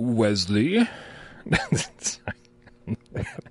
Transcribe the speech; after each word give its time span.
Wesley. 0.00 0.88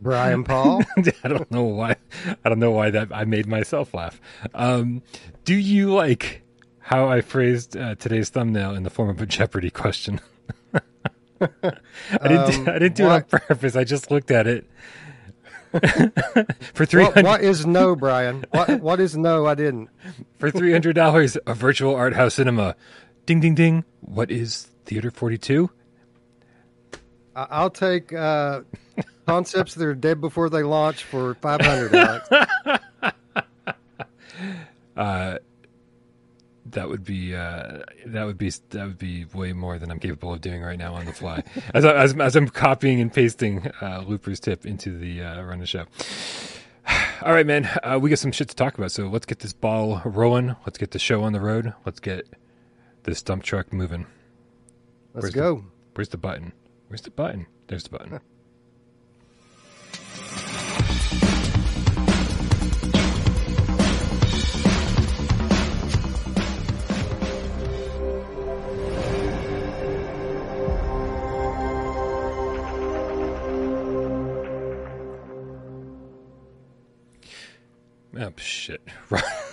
Brian 0.02 0.44
Paul. 0.44 0.84
I 1.24 1.28
don't 1.28 1.50
know 1.52 1.64
why. 1.64 1.96
I 2.44 2.50
don't 2.50 2.60
know 2.60 2.72
why 2.72 2.90
that 2.90 3.10
I 3.14 3.24
made 3.26 3.48
myself 3.48 3.94
laugh. 3.94 4.20
Um, 4.54 5.02
do 5.46 5.54
you 5.56 5.94
like 5.94 6.42
how 6.80 7.08
I 7.08 7.22
phrased 7.22 7.78
uh, 7.78 7.96
today's 7.96 8.30
thumbnail 8.30 8.76
in 8.76 8.84
the 8.84 8.90
form 8.90 9.10
of 9.10 9.22
a 9.22 9.26
Jeopardy 9.26 9.70
question? 9.70 10.20
I 11.42 11.48
didn't. 12.28 12.68
Um, 12.68 12.70
I 12.70 12.80
didn't 12.80 12.96
do 12.96 13.06
what- 13.06 13.28
it 13.28 13.34
on 13.34 13.40
purpose. 13.42 13.76
I 13.76 13.84
just 13.84 14.10
looked 14.12 14.32
at 14.32 14.48
it. 14.48 14.66
for 16.74 16.84
three 16.88 17.04
What, 17.04 17.24
what 17.24 17.42
is 17.42 17.64
no, 17.68 17.96
Brian? 17.96 18.44
What 18.50 18.82
what 18.82 19.00
is 19.00 19.16
no? 19.16 19.46
I 19.46 19.54
didn't. 19.54 19.90
for 20.40 20.50
three 20.50 20.72
hundred 20.72 20.96
dollars, 20.96 21.38
a 21.46 21.54
virtual 21.54 21.94
art 21.96 22.16
house 22.16 22.34
cinema. 22.34 22.76
Ding 23.28 23.40
ding 23.40 23.54
ding. 23.54 23.84
What 24.02 24.32
is 24.32 24.68
Theater 24.86 25.12
Forty 25.12 25.38
Two? 25.38 25.70
I'll 27.50 27.70
take 27.70 28.12
uh, 28.14 28.62
concepts 29.28 29.76
that 29.76 29.86
are 29.86 29.96
dead 29.96 30.22
before 30.22 30.50
they 30.50 30.64
launch 30.64 31.04
for 31.04 31.36
five 31.36 31.62
hundred. 31.62 31.94
Alex. 31.96 32.30
That 36.72 36.88
would 36.88 37.04
be 37.04 37.36
uh, 37.36 37.80
that 38.06 38.26
would 38.26 38.38
be 38.38 38.52
that 38.70 38.86
would 38.86 39.00
be 39.00 39.26
way 39.34 39.54
more 39.54 39.80
than 39.80 39.90
I'm 39.90 40.00
capable 40.00 40.34
of 40.34 40.42
doing 40.42 40.62
right 40.62 40.78
now 40.78 40.94
on 40.94 41.06
the 41.06 41.14
fly. 41.14 41.44
as, 41.74 41.84
I, 41.84 41.96
as 41.96 42.14
as 42.16 42.36
I'm 42.36 42.48
copying 42.48 43.02
and 43.02 43.12
pasting 43.12 43.72
uh, 43.82 44.04
Looper's 44.06 44.40
tip 44.40 44.66
into 44.68 44.96
the 44.98 45.24
uh, 45.24 45.42
run 45.42 45.60
the 45.60 45.66
show. 45.66 45.86
All 47.24 47.34
right, 47.34 47.46
man. 47.46 47.66
Uh, 47.84 47.98
we 48.00 48.10
got 48.12 48.20
some 48.20 48.32
shit 48.32 48.50
to 48.50 48.56
talk 48.56 48.78
about, 48.78 48.92
so 48.92 49.08
let's 49.08 49.26
get 49.26 49.40
this 49.40 49.54
ball 49.54 50.02
rolling. 50.06 50.56
Let's 50.66 50.78
get 50.78 50.92
the 50.92 51.00
show 51.00 51.24
on 51.24 51.34
the 51.34 51.42
road. 51.42 51.74
Let's 51.86 52.00
get 52.00 52.28
this 53.04 53.22
dump 53.24 53.44
truck 53.44 53.74
moving. 53.74 54.06
Let's 55.16 55.24
Where's 55.24 55.34
the- 55.34 55.40
go. 55.40 55.66
Where's 55.96 56.10
the 56.10 56.18
button? 56.18 56.54
Where's 56.90 57.02
the 57.02 57.12
button? 57.12 57.46
There's 57.68 57.84
the 57.84 57.90
button. 57.92 58.20
Oh 78.22 78.34
shit! 78.38 78.82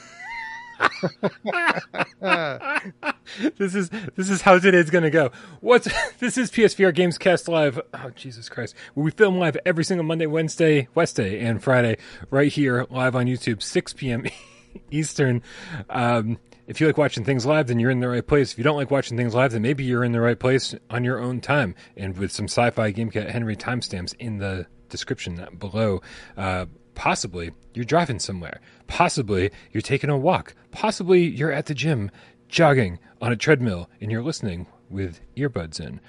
this 3.58 3.74
is 3.74 3.90
this 4.14 4.30
is 4.30 4.40
how 4.42 4.58
today's 4.58 4.90
gonna 4.90 5.10
go. 5.10 5.30
What's 5.60 5.88
this 6.18 6.38
is 6.38 6.50
PSVR 6.50 6.94
Gamescast 6.94 7.48
Live. 7.48 7.80
Oh 7.94 8.10
Jesus 8.14 8.48
Christ! 8.48 8.74
We 8.94 9.10
film 9.10 9.38
live 9.38 9.56
every 9.66 9.84
single 9.84 10.04
Monday, 10.04 10.26
Wednesday, 10.26 10.88
Wednesday, 10.94 11.40
and 11.40 11.62
Friday, 11.62 11.98
right 12.30 12.52
here 12.52 12.86
live 12.90 13.16
on 13.16 13.26
YouTube, 13.26 13.62
6 13.62 13.92
p.m. 13.94 14.26
Eastern. 14.90 15.42
Um, 15.90 16.38
if 16.66 16.80
you 16.80 16.86
like 16.86 16.98
watching 16.98 17.24
things 17.24 17.46
live, 17.46 17.68
then 17.68 17.78
you're 17.78 17.90
in 17.90 18.00
the 18.00 18.08
right 18.08 18.26
place. 18.26 18.52
If 18.52 18.58
you 18.58 18.64
don't 18.64 18.76
like 18.76 18.90
watching 18.90 19.16
things 19.16 19.34
live, 19.34 19.52
then 19.52 19.62
maybe 19.62 19.84
you're 19.84 20.04
in 20.04 20.12
the 20.12 20.20
right 20.20 20.38
place 20.38 20.74
on 20.90 21.04
your 21.04 21.20
own 21.20 21.40
time, 21.40 21.74
and 21.96 22.16
with 22.16 22.32
some 22.32 22.46
sci-fi 22.46 22.92
GameCat 22.92 23.30
Henry 23.30 23.56
timestamps 23.56 24.14
in 24.18 24.38
the 24.38 24.66
description 24.88 25.46
below. 25.58 26.00
Uh, 26.36 26.66
possibly 26.96 27.52
you're 27.74 27.84
driving 27.84 28.18
somewhere. 28.18 28.60
Possibly 28.86 29.50
you're 29.72 29.80
taking 29.80 30.10
a 30.10 30.16
walk. 30.16 30.54
Possibly 30.70 31.24
you're 31.24 31.52
at 31.52 31.66
the 31.66 31.74
gym, 31.74 32.10
jogging 32.48 32.98
on 33.20 33.32
a 33.32 33.36
treadmill, 33.36 33.88
and 34.00 34.10
you're 34.10 34.22
listening 34.22 34.66
with 34.88 35.20
earbuds 35.36 35.80
in 35.80 36.00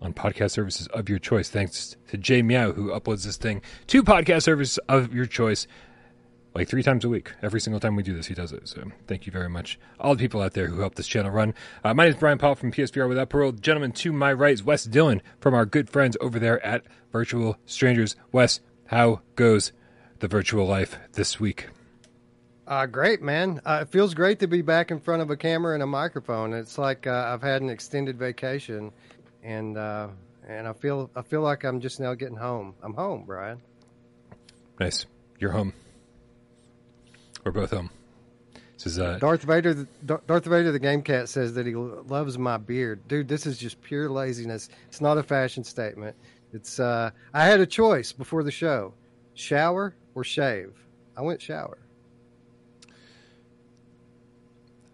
on 0.00 0.12
podcast 0.12 0.50
services 0.50 0.86
of 0.88 1.08
your 1.08 1.18
choice. 1.18 1.48
Thanks 1.48 1.96
to 2.08 2.18
Jay 2.18 2.42
Meow, 2.42 2.72
who 2.72 2.90
uploads 2.90 3.24
this 3.24 3.36
thing 3.36 3.62
to 3.88 4.02
podcast 4.02 4.42
services 4.42 4.78
of 4.88 5.14
your 5.14 5.26
choice 5.26 5.66
like 6.54 6.68
three 6.68 6.82
times 6.82 7.04
a 7.04 7.08
week. 7.08 7.32
Every 7.42 7.60
single 7.60 7.80
time 7.80 7.96
we 7.96 8.02
do 8.02 8.14
this, 8.14 8.26
he 8.26 8.34
does 8.34 8.52
it. 8.52 8.68
So 8.68 8.84
thank 9.06 9.26
you 9.26 9.32
very 9.32 9.48
much. 9.48 9.78
All 9.98 10.14
the 10.14 10.20
people 10.20 10.40
out 10.40 10.52
there 10.52 10.68
who 10.68 10.80
help 10.80 10.94
this 10.94 11.06
channel 11.06 11.30
run. 11.30 11.54
Uh, 11.82 11.94
my 11.94 12.04
name 12.04 12.14
is 12.14 12.20
Brian 12.20 12.38
Paul 12.38 12.54
from 12.54 12.70
PSVR 12.70 13.08
Without 13.08 13.28
Parole. 13.28 13.52
The 13.52 13.60
gentleman 13.60 13.92
to 13.92 14.12
my 14.12 14.32
right 14.32 14.54
is 14.54 14.62
Wes 14.62 14.84
Dillon 14.84 15.20
from 15.40 15.54
our 15.54 15.66
good 15.66 15.90
friends 15.90 16.16
over 16.20 16.38
there 16.38 16.64
at 16.64 16.84
Virtual 17.10 17.56
Strangers. 17.66 18.14
Wes, 18.30 18.60
how 18.86 19.22
goes 19.36 19.72
the 20.24 20.28
virtual 20.28 20.66
life 20.66 20.96
this 21.12 21.38
week? 21.38 21.68
Uh, 22.66 22.86
great, 22.86 23.20
man. 23.20 23.60
Uh, 23.62 23.80
it 23.82 23.90
feels 23.90 24.14
great 24.14 24.38
to 24.38 24.46
be 24.46 24.62
back 24.62 24.90
in 24.90 24.98
front 24.98 25.20
of 25.20 25.28
a 25.28 25.36
camera 25.36 25.74
and 25.74 25.82
a 25.82 25.86
microphone. 25.86 26.54
It's 26.54 26.78
like 26.78 27.06
uh, 27.06 27.26
I've 27.28 27.42
had 27.42 27.60
an 27.60 27.68
extended 27.68 28.18
vacation, 28.18 28.90
and 29.42 29.76
uh, 29.76 30.08
and 30.48 30.66
I 30.66 30.72
feel 30.72 31.10
I 31.14 31.20
feel 31.20 31.42
like 31.42 31.62
I'm 31.64 31.78
just 31.78 32.00
now 32.00 32.14
getting 32.14 32.38
home. 32.38 32.74
I'm 32.82 32.94
home, 32.94 33.24
Brian. 33.26 33.60
Nice. 34.80 35.04
You're 35.38 35.50
home. 35.50 35.74
We're 37.44 37.52
both 37.52 37.72
home. 37.72 37.90
This 38.78 38.86
is 38.86 38.98
uh, 38.98 39.18
Darth 39.18 39.42
Vader, 39.42 39.74
the- 39.74 40.20
Darth 40.26 40.46
Vader, 40.46 40.72
the 40.72 40.78
game 40.78 41.02
cat 41.02 41.28
says 41.28 41.52
that 41.52 41.66
he 41.66 41.74
lo- 41.74 42.02
loves 42.08 42.38
my 42.38 42.56
beard, 42.56 43.06
dude. 43.08 43.28
This 43.28 43.44
is 43.44 43.58
just 43.58 43.78
pure 43.82 44.08
laziness. 44.08 44.70
It's 44.88 45.02
not 45.02 45.18
a 45.18 45.22
fashion 45.22 45.64
statement. 45.64 46.16
It's 46.54 46.80
uh, 46.80 47.10
I 47.34 47.44
had 47.44 47.60
a 47.60 47.66
choice 47.66 48.10
before 48.12 48.42
the 48.42 48.50
show: 48.50 48.94
shower 49.34 49.94
or 50.14 50.24
shave. 50.24 50.72
I 51.16 51.22
went 51.22 51.40
shower. 51.40 51.78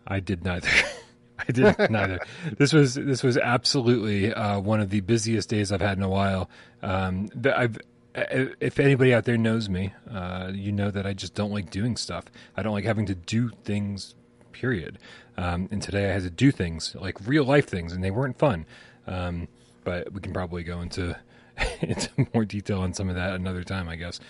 I 0.07 0.21
did 0.21 0.45
neither. 0.45 0.69
I 1.39 1.53
did 1.53 1.91
neither. 1.91 2.21
This 2.59 2.73
was 2.73 2.95
this 2.95 3.23
was 3.23 3.39
absolutely 3.39 4.35
uh, 4.35 4.61
one 4.61 4.81
of 4.81 4.91
the 4.91 5.01
busiest 5.01 5.49
days 5.49 5.73
I've 5.73 5.81
had 5.81 5.97
in 5.97 6.03
a 6.03 6.09
while. 6.09 6.51
Um, 6.83 7.29
I've, 7.45 7.79
if 8.15 8.81
anybody 8.81 9.15
out 9.15 9.25
there 9.25 9.39
knows 9.39 9.69
me, 9.69 9.95
uh, 10.11 10.51
you 10.53 10.73
know 10.73 10.91
that 10.91 11.07
I 11.07 11.15
just 11.15 11.35
don't 11.35 11.53
like 11.53 11.71
doing 11.71 11.97
stuff. 11.97 12.25
I 12.57 12.63
don't 12.63 12.75
like 12.75 12.85
having 12.85 13.07
to 13.07 13.15
do 13.15 13.51
things. 13.65 14.15
Period. 14.53 14.99
Um, 15.39 15.69
and 15.71 15.81
today 15.81 16.11
I 16.11 16.13
had 16.13 16.23
to 16.25 16.31
do 16.31 16.51
things 16.51 16.95
like 17.01 17.17
real 17.27 17.45
life 17.45 17.67
things, 17.67 17.93
and 17.93 18.05
they 18.05 18.11
weren't 18.11 18.39
fun. 18.39 18.67
Um, 19.07 19.49
but 19.85 20.13
we 20.13 20.21
can 20.21 20.33
probably 20.33 20.65
go 20.65 20.81
into 20.81 21.17
into 21.81 22.11
more 22.35 22.45
detail 22.45 22.81
on 22.81 22.93
some 22.93 23.09
of 23.09 23.15
that 23.15 23.35
another 23.35 23.65
time, 23.65 23.89
I 23.89 23.97
guess. 23.97 24.21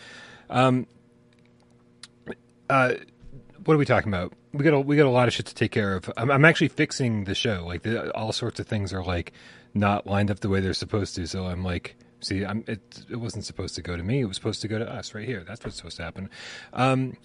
Um, 0.50 0.86
uh, 2.68 2.94
what 3.64 3.74
are 3.74 3.78
we 3.78 3.84
talking 3.84 4.12
about? 4.12 4.32
We 4.52 4.64
got 4.64 4.74
a, 4.74 4.80
we 4.80 4.96
got 4.96 5.06
a 5.06 5.10
lot 5.10 5.28
of 5.28 5.34
shit 5.34 5.46
to 5.46 5.54
take 5.54 5.70
care 5.70 5.94
of. 5.94 6.10
I'm, 6.16 6.30
I'm 6.30 6.44
actually 6.44 6.68
fixing 6.68 7.24
the 7.24 7.34
show. 7.34 7.64
Like 7.66 7.82
the, 7.82 8.14
all 8.16 8.32
sorts 8.32 8.58
of 8.60 8.66
things 8.66 8.92
are 8.92 9.02
like 9.02 9.32
not 9.74 10.06
lined 10.06 10.30
up 10.30 10.40
the 10.40 10.48
way 10.48 10.60
they're 10.60 10.74
supposed 10.74 11.14
to. 11.16 11.26
So 11.26 11.46
I'm 11.46 11.62
like, 11.64 11.96
see, 12.20 12.44
I'm 12.44 12.64
it. 12.66 13.04
It 13.08 13.16
wasn't 13.16 13.44
supposed 13.44 13.74
to 13.76 13.82
go 13.82 13.96
to 13.96 14.02
me. 14.02 14.20
It 14.20 14.24
was 14.26 14.36
supposed 14.36 14.60
to 14.62 14.68
go 14.68 14.78
to 14.78 14.90
us 14.90 15.14
right 15.14 15.26
here. 15.26 15.44
That's 15.46 15.64
what's 15.64 15.76
supposed 15.76 15.96
to 15.98 16.02
happen. 16.02 16.30
Um, 16.72 17.16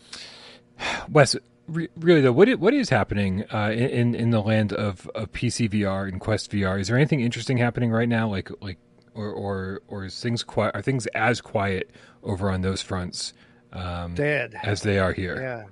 Wes, 1.10 1.36
re- 1.68 1.90
really 1.96 2.22
though, 2.22 2.32
what 2.34 2.50
what 2.60 2.74
is 2.74 2.90
happening 2.90 3.46
uh, 3.52 3.72
in 3.74 3.90
in- 3.90 4.16
in 4.16 4.30
the 4.32 4.42
land 4.42 4.74
of, 4.74 5.10
of 5.16 5.32
PC 5.32 5.70
VR 5.70 6.08
and 6.08 6.20
Quest 6.20 6.52
VR? 6.52 6.80
Is 6.80 6.88
there 6.90 6.98
anything 6.98 7.22
interesting 7.22 7.58
happening 7.58 7.92
right 7.92 8.10
now? 8.10 8.28
Like 8.30 8.50
like 8.62 8.78
or 9.16 9.32
or 9.32 9.82
or 9.88 10.06
is 10.06 10.22
things 10.22 10.44
quiet? 10.44 10.76
Are 10.76 10.82
things 10.82 11.08
as 11.08 11.42
quiet 11.42 11.90
over 12.24 12.50
on 12.50 12.62
those 12.62 12.82
fronts 12.82 13.34
um, 13.74 14.14
Dead. 14.16 14.56
as 14.64 14.82
they 14.82 15.00
are 15.00 15.14
here? 15.14 15.42
Yeah. 15.42 15.66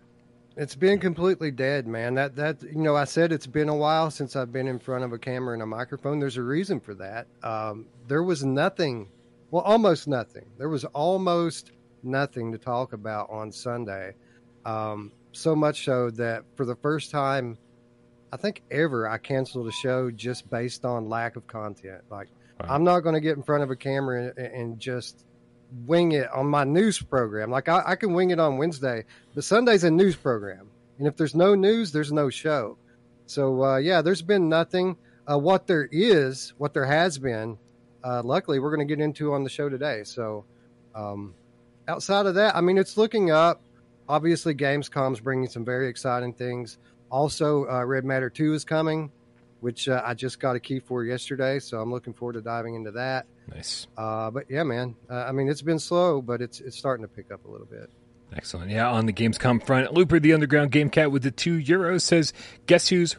It's 0.55 0.75
been 0.75 0.99
completely 0.99 1.49
dead, 1.49 1.87
man. 1.87 2.13
That 2.13 2.35
that 2.35 2.61
you 2.61 2.81
know, 2.81 2.95
I 2.95 3.05
said 3.05 3.31
it's 3.31 3.47
been 3.47 3.69
a 3.69 3.75
while 3.75 4.11
since 4.11 4.35
I've 4.35 4.51
been 4.51 4.67
in 4.67 4.79
front 4.79 5.03
of 5.03 5.11
a 5.11 5.17
camera 5.17 5.53
and 5.53 5.63
a 5.63 5.65
microphone. 5.65 6.19
There's 6.19 6.37
a 6.37 6.43
reason 6.43 6.79
for 6.79 6.93
that. 6.95 7.27
Um, 7.41 7.87
there 8.07 8.21
was 8.21 8.43
nothing, 8.43 9.09
well, 9.49 9.63
almost 9.63 10.07
nothing. 10.07 10.45
There 10.59 10.69
was 10.69 10.85
almost 10.85 11.71
nothing 12.03 12.51
to 12.51 12.59
talk 12.59 12.93
about 12.93 13.31
on 13.31 13.51
Sunday. 13.51 14.13
Um, 14.63 15.11
so 15.31 15.55
much 15.55 15.85
so 15.85 16.11
that 16.11 16.43
for 16.55 16.65
the 16.65 16.75
first 16.75 17.09
time, 17.09 17.57
I 18.31 18.37
think 18.37 18.61
ever, 18.69 19.09
I 19.09 19.17
canceled 19.17 19.67
a 19.67 19.71
show 19.71 20.11
just 20.11 20.49
based 20.49 20.85
on 20.85 21.09
lack 21.09 21.35
of 21.35 21.47
content. 21.47 22.03
Like, 22.11 22.29
Wow. 22.59 22.67
I'm 22.69 22.83
not 22.83 23.01
going 23.01 23.15
to 23.15 23.21
get 23.21 23.37
in 23.37 23.43
front 23.43 23.63
of 23.63 23.71
a 23.71 23.75
camera 23.75 24.33
and, 24.37 24.47
and 24.47 24.79
just 24.79 25.25
wing 25.85 26.11
it 26.11 26.31
on 26.31 26.45
my 26.45 26.63
news 26.63 27.01
program. 27.01 27.49
Like 27.49 27.67
I, 27.67 27.83
I 27.85 27.95
can 27.95 28.13
wing 28.13 28.29
it 28.29 28.39
on 28.39 28.57
Wednesday, 28.57 29.05
but 29.33 29.43
Sunday's 29.43 29.83
a 29.83 29.91
news 29.91 30.15
program, 30.15 30.69
and 30.99 31.07
if 31.07 31.17
there's 31.17 31.35
no 31.35 31.55
news, 31.55 31.91
there's 31.91 32.11
no 32.11 32.29
show. 32.29 32.77
So 33.25 33.63
uh, 33.63 33.77
yeah, 33.77 34.01
there's 34.01 34.21
been 34.21 34.49
nothing. 34.49 34.97
Uh, 35.25 35.39
what 35.39 35.67
there 35.67 35.87
is, 35.91 36.53
what 36.57 36.73
there 36.73 36.85
has 36.85 37.17
been, 37.17 37.57
uh, 38.03 38.21
luckily 38.23 38.59
we're 38.59 38.75
going 38.75 38.85
to 38.87 38.95
get 38.95 39.01
into 39.01 39.33
on 39.33 39.43
the 39.43 39.49
show 39.49 39.69
today. 39.69 40.03
So 40.03 40.45
um, 40.93 41.33
outside 41.87 42.25
of 42.25 42.35
that, 42.35 42.55
I 42.55 42.61
mean, 42.61 42.77
it's 42.77 42.97
looking 42.97 43.31
up. 43.31 43.61
Obviously, 44.09 44.53
Gamescom's 44.53 45.21
bringing 45.21 45.47
some 45.47 45.63
very 45.63 45.87
exciting 45.87 46.33
things. 46.33 46.77
Also, 47.09 47.65
uh, 47.69 47.85
Red 47.85 48.03
Matter 48.03 48.29
Two 48.29 48.53
is 48.53 48.65
coming, 48.65 49.11
which 49.63 49.87
uh, 49.87 50.01
I 50.03 50.13
just 50.13 50.41
got 50.41 50.57
a 50.57 50.59
key 50.59 50.79
for 50.79 51.05
yesterday. 51.05 51.59
So 51.59 51.79
I'm 51.79 51.89
looking 51.89 52.13
forward 52.13 52.33
to 52.33 52.41
diving 52.41 52.75
into 52.75 52.91
that. 52.91 53.25
Nice. 53.47 53.87
Uh, 53.97 54.29
but 54.29 54.45
yeah, 54.49 54.63
man. 54.63 54.95
Uh, 55.09 55.23
I 55.23 55.31
mean, 55.31 55.47
it's 55.47 55.61
been 55.61 55.79
slow, 55.79 56.21
but 56.21 56.41
it's 56.41 56.59
it's 56.59 56.77
starting 56.77 57.05
to 57.05 57.07
pick 57.07 57.31
up 57.31 57.45
a 57.45 57.47
little 57.47 57.65
bit. 57.65 57.89
Excellent. 58.35 58.71
Yeah, 58.71 58.89
on 58.89 59.05
the 59.05 59.13
Gamescom 59.13 59.65
front, 59.65 59.93
Looper, 59.93 60.19
the 60.19 60.33
underground 60.33 60.71
game 60.71 60.89
cat 60.89 61.11
with 61.11 61.23
the 61.23 61.31
two 61.31 61.59
euros, 61.59 62.01
says, 62.01 62.33
"Guess 62.65 62.89
who's 62.89 63.15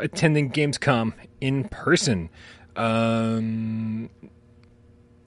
attending 0.00 0.50
Gamescom 0.50 1.12
in 1.40 1.64
person?" 1.64 2.28
Um, 2.74 4.10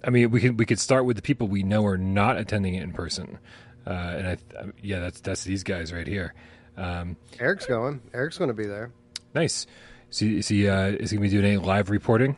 I 0.04 0.10
mean, 0.10 0.32
we 0.32 0.42
could 0.42 0.60
we 0.60 0.66
could 0.66 0.80
start 0.80 1.06
with 1.06 1.16
the 1.16 1.22
people 1.22 1.48
we 1.48 1.64
know 1.64 1.86
are 1.86 1.98
not 1.98 2.38
attending 2.38 2.76
it 2.76 2.84
in 2.84 2.92
person, 2.92 3.40
uh, 3.86 3.90
and 3.90 4.28
I, 4.28 4.38
yeah, 4.82 5.00
that's 5.00 5.22
that's 5.22 5.46
these 5.46 5.64
guys 5.64 5.94
right 5.94 6.08
here. 6.08 6.34
Um, 6.76 7.16
Eric's 7.40 7.66
going. 7.66 8.02
Eric's 8.14 8.38
going 8.38 8.50
to 8.50 8.54
be 8.54 8.66
there. 8.66 8.92
Nice. 9.34 9.66
Is 10.12 10.20
he 10.20 10.38
is 10.38 10.48
he, 10.48 10.68
uh, 10.68 10.88
is 10.88 11.12
he 11.12 11.18
to 11.18 11.22
be 11.22 11.30
doing 11.30 11.46
any 11.46 11.58
live 11.58 11.90
reporting? 11.90 12.38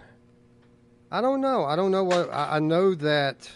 I 1.12 1.22
don't 1.22 1.42
know. 1.42 1.66
I 1.66 1.76
don't 1.76 1.92
know 1.92 2.04
what. 2.04 2.32
I, 2.32 2.58
I 2.58 2.60
know 2.60 2.96
that. 2.96 3.50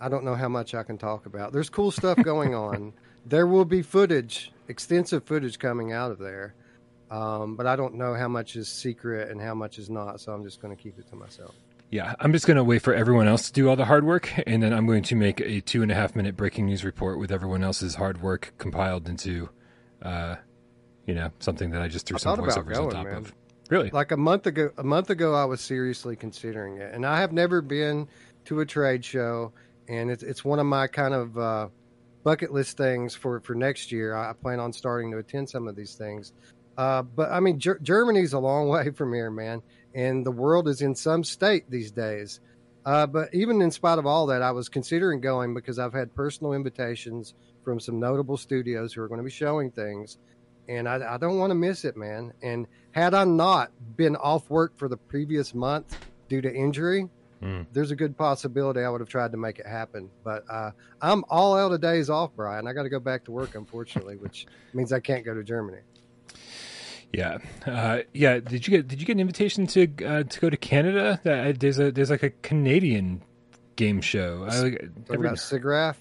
I 0.00 0.08
don't 0.08 0.24
know 0.24 0.34
how 0.34 0.48
much 0.48 0.74
I 0.74 0.82
can 0.82 0.98
talk 0.98 1.26
about. 1.26 1.52
There's 1.52 1.70
cool 1.70 1.90
stuff 1.92 2.18
going 2.24 2.54
on. 2.54 2.92
There 3.24 3.46
will 3.46 3.64
be 3.64 3.82
footage, 3.82 4.50
extensive 4.66 5.24
footage 5.24 5.58
coming 5.60 5.92
out 5.92 6.10
of 6.10 6.18
there, 6.18 6.54
um, 7.10 7.54
but 7.54 7.66
I 7.66 7.76
don't 7.76 7.94
know 7.94 8.14
how 8.14 8.26
much 8.26 8.56
is 8.56 8.68
secret 8.68 9.30
and 9.30 9.40
how 9.40 9.54
much 9.54 9.78
is 9.78 9.88
not. 9.88 10.20
So 10.20 10.32
I'm 10.32 10.42
just 10.42 10.60
going 10.60 10.76
to 10.76 10.82
keep 10.82 10.98
it 10.98 11.08
to 11.10 11.16
myself. 11.16 11.54
Yeah, 11.92 12.14
I'm 12.20 12.32
just 12.32 12.46
going 12.46 12.56
to 12.56 12.64
wait 12.64 12.80
for 12.80 12.94
everyone 12.94 13.28
else 13.28 13.48
to 13.48 13.52
do 13.52 13.68
all 13.68 13.76
the 13.76 13.84
hard 13.84 14.04
work, 14.04 14.32
and 14.46 14.62
then 14.62 14.72
I'm 14.72 14.86
going 14.86 15.02
to 15.04 15.14
make 15.14 15.40
a 15.40 15.60
two 15.60 15.82
and 15.82 15.92
a 15.92 15.94
half 15.94 16.16
minute 16.16 16.38
breaking 16.38 16.64
news 16.64 16.84
report 16.84 17.18
with 17.18 17.30
everyone 17.30 17.62
else's 17.62 17.96
hard 17.96 18.22
work 18.22 18.54
compiled 18.56 19.06
into, 19.06 19.50
uh, 20.00 20.36
you 21.06 21.14
know, 21.14 21.30
something 21.38 21.70
that 21.70 21.82
I 21.82 21.88
just 21.88 22.06
threw 22.06 22.16
I 22.16 22.18
some 22.18 22.38
voiceovers 22.38 22.76
on 22.76 22.90
top 22.90 23.04
man. 23.06 23.16
of. 23.16 23.34
Really? 23.70 23.90
Like 23.90 24.12
a 24.12 24.16
month 24.16 24.46
ago, 24.46 24.70
a 24.76 24.82
month 24.82 25.10
ago, 25.10 25.34
I 25.34 25.44
was 25.44 25.60
seriously 25.60 26.16
considering 26.16 26.78
it, 26.78 26.94
and 26.94 27.06
I 27.06 27.20
have 27.20 27.32
never 27.32 27.62
been 27.62 28.08
to 28.44 28.60
a 28.60 28.66
trade 28.66 29.04
show, 29.04 29.52
and 29.88 30.10
it's 30.10 30.22
it's 30.22 30.44
one 30.44 30.58
of 30.58 30.66
my 30.66 30.86
kind 30.86 31.14
of 31.14 31.38
uh, 31.38 31.68
bucket 32.22 32.52
list 32.52 32.76
things 32.76 33.14
for 33.14 33.40
for 33.40 33.54
next 33.54 33.90
year. 33.90 34.14
I 34.14 34.32
plan 34.34 34.60
on 34.60 34.72
starting 34.72 35.10
to 35.12 35.18
attend 35.18 35.48
some 35.48 35.68
of 35.68 35.76
these 35.76 35.94
things, 35.94 36.32
uh, 36.76 37.02
but 37.02 37.30
I 37.30 37.40
mean, 37.40 37.58
Ger- 37.58 37.78
Germany's 37.82 38.32
a 38.32 38.38
long 38.38 38.68
way 38.70 38.90
from 38.90 39.12
here, 39.14 39.30
man, 39.30 39.62
and 39.94 40.26
the 40.26 40.30
world 40.30 40.68
is 40.68 40.82
in 40.82 40.94
some 40.94 41.24
state 41.24 41.70
these 41.70 41.90
days. 41.90 42.40
Uh, 42.84 43.06
but 43.06 43.32
even 43.32 43.62
in 43.62 43.70
spite 43.70 43.98
of 43.98 44.06
all 44.06 44.26
that, 44.26 44.42
I 44.42 44.50
was 44.50 44.68
considering 44.68 45.20
going 45.20 45.54
because 45.54 45.78
I've 45.78 45.92
had 45.92 46.14
personal 46.14 46.52
invitations 46.52 47.34
from 47.64 47.78
some 47.78 48.00
notable 48.00 48.36
studios 48.36 48.92
who 48.92 49.02
are 49.02 49.08
going 49.08 49.20
to 49.20 49.24
be 49.24 49.30
showing 49.30 49.70
things, 49.70 50.18
and 50.68 50.88
I, 50.88 51.14
I 51.14 51.16
don't 51.18 51.38
want 51.38 51.50
to 51.50 51.54
miss 51.54 51.84
it, 51.84 51.96
man. 51.96 52.32
And 52.42 52.66
had 52.92 53.14
I 53.14 53.24
not 53.24 53.70
been 53.96 54.16
off 54.16 54.48
work 54.50 54.76
for 54.76 54.88
the 54.88 54.96
previous 54.96 55.54
month 55.54 55.98
due 56.28 56.40
to 56.40 56.52
injury, 56.54 57.08
Mm. 57.42 57.66
there's 57.72 57.90
a 57.90 57.96
good 57.96 58.16
possibility 58.16 58.82
I 58.82 58.88
would 58.88 59.00
have 59.00 59.08
tried 59.08 59.32
to 59.32 59.36
make 59.36 59.58
it 59.58 59.66
happen. 59.66 60.08
But 60.22 60.44
uh, 60.48 60.70
I'm 61.00 61.24
all 61.28 61.56
out 61.58 61.72
of 61.72 61.80
days 61.80 62.08
off, 62.08 62.30
Brian. 62.36 62.68
I 62.68 62.72
got 62.72 62.84
to 62.84 62.88
go 62.88 63.00
back 63.00 63.24
to 63.24 63.32
work, 63.32 63.56
unfortunately, 63.56 64.14
which 64.16 64.46
means 64.74 64.92
I 64.92 65.00
can't 65.00 65.24
go 65.24 65.34
to 65.34 65.42
Germany. 65.42 65.78
Yeah, 67.12 67.38
uh, 67.66 68.02
yeah. 68.14 68.38
Did 68.38 68.66
you 68.66 68.70
get 68.70 68.86
Did 68.86 69.00
you 69.00 69.06
get 69.06 69.14
an 69.14 69.20
invitation 69.20 69.66
to 69.66 69.82
uh, 70.06 70.22
to 70.22 70.40
go 70.40 70.50
to 70.50 70.56
Canada? 70.56 71.20
That 71.24 71.58
there's 71.58 71.80
a 71.80 71.90
there's 71.90 72.10
like 72.10 72.22
a 72.22 72.30
Canadian 72.30 73.22
game 73.74 74.00
show. 74.00 74.46
I, 74.48 74.60
like, 74.60 74.72
Talking 74.78 75.04
never- 75.10 75.24
about 75.26 75.36
SIGGRAPH. 75.38 75.96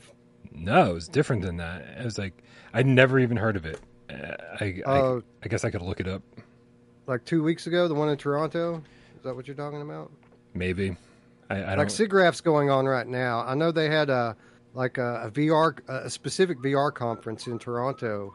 no, 0.53 0.91
it 0.91 0.93
was 0.93 1.07
different 1.07 1.41
than 1.41 1.57
that. 1.57 1.81
It 1.99 2.05
was 2.05 2.17
like 2.19 2.43
I'd 2.73 2.85
never 2.85 3.19
even 3.19 3.35
heard 3.37 3.55
of 3.57 3.65
it. 3.65 3.79
Uh, 4.11 4.35
I, 4.59 4.65
I 4.85 4.99
Oh, 4.99 5.23
I 5.43 5.47
guess 5.47 5.63
I 5.63 5.69
could 5.71 5.81
look 5.81 5.99
it 5.99 6.07
up. 6.07 6.21
like 7.07 7.23
two 7.25 7.43
weeks 7.43 7.67
ago, 7.67 7.87
the 7.87 7.93
one 7.95 8.09
in 8.09 8.17
Toronto. 8.17 8.83
Is 9.17 9.23
that 9.23 9.35
what 9.35 9.47
you're 9.47 9.55
talking 9.55 9.81
about? 9.81 10.11
Maybe. 10.53 10.95
I, 11.49 11.55
I 11.57 11.75
like 11.75 11.89
don't. 11.89 12.09
SIGGRAPH's 12.09 12.41
going 12.41 12.69
on 12.69 12.85
right 12.85 13.07
now. 13.07 13.41
I 13.45 13.55
know 13.55 13.71
they 13.71 13.89
had 13.89 14.09
a 14.09 14.35
like 14.73 14.97
a, 14.97 15.23
a 15.27 15.31
VR, 15.31 15.77
a 15.87 16.09
specific 16.09 16.59
VR 16.59 16.93
conference 16.93 17.47
in 17.47 17.59
Toronto 17.59 18.33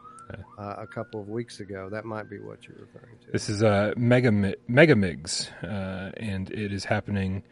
uh, 0.59 0.75
a 0.77 0.87
couple 0.87 1.19
of 1.19 1.29
weeks 1.29 1.59
ago. 1.59 1.89
That 1.89 2.05
might 2.05 2.29
be 2.29 2.37
what 2.39 2.67
you're 2.67 2.77
referring 2.79 3.17
to. 3.25 3.31
This 3.31 3.49
is 3.49 3.63
uh, 3.63 3.93
Mega 3.97 4.29
Megamigs, 4.69 5.49
uh, 5.63 6.11
and 6.17 6.49
it 6.51 6.71
is 6.71 6.85
happening 6.85 7.43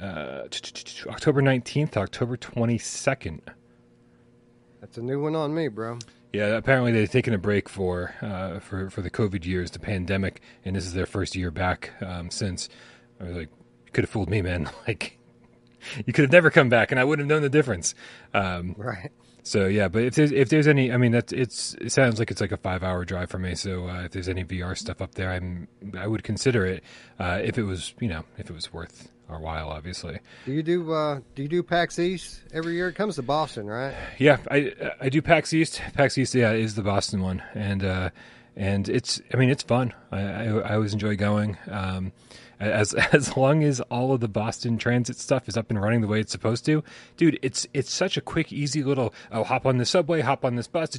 uh, 0.00 0.42
October 1.06 1.40
nineteenth, 1.40 1.96
October 1.96 2.36
twenty 2.36 2.78
second. 2.78 3.42
That's 4.80 4.98
a 4.98 5.02
new 5.02 5.20
one 5.20 5.34
on 5.36 5.54
me, 5.54 5.68
bro. 5.68 5.98
Yeah, 6.32 6.48
apparently 6.56 6.92
they've 6.92 7.10
taken 7.10 7.32
a 7.32 7.38
break 7.38 7.68
for 7.68 8.14
uh, 8.20 8.58
for 8.60 8.90
for 8.90 9.00
the 9.00 9.10
COVID 9.10 9.44
years, 9.46 9.70
the 9.70 9.78
pandemic, 9.78 10.40
and 10.64 10.76
this 10.76 10.84
is 10.84 10.92
their 10.92 11.06
first 11.06 11.34
year 11.36 11.50
back 11.50 11.92
um, 12.02 12.30
since. 12.30 12.68
I 13.20 13.24
was 13.24 13.36
like, 13.36 13.48
you 13.86 13.92
could 13.92 14.04
have 14.04 14.10
fooled 14.10 14.28
me, 14.30 14.42
man. 14.42 14.68
Like, 14.86 15.18
you 16.04 16.12
could 16.12 16.24
have 16.24 16.32
never 16.32 16.50
come 16.50 16.68
back, 16.68 16.90
and 16.90 16.98
I 17.00 17.04
wouldn't 17.04 17.28
have 17.30 17.34
known 17.34 17.42
the 17.42 17.48
difference. 17.48 17.94
Um, 18.34 18.74
Right. 18.76 19.10
so 19.44 19.66
yeah, 19.66 19.88
but 19.88 20.02
if 20.02 20.14
there's 20.16 20.32
if 20.32 20.48
there's 20.48 20.66
any, 20.66 20.92
I 20.92 20.96
mean, 20.96 21.12
that's 21.12 21.32
it's 21.32 21.74
it 21.80 21.90
sounds 21.92 22.18
like 22.18 22.30
it's 22.30 22.40
like 22.40 22.52
a 22.52 22.56
five 22.56 22.82
hour 22.82 23.04
drive 23.04 23.30
for 23.30 23.38
me. 23.38 23.54
So 23.54 23.88
uh, 23.88 24.02
if 24.02 24.10
there's 24.12 24.28
any 24.28 24.44
VR 24.44 24.76
stuff 24.76 25.00
up 25.00 25.14
there, 25.14 25.30
I'm 25.30 25.68
I 25.96 26.06
would 26.06 26.24
consider 26.24 26.66
it 26.66 26.82
uh, 27.18 27.40
if 27.42 27.56
it 27.56 27.62
was 27.62 27.94
you 28.00 28.08
know 28.08 28.24
if 28.36 28.50
it 28.50 28.52
was 28.52 28.72
worth 28.72 29.08
our 29.28 29.40
while, 29.40 29.68
obviously. 29.68 30.20
Do 30.44 30.52
you 30.52 30.62
do 30.62 30.92
uh, 30.92 31.20
do 31.34 31.42
you 31.42 31.48
do 31.48 31.62
PAX 31.62 31.98
East 31.98 32.42
every 32.52 32.74
year? 32.74 32.88
It 32.88 32.94
comes 32.94 33.16
to 33.16 33.22
Boston, 33.22 33.66
right? 33.66 33.94
Yeah, 34.18 34.38
I 34.50 34.72
I 35.00 35.08
do 35.08 35.22
PAX 35.22 35.52
East. 35.52 35.80
PAX 35.94 36.16
East, 36.18 36.34
yeah, 36.34 36.52
is 36.52 36.74
the 36.74 36.82
Boston 36.82 37.22
one, 37.22 37.42
and 37.54 37.84
uh, 37.84 38.10
and 38.54 38.88
it's 38.88 39.20
I 39.32 39.36
mean 39.36 39.50
it's 39.50 39.62
fun. 39.62 39.92
I 40.12 40.20
I, 40.20 40.44
I 40.44 40.74
always 40.74 40.92
enjoy 40.92 41.16
going. 41.16 41.58
Um, 41.68 42.12
as 42.58 42.94
as 43.12 43.36
long 43.36 43.62
as 43.62 43.80
all 43.82 44.12
of 44.12 44.20
the 44.20 44.28
Boston 44.28 44.78
Transit 44.78 45.18
stuff 45.18 45.48
is 45.48 45.56
up 45.56 45.70
and 45.70 45.80
running 45.80 46.00
the 46.00 46.08
way 46.08 46.20
it's 46.20 46.32
supposed 46.32 46.64
to, 46.66 46.82
dude, 47.16 47.38
it's 47.42 47.66
it's 47.74 47.92
such 47.92 48.16
a 48.16 48.20
quick, 48.20 48.52
easy 48.52 48.82
little 48.82 49.12
oh 49.32 49.44
hop 49.44 49.66
on 49.66 49.78
the 49.78 49.86
subway, 49.86 50.20
hop 50.20 50.44
on 50.44 50.56
this 50.56 50.66
bus, 50.66 50.96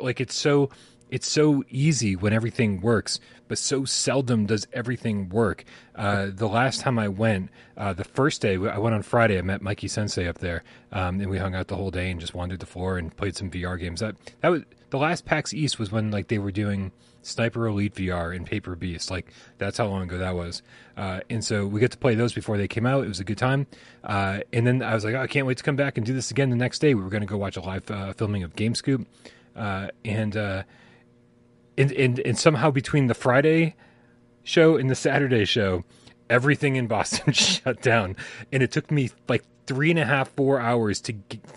like 0.00 0.20
it's 0.20 0.34
so 0.34 0.70
it's 1.10 1.28
so 1.28 1.62
easy 1.70 2.16
when 2.16 2.32
everything 2.32 2.80
works, 2.80 3.20
but 3.48 3.58
so 3.58 3.84
seldom 3.84 4.46
does 4.46 4.66
everything 4.72 5.28
work. 5.28 5.64
Uh, 5.94 6.28
the 6.32 6.48
last 6.48 6.80
time 6.80 6.98
I 6.98 7.08
went, 7.08 7.50
uh, 7.76 7.92
the 7.92 8.04
first 8.04 8.42
day 8.42 8.54
I 8.54 8.78
went 8.78 8.94
on 8.94 9.02
Friday, 9.02 9.38
I 9.38 9.42
met 9.42 9.62
Mikey 9.62 9.88
Sensei 9.88 10.26
up 10.26 10.38
there, 10.38 10.64
um, 10.92 11.20
and 11.20 11.30
we 11.30 11.38
hung 11.38 11.54
out 11.54 11.68
the 11.68 11.76
whole 11.76 11.90
day 11.90 12.10
and 12.10 12.20
just 12.20 12.34
wandered 12.34 12.60
the 12.60 12.66
floor 12.66 12.98
and 12.98 13.16
played 13.16 13.36
some 13.36 13.50
VR 13.50 13.78
games. 13.78 14.00
That 14.00 14.16
that 14.40 14.48
was 14.48 14.62
the 14.90 14.98
last 14.98 15.24
PAX 15.24 15.54
East 15.54 15.78
was 15.78 15.92
when 15.92 16.10
like 16.10 16.28
they 16.28 16.38
were 16.38 16.52
doing 16.52 16.92
Sniper 17.22 17.66
Elite 17.66 17.94
VR 17.94 18.34
and 18.34 18.46
Paper 18.46 18.74
Beast. 18.76 19.10
Like 19.10 19.32
that's 19.58 19.78
how 19.78 19.86
long 19.86 20.02
ago 20.02 20.18
that 20.18 20.34
was. 20.34 20.62
Uh, 20.96 21.20
and 21.28 21.44
so 21.44 21.66
we 21.66 21.80
got 21.80 21.90
to 21.90 21.98
play 21.98 22.14
those 22.14 22.32
before 22.32 22.56
they 22.56 22.68
came 22.68 22.86
out. 22.86 23.04
It 23.04 23.08
was 23.08 23.20
a 23.20 23.24
good 23.24 23.38
time. 23.38 23.66
Uh, 24.04 24.40
and 24.52 24.66
then 24.66 24.82
I 24.82 24.94
was 24.94 25.04
like, 25.04 25.14
oh, 25.14 25.20
I 25.20 25.26
can't 25.26 25.46
wait 25.46 25.58
to 25.58 25.64
come 25.64 25.76
back 25.76 25.96
and 25.96 26.06
do 26.06 26.14
this 26.14 26.30
again 26.30 26.50
the 26.50 26.56
next 26.56 26.78
day. 26.78 26.94
We 26.94 27.02
were 27.02 27.10
going 27.10 27.22
to 27.22 27.26
go 27.26 27.36
watch 27.36 27.56
a 27.56 27.60
live 27.60 27.90
uh, 27.90 28.12
filming 28.12 28.44
of 28.44 28.54
GameScoop, 28.54 29.06
uh, 29.56 29.88
and, 30.04 30.36
and 31.78 31.92
and 31.92 32.18
and 32.20 32.38
somehow 32.38 32.70
between 32.70 33.06
the 33.06 33.14
Friday 33.14 33.74
show 34.42 34.76
and 34.76 34.90
the 34.90 34.94
Saturday 34.94 35.44
show, 35.44 35.84
everything 36.30 36.76
in 36.76 36.86
Boston 36.86 37.32
shut 37.32 37.82
down, 37.82 38.16
and 38.52 38.62
it 38.62 38.70
took 38.70 38.90
me 38.90 39.10
like 39.28 39.44
three 39.66 39.90
and 39.90 39.98
a 39.98 40.04
half, 40.04 40.28
four 40.30 40.60
hours 40.60 41.00
to 41.02 41.12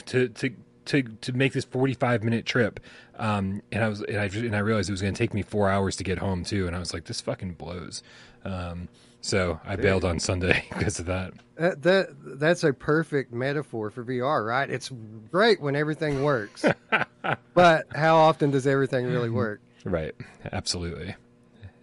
to 0.08 0.29
to 0.29 0.55
to 0.86 1.03
to 1.03 1.34
make 1.34 1.53
this 1.53 1.65
forty 1.65 1.93
five 1.93 2.24
minute 2.24 2.46
trip. 2.46 2.79
Um, 3.17 3.62
and 3.72 3.84
I 3.84 3.89
was 3.89 4.01
and 4.01 4.17
I 4.17 4.25
and 4.25 4.55
I 4.55 4.60
realized 4.60 4.89
it 4.89 4.93
was 4.93 5.01
going 5.01 5.13
to 5.13 5.17
take 5.17 5.34
me 5.34 5.41
four 5.41 5.70
hours 5.70 5.96
to 5.98 6.03
get 6.03 6.17
home 6.17 6.43
too, 6.43 6.67
and 6.67 6.75
I 6.75 6.79
was 6.79 6.93
like, 6.93 7.05
this 7.05 7.22
fucking 7.22 7.53
blows. 7.53 8.03
Um, 8.43 8.88
so 9.22 9.60
I 9.65 9.75
bailed 9.75 10.05
on 10.05 10.20
Sunday 10.20 10.65
because 10.77 11.00
of 11.00 11.05
that. 11.08 11.34
That, 11.58 11.82
that 11.84 12.39
that's 12.39 12.63
a 12.63 12.72
perfect 12.72 13.34
metaphor 13.34 13.89
for 13.89 14.03
VR, 14.03 14.46
right? 14.46 14.70
It's 14.70 14.89
great 15.29 15.62
when 15.62 15.75
everything 15.75 16.24
works, 16.24 16.65
but 17.53 17.88
how 17.93 18.15
often 18.15 18.51
does 18.51 18.65
everything 18.65 19.05
really 19.05 19.29
work? 19.29 19.60
Right, 19.83 20.13
absolutely. 20.51 21.15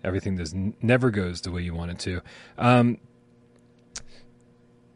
Everything 0.04 0.36
does 0.36 0.54
never 0.54 1.10
goes 1.10 1.40
the 1.40 1.50
way 1.50 1.62
you 1.62 1.74
want 1.74 1.90
it 1.90 1.98
to. 2.00 2.22
Um, 2.58 2.98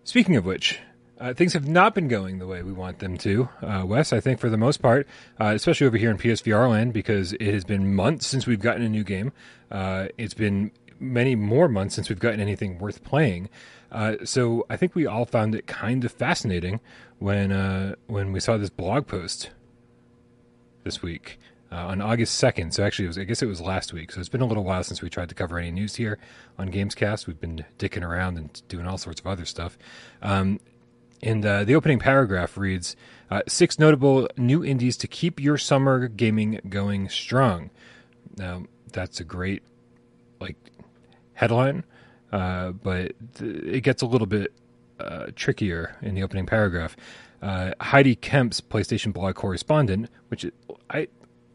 speaking 0.04 0.36
of 0.36 0.44
which, 0.44 0.78
uh, 1.18 1.34
things 1.34 1.52
have 1.52 1.68
not 1.68 1.94
been 1.94 2.08
going 2.08 2.38
the 2.38 2.46
way 2.46 2.62
we 2.62 2.72
want 2.72 2.98
them 2.98 3.18
to, 3.18 3.48
uh, 3.62 3.82
Wes. 3.84 4.12
I 4.12 4.20
think 4.20 4.40
for 4.40 4.48
the 4.48 4.56
most 4.56 4.78
part, 4.78 5.06
uh, 5.38 5.52
especially 5.54 5.86
over 5.86 5.96
here 5.96 6.10
in 6.10 6.16
PSVR 6.16 6.68
land, 6.70 6.92
because 6.92 7.34
it 7.34 7.52
has 7.52 7.64
been 7.64 7.94
months 7.94 8.26
since 8.26 8.46
we've 8.46 8.60
gotten 8.60 8.82
a 8.82 8.88
new 8.88 9.04
game. 9.04 9.32
Uh, 9.70 10.08
it's 10.16 10.34
been 10.34 10.70
many 10.98 11.34
more 11.34 11.68
months 11.68 11.94
since 11.94 12.08
we've 12.08 12.18
gotten 12.18 12.40
anything 12.40 12.78
worth 12.78 13.02
playing. 13.02 13.48
Uh, 13.90 14.16
so 14.24 14.64
I 14.70 14.76
think 14.76 14.94
we 14.94 15.06
all 15.06 15.24
found 15.24 15.54
it 15.54 15.66
kind 15.66 16.04
of 16.04 16.12
fascinating 16.12 16.80
when 17.18 17.50
uh, 17.52 17.96
when 18.06 18.32
we 18.32 18.40
saw 18.40 18.56
this 18.56 18.70
blog 18.70 19.06
post 19.06 19.50
this 20.84 21.02
week 21.02 21.38
uh, 21.72 21.86
on 21.86 22.00
August 22.00 22.42
2nd. 22.42 22.72
So 22.72 22.84
actually, 22.84 23.08
was, 23.08 23.18
I 23.18 23.24
guess 23.24 23.42
it 23.42 23.46
was 23.46 23.60
last 23.60 23.92
week. 23.92 24.12
So 24.12 24.20
it's 24.20 24.28
been 24.28 24.40
a 24.40 24.46
little 24.46 24.64
while 24.64 24.82
since 24.82 25.02
we 25.02 25.10
tried 25.10 25.28
to 25.28 25.34
cover 25.34 25.58
any 25.58 25.70
news 25.70 25.96
here 25.96 26.18
on 26.58 26.70
Gamescast. 26.70 27.26
We've 27.26 27.40
been 27.40 27.64
dicking 27.78 28.02
around 28.02 28.38
and 28.38 28.62
doing 28.68 28.86
all 28.86 28.98
sorts 28.98 29.20
of 29.20 29.26
other 29.26 29.44
stuff. 29.44 29.78
Um, 30.22 30.60
and 31.22 31.44
uh, 31.44 31.64
the 31.64 31.74
opening 31.74 31.98
paragraph 31.98 32.56
reads 32.56 32.96
uh, 33.30 33.42
Six 33.46 33.78
notable 33.78 34.28
new 34.36 34.64
indies 34.64 34.96
to 34.98 35.06
keep 35.06 35.38
your 35.38 35.58
summer 35.58 36.08
gaming 36.08 36.60
going 36.68 37.08
strong. 37.08 37.70
Now, 38.36 38.64
that's 38.92 39.20
a 39.20 39.24
great 39.24 39.62
like 40.40 40.56
headline, 41.34 41.84
uh, 42.32 42.70
but 42.70 43.12
th- 43.34 43.62
it 43.64 43.80
gets 43.82 44.02
a 44.02 44.06
little 44.06 44.26
bit 44.26 44.52
uh, 44.98 45.26
trickier 45.36 45.96
in 46.02 46.14
the 46.14 46.22
opening 46.22 46.46
paragraph. 46.46 46.96
Uh, 47.42 47.72
Heidi 47.80 48.16
Kemp's 48.16 48.60
PlayStation 48.60 49.12
blog 49.12 49.34
correspondent, 49.34 50.10
which 50.28 50.46
I 50.90 51.08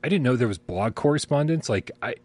I 0.05 0.09
didn't 0.09 0.23
know 0.23 0.35
there 0.35 0.47
was 0.47 0.59
blog 0.59 0.93
correspondence. 0.93 1.67
Like 1.67 1.91
I, 2.01 2.15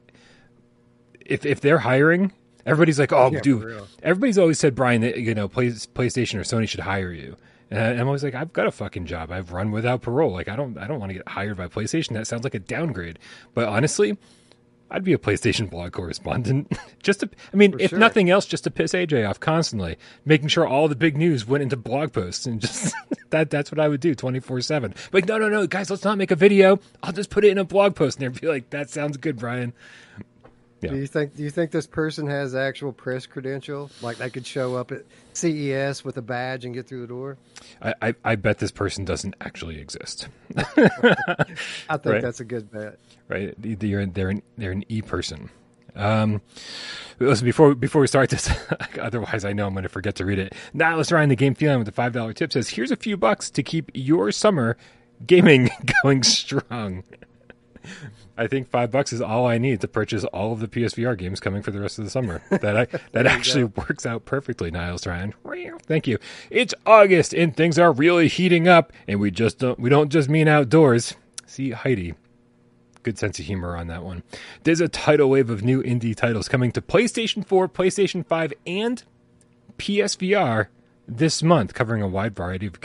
if 1.24 1.46
if 1.46 1.60
they're 1.60 1.78
hiring 1.78 2.32
Everybody's 2.66 2.98
like, 2.98 3.12
"Oh, 3.12 3.30
Yeah, 3.32 3.40
dude." 3.40 3.82
Everybody's 4.02 4.38
always 4.38 4.58
said, 4.58 4.74
Brian, 4.74 5.00
that 5.00 5.18
you 5.18 5.34
know, 5.34 5.48
Play, 5.48 5.68
PlayStation 5.68 6.34
or 6.38 6.42
Sony 6.42 6.68
should 6.68 6.80
hire 6.80 7.12
you. 7.12 7.36
And 7.70 8.00
I'm 8.00 8.06
always 8.06 8.24
like, 8.24 8.34
I've 8.34 8.52
got 8.52 8.66
a 8.66 8.70
fucking 8.72 9.06
job. 9.06 9.30
I've 9.30 9.52
run 9.52 9.70
without 9.70 10.02
parole. 10.02 10.32
Like, 10.32 10.48
I 10.48 10.56
don't, 10.56 10.76
I 10.76 10.88
don't 10.88 10.98
want 10.98 11.10
to 11.10 11.14
get 11.14 11.28
hired 11.28 11.56
by 11.56 11.68
PlayStation. 11.68 12.14
That 12.14 12.26
sounds 12.26 12.42
like 12.42 12.54
a 12.54 12.58
downgrade. 12.58 13.18
But 13.54 13.68
honestly, 13.68 14.18
I'd 14.90 15.04
be 15.04 15.12
a 15.12 15.18
PlayStation 15.18 15.70
blog 15.70 15.92
correspondent. 15.92 16.72
just 17.02 17.20
to, 17.20 17.30
I 17.52 17.56
mean, 17.56 17.72
For 17.72 17.80
if 17.80 17.90
sure. 17.90 17.98
nothing 17.98 18.28
else, 18.28 18.44
just 18.46 18.64
to 18.64 18.70
piss 18.70 18.92
AJ 18.92 19.28
off 19.28 19.38
constantly, 19.38 19.96
making 20.24 20.48
sure 20.48 20.66
all 20.66 20.88
the 20.88 20.96
big 20.96 21.16
news 21.16 21.46
went 21.46 21.62
into 21.62 21.76
blog 21.76 22.12
posts 22.12 22.46
and 22.46 22.60
just 22.60 22.94
that, 23.30 23.50
that's 23.50 23.70
what 23.70 23.78
I 23.78 23.88
would 23.88 24.00
do 24.00 24.14
24 24.14 24.60
seven. 24.62 24.94
Like, 25.12 25.26
no, 25.26 25.38
no, 25.38 25.48
no, 25.48 25.66
guys, 25.66 25.90
let's 25.90 26.04
not 26.04 26.18
make 26.18 26.30
a 26.30 26.36
video. 26.36 26.80
I'll 27.02 27.12
just 27.12 27.30
put 27.30 27.44
it 27.44 27.50
in 27.50 27.58
a 27.58 27.64
blog 27.64 27.94
post. 27.94 28.20
And 28.20 28.34
they'd 28.34 28.40
be 28.40 28.48
like, 28.48 28.70
that 28.70 28.90
sounds 28.90 29.16
good, 29.16 29.38
Brian. 29.38 29.72
Yeah. 30.80 30.90
Do 30.90 30.96
you 30.96 31.06
think 31.06 31.36
do 31.36 31.42
you 31.42 31.50
think 31.50 31.70
this 31.70 31.86
person 31.86 32.26
has 32.26 32.54
actual 32.54 32.92
press 32.92 33.26
credential? 33.26 33.90
Like 34.00 34.16
they 34.16 34.30
could 34.30 34.46
show 34.46 34.76
up 34.76 34.92
at 34.92 35.04
CES 35.34 36.04
with 36.04 36.16
a 36.16 36.22
badge 36.22 36.64
and 36.64 36.72
get 36.74 36.86
through 36.86 37.02
the 37.02 37.06
door? 37.06 37.36
I, 37.82 37.94
I, 38.02 38.14
I 38.24 38.36
bet 38.36 38.58
this 38.58 38.70
person 38.70 39.04
doesn't 39.04 39.34
actually 39.40 39.78
exist. 39.78 40.28
I 40.56 40.64
think 40.74 42.04
Right. 42.04 42.22
that's 42.22 42.40
a 42.40 42.44
good 42.44 42.70
bet. 42.70 42.98
right? 43.28 43.54
They're 43.58 44.06
they're 44.06 44.30
an, 44.30 44.42
they're 44.56 44.72
an 44.72 44.84
e 44.88 45.02
person. 45.02 45.50
Um, 45.96 46.40
listen 47.18 47.44
before 47.44 47.74
before 47.74 48.00
we 48.00 48.06
start 48.06 48.30
this, 48.30 48.48
otherwise 49.00 49.44
I 49.44 49.52
know 49.52 49.66
I'm 49.66 49.74
going 49.74 49.82
to 49.82 49.88
forget 49.88 50.14
to 50.16 50.24
read 50.24 50.38
it. 50.38 50.54
Now 50.72 50.96
let's 50.96 51.10
Ryan 51.12 51.28
the 51.28 51.36
game 51.36 51.54
feeling 51.54 51.78
with 51.78 51.86
the 51.86 51.92
five 51.92 52.12
dollar 52.12 52.32
tip 52.32 52.52
says 52.52 52.70
here's 52.70 52.90
a 52.92 52.96
few 52.96 53.16
bucks 53.16 53.50
to 53.50 53.62
keep 53.62 53.90
your 53.92 54.30
summer 54.32 54.76
gaming 55.26 55.68
going 56.02 56.22
strong. 56.22 57.02
I 58.40 58.46
think 58.46 58.70
five 58.70 58.90
bucks 58.90 59.12
is 59.12 59.20
all 59.20 59.46
I 59.46 59.58
need 59.58 59.82
to 59.82 59.88
purchase 59.88 60.24
all 60.24 60.54
of 60.54 60.60
the 60.60 60.66
PSVR 60.66 61.16
games 61.18 61.40
coming 61.40 61.60
for 61.62 61.72
the 61.72 61.80
rest 61.80 61.98
of 61.98 62.06
the 62.06 62.10
summer. 62.10 62.42
That 62.60 62.76
I, 62.76 62.86
that 63.12 63.26
actually 63.26 63.64
works 63.64 64.04
out 64.04 64.24
perfectly, 64.24 64.70
Niles 64.70 65.06
Ryan. 65.06 65.34
Thank 65.86 66.06
you. 66.06 66.18
It's 66.50 66.74
August 66.84 67.32
and 67.32 67.56
things 67.56 67.78
are 67.78 67.92
really 67.92 68.28
heating 68.28 68.68
up, 68.68 68.92
and 69.06 69.20
we 69.20 69.30
just 69.30 69.58
don't 69.58 69.78
we 69.78 69.88
don't 69.88 70.10
just 70.10 70.28
mean 70.28 70.48
outdoors. 70.48 71.14
See 71.46 71.70
Heidi 71.70 72.14
good 73.02 73.18
sense 73.18 73.38
of 73.38 73.46
humor 73.46 73.76
on 73.76 73.86
that 73.86 74.04
one. 74.04 74.22
There's 74.64 74.80
a 74.80 74.88
tidal 74.88 75.30
wave 75.30 75.48
of 75.48 75.62
new 75.62 75.82
indie 75.82 76.14
titles 76.14 76.48
coming 76.48 76.70
to 76.72 76.82
PlayStation 76.82 77.46
4, 77.46 77.66
PlayStation 77.66 78.26
5, 78.26 78.52
and 78.66 79.02
PSVR 79.78 80.66
this 81.08 81.42
month, 81.42 81.72
covering 81.72 82.02
a 82.02 82.08
wide 82.08 82.36
variety 82.36 82.66
of 82.66 82.78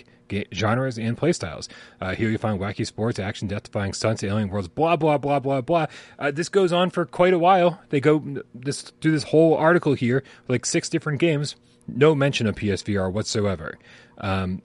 genres 0.53 0.97
and 0.97 1.17
playstyles. 1.17 1.67
Uh, 2.01 2.15
here 2.15 2.29
you 2.29 2.37
find 2.37 2.59
wacky 2.59 2.85
sports, 2.85 3.19
action, 3.19 3.47
death-defying 3.47 3.93
stunts, 3.93 4.23
alien 4.23 4.49
worlds, 4.49 4.67
blah 4.67 4.95
blah 4.95 5.17
blah 5.17 5.39
blah 5.39 5.61
blah. 5.61 5.87
Uh, 6.19 6.31
this 6.31 6.49
goes 6.49 6.73
on 6.73 6.89
for 6.89 7.05
quite 7.05 7.33
a 7.33 7.39
while. 7.39 7.81
They 7.89 7.99
go 7.99 8.23
this 8.53 8.93
through 9.01 9.11
this 9.11 9.23
whole 9.23 9.55
article 9.55 9.93
here, 9.93 10.23
like 10.47 10.65
six 10.65 10.89
different 10.89 11.19
games. 11.19 11.55
No 11.87 12.15
mention 12.15 12.47
of 12.47 12.55
PSVR 12.55 13.11
whatsoever. 13.11 13.77
Um, 14.17 14.61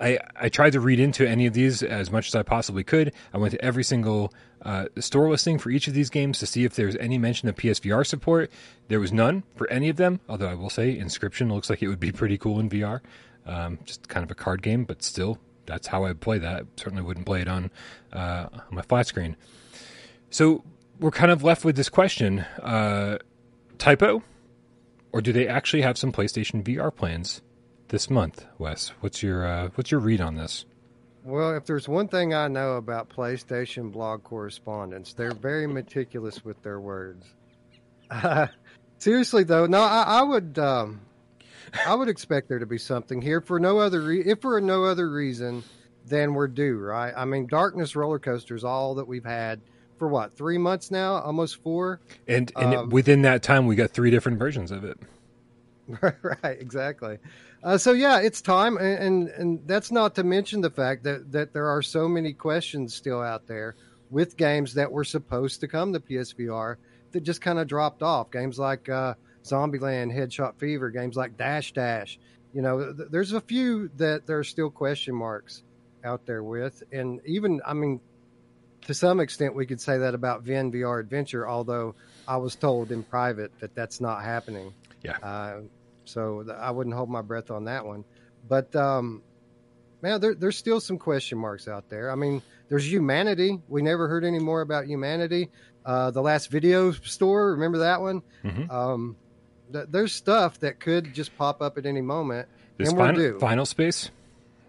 I, 0.00 0.18
I 0.36 0.48
tried 0.48 0.72
to 0.72 0.80
read 0.80 1.00
into 1.00 1.28
any 1.28 1.46
of 1.46 1.54
these 1.54 1.82
as 1.82 2.10
much 2.10 2.28
as 2.28 2.34
I 2.34 2.42
possibly 2.42 2.84
could. 2.84 3.12
I 3.32 3.38
went 3.38 3.52
to 3.52 3.64
every 3.64 3.84
single 3.84 4.32
uh, 4.62 4.86
store 4.98 5.30
listing 5.30 5.58
for 5.58 5.70
each 5.70 5.88
of 5.88 5.94
these 5.94 6.10
games 6.10 6.38
to 6.40 6.46
see 6.46 6.64
if 6.64 6.74
there 6.74 6.86
was 6.86 6.96
any 6.96 7.18
mention 7.18 7.48
of 7.48 7.56
PSVR 7.56 8.06
support. 8.06 8.50
There 8.88 9.00
was 9.00 9.12
none 9.12 9.44
for 9.54 9.70
any 9.70 9.88
of 9.88 9.96
them, 9.96 10.20
although 10.28 10.48
I 10.48 10.54
will 10.54 10.70
say 10.70 10.96
Inscription 10.96 11.52
looks 11.52 11.70
like 11.70 11.82
it 11.82 11.88
would 11.88 12.00
be 12.00 12.12
pretty 12.12 12.38
cool 12.38 12.58
in 12.58 12.68
VR. 12.68 13.00
Um, 13.48 13.78
just 13.84 14.08
kind 14.08 14.22
of 14.22 14.30
a 14.30 14.34
card 14.34 14.62
game, 14.62 14.84
but 14.84 15.02
still, 15.02 15.38
that's 15.66 15.86
how 15.86 16.04
I 16.04 16.12
play 16.12 16.38
that. 16.38 16.66
Certainly 16.76 17.02
wouldn't 17.02 17.26
play 17.26 17.40
it 17.40 17.48
on, 17.48 17.70
uh, 18.12 18.46
on 18.52 18.62
my 18.70 18.82
flat 18.82 19.06
screen. 19.06 19.36
So 20.30 20.64
we're 21.00 21.10
kind 21.10 21.32
of 21.32 21.42
left 21.42 21.64
with 21.64 21.76
this 21.76 21.88
question 21.88 22.40
uh, 22.62 23.18
typo, 23.78 24.22
or 25.12 25.20
do 25.20 25.32
they 25.32 25.48
actually 25.48 25.82
have 25.82 25.96
some 25.96 26.12
PlayStation 26.12 26.62
VR 26.62 26.94
plans 26.94 27.40
this 27.88 28.10
month, 28.10 28.44
Wes? 28.58 28.88
What's 29.00 29.22
your 29.22 29.46
uh, 29.46 29.68
what's 29.74 29.90
your 29.90 30.00
read 30.00 30.20
on 30.20 30.34
this? 30.34 30.66
Well, 31.24 31.54
if 31.56 31.66
there's 31.66 31.88
one 31.88 32.08
thing 32.08 32.32
I 32.32 32.48
know 32.48 32.76
about 32.76 33.10
PlayStation 33.10 33.92
blog 33.92 34.22
correspondents, 34.22 35.12
they're 35.12 35.34
very 35.34 35.66
meticulous 35.66 36.44
with 36.44 36.62
their 36.62 36.80
words. 36.80 37.26
Seriously, 38.98 39.44
though, 39.44 39.66
no, 39.66 39.82
I, 39.82 40.02
I 40.02 40.22
would, 40.22 40.58
um, 40.58 41.00
I 41.86 41.94
would 41.94 42.08
expect 42.08 42.48
there 42.48 42.58
to 42.58 42.66
be 42.66 42.78
something 42.78 43.20
here 43.20 43.40
for 43.40 43.58
no 43.58 43.78
other, 43.78 44.00
re- 44.02 44.24
if 44.24 44.40
for 44.40 44.60
no 44.60 44.84
other 44.84 45.10
reason 45.10 45.62
than 46.06 46.34
we're 46.34 46.48
due, 46.48 46.78
right? 46.78 47.12
I 47.16 47.24
mean, 47.24 47.46
Darkness 47.46 47.94
Roller 47.94 48.18
Coaster 48.18 48.54
is 48.54 48.64
all 48.64 48.94
that 48.96 49.06
we've 49.06 49.24
had 49.24 49.60
for 49.98 50.08
what 50.08 50.32
three 50.36 50.58
months 50.58 50.90
now, 50.90 51.14
almost 51.20 51.62
four. 51.62 52.00
And 52.26 52.52
and 52.56 52.74
Um, 52.74 52.90
within 52.90 53.22
that 53.22 53.42
time, 53.42 53.66
we 53.66 53.76
got 53.76 53.90
three 53.90 54.10
different 54.10 54.38
versions 54.38 54.70
of 54.70 54.84
it. 54.84 54.98
right, 56.22 56.60
exactly. 56.60 57.18
Uh, 57.62 57.76
so 57.76 57.92
yeah, 57.92 58.20
it's 58.20 58.40
time, 58.40 58.76
and, 58.76 59.02
and 59.02 59.28
and 59.28 59.60
that's 59.66 59.90
not 59.90 60.14
to 60.14 60.22
mention 60.22 60.60
the 60.60 60.70
fact 60.70 61.02
that 61.04 61.32
that 61.32 61.52
there 61.52 61.68
are 61.68 61.82
so 61.82 62.08
many 62.08 62.32
questions 62.32 62.94
still 62.94 63.20
out 63.20 63.46
there 63.46 63.74
with 64.10 64.36
games 64.36 64.74
that 64.74 64.90
were 64.90 65.04
supposed 65.04 65.60
to 65.60 65.68
come 65.68 65.92
to 65.92 66.00
PSVR 66.00 66.76
that 67.12 67.22
just 67.22 67.40
kind 67.40 67.58
of 67.58 67.66
dropped 67.66 68.02
off. 68.02 68.30
Games 68.30 68.58
like 68.58 68.88
uh, 68.88 69.14
Zombieland, 69.48 70.14
Headshot 70.14 70.56
Fever, 70.58 70.90
games 70.90 71.16
like 71.16 71.36
Dash 71.36 71.72
Dash. 71.72 72.18
You 72.52 72.62
know, 72.62 72.92
th- 72.92 73.08
there's 73.10 73.32
a 73.32 73.40
few 73.40 73.90
that 73.96 74.26
there 74.26 74.38
are 74.38 74.44
still 74.44 74.70
question 74.70 75.14
marks 75.14 75.62
out 76.04 76.26
there 76.26 76.42
with, 76.42 76.82
and 76.92 77.20
even 77.26 77.60
I 77.66 77.74
mean, 77.74 78.00
to 78.82 78.94
some 78.94 79.20
extent, 79.20 79.54
we 79.54 79.66
could 79.66 79.80
say 79.80 79.98
that 79.98 80.14
about 80.14 80.42
Vin 80.42 80.70
VR 80.72 81.00
Adventure. 81.00 81.48
Although 81.48 81.94
I 82.26 82.36
was 82.38 82.54
told 82.56 82.90
in 82.92 83.02
private 83.02 83.52
that 83.60 83.74
that's 83.74 84.00
not 84.00 84.22
happening. 84.22 84.72
Yeah. 85.02 85.16
Uh, 85.22 85.60
so 86.04 86.42
th- 86.44 86.56
I 86.56 86.70
wouldn't 86.70 86.94
hold 86.96 87.10
my 87.10 87.22
breath 87.22 87.50
on 87.50 87.64
that 87.64 87.84
one. 87.84 88.04
But 88.48 88.74
um, 88.74 89.22
man, 90.00 90.20
there, 90.20 90.34
there's 90.34 90.56
still 90.56 90.80
some 90.80 90.96
question 90.98 91.38
marks 91.38 91.68
out 91.68 91.88
there. 91.90 92.10
I 92.10 92.14
mean, 92.14 92.40
there's 92.68 92.90
humanity. 92.90 93.60
We 93.68 93.82
never 93.82 94.08
heard 94.08 94.24
any 94.24 94.38
more 94.38 94.60
about 94.62 94.86
humanity. 94.86 95.50
Uh, 95.84 96.10
the 96.10 96.22
last 96.22 96.50
video 96.50 96.92
store, 96.92 97.52
remember 97.52 97.78
that 97.78 98.00
one? 98.00 98.22
Mhm. 98.44 98.70
Um, 98.70 99.16
there's 99.70 100.12
stuff 100.12 100.60
that 100.60 100.80
could 100.80 101.12
just 101.14 101.36
pop 101.36 101.60
up 101.62 101.78
at 101.78 101.86
any 101.86 102.00
moment, 102.00 102.48
This 102.76 102.88
and 102.90 102.98
we're 102.98 103.04
final, 103.06 103.20
due. 103.20 103.38
final 103.38 103.66
Space, 103.66 104.10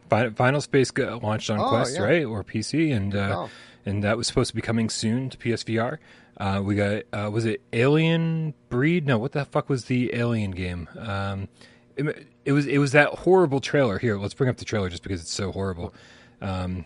Final, 0.09 0.59
Space 0.61 0.89
got 0.91 1.21
launched 1.23 1.49
on 1.51 1.59
Oh, 1.59 1.69
Quest, 1.69 1.95
yeah. 1.95 2.01
right, 2.03 2.25
or 2.25 2.43
PC, 2.43 2.91
and 2.95 3.15
uh, 3.15 3.43
Oh. 3.45 3.49
and 3.85 4.03
that 4.03 4.17
was 4.17 4.25
supposed 4.27 4.49
to 4.49 4.55
be 4.55 4.61
coming 4.61 4.89
soon 4.89 5.29
to 5.29 5.37
PSVR. 5.37 5.97
Uh, 6.37 6.61
we 6.63 6.75
got 6.75 7.03
uh, 7.13 7.29
was 7.31 7.45
it 7.45 7.61
Alien 7.73 8.53
Breed? 8.69 9.05
No, 9.05 9.17
what 9.17 9.33
the 9.33 9.45
fuck 9.45 9.69
was 9.69 9.85
the 9.85 10.13
Alien 10.15 10.51
game? 10.51 10.87
Um, 10.97 11.47
it, 11.95 12.25
it 12.45 12.53
was 12.53 12.65
it 12.65 12.77
was 12.79 12.93
that 12.93 13.09
horrible 13.09 13.59
trailer. 13.59 13.99
Here, 13.99 14.17
let's 14.17 14.33
bring 14.33 14.49
up 14.49 14.57
the 14.57 14.65
trailer 14.65 14.89
just 14.89 15.03
because 15.03 15.21
it's 15.21 15.33
so 15.33 15.51
horrible. 15.51 15.93
Um, 16.41 16.85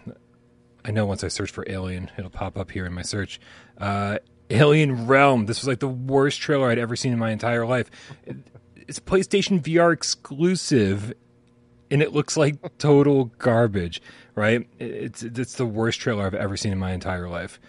I 0.84 0.91
know 0.91 1.05
once 1.05 1.24
I 1.24 1.27
search 1.29 1.51
for 1.51 1.63
Alien, 1.70 2.10
it'll 2.17 2.29
pop 2.32 2.58
up 2.58 2.72
here 2.72 2.86
in 2.86 2.93
my 2.93 3.03
search. 3.03 3.39
Uh, 3.77 4.17
Alien 4.53 5.07
Realm. 5.07 5.45
This 5.45 5.60
was 5.62 5.67
like 5.67 5.79
the 5.79 5.88
worst 5.88 6.39
trailer 6.41 6.69
I'd 6.69 6.77
ever 6.79 6.95
seen 6.95 7.13
in 7.13 7.19
my 7.19 7.31
entire 7.31 7.65
life. 7.65 7.89
It's 8.75 9.00
PlayStation 9.00 9.62
VR 9.62 9.93
exclusive, 9.93 11.13
and 11.89 12.01
it 12.01 12.13
looks 12.13 12.38
like 12.38 12.77
total 12.77 13.25
garbage. 13.38 14.01
Right? 14.36 14.67
It's 14.79 15.24
it's 15.24 15.55
the 15.55 15.65
worst 15.65 16.00
trailer 16.00 16.25
I've 16.25 16.33
ever 16.33 16.57
seen 16.57 16.72
in 16.72 16.79
my 16.79 16.91
entire 16.91 17.29
life. 17.29 17.60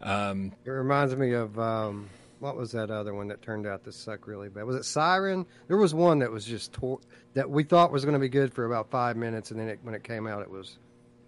Um, 0.00 0.52
It 0.64 0.70
reminds 0.70 1.14
me 1.16 1.32
of 1.32 1.58
um, 1.58 2.08
what 2.38 2.56
was 2.56 2.72
that 2.72 2.90
other 2.90 3.14
one 3.14 3.28
that 3.28 3.42
turned 3.42 3.66
out 3.66 3.84
to 3.84 3.92
suck 3.92 4.26
really 4.26 4.48
bad? 4.48 4.64
Was 4.64 4.76
it 4.76 4.84
Siren? 4.84 5.46
There 5.68 5.76
was 5.76 5.94
one 5.94 6.18
that 6.20 6.30
was 6.30 6.44
just 6.44 6.72
tor- 6.72 7.00
that 7.34 7.48
we 7.48 7.64
thought 7.64 7.92
was 7.92 8.04
going 8.04 8.14
to 8.14 8.20
be 8.20 8.28
good 8.28 8.52
for 8.52 8.66
about 8.66 8.90
five 8.90 9.16
minutes, 9.16 9.50
and 9.50 9.58
then 9.60 9.68
it, 9.68 9.78
when 9.82 9.94
it 9.94 10.04
came 10.04 10.26
out, 10.26 10.42
it 10.42 10.50
was 10.50 10.78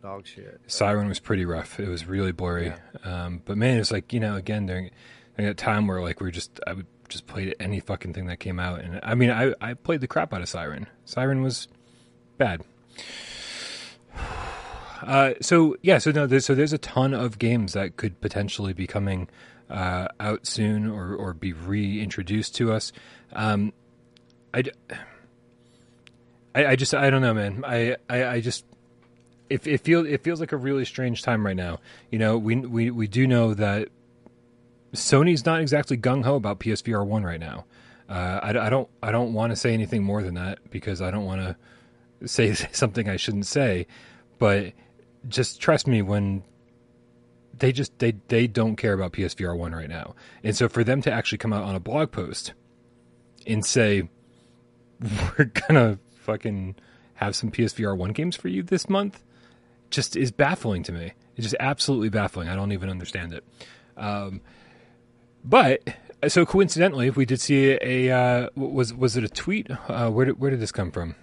dog 0.02 0.26
shit. 0.26 0.61
Siren 0.67 1.09
was 1.09 1.19
pretty 1.19 1.45
rough. 1.45 1.81
It 1.81 1.88
was 1.88 2.07
really 2.07 2.33
blurry. 2.33 2.73
Um, 3.05 3.43
but 3.45 3.57
man, 3.57 3.78
it's 3.78 3.90
like 3.90 4.12
you 4.12 4.21
know, 4.21 4.37
again 4.37 4.67
during, 4.67 4.90
during 5.37 5.49
that 5.49 5.57
time 5.57 5.87
where 5.87 6.00
like 6.00 6.21
we 6.21 6.26
were 6.26 6.33
just 6.33 6.61
I 6.67 6.75
would 6.75 6.87
just 7.09 7.26
play 7.26 7.55
any 7.59 7.81
fucking 7.81 8.12
thing 8.12 8.26
that 8.26 8.38
came 8.38 8.61
out, 8.61 8.81
and 8.81 9.00
I 9.02 9.14
mean 9.14 9.31
I 9.31 9.55
I 9.61 9.75
played 9.75 10.00
the 10.00 10.09
crap 10.09 10.33
out 10.33 10.43
of 10.43 10.49
Siren. 10.49 10.87
Siren 11.05 11.43
was 11.43 11.69
bad. 12.37 12.62
Uh, 15.00 15.33
so 15.40 15.76
yeah, 15.81 15.97
so 15.99 16.11
no, 16.11 16.26
there's, 16.26 16.45
so 16.45 16.57
there's 16.57 16.73
a 16.73 16.78
ton 16.78 17.14
of 17.14 17.38
games 17.38 17.73
that 17.73 17.97
could 17.97 18.21
potentially 18.21 18.73
be 18.73 18.85
coming 18.85 19.28
uh, 19.71 20.09
out 20.19 20.45
soon 20.45 20.90
or 20.90 21.14
or 21.14 21.33
be 21.33 21.52
reintroduced 21.52 22.57
to 22.57 22.73
us. 22.73 22.90
Um, 23.33 23.73
I, 24.52 24.64
I, 26.57 26.67
I 26.67 26.76
just 26.76 26.95
I 26.95 27.11
don't 27.11 27.23
know, 27.23 27.33
man. 27.33 27.62
I 27.64 27.95
I, 28.11 28.25
I 28.26 28.40
just 28.40 28.64
it, 29.50 29.67
it 29.67 29.81
feels 29.81 30.07
it 30.07 30.23
feels 30.23 30.40
like 30.40 30.52
a 30.52 30.57
really 30.57 30.85
strange 30.85 31.23
time 31.23 31.45
right 31.45 31.57
now. 31.57 31.81
You 32.11 32.19
know, 32.19 32.38
we 32.38 32.57
we 32.57 32.90
we 32.90 33.07
do 33.07 33.26
know 33.26 33.55
that 33.55 33.88
Sony's 34.93 35.45
not 35.45 35.61
exactly 35.61 35.97
gung 35.97 36.25
ho 36.25 36.37
about 36.37 36.61
PSVR 36.61 37.05
one 37.07 37.25
right 37.25 37.40
now. 37.40 37.64
Uh, 38.09 38.40
I, 38.43 38.67
I 38.67 38.71
don't 38.71 38.88
I 39.02 39.11
don't 39.11 39.33
want 39.33 39.52
to 39.52 39.57
say 39.57 39.73
anything 39.73 40.02
more 40.02 40.23
than 40.23 40.35
that 40.35 40.71
because 40.71 41.02
I 41.02 41.11
don't 41.11 41.25
want 41.25 41.40
to 41.40 42.28
say 42.28 42.52
something 42.73 43.09
I 43.09 43.17
shouldn't 43.17 43.47
say. 43.47 43.87
But 44.38 44.73
just 45.28 45.61
trust 45.61 45.87
me 45.87 46.02
when 46.02 46.43
they 47.57 47.73
just 47.73 47.99
they 47.99 48.12
they 48.28 48.47
don't 48.47 48.76
care 48.76 48.93
about 48.93 49.12
PSVR 49.12 49.57
one 49.57 49.75
right 49.75 49.88
now. 49.88 50.14
And 50.43 50.57
so 50.57 50.69
for 50.69 50.85
them 50.85 51.02
to 51.02 51.12
actually 51.12 51.38
come 51.38 51.52
out 51.52 51.64
on 51.64 51.75
a 51.75 51.81
blog 51.81 52.12
post 52.12 52.52
and 53.47 53.64
say 53.64 54.09
we're 55.38 55.47
gonna 55.47 55.99
fucking 56.17 56.76
have 57.14 57.35
some 57.35 57.50
PSVR 57.50 57.97
one 57.97 58.11
games 58.11 58.37
for 58.37 58.49
you 58.49 58.62
this 58.62 58.88
month 58.88 59.23
just 59.90 60.16
is 60.16 60.30
baffling 60.30 60.83
to 60.85 60.92
me. 60.92 61.12
It's 61.37 61.45
just 61.45 61.57
absolutely 61.61 62.09
baffling. 62.09 62.49
I 62.49 62.54
don't 62.54 62.73
even 62.73 62.90
understand 62.90 63.33
it. 63.33 63.45
Um, 63.97 64.40
but 65.45 65.83
so 66.26 66.45
coincidentally, 66.45 67.11
we 67.11 67.25
did 67.25 67.40
see 67.40 67.78
a 67.80 68.11
uh, 68.11 68.49
was 68.54 68.92
was 68.92 69.16
it 69.16 69.25
a 69.25 69.28
tweet? 69.28 69.68
Uh, 69.71 70.11
where 70.11 70.26
did 70.26 70.40
where 70.40 70.50
did 70.50 70.61
this 70.61 70.73
come 70.73 70.90
from? 70.90 71.14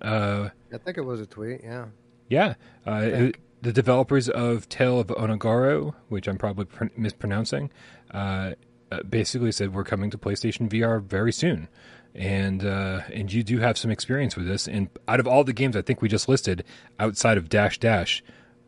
Uh, 0.00 0.50
I 0.72 0.78
think 0.78 0.98
it 0.98 1.02
was 1.02 1.20
a 1.20 1.26
tweet. 1.26 1.60
Yeah. 1.62 1.86
Yeah. 2.28 2.54
Uh, 2.86 3.00
it, 3.02 3.36
the 3.60 3.72
developers 3.72 4.28
of 4.28 4.68
Tale 4.68 5.00
of 5.00 5.08
Onogoro, 5.08 5.94
which 6.08 6.28
I'm 6.28 6.38
probably 6.38 6.66
pr- 6.66 6.84
mispronouncing, 6.96 7.70
uh, 8.12 8.52
uh, 8.92 9.02
basically 9.02 9.52
said 9.52 9.74
we're 9.74 9.84
coming 9.84 10.10
to 10.10 10.18
PlayStation 10.18 10.68
VR 10.68 11.02
very 11.02 11.32
soon, 11.32 11.68
and 12.14 12.64
uh, 12.64 13.00
and 13.12 13.32
you 13.32 13.42
do 13.42 13.58
have 13.58 13.76
some 13.78 13.90
experience 13.90 14.36
with 14.36 14.46
this. 14.46 14.66
And 14.68 14.88
out 15.06 15.20
of 15.20 15.26
all 15.28 15.44
the 15.44 15.52
games 15.52 15.76
I 15.76 15.82
think 15.82 16.02
we 16.02 16.08
just 16.08 16.28
listed, 16.28 16.64
outside 16.98 17.38
of 17.38 17.48
Dash 17.48 17.78
Dash, 17.78 18.22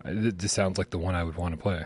uh, 0.04 0.10
this 0.14 0.52
sounds 0.52 0.78
like 0.78 0.90
the 0.90 0.98
one 0.98 1.14
I 1.14 1.24
would 1.24 1.36
want 1.36 1.54
to 1.54 1.60
play. 1.60 1.84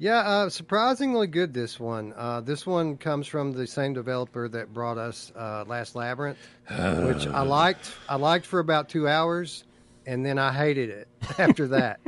Yeah, 0.00 0.18
uh, 0.18 0.48
surprisingly 0.48 1.26
good. 1.26 1.52
This 1.52 1.80
one. 1.80 2.14
Uh, 2.16 2.40
this 2.40 2.64
one 2.64 2.96
comes 2.98 3.26
from 3.26 3.52
the 3.52 3.66
same 3.66 3.94
developer 3.94 4.48
that 4.48 4.72
brought 4.72 4.96
us 4.96 5.32
uh, 5.34 5.64
Last 5.66 5.96
Labyrinth, 5.96 6.38
which 6.68 7.26
I 7.26 7.42
liked. 7.42 7.90
I 8.08 8.14
liked 8.14 8.46
for 8.46 8.60
about 8.60 8.88
two 8.88 9.08
hours, 9.08 9.64
and 10.06 10.24
then 10.24 10.38
I 10.38 10.52
hated 10.52 10.90
it 10.90 11.08
after 11.38 11.66
that. 11.68 11.98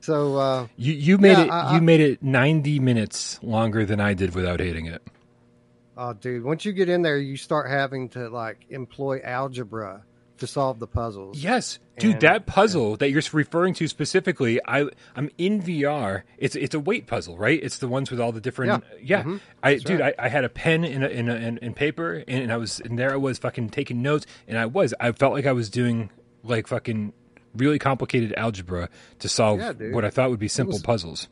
so 0.00 0.36
uh, 0.36 0.66
you 0.76 0.92
you 0.92 1.18
made 1.18 1.32
yeah, 1.38 1.42
it 1.44 1.50
I- 1.50 1.70
you 1.72 1.78
I- 1.78 1.80
made 1.80 2.00
it 2.00 2.22
ninety 2.22 2.78
minutes 2.78 3.40
longer 3.42 3.84
than 3.84 3.98
I 4.00 4.14
did 4.14 4.32
without 4.36 4.60
hating 4.60 4.86
it. 4.86 5.02
Oh, 6.02 6.14
dude! 6.14 6.42
Once 6.44 6.64
you 6.64 6.72
get 6.72 6.88
in 6.88 7.02
there, 7.02 7.18
you 7.18 7.36
start 7.36 7.68
having 7.70 8.08
to 8.10 8.30
like 8.30 8.64
employ 8.70 9.20
algebra 9.22 10.02
to 10.38 10.46
solve 10.46 10.78
the 10.78 10.86
puzzles. 10.86 11.36
Yes, 11.38 11.78
dude, 11.98 12.12
And- 12.12 12.20
that 12.22 12.46
puzzle 12.46 12.96
that 12.96 13.10
you're 13.10 13.20
referring 13.34 13.74
to 13.74 13.86
specifically, 13.86 14.58
I 14.66 14.88
I'm 15.14 15.28
in 15.36 15.60
VR. 15.60 16.22
It's 16.38 16.56
it's 16.56 16.74
a 16.74 16.80
weight 16.80 17.06
puzzle, 17.06 17.36
right? 17.36 17.62
It's 17.62 17.76
the 17.78 17.88
ones 17.88 18.10
with 18.10 18.18
all 18.18 18.32
the 18.32 18.40
different. 18.40 18.82
Yeah, 19.02 19.24
Mhm. 19.24 19.40
I 19.62 19.72
That's 19.72 19.84
dude, 19.84 20.00
right. 20.00 20.14
I, 20.18 20.24
I 20.24 20.28
had 20.28 20.44
a 20.44 20.48
pen 20.48 20.84
in 20.84 21.02
a, 21.02 21.08
in 21.08 21.28
a, 21.28 21.34
in, 21.34 21.58
in 21.58 21.74
paper, 21.74 22.24
and 22.26 22.50
I 22.50 22.56
was 22.56 22.80
and 22.80 22.98
there 22.98 23.12
I 23.12 23.16
was 23.16 23.36
fucking 23.38 23.68
taking 23.68 24.00
notes, 24.00 24.24
and 24.48 24.56
I 24.56 24.64
was 24.64 24.94
I 24.98 25.12
felt 25.12 25.34
like 25.34 25.44
I 25.44 25.52
was 25.52 25.68
doing 25.68 26.10
like 26.42 26.66
fucking 26.68 27.12
really 27.54 27.78
complicated 27.78 28.32
algebra 28.38 28.88
to 29.18 29.28
solve 29.28 29.58
Yeah, 29.58 29.72
what 29.92 30.06
I 30.06 30.10
thought 30.10 30.30
would 30.30 30.38
be 30.38 30.48
simple 30.48 30.76
was- 30.76 30.82
puzzles. 30.82 31.28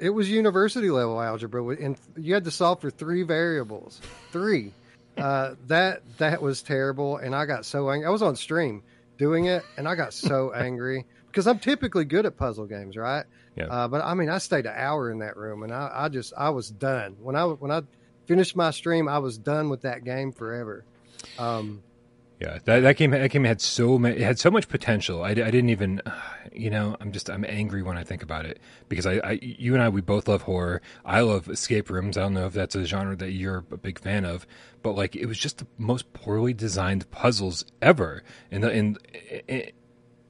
It 0.00 0.10
was 0.10 0.30
university 0.30 0.90
level 0.90 1.20
algebra, 1.20 1.62
and 1.76 1.96
you 2.16 2.32
had 2.32 2.44
to 2.44 2.50
solve 2.50 2.80
for 2.80 2.90
three 2.90 3.22
variables. 3.22 4.00
Three. 4.32 4.72
Uh, 5.16 5.54
that 5.66 6.02
that 6.18 6.40
was 6.40 6.62
terrible, 6.62 7.18
and 7.18 7.34
I 7.34 7.44
got 7.44 7.66
so 7.66 7.90
angry. 7.90 8.06
I 8.06 8.10
was 8.10 8.22
on 8.22 8.34
stream 8.36 8.82
doing 9.18 9.44
it, 9.44 9.62
and 9.76 9.86
I 9.86 9.94
got 9.94 10.14
so 10.14 10.52
angry 10.54 11.04
because 11.26 11.46
I'm 11.46 11.58
typically 11.58 12.06
good 12.06 12.24
at 12.24 12.36
puzzle 12.36 12.66
games, 12.66 12.96
right? 12.96 13.26
Yeah. 13.56 13.66
Uh, 13.66 13.88
but 13.88 14.02
I 14.02 14.14
mean, 14.14 14.30
I 14.30 14.38
stayed 14.38 14.64
an 14.64 14.74
hour 14.74 15.10
in 15.10 15.18
that 15.18 15.36
room, 15.36 15.62
and 15.62 15.72
I, 15.72 15.90
I 15.92 16.08
just 16.08 16.32
I 16.36 16.50
was 16.50 16.70
done 16.70 17.16
when 17.20 17.36
I 17.36 17.44
when 17.44 17.70
I 17.70 17.82
finished 18.26 18.56
my 18.56 18.70
stream. 18.70 19.08
I 19.08 19.18
was 19.18 19.36
done 19.36 19.68
with 19.68 19.82
that 19.82 20.04
game 20.04 20.32
forever. 20.32 20.84
Um, 21.38 21.82
Yeah, 22.40 22.58
that 22.64 22.80
that 22.80 22.96
game 22.96 23.10
that 23.10 23.30
game 23.30 23.44
had 23.44 23.60
so 23.60 23.98
many, 23.98 24.16
it 24.16 24.22
had 24.22 24.38
so 24.38 24.50
much 24.50 24.66
potential. 24.66 25.22
I, 25.22 25.30
I 25.30 25.34
didn't 25.34 25.68
even, 25.68 26.00
you 26.54 26.70
know, 26.70 26.96
I'm 26.98 27.12
just 27.12 27.28
I'm 27.28 27.44
angry 27.44 27.82
when 27.82 27.98
I 27.98 28.02
think 28.02 28.22
about 28.22 28.46
it 28.46 28.58
because 28.88 29.04
I, 29.04 29.16
I 29.16 29.38
you 29.42 29.74
and 29.74 29.82
I 29.82 29.90
we 29.90 30.00
both 30.00 30.26
love 30.26 30.42
horror. 30.42 30.80
I 31.04 31.20
love 31.20 31.50
escape 31.50 31.90
rooms. 31.90 32.16
I 32.16 32.22
don't 32.22 32.32
know 32.32 32.46
if 32.46 32.54
that's 32.54 32.74
a 32.74 32.86
genre 32.86 33.14
that 33.16 33.32
you're 33.32 33.66
a 33.70 33.76
big 33.76 33.98
fan 33.98 34.24
of, 34.24 34.46
but 34.82 34.92
like 34.92 35.16
it 35.16 35.26
was 35.26 35.36
just 35.36 35.58
the 35.58 35.66
most 35.76 36.10
poorly 36.14 36.54
designed 36.54 37.10
puzzles 37.10 37.66
ever. 37.82 38.22
And 38.50 38.64
the 38.64 38.70
and 38.70 38.98
it, 39.46 39.74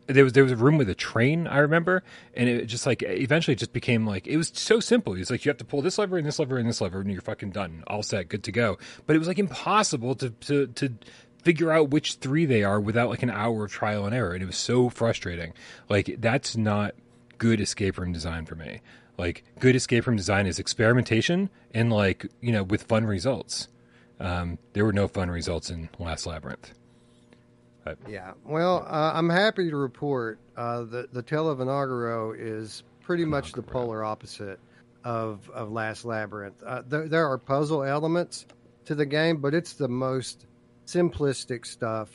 there 0.09 0.25
was 0.25 0.33
there 0.33 0.43
was 0.43 0.53
a 0.53 0.57
room 0.57 0.79
with 0.79 0.91
a 0.91 0.97
train 0.97 1.47
I 1.47 1.59
remember, 1.59 2.03
and 2.35 2.49
it 2.49 2.67
just 2.67 2.87
like 2.87 3.05
eventually 3.07 3.55
just 3.55 3.73
became 3.73 4.05
like 4.05 4.27
it 4.27 4.37
was 4.37 4.51
so 4.53 4.81
simple. 4.81 5.15
It's 5.15 5.31
like 5.31 5.45
you 5.45 5.51
have 5.51 5.59
to 5.59 5.65
pull 5.65 5.83
this 5.83 5.99
lever 5.99 6.19
and 6.19 6.27
this 6.27 6.41
lever 6.41 6.59
and 6.59 6.69
this 6.69 6.81
lever, 6.81 7.01
and 7.01 7.11
you're 7.11 7.21
fucking 7.21 7.51
done, 7.51 7.85
all 7.87 8.03
set, 8.03 8.29
good 8.29 8.43
to 8.45 8.53
go. 8.53 8.79
But 9.07 9.15
it 9.15 9.21
was 9.21 9.29
like 9.29 9.39
impossible 9.39 10.17
to 10.17 10.31
to 10.31 10.67
to 10.67 10.93
figure 11.43 11.73
out 11.73 11.91
which 11.91 12.15
three 12.15 12.47
they 12.47 12.63
are 12.63 12.81
without 12.81 13.09
like 13.09 13.23
an 13.23 13.31
hour 13.31 13.65
of 13.65 13.73
trial 13.73 14.07
and 14.07 14.15
error, 14.15 14.33
and 14.33 14.43
it 14.43 14.47
was 14.47 14.57
so 14.57 14.89
frustrating. 14.89 15.53
Like 15.89 16.17
that's 16.19 16.57
not 16.57 16.95
good 17.39 17.61
escape 17.61 17.99
room 17.99 18.13
design 18.13 18.47
for 18.47 18.55
me. 18.55 18.81
Like 19.19 19.45
good 19.59 19.77
escape 19.77 20.07
room 20.07 20.17
design 20.17 20.47
is 20.47 20.59
experimentation 20.59 21.51
and 21.73 21.93
like 21.93 22.27
you 22.41 22.53
know 22.53 22.63
with 22.63 22.85
fun 22.85 23.07
results. 23.07 23.69
Um, 24.19 24.59
there 24.75 24.85
were 24.85 24.93
no 24.93 25.09
fun 25.09 25.31
results 25.31 25.71
in 25.71 25.89
Last 25.99 26.27
Labyrinth. 26.27 26.75
Yeah. 28.07 28.33
Well, 28.45 28.87
uh, 28.87 29.13
I'm 29.15 29.29
happy 29.29 29.71
to 29.71 29.77
report 29.77 30.39
uh, 30.57 30.83
the 30.83 31.09
the 31.13 31.23
Tale 31.23 31.49
of 31.49 31.59
Onogoro 31.59 32.35
is 32.39 32.83
pretty 33.01 33.25
much 33.25 33.53
the 33.53 33.63
polar 33.63 34.05
opposite 34.05 34.61
of 35.05 35.49
of 35.51 35.73
Last 35.73 36.05
Labyrinth. 36.05 36.63
Uh, 36.63 36.83
there, 36.87 37.09
there 37.09 37.29
are 37.29 37.39
puzzle 37.39 37.83
elements 37.83 38.47
to 38.85 38.95
the 38.95 39.07
game, 39.07 39.39
but 39.39 39.55
it's 39.55 39.73
the 39.73 39.89
most 39.89 40.47
simplistic 40.93 41.67
stuff. 41.67 42.09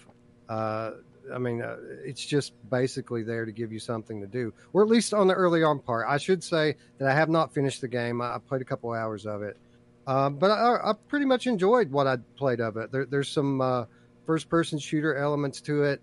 Uh, 0.50 0.92
I 1.34 1.38
mean, 1.40 1.62
uh, 1.62 1.78
it's 2.04 2.24
just 2.24 2.54
basically 2.70 3.24
there 3.24 3.46
to 3.46 3.52
give 3.52 3.72
you 3.72 3.80
something 3.80 4.22
to 4.22 4.28
do, 4.28 4.54
or 4.74 4.84
at 4.84 4.90
least 4.90 5.14
on 5.14 5.28
the 5.28 5.34
early 5.34 5.64
on 5.64 5.80
part. 5.80 6.06
I 6.08 6.18
should 6.18 6.44
say 6.44 6.76
that 7.00 7.08
I 7.10 7.14
have 7.14 7.30
not 7.30 7.54
finished 7.54 7.82
the 7.82 7.88
game. 7.88 8.22
I, 8.22 8.36
I 8.36 8.38
played 8.38 8.62
a 8.62 8.66
couple 8.66 8.92
hours 8.92 9.26
of 9.26 9.42
it, 9.42 9.58
um, 10.06 10.36
but 10.36 10.52
I, 10.52 10.92
I 10.92 10.94
pretty 11.08 11.26
much 11.26 11.48
enjoyed 11.48 11.92
what 11.92 12.06
I 12.06 12.18
played 12.38 12.62
of 12.62 12.78
it. 12.78 12.92
There, 12.92 13.06
there's 13.06 13.30
some 13.30 13.62
uh, 13.62 13.86
first 14.26 14.50
person 14.50 14.78
shooter 14.78 15.16
elements 15.16 15.62
to 15.62 15.84
it, 15.84 16.02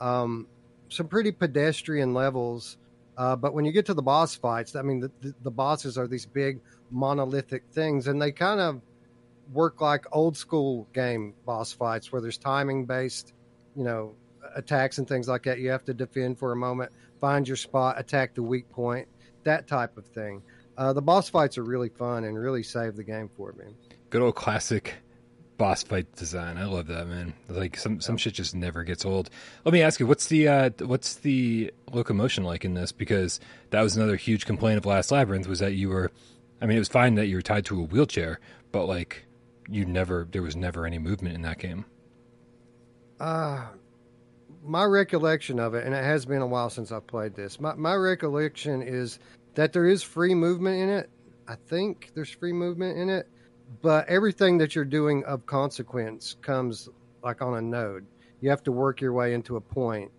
um, 0.00 0.46
some 0.88 1.06
pretty 1.08 1.32
pedestrian 1.32 2.14
levels. 2.14 2.76
Uh, 3.16 3.36
but 3.36 3.54
when 3.54 3.64
you 3.64 3.70
get 3.70 3.86
to 3.86 3.94
the 3.94 4.02
boss 4.02 4.34
fights, 4.34 4.74
I 4.74 4.82
mean, 4.82 4.98
the, 4.98 5.10
the, 5.20 5.34
the 5.44 5.50
bosses 5.50 5.96
are 5.96 6.08
these 6.08 6.26
big 6.26 6.58
monolithic 6.90 7.62
things, 7.70 8.08
and 8.08 8.20
they 8.20 8.32
kind 8.32 8.58
of 8.58 8.80
work 9.52 9.80
like 9.80 10.04
old 10.12 10.36
school 10.36 10.88
game 10.92 11.34
boss 11.44 11.72
fights 11.72 12.12
where 12.12 12.20
there's 12.20 12.38
timing 12.38 12.86
based, 12.86 13.32
you 13.76 13.84
know, 13.84 14.14
attacks 14.54 14.98
and 14.98 15.08
things 15.08 15.28
like 15.28 15.42
that. 15.44 15.58
You 15.58 15.70
have 15.70 15.84
to 15.84 15.94
defend 15.94 16.38
for 16.38 16.52
a 16.52 16.56
moment, 16.56 16.92
find 17.20 17.46
your 17.46 17.56
spot, 17.56 17.98
attack 17.98 18.34
the 18.34 18.42
weak 18.42 18.68
point, 18.70 19.08
that 19.44 19.66
type 19.66 19.96
of 19.96 20.06
thing. 20.06 20.42
Uh, 20.76 20.92
the 20.92 21.02
boss 21.02 21.28
fights 21.28 21.56
are 21.58 21.64
really 21.64 21.88
fun 21.88 22.24
and 22.24 22.38
really 22.38 22.62
save 22.62 22.96
the 22.96 23.04
game 23.04 23.30
for 23.36 23.52
me. 23.52 23.74
Good 24.10 24.22
old 24.22 24.34
classic 24.34 24.94
boss 25.56 25.82
fight 25.82 26.12
design. 26.16 26.58
I 26.58 26.64
love 26.64 26.88
that 26.88 27.06
man. 27.06 27.32
Like 27.48 27.76
some 27.76 28.00
some 28.00 28.16
shit 28.16 28.34
just 28.34 28.54
never 28.54 28.82
gets 28.82 29.04
old. 29.04 29.30
Let 29.64 29.72
me 29.72 29.82
ask 29.82 30.00
you, 30.00 30.06
what's 30.06 30.26
the 30.26 30.48
uh, 30.48 30.70
what's 30.80 31.14
the 31.14 31.72
locomotion 31.92 32.44
like 32.44 32.64
in 32.64 32.74
this? 32.74 32.92
Because 32.92 33.40
that 33.70 33.82
was 33.82 33.96
another 33.96 34.16
huge 34.16 34.46
complaint 34.46 34.78
of 34.78 34.86
Last 34.86 35.12
Labyrinth 35.12 35.46
was 35.46 35.60
that 35.60 35.74
you 35.74 35.88
were, 35.90 36.10
I 36.60 36.66
mean, 36.66 36.76
it 36.76 36.80
was 36.80 36.88
fine 36.88 37.14
that 37.14 37.26
you 37.26 37.36
were 37.36 37.42
tied 37.42 37.64
to 37.66 37.80
a 37.80 37.84
wheelchair, 37.84 38.40
but 38.72 38.86
like 38.86 39.26
you 39.68 39.84
never 39.84 40.28
there 40.30 40.42
was 40.42 40.56
never 40.56 40.86
any 40.86 40.98
movement 40.98 41.34
in 41.34 41.42
that 41.42 41.58
game. 41.58 41.84
Uh, 43.20 43.66
my 44.64 44.84
recollection 44.84 45.58
of 45.58 45.74
it, 45.74 45.84
and 45.84 45.94
it 45.94 46.02
has 46.02 46.24
been 46.24 46.42
a 46.42 46.46
while 46.46 46.70
since 46.70 46.90
I've 46.90 47.06
played 47.06 47.34
this. 47.34 47.60
My 47.60 47.74
my 47.74 47.94
recollection 47.94 48.82
is 48.82 49.18
that 49.54 49.72
there 49.72 49.86
is 49.86 50.02
free 50.02 50.34
movement 50.34 50.80
in 50.80 50.88
it. 50.88 51.10
I 51.46 51.56
think 51.56 52.10
there's 52.14 52.30
free 52.30 52.52
movement 52.52 52.98
in 52.98 53.10
it, 53.10 53.28
but 53.82 54.08
everything 54.08 54.58
that 54.58 54.74
you're 54.74 54.84
doing 54.84 55.24
of 55.24 55.44
consequence 55.46 56.36
comes 56.40 56.88
like 57.22 57.42
on 57.42 57.56
a 57.56 57.62
node. 57.62 58.06
You 58.40 58.50
have 58.50 58.62
to 58.64 58.72
work 58.72 59.00
your 59.00 59.12
way 59.12 59.34
into 59.34 59.56
a 59.56 59.60
point 59.60 60.10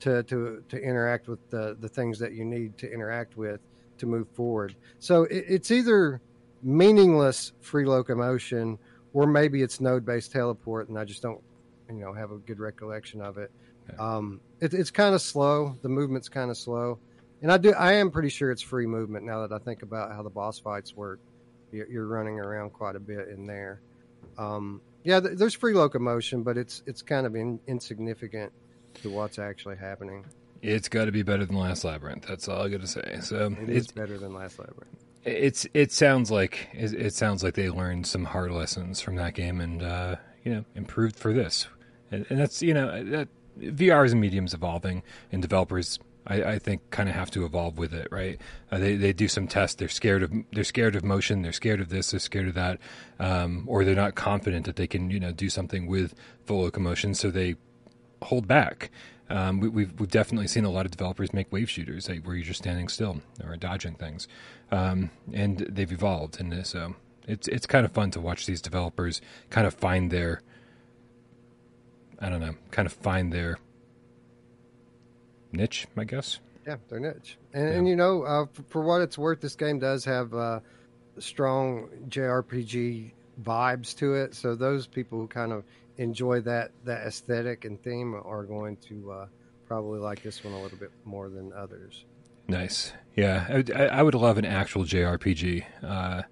to 0.00 0.22
to 0.24 0.62
to 0.68 0.76
interact 0.76 1.28
with 1.28 1.38
the 1.50 1.76
the 1.80 1.88
things 1.88 2.18
that 2.18 2.32
you 2.32 2.44
need 2.44 2.76
to 2.78 2.92
interact 2.92 3.36
with 3.36 3.60
to 3.98 4.06
move 4.06 4.28
forward. 4.34 4.74
So 4.98 5.24
it, 5.24 5.44
it's 5.48 5.70
either 5.70 6.20
meaningless 6.62 7.52
free 7.60 7.84
locomotion 7.84 8.78
or 9.14 9.26
maybe 9.26 9.62
it's 9.62 9.80
node 9.80 10.04
based 10.04 10.32
teleport, 10.32 10.90
and 10.90 10.98
I 10.98 11.04
just 11.06 11.22
don't 11.22 11.40
you 11.88 11.94
know 11.96 12.12
have 12.12 12.30
a 12.30 12.36
good 12.36 12.58
recollection 12.58 13.22
of 13.22 13.38
it. 13.38 13.50
Um, 13.98 14.40
it 14.60 14.74
it's 14.74 14.90
kind 14.90 15.14
of 15.14 15.22
slow. 15.22 15.76
The 15.80 15.88
movement's 15.88 16.28
kind 16.28 16.50
of 16.50 16.58
slow, 16.58 16.98
and 17.40 17.50
I 17.50 17.56
do 17.56 17.72
I 17.72 17.94
am 17.94 18.10
pretty 18.10 18.28
sure 18.28 18.50
it's 18.50 18.62
free 18.62 18.86
movement 18.86 19.24
now 19.24 19.46
that 19.46 19.54
I 19.54 19.58
think 19.58 19.82
about 19.82 20.12
how 20.12 20.22
the 20.22 20.30
boss 20.30 20.58
fights 20.58 20.94
work. 20.94 21.20
You're, 21.72 21.90
you're 21.90 22.06
running 22.06 22.38
around 22.38 22.70
quite 22.70 22.94
a 22.94 23.00
bit 23.00 23.28
in 23.28 23.46
there. 23.46 23.80
Um, 24.38 24.80
yeah, 25.02 25.20
th- 25.20 25.36
there's 25.36 25.54
free 25.54 25.74
locomotion, 25.74 26.42
but 26.42 26.56
it's 26.56 26.82
it's 26.86 27.02
kind 27.02 27.26
of 27.26 27.34
in, 27.36 27.60
insignificant 27.66 28.52
to 29.02 29.10
what's 29.10 29.38
actually 29.38 29.76
happening. 29.76 30.24
It's 30.62 30.88
got 30.88 31.04
to 31.06 31.12
be 31.12 31.22
better 31.22 31.44
than 31.44 31.56
Last 31.56 31.84
Labyrinth. 31.84 32.24
That's 32.26 32.48
all 32.48 32.62
I 32.62 32.68
got 32.68 32.80
to 32.80 32.86
say. 32.86 33.18
So 33.20 33.54
It 33.60 33.68
is 33.68 33.88
better 33.88 34.16
than 34.16 34.32
Last 34.32 34.58
Labyrinth. 34.58 35.03
It's 35.24 35.66
it 35.74 35.92
sounds 35.92 36.30
like 36.30 36.68
it, 36.72 37.14
sounds 37.14 37.42
like 37.42 37.54
they 37.54 37.70
learned 37.70 38.06
some 38.06 38.24
hard 38.24 38.52
lessons 38.52 39.00
from 39.00 39.16
that 39.16 39.34
game 39.34 39.60
and 39.60 39.82
uh, 39.82 40.16
you 40.42 40.54
know 40.54 40.64
improved 40.74 41.16
for 41.16 41.32
this. 41.32 41.66
And, 42.10 42.26
and 42.28 42.38
that's 42.38 42.62
you 42.62 42.74
know 42.74 43.02
that 43.04 43.28
VR 43.58 44.04
as 44.04 44.12
a 44.12 44.16
medium's 44.16 44.54
evolving, 44.54 45.02
and 45.32 45.40
developers 45.40 45.98
I, 46.26 46.42
I 46.42 46.58
think 46.58 46.90
kind 46.90 47.08
of 47.08 47.14
have 47.14 47.30
to 47.32 47.44
evolve 47.44 47.78
with 47.78 47.92
it, 47.92 48.08
right? 48.10 48.40
Uh, 48.70 48.78
they 48.78 48.96
they 48.96 49.12
do 49.12 49.28
some 49.28 49.46
tests. 49.46 49.76
They're 49.76 49.88
scared 49.88 50.22
of 50.22 50.32
they're 50.52 50.64
scared 50.64 50.96
of 50.96 51.04
motion. 51.04 51.42
They're 51.42 51.52
scared 51.52 51.80
of 51.80 51.88
this. 51.88 52.10
They're 52.10 52.20
scared 52.20 52.48
of 52.48 52.54
that, 52.54 52.78
um, 53.18 53.64
or 53.66 53.84
they're 53.84 53.94
not 53.94 54.14
confident 54.14 54.66
that 54.66 54.76
they 54.76 54.86
can 54.86 55.10
you 55.10 55.20
know 55.20 55.32
do 55.32 55.48
something 55.48 55.86
with 55.86 56.14
full 56.46 56.62
locomotion. 56.62 57.14
So 57.14 57.30
they 57.30 57.56
hold 58.22 58.46
back. 58.46 58.90
Um, 59.30 59.60
we, 59.60 59.66
have 59.68 59.74
we've, 59.74 60.00
we've 60.00 60.10
definitely 60.10 60.48
seen 60.48 60.64
a 60.64 60.70
lot 60.70 60.84
of 60.84 60.90
developers 60.90 61.32
make 61.32 61.50
wave 61.50 61.70
shooters 61.70 62.10
like, 62.10 62.26
where 62.26 62.36
you're 62.36 62.44
just 62.44 62.60
standing 62.60 62.88
still 62.88 63.22
or 63.42 63.56
dodging 63.56 63.94
things, 63.94 64.28
um, 64.74 65.10
and 65.32 65.58
they've 65.58 65.92
evolved. 65.92 66.40
And 66.40 66.66
so 66.66 66.94
it's 67.26 67.48
it's 67.48 67.66
kind 67.66 67.84
of 67.84 67.92
fun 67.92 68.10
to 68.12 68.20
watch 68.20 68.46
these 68.46 68.60
developers 68.60 69.20
kind 69.50 69.66
of 69.66 69.74
find 69.74 70.10
their 70.10 70.42
I 72.20 72.28
don't 72.28 72.40
know, 72.40 72.54
kind 72.70 72.86
of 72.86 72.92
find 72.92 73.32
their 73.32 73.58
niche, 75.52 75.86
I 75.96 76.04
guess. 76.04 76.38
Yeah, 76.66 76.76
their 76.88 77.00
niche. 77.00 77.36
And, 77.52 77.68
yeah. 77.68 77.74
and 77.74 77.88
you 77.88 77.96
know, 77.96 78.22
uh, 78.22 78.46
for, 78.52 78.62
for, 78.62 78.82
what 78.82 79.02
it's 79.02 79.18
worth, 79.18 79.40
this 79.40 79.56
game 79.56 79.78
does 79.78 80.04
have 80.04 80.32
uh, 80.32 80.60
strong 81.18 81.88
JRPG 82.08 83.12
vibes 83.42 83.94
to 83.96 84.14
it. 84.14 84.34
So 84.34 84.54
those 84.54 84.86
people 84.86 85.18
who 85.18 85.26
kind 85.26 85.52
of 85.52 85.64
enjoy 85.98 86.40
that 86.40 86.70
that 86.84 87.06
aesthetic 87.06 87.64
and 87.64 87.82
theme 87.82 88.14
are 88.14 88.44
going 88.44 88.76
to 88.88 89.12
uh, 89.12 89.26
probably 89.66 90.00
like 90.00 90.22
this 90.22 90.42
one 90.42 90.54
a 90.54 90.62
little 90.62 90.78
bit 90.78 90.90
more 91.04 91.28
than 91.28 91.52
others. 91.52 92.04
Nice. 92.48 92.92
Yeah, 93.16 93.62
I, 93.74 93.86
I 93.86 94.02
would 94.02 94.14
love 94.14 94.38
an 94.38 94.44
actual 94.44 94.84
JRPG 94.84 95.64
uh, 95.82 96.22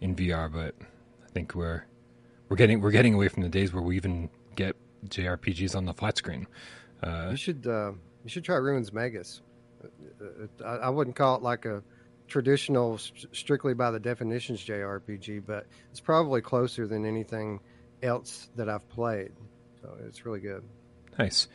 in 0.00 0.14
VR, 0.14 0.52
but 0.52 0.74
I 1.24 1.30
think 1.30 1.54
we're 1.54 1.84
we're 2.48 2.56
getting 2.56 2.80
we're 2.80 2.90
getting 2.90 3.14
away 3.14 3.28
from 3.28 3.42
the 3.42 3.48
days 3.48 3.72
where 3.72 3.82
we 3.82 3.96
even 3.96 4.28
get 4.54 4.76
JRPGs 5.08 5.74
on 5.74 5.86
the 5.86 5.94
flat 5.94 6.18
screen. 6.18 6.46
Uh, 7.02 7.28
you 7.30 7.36
should 7.36 7.66
uh, 7.66 7.92
you 8.24 8.28
should 8.28 8.44
try 8.44 8.56
Ruins 8.56 8.92
Magus. 8.92 9.40
I, 10.64 10.68
I 10.68 10.90
wouldn't 10.90 11.16
call 11.16 11.36
it 11.36 11.42
like 11.42 11.64
a 11.64 11.82
traditional, 12.28 12.98
strictly 12.98 13.74
by 13.74 13.90
the 13.90 13.98
definitions 13.98 14.64
JRPG, 14.64 15.44
but 15.46 15.66
it's 15.90 16.00
probably 16.00 16.40
closer 16.40 16.86
than 16.86 17.04
anything 17.04 17.60
else 18.02 18.48
that 18.56 18.68
I've 18.68 18.88
played. 18.88 19.32
So 19.80 19.96
it's 20.06 20.24
really 20.24 20.40
good. 20.40 20.62
Nice. 21.18 21.48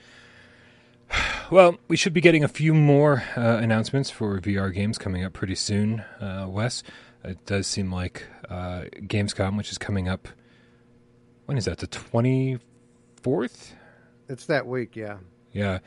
Well, 1.50 1.78
we 1.88 1.96
should 1.96 2.12
be 2.14 2.20
getting 2.20 2.44
a 2.44 2.50
few 2.50 2.74
more 2.74 3.24
uh, 3.38 3.40
announcements 3.40 4.10
for 4.10 4.38
VR 4.42 4.74
games 4.74 4.98
coming 4.98 5.24
up 5.24 5.32
pretty 5.32 5.56
soon, 5.56 6.02
uh, 6.20 6.46
Wes. 6.50 6.84
It 7.24 7.46
does 7.46 7.68
seem 7.68 7.90
like 7.90 8.26
uh, 8.50 8.84
Gamescom, 8.96 9.56
which 9.56 9.72
is 9.72 9.78
coming 9.78 10.10
up. 10.10 10.28
When 11.46 11.58
is 11.58 11.64
that? 11.64 11.78
The 11.78 11.88
24th? 11.88 13.72
It's 14.28 14.46
that 14.48 14.68
week, 14.68 14.98
yeah. 14.98 15.20
Yeah. 15.54 15.80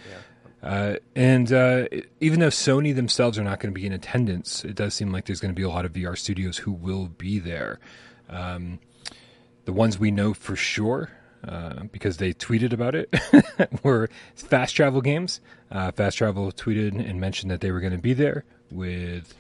yeah. 0.63 0.69
Uh, 0.69 0.97
and 1.15 1.53
uh, 1.53 1.89
even 2.21 2.41
though 2.41 2.49
Sony 2.49 2.95
themselves 2.95 3.39
are 3.39 3.45
not 3.45 3.61
going 3.61 3.75
to 3.75 3.79
be 3.79 3.87
in 3.87 3.93
attendance, 3.93 4.65
it 4.65 4.77
does 4.77 4.95
seem 4.95 5.13
like 5.13 5.27
there's 5.27 5.41
going 5.41 5.55
to 5.55 5.59
be 5.59 5.63
a 5.63 5.69
lot 5.69 5.85
of 5.85 5.93
VR 5.93 6.17
studios 6.17 6.57
who 6.57 6.73
will 6.73 7.09
be 7.09 7.39
there. 7.39 7.79
Um, 8.31 8.81
the 9.67 9.75
ones 9.75 9.99
we 9.99 10.11
know 10.11 10.33
for 10.33 10.57
sure, 10.57 11.11
uh, 11.47 11.85
because 11.93 12.19
they 12.19 12.33
tweeted 12.33 12.73
about 12.73 12.95
it, 12.95 13.15
were 13.83 14.09
Fast 14.35 14.75
Travel 14.77 15.01
Games. 15.01 15.41
Uh, 15.71 15.91
Fast 15.91 16.19
Travel 16.19 16.51
tweeted 16.53 16.99
and 17.09 17.21
mentioned 17.21 17.51
that 17.51 17.61
they 17.61 17.71
were 17.71 17.81
going 17.81 17.93
to 17.93 17.99
be 17.99 18.13
there 18.13 18.45
with. 18.71 19.35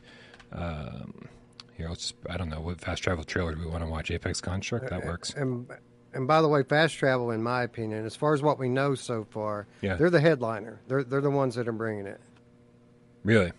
Um, 0.52 1.28
here, 1.76 1.88
let's, 1.88 2.12
I 2.28 2.36
don't 2.36 2.50
know 2.50 2.60
what 2.60 2.80
Fast 2.80 3.02
Travel 3.02 3.24
trailer 3.24 3.54
do 3.54 3.60
we 3.60 3.66
want 3.66 3.82
to 3.82 3.90
watch. 3.90 4.10
Apex 4.10 4.40
Construct 4.40 4.90
that 4.90 5.02
uh, 5.02 5.06
works. 5.06 5.32
And 5.34 5.66
and 6.12 6.26
by 6.26 6.42
the 6.42 6.48
way, 6.48 6.62
Fast 6.62 6.96
Travel, 6.96 7.30
in 7.30 7.42
my 7.42 7.62
opinion, 7.62 8.04
as 8.04 8.16
far 8.16 8.34
as 8.34 8.42
what 8.42 8.58
we 8.58 8.68
know 8.68 8.94
so 8.94 9.24
far, 9.30 9.66
yeah. 9.80 9.94
they're 9.94 10.10
the 10.10 10.20
headliner. 10.20 10.80
They're 10.88 11.04
they're 11.04 11.20
the 11.20 11.30
ones 11.30 11.54
that 11.54 11.68
are 11.68 11.72
bringing 11.72 12.06
it. 12.06 12.20
Really? 13.24 13.52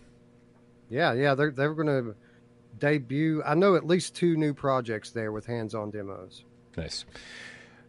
Yeah, 0.90 1.12
yeah. 1.14 1.34
They're 1.34 1.50
they're 1.50 1.74
going 1.74 1.86
to 1.86 2.14
debut. 2.78 3.42
I 3.44 3.54
know 3.54 3.76
at 3.76 3.86
least 3.86 4.14
two 4.14 4.36
new 4.36 4.54
projects 4.54 5.10
there 5.10 5.32
with 5.32 5.46
hands-on 5.46 5.90
demos. 5.90 6.44
Nice. 6.76 7.04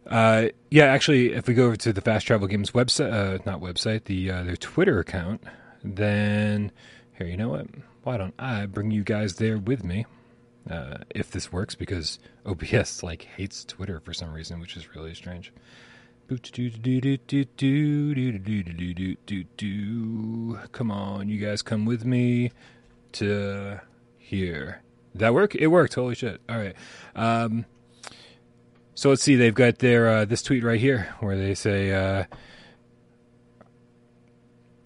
Uh, 0.06 0.48
yeah, 0.70 0.84
actually, 0.84 1.32
if 1.32 1.46
we 1.46 1.54
go 1.54 1.66
over 1.66 1.76
to 1.76 1.92
the 1.92 2.00
Fast 2.00 2.26
Travel 2.26 2.46
Games 2.46 2.72
website, 2.72 3.12
uh, 3.12 3.38
not 3.46 3.60
website, 3.60 4.04
the 4.04 4.30
uh, 4.30 4.42
their 4.44 4.56
Twitter 4.56 4.98
account, 4.98 5.42
then 5.82 6.70
here, 7.16 7.26
you 7.26 7.36
know 7.36 7.48
what? 7.48 7.66
Why 8.02 8.18
don't 8.18 8.34
I 8.38 8.66
bring 8.66 8.90
you 8.90 9.02
guys 9.02 9.36
there 9.36 9.56
with 9.56 9.82
me? 9.82 10.04
uh, 10.70 10.98
if 11.10 11.30
this 11.30 11.52
works 11.52 11.74
because 11.74 12.18
OBS 12.46 13.02
like 13.02 13.22
hates 13.22 13.64
Twitter 13.64 14.00
for 14.00 14.14
some 14.14 14.32
reason, 14.32 14.60
which 14.60 14.76
is 14.76 14.94
really 14.94 15.14
strange. 15.14 15.52
Come 20.72 20.90
on, 20.90 21.28
you 21.28 21.38
guys 21.38 21.62
come 21.62 21.84
with 21.84 22.04
me 22.04 22.50
to 23.12 23.80
here. 24.18 24.80
That 25.14 25.34
work? 25.34 25.54
It 25.54 25.66
worked. 25.68 25.94
Holy 25.94 26.14
shit. 26.14 26.40
All 26.48 26.56
right. 26.56 26.74
Um, 27.14 27.66
so 28.94 29.10
let's 29.10 29.22
see. 29.22 29.36
They've 29.36 29.54
got 29.54 29.78
their 29.78 30.08
uh, 30.08 30.24
this 30.24 30.42
tweet 30.42 30.62
right 30.64 30.80
here 30.80 31.14
where 31.20 31.36
they 31.36 31.54
say, 31.54 31.92
uh, 31.92 32.24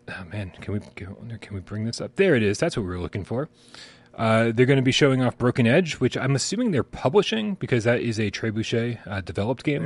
"Oh 0.09 0.25
man, 0.25 0.53
can 0.61 0.75
we 0.75 0.81
can 1.39 1.55
we 1.55 1.61
bring 1.61 1.85
this 1.85 2.01
up? 2.01 2.17
There 2.17 2.35
it 2.35 2.43
is. 2.43 2.59
That's 2.59 2.77
what 2.77 2.83
we 2.85 2.89
were 2.89 3.01
looking 3.01 3.25
for." 3.25 3.49
Uh, 4.19 4.51
they're 4.53 4.67
going 4.67 4.79
to 4.79 4.83
be 4.83 4.91
showing 4.93 5.23
off 5.23 5.39
Broken 5.39 5.67
Edge, 5.67 5.95
which 5.95 6.17
I'm 6.17 6.35
assuming 6.35 6.73
they're 6.73 6.83
publishing 6.83 7.55
because 7.55 7.85
that 7.85 8.01
is 8.01 8.19
a 8.19 8.33
Trebuchet 8.33 8.99
uh, 9.07 9.21
developed 9.21 9.63
game. 9.63 9.85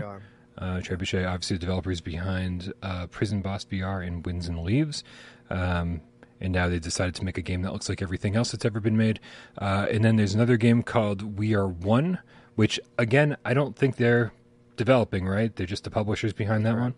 Uh, 0.57 0.79
Trebuchet, 0.79 1.29
obviously, 1.29 1.57
the 1.57 1.61
developers 1.61 2.01
behind 2.01 2.73
uh, 2.83 3.07
Prison 3.09 3.43
Boss 3.43 3.67
VR 3.67 4.07
and 4.07 4.25
Winds 4.25 4.49
and 4.49 4.59
Leaves. 4.63 5.05
Um, 5.51 6.01
and 6.41 6.53
now 6.53 6.69
they 6.69 6.79
decided 6.79 7.15
to 7.17 7.25
make 7.25 7.37
a 7.37 7.43
game 7.43 7.63
that 7.63 7.73
looks 7.73 7.89
like 7.91 8.01
everything 8.01 8.35
else 8.35 8.53
that's 8.53 8.65
ever 8.65 8.81
been 8.81 8.97
made. 8.97 9.21
Uh, 9.59 9.87
and 9.91 10.03
then 10.03 10.17
there's 10.17 10.35
another 10.35 10.57
game 10.57 10.83
called 10.83 11.39
We 11.39 11.55
Are 11.55 11.69
One, 11.69 12.19
which, 12.55 12.81
again, 12.99 13.37
I 13.45 13.55
don't 13.55 13.77
think 13.77 13.97
they're 13.97 14.33
developing, 14.77 15.27
right? 15.27 15.55
They're 15.55 15.67
just 15.67 15.85
the 15.85 15.91
publishers 15.91 16.33
behind 16.33 16.65
that 16.67 16.75
right. 16.75 16.83
one. 16.83 16.95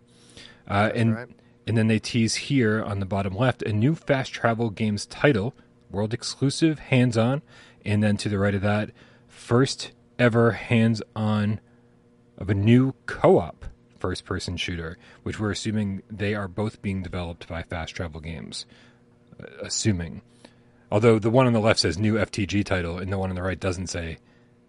Uh, 0.68 0.90
and, 0.94 1.14
right. 1.14 1.28
and 1.66 1.76
then 1.76 1.88
they 1.88 1.98
tease 1.98 2.34
here 2.34 2.82
on 2.82 3.00
the 3.00 3.06
bottom 3.06 3.34
left 3.34 3.62
a 3.62 3.72
new 3.72 3.94
fast 3.94 4.32
travel 4.32 4.70
games 4.70 5.06
title 5.06 5.54
world 5.90 6.12
exclusive, 6.12 6.78
hands 6.78 7.16
on, 7.16 7.42
and 7.84 8.02
then 8.02 8.16
to 8.16 8.28
the 8.28 8.38
right 8.38 8.54
of 8.54 8.62
that, 8.62 8.90
first 9.28 9.92
ever 10.18 10.52
hands 10.52 11.02
on 11.14 11.60
of 12.36 12.50
a 12.50 12.54
new 12.54 12.94
co 13.06 13.38
op 13.38 13.66
first 13.98 14.24
person 14.24 14.56
shooter, 14.56 14.98
which 15.22 15.38
we're 15.38 15.50
assuming 15.50 16.02
they 16.10 16.34
are 16.34 16.48
both 16.48 16.82
being 16.82 17.02
developed 17.02 17.48
by 17.48 17.62
Fast 17.62 17.94
Travel 17.94 18.20
Games. 18.20 18.66
Uh, 19.40 19.46
assuming. 19.62 20.22
Although 20.92 21.18
the 21.18 21.30
one 21.30 21.46
on 21.46 21.52
the 21.52 21.60
left 21.60 21.80
says 21.80 21.98
new 21.98 22.14
FTG 22.14 22.64
title, 22.64 22.98
and 22.98 23.12
the 23.12 23.18
one 23.18 23.30
on 23.30 23.36
the 23.36 23.42
right 23.42 23.58
doesn't 23.58 23.88
say 23.88 24.18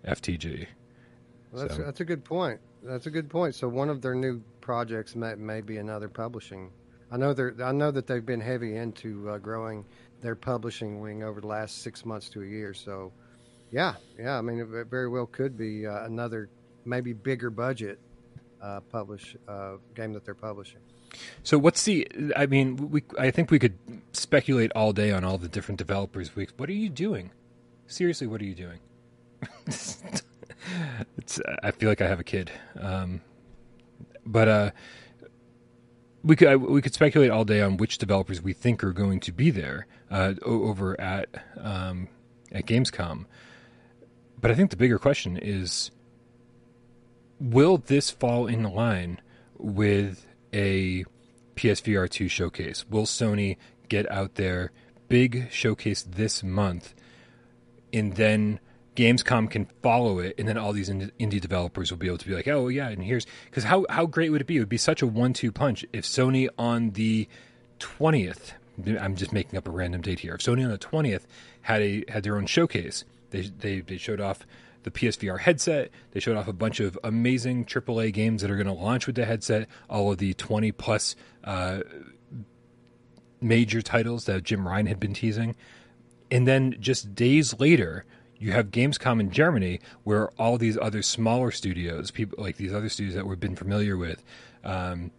FTG. 0.07 0.67
Well, 1.51 1.63
that's, 1.63 1.75
so. 1.75 1.83
that's 1.83 1.99
a 2.01 2.05
good 2.05 2.23
point. 2.23 2.59
That's 2.83 3.07
a 3.07 3.11
good 3.11 3.29
point. 3.29 3.55
So 3.55 3.67
one 3.67 3.89
of 3.89 4.01
their 4.01 4.15
new 4.15 4.41
projects 4.61 5.15
may, 5.15 5.35
may 5.35 5.61
be 5.61 5.77
another 5.77 6.09
publishing. 6.09 6.71
I 7.11 7.17
know 7.17 7.33
they're. 7.33 7.55
I 7.63 7.71
know 7.71 7.91
that 7.91 8.07
they've 8.07 8.25
been 8.25 8.41
heavy 8.41 8.75
into 8.77 9.29
uh, 9.29 9.37
growing 9.37 9.85
their 10.21 10.35
publishing 10.35 10.99
wing 10.99 11.23
over 11.23 11.39
the 11.39 11.47
last 11.47 11.81
six 11.81 12.05
months 12.05 12.29
to 12.29 12.41
a 12.41 12.45
year. 12.45 12.73
So, 12.73 13.13
yeah, 13.71 13.93
yeah. 14.17 14.37
I 14.37 14.41
mean, 14.41 14.59
it 14.59 14.87
very 14.87 15.07
well 15.07 15.27
could 15.27 15.57
be 15.57 15.85
uh, 15.85 16.05
another 16.05 16.49
maybe 16.83 17.13
bigger 17.13 17.49
budget 17.49 17.99
uh, 18.61 18.79
publish 18.91 19.35
uh, 19.47 19.73
game 19.95 20.13
that 20.13 20.25
they're 20.25 20.33
publishing. 20.33 20.79
So 21.43 21.57
what's 21.57 21.83
the? 21.83 22.07
I 22.35 22.45
mean, 22.47 22.89
we 22.89 23.03
I 23.17 23.31
think 23.31 23.51
we 23.51 23.59
could 23.59 23.77
speculate 24.11 24.71
all 24.75 24.91
day 24.91 25.11
on 25.11 25.23
all 25.23 25.37
the 25.37 25.47
different 25.47 25.77
developers. 25.77 26.35
We, 26.35 26.47
what 26.57 26.69
are 26.69 26.73
you 26.73 26.89
doing? 26.89 27.31
Seriously, 27.87 28.27
what 28.27 28.41
are 28.41 28.45
you 28.45 28.55
doing? 28.55 28.79
it's. 31.17 31.41
I 31.63 31.71
feel 31.71 31.89
like 31.89 32.01
I 32.01 32.08
have 32.08 32.19
a 32.19 32.23
kid. 32.23 32.51
Um, 32.79 33.21
but 34.25 34.47
uh, 34.47 34.71
we 36.23 36.36
could 36.36 36.58
we 36.58 36.81
could 36.81 36.93
speculate 36.93 37.29
all 37.29 37.45
day 37.45 37.62
on 37.62 37.77
which 37.77 37.97
developers 37.97 38.41
we 38.41 38.53
think 38.53 38.84
are 38.84 38.93
going 38.93 39.19
to 39.21 39.31
be 39.31 39.51
there 39.51 39.86
uh, 40.10 40.34
over 40.43 40.99
at 40.99 41.29
um, 41.58 42.08
at 42.51 42.65
Gamescom, 42.65 43.25
but 44.41 44.49
I 44.49 44.55
think 44.55 44.71
the 44.71 44.77
bigger 44.77 44.97
question 44.97 45.38
is: 45.38 45.91
Will 47.39 47.77
this 47.77 48.10
fall 48.10 48.47
in 48.47 48.63
line 48.63 49.21
with 49.58 50.25
a 50.51 51.05
PSVR 51.55 52.10
two 52.10 52.27
showcase? 52.27 52.86
Will 52.89 53.05
Sony 53.05 53.58
get 53.88 54.12
out 54.12 54.36
there 54.36 54.71
big 55.08 55.51
showcase 55.51 56.01
this 56.01 56.43
month, 56.43 56.95
and 57.93 58.15
then 58.15 58.60
Gamescom 58.95 59.49
can 59.49 59.65
follow 59.81 60.19
it, 60.19 60.36
and 60.38 60.47
then 60.47 60.58
all 60.58 60.73
these 60.73 60.89
indie 60.89 61.41
developers 61.41 61.91
will 61.91 61.97
be 61.97 62.08
able 62.08 62.17
to 62.17 62.27
be 62.27 62.34
like, 62.34 62.47
oh 62.47 62.67
yeah, 62.67 62.89
and 62.89 63.03
here's 63.03 63.25
because 63.45 63.65
how 63.65 63.86
how 63.89 64.05
great 64.05 64.29
would 64.29 64.41
it 64.41 64.47
be? 64.47 64.58
It 64.58 64.60
would 64.60 64.69
be 64.69 64.77
such 64.77 65.01
a 65.01 65.08
one-two 65.08 65.51
punch 65.51 65.86
if 65.91 66.05
Sony 66.05 66.47
on 66.58 66.91
the 66.91 67.27
twentieth. 67.79 68.53
I'm 68.99 69.15
just 69.15 69.31
making 69.31 69.58
up 69.58 69.67
a 69.67 69.71
random 69.71 70.01
date 70.01 70.19
here. 70.19 70.36
If 70.36 70.41
Sony 70.41 70.63
on 70.63 70.71
the 70.71 70.77
twentieth 70.77 71.27
had 71.63 71.81
a 71.81 72.03
had 72.08 72.23
their 72.23 72.38
own 72.38 72.45
showcase, 72.45 73.03
they 73.31 73.41
they 73.41 73.81
they 73.81 73.97
showed 73.97 74.21
off 74.21 74.45
the 74.84 74.91
PSVR 74.91 75.39
headset. 75.39 75.89
They 76.12 76.19
showed 76.19 76.38
off 76.38 76.47
a 76.47 76.53
bunch 76.53 76.79
of 76.79 76.97
amazing 77.03 77.65
AAA 77.65 78.13
games 78.13 78.41
that 78.41 78.51
are 78.51 78.55
going 78.55 78.67
to 78.67 78.73
launch 78.73 79.08
with 79.08 79.15
the 79.15 79.25
headset. 79.25 79.67
All 79.89 80.12
of 80.12 80.19
the 80.19 80.36
20 80.36 80.71
plus 80.73 81.15
uh, 81.43 81.79
major 83.41 83.81
titles 83.81 84.25
that 84.25 84.43
Jim 84.43 84.67
Ryan 84.67 84.86
had 84.86 84.99
been 84.99 85.13
teasing. 85.13 85.55
And 86.29 86.47
then 86.47 86.75
just 86.79 87.15
days 87.15 87.60
later, 87.60 88.05
you 88.37 88.51
have 88.51 88.71
Gamescom 88.71 89.19
in 89.19 89.31
Germany, 89.31 89.79
where 90.03 90.29
all 90.31 90.57
these 90.57 90.77
other 90.77 91.01
smaller 91.01 91.51
studios, 91.51 92.11
people 92.11 92.41
like 92.41 92.57
these 92.57 92.73
other 92.73 92.89
studios 92.89 93.15
that 93.15 93.25
we've 93.25 93.39
been 93.39 93.55
familiar 93.55 93.97
with, 93.97 94.23
um, 94.63 95.11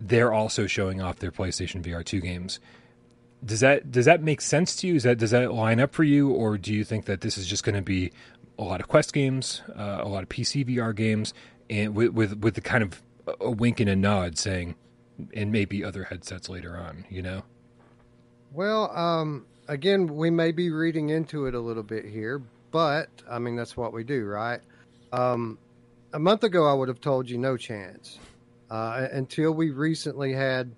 they're 0.00 0.32
also 0.32 0.66
showing 0.66 1.00
off 1.00 1.18
their 1.18 1.30
PlayStation 1.30 1.82
VR 1.82 2.04
two 2.04 2.20
games. 2.20 2.58
Does 3.44 3.60
that 3.60 3.90
does 3.90 4.04
that 4.04 4.22
make 4.22 4.40
sense 4.40 4.76
to 4.76 4.86
you? 4.86 4.96
Is 4.96 5.04
that 5.04 5.18
does 5.18 5.30
that 5.30 5.52
line 5.52 5.80
up 5.80 5.94
for 5.94 6.04
you, 6.04 6.30
or 6.30 6.58
do 6.58 6.74
you 6.74 6.84
think 6.84 7.06
that 7.06 7.20
this 7.20 7.38
is 7.38 7.46
just 7.46 7.64
going 7.64 7.76
to 7.76 7.82
be 7.82 8.12
a 8.58 8.62
lot 8.62 8.80
of 8.80 8.88
Quest 8.88 9.12
games, 9.12 9.62
uh, 9.74 10.00
a 10.00 10.08
lot 10.08 10.22
of 10.22 10.28
PC 10.28 10.66
VR 10.66 10.94
games, 10.94 11.32
and 11.70 11.94
with, 11.94 12.10
with 12.10 12.38
with 12.38 12.54
the 12.54 12.60
kind 12.60 12.82
of 12.82 13.02
a 13.40 13.50
wink 13.50 13.80
and 13.80 13.88
a 13.88 13.96
nod 13.96 14.36
saying, 14.36 14.74
and 15.34 15.52
maybe 15.52 15.84
other 15.84 16.04
headsets 16.04 16.48
later 16.48 16.76
on, 16.76 17.04
you 17.08 17.22
know? 17.22 17.42
Well, 18.52 18.90
um, 18.96 19.46
again, 19.70 20.08
we 20.08 20.30
may 20.30 20.50
be 20.50 20.70
reading 20.70 21.10
into 21.10 21.46
it 21.46 21.54
a 21.54 21.60
little 21.60 21.84
bit 21.84 22.04
here, 22.04 22.42
but 22.72 23.08
I 23.30 23.38
mean 23.38 23.54
that's 23.54 23.76
what 23.76 23.92
we 23.92 24.02
do, 24.02 24.24
right? 24.26 24.60
Um, 25.12 25.58
a 26.12 26.18
month 26.18 26.42
ago, 26.42 26.66
I 26.66 26.74
would 26.74 26.88
have 26.88 27.00
told 27.00 27.30
you 27.30 27.38
no 27.38 27.56
chance. 27.56 28.18
Uh, 28.68 29.08
until 29.12 29.52
we 29.52 29.70
recently 29.70 30.32
had 30.32 30.70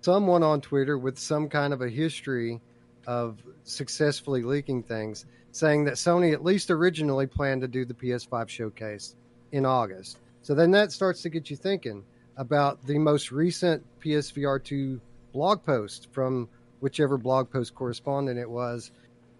someone 0.00 0.42
on 0.42 0.60
Twitter 0.60 0.98
with 0.98 1.18
some 1.18 1.48
kind 1.48 1.72
of 1.72 1.82
a 1.82 1.88
history 1.88 2.60
of 3.06 3.38
successfully 3.64 4.42
leaking 4.42 4.82
things, 4.82 5.26
saying 5.52 5.84
that 5.84 5.94
Sony 5.94 6.32
at 6.32 6.44
least 6.44 6.70
originally 6.70 7.26
planned 7.26 7.60
to 7.62 7.68
do 7.68 7.84
the 7.84 7.94
PS5 7.94 8.48
showcase 8.48 9.14
in 9.52 9.64
August. 9.66 10.18
So 10.42 10.54
then 10.54 10.70
that 10.72 10.92
starts 10.92 11.22
to 11.22 11.28
get 11.28 11.50
you 11.50 11.56
thinking 11.56 12.02
about 12.36 12.84
the 12.86 12.98
most 12.98 13.30
recent 13.30 13.82
PSVR 14.00 14.62
2 14.62 15.00
blog 15.32 15.62
post 15.64 16.08
from 16.12 16.48
whichever 16.80 17.18
blog 17.18 17.50
post 17.50 17.74
correspondent 17.74 18.38
it 18.38 18.48
was 18.48 18.90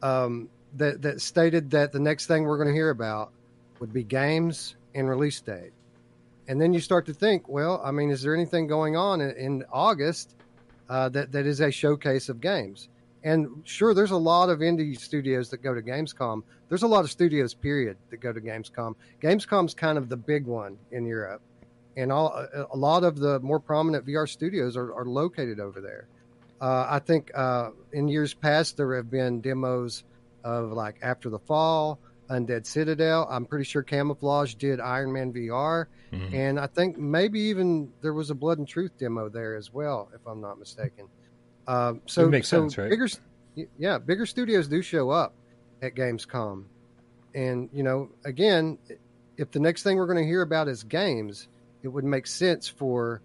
um, 0.02 0.48
that, 0.74 1.02
that 1.02 1.20
stated 1.20 1.70
that 1.70 1.92
the 1.92 2.00
next 2.00 2.26
thing 2.26 2.44
we're 2.44 2.56
going 2.56 2.68
to 2.68 2.74
hear 2.74 2.90
about 2.90 3.32
would 3.80 3.92
be 3.92 4.02
games 4.02 4.76
and 4.94 5.08
release 5.08 5.40
date. 5.40 5.72
And 6.48 6.60
then 6.60 6.72
you 6.72 6.80
start 6.80 7.06
to 7.06 7.14
think, 7.14 7.48
well, 7.48 7.80
I 7.84 7.90
mean, 7.90 8.10
is 8.10 8.22
there 8.22 8.34
anything 8.34 8.66
going 8.66 8.96
on 8.96 9.20
in, 9.20 9.30
in 9.36 9.64
August 9.70 10.34
uh, 10.88 11.08
that, 11.10 11.30
that 11.32 11.46
is 11.46 11.60
a 11.60 11.70
showcase 11.70 12.28
of 12.28 12.40
games? 12.40 12.88
And 13.22 13.62
sure, 13.64 13.94
there's 13.94 14.12
a 14.12 14.16
lot 14.16 14.48
of 14.48 14.60
indie 14.60 14.98
studios 14.98 15.50
that 15.50 15.58
go 15.58 15.74
to 15.74 15.82
Gamescom. 15.82 16.42
There's 16.68 16.84
a 16.84 16.86
lot 16.86 17.04
of 17.04 17.10
studios, 17.10 17.52
period, 17.52 17.96
that 18.10 18.18
go 18.18 18.32
to 18.32 18.40
Gamescom. 18.40 18.94
Gamescom's 19.20 19.74
kind 19.74 19.98
of 19.98 20.08
the 20.08 20.16
big 20.16 20.46
one 20.46 20.78
in 20.92 21.04
Europe, 21.04 21.42
and 21.96 22.12
all 22.12 22.46
a 22.72 22.76
lot 22.76 23.02
of 23.02 23.18
the 23.18 23.40
more 23.40 23.58
prominent 23.58 24.06
VR 24.06 24.28
studios 24.28 24.76
are, 24.76 24.94
are 24.94 25.04
located 25.04 25.58
over 25.58 25.80
there. 25.80 26.06
Uh, 26.60 26.86
I 26.88 26.98
think 26.98 27.30
uh, 27.34 27.70
in 27.92 28.08
years 28.08 28.34
past 28.34 28.76
there 28.76 28.96
have 28.96 29.10
been 29.10 29.40
demos 29.40 30.04
of 30.44 30.72
like 30.72 30.96
After 31.02 31.30
the 31.30 31.38
Fall, 31.38 31.98
Undead 32.30 32.66
Citadel. 32.66 33.26
I'm 33.30 33.44
pretty 33.44 33.64
sure 33.64 33.82
Camouflaj 33.82 34.58
did 34.58 34.80
Iron 34.80 35.12
Man 35.12 35.32
VR, 35.32 35.86
mm-hmm. 36.12 36.34
and 36.34 36.58
I 36.58 36.66
think 36.66 36.98
maybe 36.98 37.40
even 37.40 37.92
there 38.00 38.12
was 38.12 38.30
a 38.30 38.34
Blood 38.34 38.58
and 38.58 38.66
Truth 38.66 38.92
demo 38.98 39.28
there 39.28 39.56
as 39.56 39.72
well, 39.72 40.08
if 40.14 40.20
I'm 40.26 40.40
not 40.40 40.58
mistaken. 40.58 41.06
Um, 41.66 42.00
so 42.06 42.24
it 42.24 42.30
makes 42.30 42.48
so 42.48 42.62
sense, 42.62 42.78
right? 42.78 42.90
Bigger, 42.90 43.08
yeah, 43.78 43.98
bigger 43.98 44.26
studios 44.26 44.68
do 44.68 44.82
show 44.82 45.10
up 45.10 45.34
at 45.80 45.94
Gamescom, 45.94 46.64
and 47.34 47.68
you 47.72 47.82
know, 47.82 48.10
again, 48.24 48.78
if 49.36 49.50
the 49.50 49.60
next 49.60 49.82
thing 49.82 49.96
we're 49.96 50.06
going 50.06 50.18
to 50.18 50.28
hear 50.28 50.42
about 50.42 50.68
is 50.68 50.82
games, 50.82 51.48
it 51.82 51.88
would 51.88 52.04
make 52.04 52.26
sense 52.26 52.68
for 52.68 53.22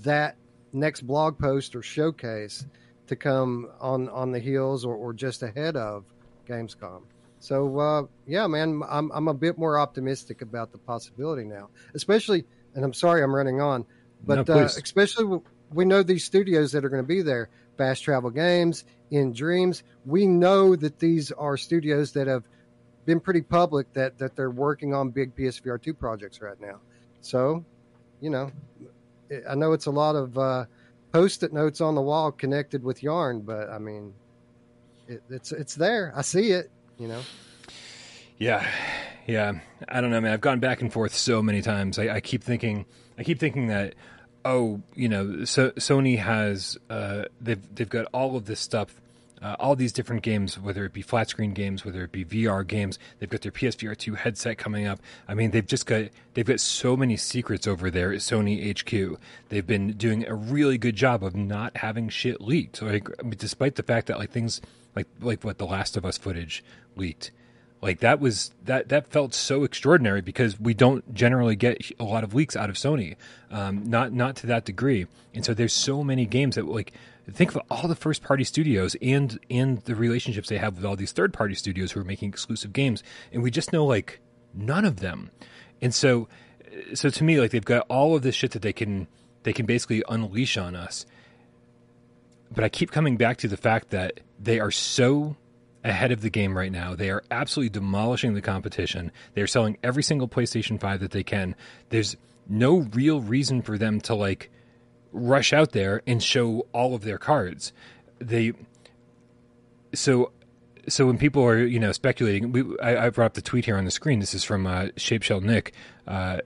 that 0.00 0.36
next 0.74 1.02
blog 1.02 1.38
post 1.38 1.74
or 1.74 1.82
showcase 1.82 2.66
to 3.06 3.16
come 3.16 3.70
on 3.80 4.08
on 4.08 4.32
the 4.32 4.38
heels 4.38 4.84
or, 4.84 4.94
or 4.94 5.12
just 5.12 5.42
ahead 5.42 5.76
of 5.76 6.04
Gamescom. 6.46 7.02
So 7.38 7.78
uh, 7.78 8.02
yeah, 8.26 8.46
man, 8.46 8.82
I'm 8.88 9.10
I'm 9.12 9.28
a 9.28 9.34
bit 9.34 9.58
more 9.58 9.78
optimistic 9.78 10.42
about 10.42 10.72
the 10.72 10.78
possibility 10.78 11.44
now, 11.44 11.70
especially. 11.94 12.44
And 12.74 12.84
I'm 12.84 12.92
sorry 12.92 13.22
I'm 13.22 13.34
running 13.34 13.60
on, 13.60 13.84
but 14.26 14.48
no, 14.48 14.54
uh, 14.54 14.64
especially 14.64 15.40
we 15.72 15.84
know 15.84 16.02
these 16.02 16.24
studios 16.24 16.72
that 16.72 16.84
are 16.84 16.88
going 16.88 17.02
to 17.02 17.06
be 17.06 17.22
there. 17.22 17.50
Fast 17.76 18.02
Travel 18.04 18.30
Games, 18.30 18.84
nDreams. 19.12 19.82
We 20.04 20.26
know 20.26 20.76
that 20.76 20.98
these 20.98 21.32
are 21.32 21.56
studios 21.56 22.12
that 22.12 22.26
have 22.26 22.44
been 23.04 23.20
pretty 23.20 23.42
public 23.42 23.92
that 23.92 24.18
that 24.18 24.36
they're 24.36 24.50
working 24.50 24.94
on 24.94 25.10
big 25.10 25.36
PSVR 25.36 25.80
two 25.80 25.94
projects 25.94 26.40
right 26.40 26.60
now. 26.60 26.80
So, 27.20 27.64
you 28.20 28.30
know, 28.30 28.50
I 29.48 29.54
know 29.54 29.72
it's 29.72 29.86
a 29.86 29.90
lot 29.90 30.16
of 30.16 30.36
uh, 30.38 30.64
post-it 31.12 31.52
notes 31.52 31.80
on 31.80 31.94
the 31.94 32.02
wall 32.02 32.32
connected 32.32 32.82
with 32.82 33.02
yarn, 33.02 33.40
but 33.40 33.70
I 33.70 33.78
mean, 33.78 34.14
it, 35.08 35.22
it's 35.30 35.52
it's 35.52 35.74
there. 35.74 36.12
I 36.14 36.22
see 36.22 36.50
it. 36.52 36.70
You 36.98 37.08
know. 37.08 37.20
Yeah, 38.38 38.66
yeah. 39.26 39.52
I 39.88 40.00
don't 40.00 40.10
know, 40.10 40.20
man. 40.20 40.32
I've 40.32 40.40
gone 40.40 40.60
back 40.60 40.80
and 40.80 40.92
forth 40.92 41.14
so 41.14 41.42
many 41.42 41.62
times. 41.62 41.98
I, 41.98 42.16
I 42.16 42.20
keep 42.20 42.42
thinking, 42.42 42.84
I 43.18 43.22
keep 43.22 43.38
thinking 43.38 43.68
that, 43.68 43.94
oh, 44.44 44.82
you 44.94 45.08
know, 45.08 45.44
so 45.44 45.70
Sony 45.72 46.18
has 46.18 46.78
uh, 46.90 47.24
they've 47.40 47.74
they've 47.74 47.88
got 47.88 48.06
all 48.12 48.36
of 48.36 48.46
this 48.46 48.60
stuff 48.60 49.00
uh, 49.44 49.56
all 49.60 49.76
these 49.76 49.92
different 49.92 50.22
games, 50.22 50.58
whether 50.58 50.86
it 50.86 50.94
be 50.94 51.02
flat 51.02 51.28
screen 51.28 51.52
games, 51.52 51.84
whether 51.84 52.02
it 52.02 52.12
be 52.12 52.24
VR 52.24 52.66
games. 52.66 52.98
They've 53.18 53.28
got 53.28 53.42
their 53.42 53.52
PSVR 53.52 53.94
two 53.94 54.14
headset 54.14 54.56
coming 54.56 54.86
up. 54.86 55.00
I 55.28 55.34
mean, 55.34 55.50
they've 55.50 55.66
just 55.66 55.84
got 55.84 56.06
they've 56.32 56.46
got 56.46 56.60
so 56.60 56.96
many 56.96 57.18
secrets 57.18 57.66
over 57.66 57.90
there 57.90 58.10
at 58.10 58.20
Sony 58.20 58.58
HQ. 58.72 59.20
They've 59.50 59.66
been 59.66 59.92
doing 59.92 60.26
a 60.26 60.34
really 60.34 60.78
good 60.78 60.96
job 60.96 61.22
of 61.22 61.36
not 61.36 61.76
having 61.76 62.08
shit 62.08 62.40
leaked. 62.40 62.80
Like, 62.80 63.06
despite 63.36 63.74
the 63.74 63.82
fact 63.82 64.06
that 64.06 64.18
like 64.18 64.30
things 64.30 64.62
like 64.96 65.08
like 65.20 65.44
what 65.44 65.58
the 65.58 65.66
Last 65.66 65.98
of 65.98 66.06
Us 66.06 66.16
footage 66.16 66.64
leaked. 66.96 67.30
Like 67.82 68.00
that 68.00 68.20
was 68.20 68.50
that 68.64 68.88
that 68.88 69.08
felt 69.08 69.34
so 69.34 69.62
extraordinary 69.62 70.22
because 70.22 70.58
we 70.58 70.72
don't 70.72 71.12
generally 71.12 71.54
get 71.54 71.82
a 72.00 72.04
lot 72.04 72.24
of 72.24 72.32
leaks 72.32 72.56
out 72.56 72.70
of 72.70 72.76
Sony, 72.76 73.16
um, 73.50 73.84
not 73.84 74.10
not 74.10 74.36
to 74.36 74.46
that 74.46 74.64
degree. 74.64 75.06
And 75.34 75.44
so 75.44 75.52
there's 75.52 75.74
so 75.74 76.02
many 76.02 76.24
games 76.24 76.54
that 76.54 76.66
like 76.66 76.94
think 77.32 77.54
of 77.54 77.62
all 77.70 77.88
the 77.88 77.94
first 77.94 78.22
party 78.22 78.44
studios 78.44 78.96
and 79.00 79.38
and 79.50 79.78
the 79.82 79.94
relationships 79.94 80.48
they 80.48 80.58
have 80.58 80.76
with 80.76 80.84
all 80.84 80.96
these 80.96 81.12
third 81.12 81.32
party 81.32 81.54
studios 81.54 81.92
who 81.92 82.00
are 82.00 82.04
making 82.04 82.28
exclusive 82.28 82.72
games. 82.72 83.02
And 83.32 83.42
we 83.42 83.50
just 83.50 83.72
know 83.72 83.84
like 83.84 84.20
none 84.52 84.84
of 84.84 85.00
them. 85.00 85.30
And 85.80 85.94
so 85.94 86.28
uh, 86.66 86.94
so 86.94 87.08
to 87.10 87.24
me 87.24 87.40
like 87.40 87.50
they've 87.50 87.64
got 87.64 87.86
all 87.88 88.14
of 88.14 88.22
this 88.22 88.34
shit 88.34 88.52
that 88.52 88.62
they 88.62 88.72
can 88.72 89.06
they 89.42 89.52
can 89.52 89.66
basically 89.66 90.02
unleash 90.08 90.56
on 90.56 90.76
us. 90.76 91.06
But 92.54 92.64
i 92.64 92.68
keep 92.68 92.90
coming 92.90 93.16
back 93.16 93.38
to 93.38 93.48
the 93.48 93.56
fact 93.56 93.90
that 93.90 94.20
they 94.38 94.60
are 94.60 94.70
so 94.70 95.36
ahead 95.82 96.12
of 96.12 96.22
the 96.22 96.30
game 96.30 96.56
right 96.56 96.72
now. 96.72 96.94
They 96.94 97.10
are 97.10 97.22
absolutely 97.30 97.70
demolishing 97.70 98.34
the 98.34 98.40
competition. 98.40 99.12
They're 99.34 99.46
selling 99.46 99.76
every 99.82 100.02
single 100.02 100.28
playstation 100.28 100.80
5 100.80 101.00
that 101.00 101.10
they 101.10 101.22
can. 101.22 101.54
There's 101.90 102.16
no 102.48 102.78
real 102.78 103.20
reason 103.20 103.60
for 103.62 103.76
them 103.76 104.00
to 104.02 104.14
like 104.14 104.50
rush 105.14 105.52
out 105.52 105.72
there 105.72 106.02
and 106.06 106.22
show 106.22 106.66
all 106.72 106.94
of 106.94 107.02
their 107.02 107.18
cards. 107.18 107.72
They 108.18 108.52
so 109.94 110.32
so 110.88 111.06
when 111.06 111.16
people 111.16 111.42
are 111.44 111.64
you 111.64 111.78
know 111.78 111.92
speculating, 111.92 112.52
we, 112.52 112.78
I, 112.80 113.06
I, 113.06 113.10
brought 113.10 113.26
up 113.26 113.34
the 113.34 113.42
tweet 113.42 113.64
here 113.64 113.76
on 113.76 113.84
the 113.84 113.90
screen. 113.90 114.18
This 114.18 114.34
is 114.34 114.44
from 114.44 114.66
uh, 114.66 114.86
Shpeshal 114.96 115.42
Nick, 115.42 115.72
uh, 116.06 116.38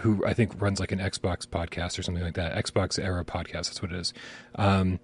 who 0.00 0.24
I 0.26 0.34
think 0.34 0.60
runs 0.60 0.80
like 0.80 0.92
an 0.92 0.98
Xbox 0.98 1.46
podcast 1.46 1.98
or 1.98 2.02
something 2.02 2.24
like 2.24 2.34
that. 2.34 2.54
Xbox 2.62 3.02
era 3.02 3.24
podcast. 3.24 3.66
That's 3.66 3.80
what 3.80 3.92
it 3.92 3.98
is. 3.98 4.12
Um, 4.56 5.00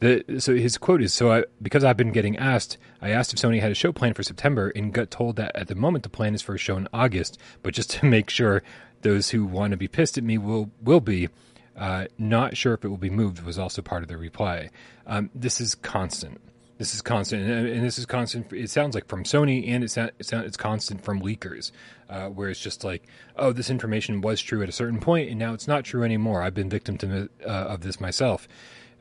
the, 0.00 0.24
so 0.40 0.56
his 0.56 0.78
quote 0.78 1.00
is 1.00 1.14
so 1.14 1.30
I, 1.30 1.44
because 1.60 1.84
I've 1.84 1.96
been 1.96 2.10
getting 2.10 2.36
asked, 2.36 2.76
I 3.00 3.10
asked 3.10 3.32
if 3.32 3.38
Sony 3.38 3.60
had 3.60 3.70
a 3.70 3.74
show 3.74 3.92
planned 3.92 4.16
for 4.16 4.24
September 4.24 4.72
and 4.74 4.92
got 4.92 5.12
told 5.12 5.36
that 5.36 5.54
at 5.54 5.68
the 5.68 5.76
moment 5.76 6.02
the 6.02 6.10
plan 6.10 6.34
is 6.34 6.42
for 6.42 6.56
a 6.56 6.58
show 6.58 6.76
in 6.76 6.88
August. 6.92 7.38
But 7.62 7.74
just 7.74 7.90
to 7.90 8.06
make 8.16 8.28
sure 8.28 8.62
those 9.02 9.30
who 9.30 9.44
want 9.44 9.70
to 9.70 9.76
be 9.76 9.88
pissed 9.88 10.18
at 10.18 10.24
me 10.24 10.38
will 10.38 10.70
will 10.82 11.00
be. 11.00 11.28
Uh, 11.76 12.06
not 12.18 12.56
sure 12.56 12.74
if 12.74 12.84
it 12.84 12.88
will 12.88 12.96
be 12.96 13.10
moved 13.10 13.42
was 13.42 13.58
also 13.58 13.82
part 13.82 14.02
of 14.02 14.08
the 14.08 14.16
reply. 14.16 14.70
Um, 15.06 15.30
this 15.34 15.60
is 15.60 15.74
constant. 15.74 16.40
This 16.78 16.94
is 16.94 17.02
constant, 17.02 17.48
and, 17.48 17.84
this 17.84 17.96
is 17.96 18.06
constant. 18.06 18.52
It 18.52 18.68
sounds 18.68 18.94
like 18.94 19.06
from 19.06 19.22
Sony, 19.22 19.68
and 19.68 19.84
it's 19.84 19.96
it's, 19.96 20.32
it's 20.32 20.56
constant 20.56 21.04
from 21.04 21.20
leakers, 21.20 21.70
uh, 22.10 22.28
where 22.28 22.48
it's 22.48 22.58
just 22.58 22.82
like, 22.82 23.06
oh, 23.36 23.52
this 23.52 23.70
information 23.70 24.20
was 24.20 24.40
true 24.40 24.62
at 24.64 24.68
a 24.68 24.72
certain 24.72 24.98
point, 24.98 25.30
and 25.30 25.38
now 25.38 25.54
it's 25.54 25.68
not 25.68 25.84
true 25.84 26.02
anymore. 26.02 26.42
I've 26.42 26.54
been 26.54 26.68
victim 26.68 26.98
to 26.98 27.28
uh, 27.46 27.48
of 27.48 27.82
this 27.82 28.00
myself, 28.00 28.48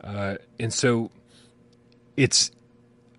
uh, 0.03 0.35
and 0.59 0.71
so 0.71 1.09
it's. 2.15 2.51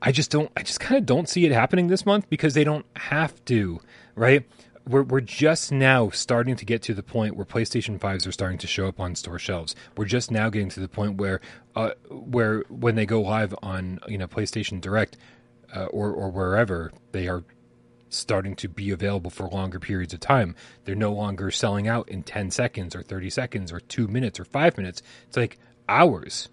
I 0.00 0.12
just 0.12 0.30
don't. 0.30 0.50
I 0.56 0.62
just 0.62 0.78
kind 0.78 0.96
of 0.96 1.06
don't 1.06 1.28
see 1.28 1.44
it 1.44 1.50
happening 1.50 1.88
this 1.88 2.06
month 2.06 2.28
because 2.28 2.54
they 2.54 2.64
don't 2.64 2.86
have 2.94 3.44
to, 3.46 3.80
right? 4.14 4.44
We're 4.86 5.02
we're 5.02 5.20
just 5.20 5.72
now 5.72 6.10
starting 6.10 6.56
to 6.56 6.64
get 6.64 6.82
to 6.82 6.94
the 6.94 7.02
point 7.02 7.36
where 7.36 7.46
PlayStation 7.46 7.98
5s 7.98 8.26
are 8.26 8.32
starting 8.32 8.58
to 8.58 8.66
show 8.66 8.88
up 8.88 9.00
on 9.00 9.14
store 9.14 9.38
shelves. 9.38 9.74
We're 9.96 10.06
just 10.06 10.30
now 10.30 10.50
getting 10.50 10.70
to 10.70 10.80
the 10.80 10.88
point 10.88 11.18
where 11.18 11.40
uh, 11.76 11.92
where 12.10 12.64
when 12.68 12.94
they 12.96 13.06
go 13.06 13.20
live 13.20 13.54
on 13.62 14.00
you 14.08 14.18
know 14.18 14.26
PlayStation 14.26 14.80
Direct 14.80 15.16
uh, 15.74 15.84
or 15.86 16.10
or 16.10 16.30
wherever 16.30 16.92
they 17.12 17.28
are 17.28 17.44
starting 18.08 18.54
to 18.56 18.68
be 18.68 18.90
available 18.90 19.30
for 19.30 19.48
longer 19.48 19.80
periods 19.80 20.12
of 20.12 20.20
time. 20.20 20.54
They're 20.84 20.94
no 20.94 21.12
longer 21.12 21.50
selling 21.50 21.88
out 21.88 22.08
in 22.10 22.22
10 22.22 22.50
seconds 22.50 22.94
or 22.94 23.02
30 23.02 23.30
seconds 23.30 23.72
or 23.72 23.80
2 23.80 24.06
minutes 24.06 24.38
or 24.38 24.44
5 24.44 24.76
minutes. 24.76 25.02
It's 25.28 25.36
like 25.36 25.58
hours. 25.88 26.50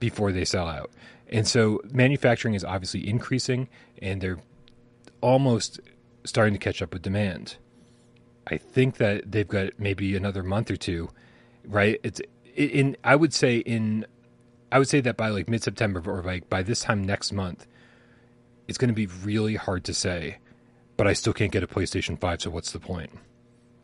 before 0.00 0.32
they 0.32 0.44
sell 0.44 0.66
out. 0.68 0.90
And 1.28 1.46
so 1.46 1.80
manufacturing 1.92 2.54
is 2.54 2.64
obviously 2.64 3.08
increasing 3.08 3.68
and 4.02 4.20
they're 4.20 4.40
almost 5.20 5.80
starting 6.24 6.54
to 6.54 6.60
catch 6.60 6.82
up 6.82 6.92
with 6.92 7.02
demand. 7.02 7.56
I 8.46 8.56
think 8.56 8.96
that 8.98 9.30
they've 9.30 9.48
got 9.48 9.78
maybe 9.78 10.16
another 10.16 10.42
month 10.42 10.70
or 10.70 10.76
two, 10.76 11.10
right? 11.66 11.98
It's 12.02 12.20
in 12.54 12.96
I 13.02 13.16
would 13.16 13.32
say 13.32 13.58
in 13.58 14.06
I 14.70 14.78
would 14.78 14.88
say 14.88 15.00
that 15.00 15.16
by 15.16 15.28
like 15.28 15.48
mid-September 15.48 16.02
or 16.06 16.22
like 16.22 16.48
by 16.48 16.62
this 16.62 16.80
time 16.80 17.02
next 17.02 17.32
month 17.32 17.66
it's 18.68 18.78
going 18.78 18.88
to 18.88 18.94
be 18.94 19.06
really 19.06 19.56
hard 19.56 19.84
to 19.84 19.94
say, 19.94 20.38
but 20.96 21.06
I 21.06 21.12
still 21.12 21.32
can't 21.32 21.52
get 21.52 21.62
a 21.62 21.66
PlayStation 21.66 22.18
5, 22.18 22.42
so 22.42 22.50
what's 22.50 22.72
the 22.72 22.80
point? 22.80 23.10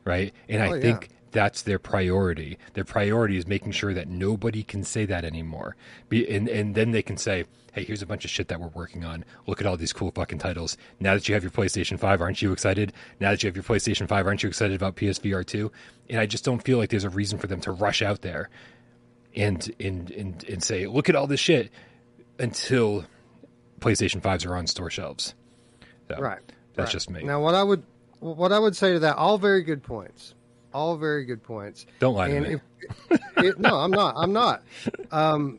Right? 0.05 0.33
And 0.49 0.63
oh, 0.63 0.75
I 0.75 0.81
think 0.81 1.09
yeah. 1.11 1.17
That's 1.33 1.63
their 1.63 1.79
priority. 1.79 2.59
Their 2.75 2.85
priority 2.85 3.37
is 3.37 3.47
making 3.47 3.73
sure 3.73 3.95
that 3.95 4.09
nobody 4.09 4.63
can 4.63 4.85
say 4.85 5.05
that 5.07 5.25
anymore. 5.25 5.77
Be, 6.09 6.29
and, 6.29 6.49
and 6.49 6.75
then 6.75 6.91
they 6.91 7.03
can 7.03 7.17
say, 7.17 7.45
hey, 7.73 7.85
here's 7.85 8.03
a 8.03 8.07
bunch 8.07 8.25
of 8.25 8.31
shit 8.31 8.49
that 8.49 8.61
we're 8.61 8.69
working 8.69 9.05
on. 9.05 9.25
Look 9.47 9.61
at 9.61 9.67
all 9.67 9.77
these 9.77 9.93
cool 9.93 10.11
fucking 10.11 10.39
titles. 10.39 10.77
Now 10.99 11.15
that 11.15 11.29
you 11.29 11.35
have 11.35 11.43
your 11.43 11.53
PlayStation 11.53 11.99
5, 11.99 12.21
aren't 12.21 12.43
you 12.43 12.53
excited? 12.53 12.93
Now 13.21 13.31
that 13.31 13.43
you 13.43 13.49
have 13.49 13.57
your 13.57 13.65
PlayStation 13.65 14.09
5, 14.09 14.27
aren't 14.27 14.43
you 14.43 14.49
excited 14.49 14.75
about 14.75 14.97
PSVR 14.97 15.47
2? 15.47 15.71
And 16.11 16.21
I 16.21 16.27
just 16.27 16.45
don't 16.45 16.63
feel 16.63 16.79
like 16.79 16.91
there's 16.91 17.05
a 17.05 17.11
reason 17.11 17.39
for 17.39 17.47
them 17.47 17.61
to 17.63 17.73
rush 17.73 18.03
out 18.03 18.23
there 18.23 18.51
and 19.37 19.73
and 19.79 20.11
and, 20.11 20.45
and 20.45 20.63
say, 20.63 20.87
look 20.87 21.09
at 21.09 21.17
all 21.17 21.27
this 21.27 21.41
shit 21.41 21.71
until 22.39 23.05
PlayStation 23.81 24.21
5s 24.21 24.47
are 24.47 24.57
on 24.57 24.67
store 24.67 24.91
shelves. 24.91 25.35
So 26.09 26.17
right. 26.19 26.41
That's 26.75 26.89
right. 26.89 26.93
just 26.93 27.11
me. 27.11 27.23
Now, 27.23 27.41
what 27.41 27.55
I 27.55 27.63
would 27.63 27.85
what 28.19 28.53
I 28.53 28.59
would 28.59 28.77
say 28.77 28.95
to 28.95 28.99
that, 29.01 29.17
all 29.17 29.39
very 29.39 29.63
good 29.63 29.83
points. 29.83 30.35
All 30.73 30.97
very 30.97 31.25
good 31.25 31.43
points. 31.43 31.87
Don't 31.99 32.15
lie 32.15 32.29
and 32.29 32.45
to 32.45 32.51
me. 32.53 32.61
If, 33.11 33.21
it, 33.37 33.59
no, 33.59 33.77
I'm 33.77 33.91
not. 33.91 34.15
I'm 34.17 34.33
not. 34.33 34.63
Um, 35.11 35.59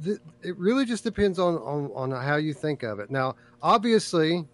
the, 0.00 0.18
it 0.42 0.56
really 0.58 0.84
just 0.84 1.04
depends 1.04 1.38
on, 1.38 1.56
on, 1.56 1.90
on 1.94 2.10
how 2.10 2.36
you 2.36 2.52
think 2.52 2.82
of 2.82 2.98
it. 2.98 3.10
Now, 3.10 3.36
obviously, 3.62 4.46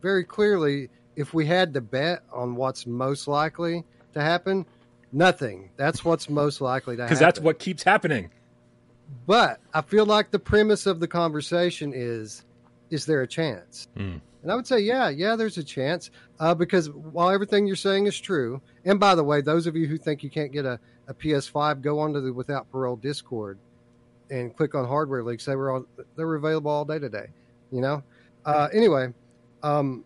very 0.00 0.24
clearly, 0.24 0.90
if 1.16 1.32
we 1.34 1.46
had 1.46 1.74
to 1.74 1.80
bet 1.80 2.22
on 2.32 2.54
what's 2.56 2.86
most 2.86 3.26
likely 3.26 3.84
to 4.14 4.20
happen, 4.20 4.66
nothing. 5.12 5.70
That's 5.76 6.04
what's 6.04 6.28
most 6.28 6.60
likely 6.60 6.96
to 6.96 7.02
happen. 7.02 7.14
Because 7.14 7.20
that's 7.20 7.40
what 7.40 7.58
keeps 7.58 7.82
happening. 7.82 8.30
But 9.26 9.60
I 9.74 9.82
feel 9.82 10.06
like 10.06 10.30
the 10.30 10.38
premise 10.38 10.86
of 10.86 11.00
the 11.00 11.08
conversation 11.08 11.92
is 11.94 12.44
is 12.90 13.06
there 13.06 13.22
a 13.22 13.26
chance? 13.26 13.88
Mm. 13.96 14.20
And 14.42 14.50
I 14.50 14.56
would 14.56 14.66
say, 14.66 14.80
yeah, 14.80 15.08
yeah, 15.08 15.36
there's 15.36 15.58
a 15.58 15.64
chance. 15.64 16.10
Uh, 16.40 16.54
because 16.54 16.90
while 16.90 17.30
everything 17.30 17.66
you're 17.66 17.76
saying 17.76 18.06
is 18.06 18.18
true, 18.18 18.60
and 18.84 18.98
by 18.98 19.14
the 19.14 19.22
way, 19.22 19.40
those 19.40 19.66
of 19.66 19.76
you 19.76 19.86
who 19.86 19.96
think 19.96 20.22
you 20.22 20.30
can't 20.30 20.52
get 20.52 20.64
a, 20.64 20.80
a 21.06 21.14
PS5, 21.14 21.80
go 21.80 22.00
onto 22.00 22.20
the 22.20 22.32
Without 22.32 22.70
Parole 22.70 22.96
Discord 22.96 23.58
and 24.30 24.56
click 24.56 24.74
on 24.74 24.86
hardware 24.86 25.22
leaks. 25.22 25.44
They 25.44 25.54
were 25.54 25.70
all 25.70 25.86
they 26.16 26.24
were 26.24 26.36
available 26.36 26.70
all 26.70 26.84
day 26.84 26.98
today. 26.98 27.26
You 27.70 27.80
know. 27.80 28.02
Uh, 28.44 28.68
anyway, 28.72 29.12
um, 29.62 30.04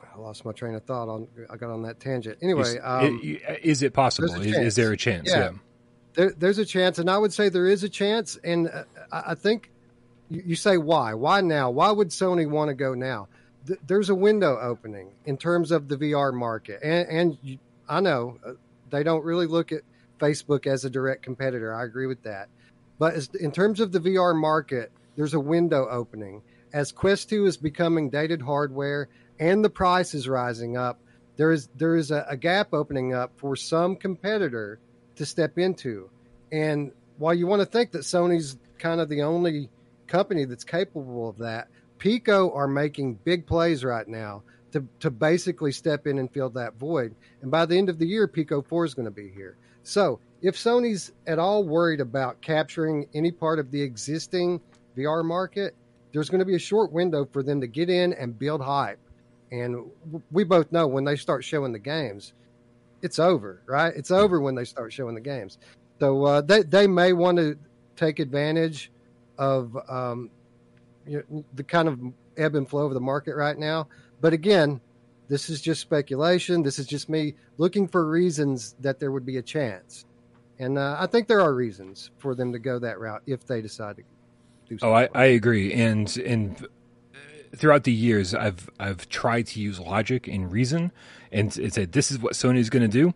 I 0.00 0.18
lost 0.18 0.44
my 0.44 0.52
train 0.52 0.74
of 0.74 0.84
thought 0.84 1.08
on. 1.08 1.28
I 1.50 1.56
got 1.56 1.70
on 1.70 1.82
that 1.82 2.00
tangent. 2.00 2.38
Anyway, 2.40 2.62
is, 2.62 2.78
um, 2.82 3.20
is 3.62 3.82
it 3.82 3.92
possible? 3.92 4.32
Is, 4.40 4.56
is, 4.56 4.76
there 4.76 4.92
a 4.92 4.96
chance? 4.96 5.28
Yeah. 5.28 5.38
yeah 5.38 5.50
there, 6.14 6.32
there's 6.36 6.58
a 6.58 6.64
chance, 6.64 6.98
and 6.98 7.10
I 7.10 7.18
would 7.18 7.32
say 7.32 7.48
there 7.48 7.66
is 7.66 7.84
a 7.84 7.88
chance. 7.88 8.38
And 8.42 8.68
uh, 8.68 8.84
I 9.10 9.34
think 9.34 9.70
you, 10.32 10.42
you, 10.46 10.56
say 10.56 10.76
why? 10.76 11.14
Why 11.14 11.40
now? 11.40 11.70
Why 11.70 11.90
would 11.90 12.08
Sony 12.08 12.48
want 12.48 12.68
to 12.68 12.74
go 12.74 12.94
now? 12.94 13.28
Th- 13.66 13.78
there's 13.86 14.10
a 14.10 14.14
window 14.14 14.58
opening 14.60 15.12
in 15.24 15.36
terms 15.36 15.70
of 15.70 15.88
the 15.88 15.96
VR 15.96 16.32
market, 16.32 16.80
and, 16.82 17.08
and 17.08 17.38
you, 17.42 17.58
I 17.88 18.00
know 18.00 18.38
uh, 18.46 18.52
they 18.90 19.02
don't 19.02 19.24
really 19.24 19.46
look 19.46 19.72
at 19.72 19.82
Facebook 20.18 20.66
as 20.66 20.84
a 20.84 20.90
direct 20.90 21.22
competitor. 21.22 21.74
I 21.74 21.84
agree 21.84 22.06
with 22.06 22.22
that, 22.22 22.48
but 22.98 23.14
as, 23.14 23.28
in 23.40 23.52
terms 23.52 23.80
of 23.80 23.92
the 23.92 24.00
VR 24.00 24.34
market, 24.34 24.92
there's 25.16 25.34
a 25.34 25.40
window 25.40 25.88
opening 25.90 26.42
as 26.72 26.92
Quest 26.92 27.28
2 27.28 27.46
is 27.46 27.56
becoming 27.56 28.08
dated 28.08 28.40
hardware 28.40 29.08
and 29.38 29.64
the 29.64 29.70
price 29.70 30.14
is 30.14 30.28
rising 30.28 30.76
up. 30.76 30.98
There 31.36 31.52
is 31.52 31.68
there 31.76 31.96
is 31.96 32.10
a, 32.10 32.24
a 32.28 32.36
gap 32.36 32.72
opening 32.72 33.14
up 33.14 33.32
for 33.36 33.56
some 33.56 33.96
competitor 33.96 34.78
to 35.16 35.26
step 35.26 35.58
into. 35.58 36.10
And 36.50 36.92
while 37.18 37.34
you 37.34 37.46
want 37.46 37.60
to 37.60 37.66
think 37.66 37.92
that 37.92 38.02
Sony's 38.02 38.56
kind 38.78 39.00
of 39.00 39.08
the 39.08 39.22
only 39.22 39.70
company 40.12 40.44
that's 40.44 40.62
capable 40.62 41.30
of 41.30 41.38
that, 41.38 41.68
Pico 41.96 42.52
are 42.52 42.68
making 42.68 43.14
big 43.24 43.46
plays 43.46 43.82
right 43.82 44.06
now 44.06 44.42
to, 44.72 44.86
to 45.00 45.10
basically 45.10 45.72
step 45.72 46.06
in 46.06 46.18
and 46.18 46.30
fill 46.30 46.50
that 46.50 46.74
void. 46.74 47.14
And 47.40 47.50
by 47.50 47.64
the 47.64 47.78
end 47.78 47.88
of 47.88 47.98
the 47.98 48.06
year, 48.06 48.28
Pico 48.28 48.60
4 48.60 48.84
is 48.84 48.92
going 48.92 49.06
to 49.06 49.10
be 49.10 49.30
here. 49.30 49.56
So 49.84 50.20
if 50.42 50.54
Sony's 50.54 51.12
at 51.26 51.38
all 51.38 51.64
worried 51.64 52.00
about 52.00 52.42
capturing 52.42 53.06
any 53.14 53.30
part 53.30 53.58
of 53.58 53.70
the 53.70 53.80
existing 53.80 54.60
VR 54.98 55.24
market, 55.24 55.74
there's 56.12 56.28
going 56.28 56.40
to 56.40 56.44
be 56.44 56.56
a 56.56 56.66
short 56.70 56.92
window 56.92 57.26
for 57.32 57.42
them 57.42 57.58
to 57.62 57.66
get 57.66 57.88
in 57.88 58.12
and 58.12 58.38
build 58.38 58.60
hype. 58.60 59.00
And 59.50 59.90
we 60.30 60.44
both 60.44 60.70
know 60.72 60.86
when 60.86 61.04
they 61.04 61.16
start 61.16 61.42
showing 61.42 61.72
the 61.72 61.78
games, 61.78 62.34
it's 63.00 63.18
over, 63.18 63.62
right? 63.66 63.94
It's 63.96 64.10
over 64.10 64.40
when 64.42 64.54
they 64.54 64.64
start 64.64 64.92
showing 64.92 65.14
the 65.14 65.20
games. 65.22 65.56
So 66.00 66.24
uh, 66.24 66.40
they 66.42 66.62
they 66.62 66.86
may 66.86 67.12
want 67.12 67.38
to 67.38 67.56
take 67.96 68.18
advantage 68.18 68.90
of 69.38 69.76
um, 69.88 70.30
you 71.06 71.24
know, 71.30 71.44
the 71.54 71.64
kind 71.64 71.88
of 71.88 72.00
ebb 72.36 72.54
and 72.54 72.68
flow 72.68 72.86
of 72.86 72.94
the 72.94 73.00
market 73.00 73.36
right 73.36 73.58
now. 73.58 73.88
But 74.20 74.32
again, 74.32 74.80
this 75.28 75.48
is 75.48 75.60
just 75.60 75.80
speculation. 75.80 76.62
This 76.62 76.78
is 76.78 76.86
just 76.86 77.08
me 77.08 77.34
looking 77.58 77.88
for 77.88 78.08
reasons 78.08 78.74
that 78.80 79.00
there 79.00 79.10
would 79.10 79.26
be 79.26 79.38
a 79.38 79.42
chance, 79.42 80.04
and 80.58 80.78
uh, 80.78 80.96
I 80.98 81.06
think 81.06 81.28
there 81.28 81.40
are 81.40 81.54
reasons 81.54 82.10
for 82.18 82.34
them 82.34 82.52
to 82.52 82.58
go 82.58 82.78
that 82.78 82.98
route 82.98 83.22
if 83.26 83.46
they 83.46 83.62
decide 83.62 83.96
to 83.96 84.02
do. 84.68 84.78
So. 84.78 84.88
Oh, 84.88 84.92
I, 84.92 85.08
I 85.14 85.24
agree, 85.24 85.72
and 85.72 86.14
and 86.18 86.66
throughout 87.56 87.84
the 87.84 87.92
years, 87.92 88.34
I've 88.34 88.68
I've 88.78 89.08
tried 89.08 89.46
to 89.48 89.60
use 89.60 89.80
logic 89.80 90.28
and 90.28 90.50
reason, 90.50 90.92
and, 91.30 91.56
and 91.58 91.72
said 91.72 91.92
this 91.92 92.10
is 92.10 92.18
what 92.18 92.34
Sony 92.34 92.58
is 92.58 92.70
going 92.70 92.82
to 92.82 92.88
do, 92.88 93.14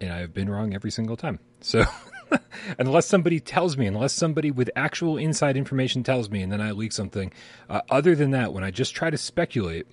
and 0.00 0.12
I've 0.12 0.34
been 0.34 0.50
wrong 0.50 0.74
every 0.74 0.90
single 0.90 1.16
time. 1.16 1.38
So. 1.60 1.84
unless 2.78 3.06
somebody 3.06 3.40
tells 3.40 3.76
me, 3.76 3.86
unless 3.86 4.12
somebody 4.12 4.50
with 4.50 4.70
actual 4.76 5.16
inside 5.16 5.56
information 5.56 6.02
tells 6.02 6.30
me, 6.30 6.42
and 6.42 6.52
then 6.52 6.60
I 6.60 6.72
leak 6.72 6.92
something. 6.92 7.32
Uh, 7.68 7.80
other 7.90 8.14
than 8.14 8.30
that, 8.32 8.52
when 8.52 8.64
I 8.64 8.70
just 8.70 8.94
try 8.94 9.10
to 9.10 9.18
speculate, 9.18 9.86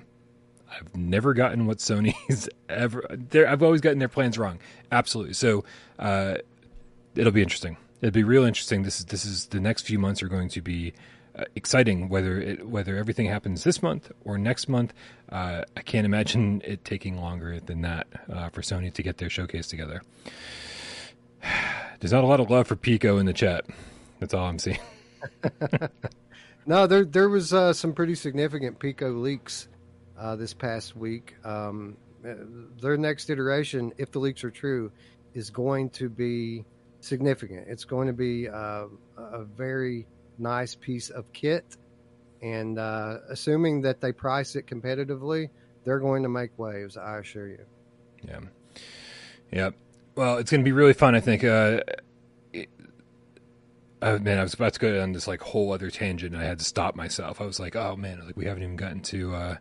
I've 0.72 0.96
never 0.96 1.34
gotten 1.34 1.66
what 1.66 1.78
Sony's 1.78 2.50
ever. 2.70 3.04
I've 3.34 3.64
always 3.64 3.82
gotten 3.82 4.00
their 4.00 4.08
plans 4.08 4.38
wrong. 4.38 4.60
Absolutely. 4.92 5.34
So 5.34 5.64
uh, 5.98 6.36
it'll 7.16 7.32
be 7.32 7.42
interesting. 7.42 7.78
It'll 8.02 8.14
be 8.14 8.24
real 8.24 8.44
interesting. 8.44 8.84
This 8.84 9.00
is 9.00 9.06
this 9.06 9.26
is 9.26 9.48
the 9.48 9.60
next 9.60 9.84
few 9.84 10.00
months 10.00 10.24
are 10.24 10.30
going 10.30 10.50
to 10.50 10.62
be 10.62 10.94
uh, 11.36 11.46
exciting 11.56 12.10
whether 12.10 12.40
it, 12.40 12.68
whether 12.68 12.98
everything 12.98 13.26
happens 13.28 13.64
this 13.64 13.82
month 13.84 14.12
or 14.24 14.38
next 14.38 14.70
month. 14.70 14.94
Uh, 15.30 15.64
I 15.76 15.82
can't 15.82 16.06
imagine 16.06 16.62
it 16.66 16.86
taking 16.86 17.20
longer 17.20 17.60
than 17.60 17.82
that 17.82 18.08
uh, 18.32 18.50
for 18.50 18.62
Sony 18.62 18.94
to 18.94 19.04
get 19.04 19.18
their 19.18 19.30
showcase 19.30 19.68
together. 19.68 20.02
There's 22.00 22.12
not 22.12 22.24
a 22.24 22.28
lot 22.28 22.40
of 22.40 22.50
love 22.50 22.68
for 22.68 22.76
Pico 22.76 23.18
in 23.18 23.26
the 23.26 23.34
chat. 23.34 23.66
That's 24.20 24.34
all 24.34 24.46
I'm 24.46 24.60
seeing. 24.60 24.80
no, 26.66 26.88
there 26.88 27.06
there 27.06 27.30
was 27.30 27.54
uh, 27.54 27.74
some 27.74 27.94
pretty 27.94 28.16
significant 28.16 28.80
Pico 28.80 29.12
leaks 29.12 29.68
uh, 30.18 30.36
this 30.36 30.54
past 30.54 30.96
week. 30.96 31.36
Um, 31.44 31.98
their 32.82 32.98
next 32.98 33.30
iteration, 33.30 33.94
if 33.98 34.12
the 34.12 34.20
leaks 34.20 34.44
are 34.44 34.52
true, 34.52 34.92
is 35.34 35.50
going 35.50 35.90
to 35.92 36.10
be 36.10 36.66
significant. 37.02 37.68
It's 37.68 37.86
going 37.86 38.08
to 38.08 38.14
be 38.14 38.50
uh, 38.50 38.86
a 39.18 39.44
very 39.44 40.08
nice 40.38 40.76
piece 40.76 41.10
of 41.10 41.32
kit. 41.34 41.78
And 42.42 42.80
uh, 42.80 43.18
assuming 43.30 43.82
that 43.82 44.02
they 44.02 44.12
price 44.12 44.56
it 44.56 44.68
competitively, 44.68 45.50
they're 45.84 46.00
going 46.00 46.24
to 46.24 46.30
make 46.30 46.58
waves, 46.58 46.98
I 46.98 47.20
assure 47.20 47.48
you. 47.48 47.66
Yeah. 48.26 48.40
Yeah. 49.52 49.70
Well, 50.20 50.38
it's 50.38 50.52
going 50.52 50.60
to 50.60 50.66
be 50.66 50.74
really 50.74 50.92
fun, 50.92 51.16
I 51.16 51.22
think. 51.22 51.46
Uh, 51.46 51.80
it, 52.52 52.68
oh, 54.02 54.20
man, 54.20 54.38
I 54.38 54.44
was 54.44 54.54
about 54.54 54.74
to 54.74 54.80
go 54.82 55.02
on 55.02 55.14
this 55.14 55.30
like 55.30 55.40
whole 55.40 55.72
other 55.72 55.90
tangent, 55.90 56.34
and 56.34 56.44
I 56.44 56.46
had 56.46 56.60
to 56.60 56.66
stop 56.66 56.94
myself. 56.94 57.40
I 57.40 57.46
was 57.46 57.58
like, 57.58 57.78
"Oh 57.78 57.96
man, 57.96 58.22
like 58.26 58.36
we 58.36 58.44
haven't 58.44 58.64
even 58.64 58.76
gotten 58.76 59.00
to 59.00 59.34
uh, 59.34 59.56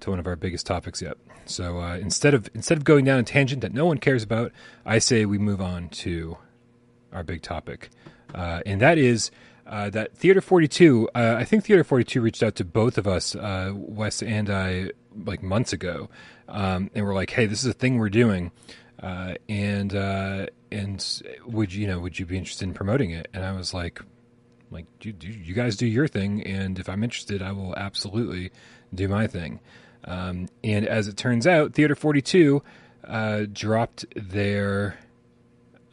to 0.00 0.08
one 0.08 0.18
of 0.18 0.26
our 0.26 0.34
biggest 0.34 0.64
topics 0.64 1.02
yet." 1.02 1.18
So 1.44 1.78
uh, 1.78 1.98
instead 1.98 2.32
of 2.32 2.48
instead 2.54 2.78
of 2.78 2.84
going 2.84 3.04
down 3.04 3.18
a 3.18 3.22
tangent 3.22 3.60
that 3.60 3.74
no 3.74 3.84
one 3.84 3.98
cares 3.98 4.22
about, 4.22 4.50
I 4.86 4.98
say 4.98 5.26
we 5.26 5.36
move 5.36 5.60
on 5.60 5.90
to 5.90 6.38
our 7.12 7.22
big 7.22 7.42
topic, 7.42 7.90
uh, 8.34 8.62
and 8.64 8.80
that 8.80 8.96
is 8.96 9.30
uh, 9.66 9.90
that 9.90 10.16
Theater 10.16 10.40
42, 10.40 11.10
uh, 11.14 11.34
I 11.38 11.44
think 11.44 11.66
Theater 11.66 11.84
42 11.84 12.22
reached 12.22 12.42
out 12.42 12.54
to 12.54 12.64
both 12.64 12.96
of 12.96 13.06
us, 13.06 13.36
uh, 13.36 13.72
Wes 13.74 14.22
and 14.22 14.48
I, 14.48 14.92
like 15.26 15.42
months 15.42 15.74
ago, 15.74 16.08
um, 16.48 16.90
and 16.94 17.04
we're 17.04 17.14
like, 17.14 17.28
"Hey, 17.28 17.44
this 17.44 17.60
is 17.60 17.66
a 17.66 17.74
thing 17.74 17.98
we're 17.98 18.08
doing, 18.08 18.52
uh, 19.02 19.34
and 19.48 19.94
uh, 19.94 20.46
and 20.70 21.22
would 21.46 21.72
you, 21.72 21.86
know 21.86 22.00
would 22.00 22.18
you 22.18 22.26
be 22.26 22.36
interested 22.38 22.66
in 22.66 22.74
promoting 22.74 23.10
it?" 23.10 23.28
And 23.32 23.44
I 23.44 23.52
was 23.52 23.74
like, 23.74 24.00
"Like, 24.70 24.86
you, 25.02 25.14
you 25.20 25.54
guys 25.54 25.76
do 25.76 25.86
your 25.86 26.08
thing, 26.08 26.42
and 26.42 26.78
if 26.78 26.88
I'm 26.88 27.02
interested, 27.04 27.42
I 27.42 27.52
will 27.52 27.74
absolutely 27.76 28.50
do 28.94 29.08
my 29.08 29.26
thing." 29.26 29.60
Um, 30.04 30.48
and 30.62 30.86
as 30.86 31.08
it 31.08 31.16
turns 31.16 31.46
out, 31.46 31.74
Theater 31.74 31.94
42 31.96 32.62
uh, 33.04 33.42
dropped 33.52 34.04
their 34.14 34.98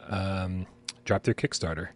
um, 0.09 0.67
dropped 1.05 1.25
their 1.25 1.33
Kickstarter 1.33 1.89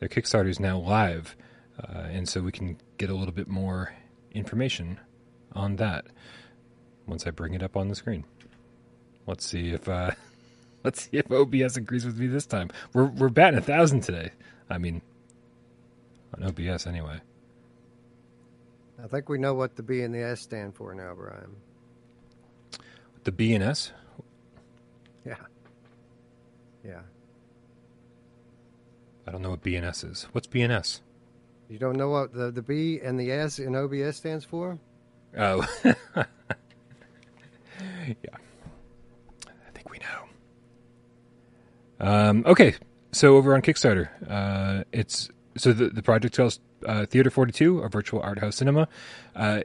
their 0.00 0.08
Kickstarter 0.08 0.48
is 0.48 0.58
now 0.58 0.78
live, 0.78 1.36
uh, 1.78 2.08
and 2.10 2.28
so 2.28 2.40
we 2.40 2.50
can 2.50 2.78
get 2.98 3.10
a 3.10 3.14
little 3.14 3.34
bit 3.34 3.48
more 3.48 3.94
information 4.32 4.98
on 5.52 5.76
that 5.76 6.06
once 7.06 7.26
I 7.26 7.30
bring 7.30 7.54
it 7.54 7.62
up 7.62 7.76
on 7.76 7.88
the 7.88 7.94
screen. 7.94 8.24
Let's 9.26 9.46
see 9.46 9.70
if 9.70 9.88
uh, 9.88 10.12
let's 10.84 11.02
see 11.02 11.18
if 11.18 11.30
OBS 11.30 11.76
agrees 11.76 12.04
with 12.04 12.18
me 12.18 12.26
this 12.26 12.46
time. 12.46 12.70
We're 12.92 13.06
we're 13.06 13.28
batting 13.28 13.58
a 13.58 13.62
thousand 13.62 14.00
today. 14.00 14.30
I 14.68 14.78
mean, 14.78 15.02
on 16.36 16.44
OBS 16.44 16.86
anyway. 16.86 17.20
I 19.02 19.06
think 19.06 19.28
we 19.28 19.38
know 19.38 19.54
what 19.54 19.76
the 19.76 19.82
B 19.82 20.02
and 20.02 20.14
the 20.14 20.22
S 20.22 20.40
stand 20.40 20.74
for 20.74 20.94
now, 20.94 21.14
Brian. 21.14 21.56
The 23.24 23.32
B 23.32 23.54
and 23.54 23.64
S. 23.64 23.92
Yeah. 25.24 25.36
Yeah. 26.84 27.00
I 29.26 29.30
don't 29.30 29.42
know 29.42 29.50
what 29.50 29.62
B 29.62 29.76
and 29.76 29.86
S 29.86 30.04
is. 30.04 30.26
What's 30.32 30.46
B 30.46 30.62
and 30.62 30.72
S? 30.72 31.00
You 31.68 31.78
don't 31.78 31.96
know 31.96 32.08
what 32.08 32.34
the, 32.34 32.50
the 32.50 32.62
B 32.62 33.00
and 33.02 33.18
the 33.18 33.30
S 33.30 33.58
in 33.58 33.76
OBS 33.76 34.16
stands 34.16 34.44
for? 34.44 34.78
Oh. 35.38 35.66
yeah. 35.84 36.24
I 39.46 39.70
think 39.72 39.90
we 39.90 39.98
know. 39.98 40.24
Um, 42.00 42.44
okay. 42.46 42.74
So 43.12 43.36
over 43.36 43.54
on 43.54 43.62
Kickstarter, 43.62 44.08
uh, 44.28 44.84
it's 44.92 45.28
so 45.56 45.72
the, 45.72 45.88
the 45.88 46.02
project 46.02 46.36
calls 46.36 46.60
uh, 46.86 47.06
Theater 47.06 47.30
42, 47.30 47.80
a 47.80 47.88
virtual 47.88 48.20
art 48.22 48.38
house 48.38 48.56
cinema. 48.56 48.88
Uh, 49.34 49.62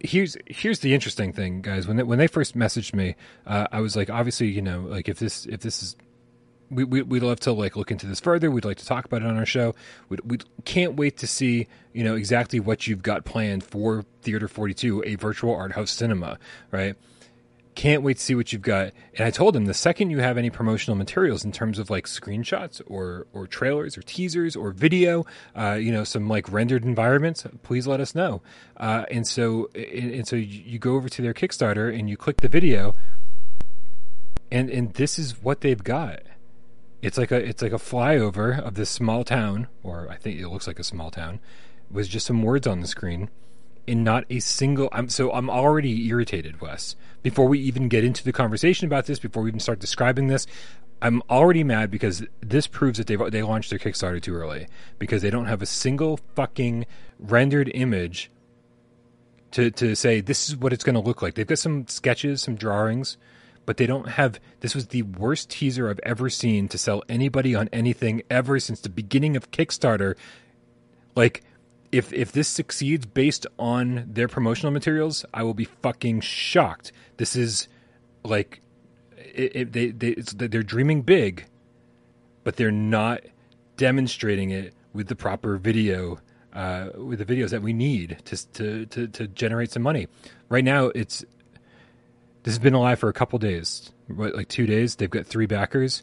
here's 0.00 0.36
here's 0.46 0.80
the 0.80 0.94
interesting 0.94 1.32
thing, 1.32 1.62
guys. 1.62 1.86
When 1.86 1.96
they, 1.96 2.02
when 2.02 2.18
they 2.18 2.26
first 2.26 2.56
messaged 2.56 2.94
me, 2.94 3.16
uh, 3.46 3.66
I 3.72 3.80
was 3.80 3.96
like, 3.96 4.10
obviously, 4.10 4.48
you 4.48 4.62
know, 4.62 4.80
like 4.80 5.08
if 5.08 5.18
this 5.18 5.46
if 5.46 5.60
this 5.60 5.82
is 5.82 5.96
we, 6.70 6.84
we 6.84 7.02
would 7.02 7.22
love 7.22 7.40
to 7.40 7.52
like 7.52 7.76
look 7.76 7.90
into 7.90 8.06
this 8.06 8.20
further. 8.20 8.50
We'd 8.50 8.64
like 8.64 8.78
to 8.78 8.86
talk 8.86 9.04
about 9.04 9.22
it 9.22 9.28
on 9.28 9.36
our 9.36 9.46
show. 9.46 9.74
We 10.08 10.18
we 10.24 10.38
can't 10.64 10.94
wait 10.96 11.16
to 11.18 11.26
see 11.26 11.68
you 11.92 12.04
know 12.04 12.14
exactly 12.16 12.60
what 12.60 12.86
you've 12.86 13.02
got 13.02 13.24
planned 13.24 13.64
for 13.64 14.04
Theater 14.22 14.48
Forty 14.48 14.74
Two, 14.74 15.02
a 15.06 15.14
virtual 15.14 15.54
art 15.54 15.72
house 15.72 15.90
cinema, 15.90 16.38
right? 16.70 16.96
Can't 17.76 18.02
wait 18.02 18.16
to 18.16 18.22
see 18.22 18.34
what 18.34 18.52
you've 18.52 18.62
got. 18.62 18.92
And 19.14 19.24
I 19.26 19.30
told 19.30 19.54
him 19.54 19.66
the 19.66 19.74
second 19.74 20.10
you 20.10 20.18
have 20.18 20.36
any 20.36 20.50
promotional 20.50 20.96
materials 20.96 21.44
in 21.44 21.52
terms 21.52 21.78
of 21.78 21.90
like 21.90 22.06
screenshots 22.06 22.82
or 22.88 23.28
or 23.32 23.46
trailers 23.46 23.96
or 23.96 24.02
teasers 24.02 24.56
or 24.56 24.72
video, 24.72 25.24
uh, 25.56 25.74
you 25.74 25.92
know, 25.92 26.02
some 26.02 26.26
like 26.26 26.50
rendered 26.50 26.84
environments, 26.84 27.46
please 27.62 27.86
let 27.86 28.00
us 28.00 28.14
know. 28.14 28.42
Uh, 28.76 29.04
and 29.12 29.26
so 29.26 29.70
and, 29.74 30.10
and 30.10 30.26
so 30.26 30.34
you 30.34 30.80
go 30.80 30.94
over 30.96 31.08
to 31.08 31.22
their 31.22 31.34
Kickstarter 31.34 31.96
and 31.96 32.10
you 32.10 32.16
click 32.16 32.38
the 32.38 32.48
video, 32.48 32.94
and 34.50 34.68
and 34.70 34.94
this 34.94 35.18
is 35.18 35.40
what 35.42 35.60
they've 35.60 35.84
got 35.84 36.22
it's 37.02 37.18
like 37.18 37.30
a 37.30 37.36
it's 37.36 37.62
like 37.62 37.72
a 37.72 37.76
flyover 37.76 38.58
of 38.58 38.74
this 38.74 38.90
small 38.90 39.22
town, 39.22 39.68
or 39.82 40.08
I 40.10 40.16
think 40.16 40.40
it 40.40 40.48
looks 40.48 40.66
like 40.66 40.78
a 40.78 40.84
small 40.84 41.10
town, 41.10 41.40
with 41.90 42.08
just 42.08 42.26
some 42.26 42.42
words 42.42 42.66
on 42.66 42.80
the 42.80 42.86
screen, 42.86 43.30
and 43.88 44.04
not 44.04 44.24
a 44.30 44.40
single. 44.40 44.88
I'm 44.92 45.08
so 45.08 45.32
I'm 45.32 45.50
already 45.50 46.08
irritated, 46.08 46.60
Wes. 46.60 46.96
Before 47.22 47.46
we 47.46 47.58
even 47.60 47.88
get 47.88 48.04
into 48.04 48.24
the 48.24 48.32
conversation 48.32 48.86
about 48.86 49.06
this, 49.06 49.18
before 49.18 49.42
we 49.42 49.50
even 49.50 49.60
start 49.60 49.78
describing 49.78 50.28
this, 50.28 50.46
I'm 51.02 51.22
already 51.28 51.64
mad 51.64 51.90
because 51.90 52.24
this 52.40 52.66
proves 52.66 52.98
that 52.98 53.06
they 53.06 53.16
they 53.30 53.42
launched 53.42 53.70
their 53.70 53.78
Kickstarter 53.78 54.20
too 54.20 54.34
early 54.34 54.66
because 54.98 55.22
they 55.22 55.30
don't 55.30 55.46
have 55.46 55.62
a 55.62 55.66
single 55.66 56.18
fucking 56.34 56.86
rendered 57.18 57.70
image 57.74 58.30
to 59.52 59.70
to 59.70 59.94
say 59.94 60.20
this 60.20 60.48
is 60.48 60.56
what 60.56 60.72
it's 60.72 60.84
going 60.84 60.94
to 60.94 61.00
look 61.00 61.22
like. 61.22 61.34
They've 61.34 61.46
got 61.46 61.58
some 61.58 61.86
sketches, 61.86 62.42
some 62.42 62.56
drawings, 62.56 63.16
but 63.66 63.76
they 63.76 63.86
don't 63.86 64.10
have. 64.10 64.40
This 64.60 64.74
was 64.74 64.88
the 64.88 65.02
worst 65.02 65.50
teaser 65.50 65.90
I've 65.90 66.00
ever 66.02 66.30
seen 66.30 66.68
to 66.68 66.78
sell 66.78 67.02
anybody 67.08 67.54
on 67.54 67.68
anything 67.72 68.22
ever 68.30 68.58
since 68.58 68.80
the 68.80 68.88
beginning 68.88 69.36
of 69.36 69.50
Kickstarter. 69.50 70.16
Like, 71.14 71.42
if 71.92 72.12
if 72.12 72.32
this 72.32 72.48
succeeds 72.48 73.06
based 73.06 73.46
on 73.58 74.04
their 74.06 74.28
promotional 74.28 74.72
materials, 74.72 75.24
I 75.32 75.42
will 75.42 75.54
be 75.54 75.64
fucking 75.64 76.20
shocked. 76.20 76.92
This 77.16 77.36
is 77.36 77.68
like, 78.24 78.60
it, 79.16 79.56
it, 79.56 79.72
they 79.72 79.90
they 79.90 80.14
they're 80.14 80.62
dreaming 80.62 81.02
big, 81.02 81.46
but 82.44 82.56
they're 82.56 82.70
not 82.70 83.20
demonstrating 83.76 84.50
it 84.50 84.74
with 84.92 85.08
the 85.08 85.16
proper 85.16 85.56
video 85.58 86.18
uh, 86.52 86.88
with 86.96 87.18
the 87.18 87.24
videos 87.24 87.50
that 87.50 87.62
we 87.62 87.72
need 87.72 88.18
to, 88.24 88.52
to 88.52 88.86
to 88.86 89.06
to 89.08 89.28
generate 89.28 89.70
some 89.70 89.82
money. 89.82 90.08
Right 90.48 90.64
now, 90.64 90.86
it's 90.86 91.24
this 92.42 92.54
has 92.54 92.58
been 92.58 92.74
alive 92.74 92.98
for 92.98 93.08
a 93.08 93.12
couple 93.12 93.38
days, 93.38 93.90
what, 94.08 94.34
like 94.34 94.48
two 94.48 94.66
days. 94.66 94.96
They've 94.96 95.10
got 95.10 95.26
three 95.26 95.46
backers. 95.46 96.02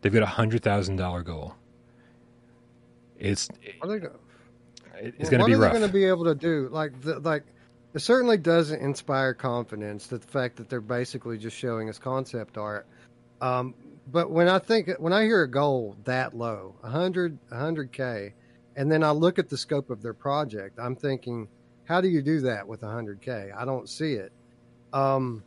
They've 0.00 0.12
got 0.12 0.22
a 0.22 0.26
hundred 0.26 0.62
thousand 0.62 0.96
dollar 0.96 1.22
goal. 1.22 1.54
It's 3.18 3.48
It's 5.00 5.30
going 5.30 5.40
to 5.40 5.46
be 5.46 5.54
rough. 5.54 5.60
what 5.60 5.66
are 5.66 5.72
they 5.72 5.78
going 5.78 5.88
to 5.88 5.92
be 5.92 6.04
able 6.04 6.24
to 6.24 6.34
do? 6.34 6.68
Like, 6.70 7.00
the, 7.02 7.18
like 7.20 7.44
it 7.94 8.00
certainly 8.00 8.36
doesn't 8.36 8.80
inspire 8.80 9.34
confidence 9.34 10.06
the 10.08 10.18
fact 10.18 10.56
that 10.56 10.68
they're 10.68 10.80
basically 10.80 11.38
just 11.38 11.56
showing 11.56 11.88
us 11.88 11.98
concept 11.98 12.58
art. 12.58 12.86
Um, 13.40 13.74
but 14.10 14.30
when 14.30 14.48
I 14.48 14.58
think 14.58 14.90
when 14.98 15.12
I 15.12 15.22
hear 15.22 15.42
a 15.42 15.50
goal 15.50 15.96
that 16.04 16.36
low, 16.36 16.74
100 16.80 17.38
100k, 17.50 18.32
and 18.76 18.90
then 18.90 19.02
I 19.02 19.12
look 19.12 19.38
at 19.38 19.48
the 19.48 19.56
scope 19.56 19.90
of 19.90 20.02
their 20.02 20.14
project, 20.14 20.78
I'm 20.78 20.96
thinking, 20.96 21.48
how 21.84 22.00
do 22.00 22.08
you 22.08 22.20
do 22.22 22.40
that 22.40 22.66
with 22.66 22.80
100k? 22.82 23.56
I 23.56 23.64
don't 23.64 23.88
see 23.88 24.14
it. 24.14 24.32
Um, 24.92 25.42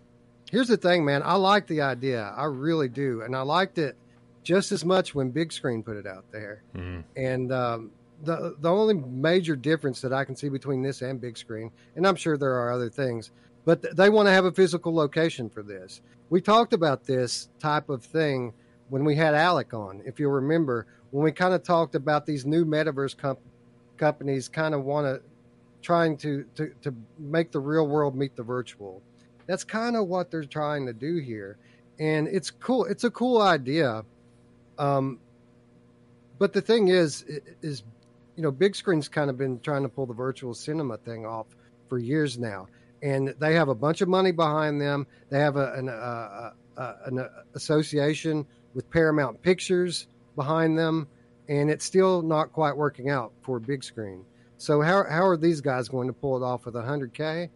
here's 0.52 0.68
the 0.68 0.78
thing, 0.78 1.06
man. 1.06 1.22
I 1.24 1.36
like 1.36 1.68
the 1.68 1.82
idea. 1.82 2.34
I 2.36 2.46
really 2.46 2.90
do, 2.90 3.22
and 3.22 3.36
I 3.36 3.42
liked 3.42 3.78
it 3.78 3.96
just 4.44 4.72
as 4.72 4.86
much 4.86 5.14
when 5.14 5.30
Big 5.32 5.52
Screen 5.52 5.84
put 5.84 5.98
it 5.98 6.08
out 6.08 6.26
there. 6.32 6.64
Mhm. 6.76 7.04
And 7.16 7.52
um, 7.52 7.92
the 8.24 8.56
the 8.60 8.70
only 8.70 8.96
major 8.96 9.56
difference 9.56 10.02
that 10.02 10.14
I 10.14 10.26
can 10.26 10.36
see 10.36 10.50
between 10.50 10.82
this 10.82 11.02
and 11.02 11.22
Big 11.22 11.38
Screen, 11.38 11.72
and 11.96 12.08
I'm 12.08 12.16
sure 12.16 12.38
there 12.38 12.54
are 12.54 12.72
other 12.72 12.90
things, 12.90 13.32
but 13.66 13.82
th- 13.82 13.96
they 13.96 14.10
want 14.10 14.28
to 14.28 14.32
have 14.32 14.46
a 14.46 14.52
physical 14.52 14.94
location 14.94 15.50
for 15.50 15.64
this. 15.64 16.02
We 16.30 16.42
talked 16.42 16.74
about 16.74 17.06
this 17.06 17.50
type 17.60 17.90
of 17.90 18.04
thing 18.04 18.54
when 18.90 19.04
we 19.04 19.16
had 19.16 19.34
Alec 19.34 19.74
on, 19.74 20.02
if 20.06 20.20
you'll 20.20 20.32
remember, 20.32 20.88
when 21.12 21.24
we 21.24 21.32
kind 21.32 21.54
of 21.54 21.64
talked 21.64 21.96
about 21.96 22.26
these 22.26 22.46
new 22.46 22.66
metaverse 22.66 23.16
comp- 23.16 23.40
companies 23.98 24.48
kind 24.48 24.74
of 24.74 24.84
want 24.84 25.06
to 25.06 25.22
trying 25.82 26.18
to, 26.18 26.44
to 26.56 26.74
to 26.82 26.94
make 27.20 27.52
the 27.52 27.60
real 27.60 27.88
world 27.88 28.16
meet 28.16 28.36
the 28.36 28.44
virtual. 28.44 29.02
That's 29.46 29.64
kind 29.64 29.96
of 29.96 30.08
what 30.08 30.32
they're 30.32 30.44
trying 30.44 30.86
to 30.88 30.94
do 30.94 31.18
here, 31.18 31.58
and 32.00 32.28
it's 32.28 32.50
cool. 32.52 32.86
It's 32.86 33.04
a 33.04 33.12
cool 33.12 33.42
idea. 33.42 34.04
Um, 34.80 35.20
but 36.40 36.54
the 36.54 36.62
thing 36.62 36.90
is, 36.90 37.26
is 37.62 37.84
you 38.38 38.44
know, 38.44 38.52
big 38.52 38.76
screen's 38.76 39.10
kind 39.10 39.30
of 39.30 39.38
been 39.38 39.60
trying 39.60 39.82
to 39.84 39.90
pull 39.90 40.06
the 40.06 40.14
virtual 40.14 40.54
cinema 40.54 40.96
thing 40.98 41.26
off 41.26 41.48
for 41.90 41.98
years 41.98 42.38
now, 42.38 42.68
and 43.02 43.34
they 43.40 43.54
have 43.56 43.68
a 43.68 43.76
bunch 43.76 44.02
of 44.02 44.08
money 44.08 44.32
behind 44.32 44.80
them. 44.80 45.06
They 45.30 45.40
have 45.40 45.58
a, 45.58 45.74
an, 45.74 45.90
uh, 45.90 46.52
uh, 46.78 46.94
an 47.06 47.28
association 47.56 48.46
with 48.76 48.90
Paramount 48.92 49.42
Pictures 49.42 50.08
behind 50.36 50.78
them, 50.78 51.08
and 51.50 51.70
it's 51.70 51.84
still 51.84 52.22
not 52.22 52.54
quite 52.54 52.78
working 52.78 53.10
out 53.10 53.34
for 53.42 53.60
big 53.60 53.84
screen. 53.84 54.24
So 54.58 54.82
how 54.82 55.04
how 55.10 55.26
are 55.26 55.38
these 55.38 55.60
guys 55.60 55.90
going 55.90 56.08
to 56.08 56.14
pull 56.14 56.38
it 56.38 56.46
off 56.46 56.66
with 56.66 56.76
100k? 56.76 57.50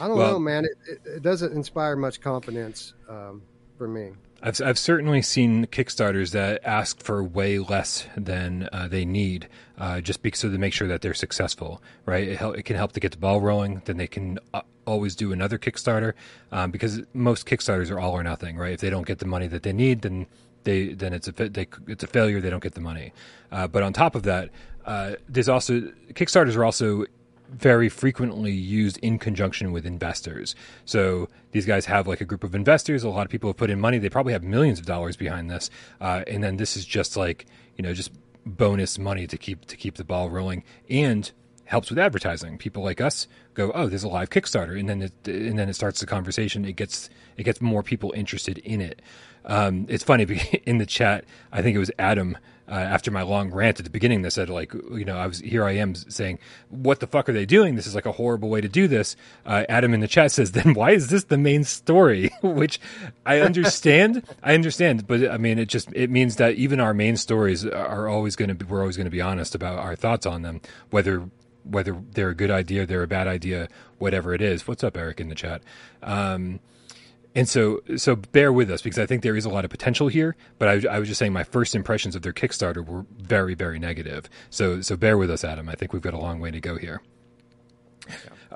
I 0.00 0.08
don't 0.08 0.18
Well- 0.18 0.32
know, 0.32 0.38
man. 0.40 0.64
It, 0.64 0.70
it, 0.88 1.00
it 1.16 1.22
doesn't 1.22 1.52
inspire 1.52 1.94
much 1.96 2.20
confidence 2.20 2.94
um, 3.08 3.42
for 3.76 3.86
me. 3.86 4.10
I've 4.42 4.60
I've 4.62 4.78
certainly 4.78 5.22
seen 5.22 5.66
Kickstarters 5.66 6.30
that 6.30 6.60
ask 6.64 7.02
for 7.02 7.22
way 7.22 7.58
less 7.58 8.06
than 8.16 8.68
uh, 8.72 8.86
they 8.88 9.04
need, 9.04 9.48
uh, 9.76 10.00
just 10.00 10.22
because 10.22 10.40
so 10.40 10.50
to 10.50 10.58
make 10.58 10.72
sure 10.72 10.86
that 10.88 11.02
they're 11.02 11.14
successful, 11.14 11.82
right? 12.06 12.28
It, 12.28 12.36
hel- 12.38 12.52
it 12.52 12.64
can 12.64 12.76
help 12.76 12.92
to 12.92 13.00
get 13.00 13.12
the 13.12 13.18
ball 13.18 13.40
rolling. 13.40 13.82
Then 13.84 13.96
they 13.96 14.06
can 14.06 14.38
uh, 14.54 14.62
always 14.86 15.16
do 15.16 15.32
another 15.32 15.58
Kickstarter, 15.58 16.12
um, 16.52 16.70
because 16.70 17.00
most 17.14 17.46
Kickstarters 17.46 17.90
are 17.90 17.98
all 17.98 18.12
or 18.12 18.22
nothing, 18.22 18.56
right? 18.56 18.72
If 18.72 18.80
they 18.80 18.90
don't 18.90 19.06
get 19.06 19.18
the 19.18 19.26
money 19.26 19.48
that 19.48 19.64
they 19.64 19.72
need, 19.72 20.02
then 20.02 20.26
they 20.64 20.92
then 20.94 21.12
it's 21.12 21.26
a 21.26 21.32
they, 21.32 21.66
it's 21.88 22.04
a 22.04 22.08
failure. 22.08 22.40
They 22.40 22.50
don't 22.50 22.62
get 22.62 22.74
the 22.74 22.80
money. 22.80 23.12
Uh, 23.50 23.66
but 23.66 23.82
on 23.82 23.92
top 23.92 24.14
of 24.14 24.22
that, 24.22 24.50
uh, 24.86 25.14
there's 25.28 25.48
also 25.48 25.80
Kickstarters 26.12 26.56
are 26.56 26.64
also 26.64 27.06
very 27.50 27.88
frequently 27.88 28.52
used 28.52 28.98
in 28.98 29.18
conjunction 29.18 29.72
with 29.72 29.86
investors. 29.86 30.54
So 30.84 31.28
these 31.52 31.66
guys 31.66 31.86
have 31.86 32.06
like 32.06 32.20
a 32.20 32.24
group 32.24 32.44
of 32.44 32.54
investors. 32.54 33.04
A 33.04 33.08
lot 33.08 33.24
of 33.24 33.30
people 33.30 33.48
have 33.50 33.56
put 33.56 33.70
in 33.70 33.80
money. 33.80 33.98
They 33.98 34.10
probably 34.10 34.32
have 34.32 34.42
millions 34.42 34.78
of 34.78 34.86
dollars 34.86 35.16
behind 35.16 35.50
this, 35.50 35.70
uh, 36.00 36.24
and 36.26 36.42
then 36.42 36.56
this 36.56 36.76
is 36.76 36.84
just 36.84 37.16
like 37.16 37.46
you 37.76 37.82
know 37.82 37.94
just 37.94 38.12
bonus 38.44 38.98
money 38.98 39.26
to 39.26 39.36
keep 39.36 39.66
to 39.66 39.76
keep 39.76 39.96
the 39.96 40.04
ball 40.04 40.30
rolling. 40.30 40.64
And 40.88 41.30
helps 41.68 41.90
with 41.90 41.98
advertising. 41.98 42.56
People 42.56 42.82
like 42.82 43.00
us 43.00 43.26
go, 43.54 43.70
"Oh, 43.74 43.88
there's 43.88 44.02
a 44.02 44.08
live 44.08 44.30
Kickstarter," 44.30 44.78
and 44.78 44.88
then 44.88 45.02
it, 45.02 45.12
and 45.26 45.58
then 45.58 45.68
it 45.68 45.74
starts 45.74 46.00
the 46.00 46.06
conversation. 46.06 46.64
It 46.64 46.76
gets 46.76 47.10
it 47.36 47.44
gets 47.44 47.60
more 47.60 47.82
people 47.82 48.12
interested 48.16 48.58
in 48.58 48.80
it. 48.80 49.02
Um, 49.44 49.86
it's 49.88 50.04
funny 50.04 50.24
in 50.66 50.78
the 50.78 50.86
chat. 50.86 51.24
I 51.52 51.62
think 51.62 51.76
it 51.76 51.78
was 51.78 51.90
Adam 51.98 52.36
uh, 52.68 52.74
after 52.74 53.10
my 53.10 53.22
long 53.22 53.50
rant 53.50 53.78
at 53.78 53.84
the 53.84 53.90
beginning 53.90 54.22
that 54.22 54.32
said 54.32 54.48
like 54.48 54.72
you 54.74 55.04
know 55.04 55.16
I 55.16 55.26
was 55.26 55.40
here 55.40 55.64
I 55.64 55.72
am 55.72 55.94
saying 55.94 56.38
what 56.68 57.00
the 57.00 57.06
fuck 57.06 57.28
are 57.28 57.32
they 57.32 57.46
doing? 57.46 57.74
This 57.74 57.86
is 57.86 57.94
like 57.94 58.06
a 58.06 58.12
horrible 58.12 58.48
way 58.48 58.60
to 58.60 58.68
do 58.68 58.88
this. 58.88 59.16
Uh, 59.46 59.64
Adam 59.68 59.94
in 59.94 60.00
the 60.00 60.08
chat 60.08 60.32
says 60.32 60.52
then 60.52 60.74
why 60.74 60.90
is 60.92 61.08
this 61.08 61.24
the 61.24 61.38
main 61.38 61.64
story? 61.64 62.30
Which 62.42 62.80
I 63.24 63.40
understand. 63.40 64.22
I 64.42 64.54
understand, 64.54 65.06
but 65.06 65.30
I 65.30 65.38
mean 65.38 65.58
it 65.58 65.68
just 65.68 65.92
it 65.94 66.10
means 66.10 66.36
that 66.36 66.54
even 66.54 66.80
our 66.80 66.94
main 66.94 67.16
stories 67.16 67.64
are 67.64 68.08
always 68.08 68.36
going 68.36 68.48
to 68.48 68.54
be 68.54 68.64
we're 68.64 68.80
always 68.80 68.96
going 68.96 69.06
to 69.06 69.10
be 69.10 69.20
honest 69.22 69.54
about 69.54 69.78
our 69.78 69.96
thoughts 69.96 70.26
on 70.26 70.42
them, 70.42 70.60
whether 70.90 71.28
whether 71.64 71.96
they're 72.12 72.30
a 72.30 72.34
good 72.34 72.50
idea, 72.50 72.86
they're 72.86 73.02
a 73.02 73.08
bad 73.08 73.26
idea, 73.28 73.68
whatever 73.98 74.32
it 74.34 74.40
is. 74.40 74.66
What's 74.66 74.82
up, 74.82 74.96
Eric, 74.96 75.20
in 75.20 75.28
the 75.28 75.34
chat? 75.34 75.62
Um, 76.02 76.60
and 77.38 77.48
so, 77.48 77.80
so 77.96 78.16
bear 78.16 78.52
with 78.52 78.68
us 78.68 78.82
because 78.82 78.98
I 78.98 79.06
think 79.06 79.22
there 79.22 79.36
is 79.36 79.44
a 79.44 79.48
lot 79.48 79.64
of 79.64 79.70
potential 79.70 80.08
here. 80.08 80.34
But 80.58 80.84
I, 80.84 80.96
I, 80.96 80.98
was 80.98 81.06
just 81.06 81.20
saying 81.20 81.32
my 81.32 81.44
first 81.44 81.76
impressions 81.76 82.16
of 82.16 82.22
their 82.22 82.32
Kickstarter 82.32 82.84
were 82.84 83.06
very, 83.16 83.54
very 83.54 83.78
negative. 83.78 84.28
So, 84.50 84.80
so 84.80 84.96
bear 84.96 85.16
with 85.16 85.30
us, 85.30 85.44
Adam. 85.44 85.68
I 85.68 85.76
think 85.76 85.92
we've 85.92 86.02
got 86.02 86.14
a 86.14 86.18
long 86.18 86.40
way 86.40 86.50
to 86.50 86.58
go 86.58 86.76
here. 86.78 87.00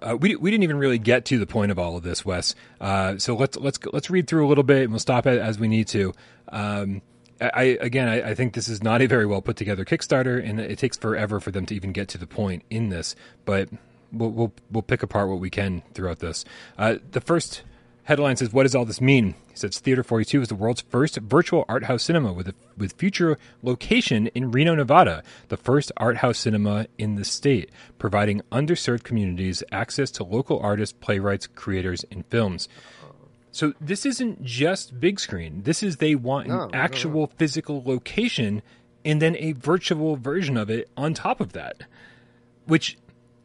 Uh, 0.03 0.17
we 0.17 0.35
we 0.35 0.51
didn't 0.51 0.65
even 0.65 0.79
really 0.79 0.99
get 0.99 1.25
to 1.27 1.39
the 1.39 1.47
point 1.47 1.71
of 1.71 1.79
all 1.79 1.97
of 1.97 2.03
this, 2.03 2.25
Wes. 2.25 2.57
Uh, 2.81 3.19
so 3.19 3.37
let's 3.37 3.57
let's 3.57 3.79
let's 3.93 4.11
read 4.11 4.27
through 4.27 4.45
a 4.45 4.49
little 4.49 4.65
bit, 4.65 4.83
and 4.83 4.91
we'll 4.91 4.99
stop 4.99 5.27
it 5.29 5.39
as 5.39 5.61
we 5.61 5.69
need 5.69 5.87
to. 5.89 6.13
Um, 6.49 7.03
I 7.41 7.79
again, 7.81 8.09
I, 8.09 8.31
I, 8.31 8.35
think 8.35 8.55
this 8.55 8.67
is 8.67 8.83
not 8.83 9.01
a 9.01 9.07
very 9.07 9.27
well 9.27 9.43
put 9.43 9.57
together 9.57 9.85
Kickstarter, 9.85 10.45
and 10.45 10.59
it 10.59 10.79
takes 10.79 10.97
forever 10.97 11.39
for 11.39 11.53
them 11.53 11.67
to 11.67 11.75
even 11.77 11.93
get 11.93 12.09
to 12.09 12.19
the 12.19 12.27
point 12.27 12.65
in 12.69 12.89
this. 12.89 13.15
But 13.45 13.69
we'll 14.11 14.31
we'll, 14.31 14.53
we'll 14.73 14.83
pick 14.83 15.05
apart 15.05 15.29
what 15.29 15.39
we 15.39 15.51
can 15.51 15.83
throughout 15.95 16.19
this. 16.19 16.45
Uh, 16.77 16.97
the 17.13 17.21
first 17.21 17.63
Headline 18.05 18.37
says, 18.37 18.53
"What 18.53 18.65
does 18.65 18.75
all 18.75 18.85
this 18.85 19.01
mean?" 19.01 19.35
He 19.49 19.57
says, 19.57 19.79
"Theater 19.79 20.03
42 20.03 20.43
is 20.43 20.49
the 20.49 20.55
world's 20.55 20.81
first 20.81 21.17
virtual 21.19 21.65
art 21.69 21.85
house 21.85 22.03
cinema 22.03 22.33
with 22.33 22.49
a, 22.49 22.55
with 22.77 22.95
future 22.95 23.39
location 23.63 24.27
in 24.29 24.51
Reno, 24.51 24.75
Nevada, 24.75 25.23
the 25.49 25.57
first 25.57 25.93
art 25.97 26.19
house 26.19 26.39
cinema 26.39 26.87
in 26.99 27.15
the 27.15 27.25
state, 27.25 27.71
providing 27.99 28.43
underserved 28.51 29.05
communities 29.05 29.63
access 29.71 30.11
to 30.13 30.25
local 30.25 30.59
artists, 30.59 30.97
playwrights, 31.01 31.47
creators, 31.47 32.05
and 32.11 32.27
films." 32.27 32.69
So 33.53 33.75
this 33.81 34.07
isn't 34.07 34.43
just 34.43 34.99
big 34.99 35.21
screen. 35.21 35.63
This 35.63 35.83
is 35.83 35.99
they 35.99 36.15
want 36.15 36.47
an 36.47 36.57
no, 36.57 36.71
actual 36.73 37.13
no, 37.13 37.21
no. 37.27 37.33
physical 37.37 37.83
location 37.85 38.63
and 39.05 39.21
then 39.21 39.37
a 39.37 39.53
virtual 39.53 40.17
version 40.17 40.57
of 40.57 40.71
it 40.71 40.89
on 40.97 41.15
top 41.15 41.41
of 41.41 41.53
that. 41.53 41.83
Which, 42.67 42.97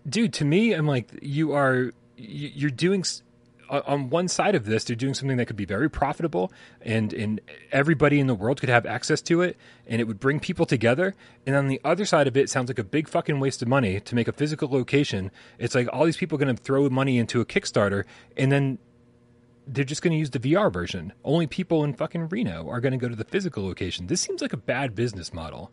dude, 0.08 0.34
to 0.34 0.46
me, 0.46 0.74
I'm 0.74 0.88
like, 0.88 1.10
you 1.22 1.54
are 1.54 1.92
you're 2.16 2.72
doing 2.72 3.04
on 3.70 4.10
one 4.10 4.28
side 4.28 4.56
of 4.56 4.66
this, 4.66 4.84
they're 4.84 4.96
doing 4.96 5.14
something 5.14 5.38
that 5.38 5.46
could 5.46 5.56
be 5.56 5.66
very 5.66 5.90
profitable, 5.90 6.52
and 6.82 7.14
and 7.14 7.42
everybody 7.72 8.20
in 8.20 8.28
the 8.28 8.36
world 8.36 8.60
could 8.60 8.70
have 8.70 8.86
access 8.86 9.22
to 9.24 9.42
it, 9.42 9.58
and 9.86 10.02
it 10.02 10.06
would 10.06 10.20
bring 10.20 10.40
people 10.40 10.66
together. 10.66 11.16
And 11.46 11.56
on 11.56 11.68
the 11.68 11.82
other 11.84 12.06
side 12.06 12.28
of 12.28 12.38
it, 12.38 12.42
it 12.42 12.50
sounds 12.50 12.70
like 12.70 12.80
a 12.80 12.84
big 12.84 13.08
fucking 13.08 13.40
waste 13.40 13.62
of 13.62 13.68
money 13.68 14.00
to 14.00 14.16
make 14.16 14.28
a 14.28 14.32
physical 14.32 14.70
location. 14.70 15.32
It's 15.60 15.76
like 15.76 15.88
all 15.92 16.06
these 16.06 16.18
people 16.18 16.38
are 16.38 16.44
going 16.44 16.56
to 16.56 16.62
throw 16.62 16.90
money 16.90 17.18
into 17.18 17.42
a 17.42 17.46
Kickstarter, 17.46 18.06
and 18.36 18.52
then 18.52 18.80
they're 19.68 19.84
just 19.84 20.02
going 20.02 20.14
to 20.14 20.18
use 20.18 20.30
the 20.30 20.40
VR 20.40 20.72
version. 20.72 21.14
Only 21.24 21.48
people 21.48 21.84
in 21.84 21.94
fucking 21.94 22.30
Reno 22.30 22.70
are 22.70 22.80
going 22.80 22.94
to 22.94 22.98
go 22.98 23.10
to 23.10 23.16
the 23.16 23.26
physical 23.26 23.66
location. 23.66 24.08
This 24.08 24.22
seems 24.22 24.42
like 24.42 24.54
a 24.54 24.58
bad 24.58 24.96
business 24.96 25.34
model. 25.34 25.72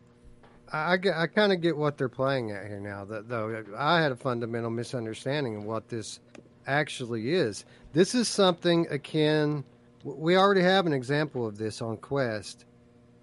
I, 0.71 0.97
I, 1.15 1.27
kind 1.27 1.53
of 1.53 1.61
get 1.61 1.77
what 1.77 1.97
they're 1.97 2.09
playing 2.09 2.51
at 2.51 2.65
here 2.65 2.79
now. 2.79 3.05
Though 3.05 3.63
I 3.77 4.01
had 4.01 4.11
a 4.11 4.15
fundamental 4.15 4.71
misunderstanding 4.71 5.57
of 5.57 5.63
what 5.63 5.87
this 5.89 6.19
actually 6.67 7.33
is. 7.33 7.65
This 7.93 8.15
is 8.15 8.27
something 8.27 8.87
akin. 8.89 9.63
We 10.03 10.37
already 10.37 10.61
have 10.61 10.85
an 10.85 10.93
example 10.93 11.47
of 11.47 11.57
this 11.57 11.81
on 11.81 11.97
Quest 11.97 12.65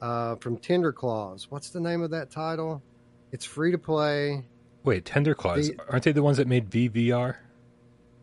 uh, 0.01 0.36
from 0.36 0.57
Tender 0.57 0.93
Claws. 0.93 1.51
What's 1.51 1.70
the 1.70 1.80
name 1.80 2.03
of 2.03 2.11
that 2.11 2.30
title? 2.30 2.82
It's 3.30 3.45
free 3.45 3.70
to 3.70 3.78
play. 3.78 4.45
Wait, 4.84 5.05
Tender 5.05 5.34
Claws 5.34 5.68
the, 5.68 5.78
aren't 5.88 6.05
they 6.05 6.12
the 6.12 6.22
ones 6.22 6.36
that 6.38 6.49
made 6.49 6.68
VVR? 6.68 7.36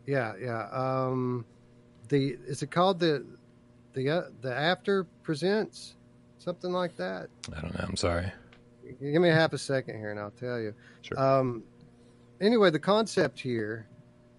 Yeah, 0.06 0.34
yeah. 0.40 0.68
Um, 0.70 1.44
the 2.08 2.36
is 2.46 2.62
it 2.62 2.70
called 2.70 2.98
the 2.98 3.24
the 3.94 4.10
uh, 4.10 4.22
the 4.42 4.54
After 4.54 5.04
Presents 5.22 5.94
something 6.38 6.70
like 6.70 6.96
that? 6.96 7.28
I 7.56 7.60
don't 7.60 7.74
know. 7.74 7.84
I'm 7.88 7.96
sorry. 7.96 8.30
Give 9.00 9.22
me 9.22 9.30
a 9.30 9.34
half 9.34 9.52
a 9.52 9.58
second 9.58 9.98
here, 9.98 10.10
and 10.10 10.18
I'll 10.18 10.32
tell 10.32 10.58
you. 10.58 10.74
Sure. 11.02 11.18
Um, 11.18 11.62
anyway, 12.40 12.70
the 12.70 12.78
concept 12.78 13.40
here 13.40 13.86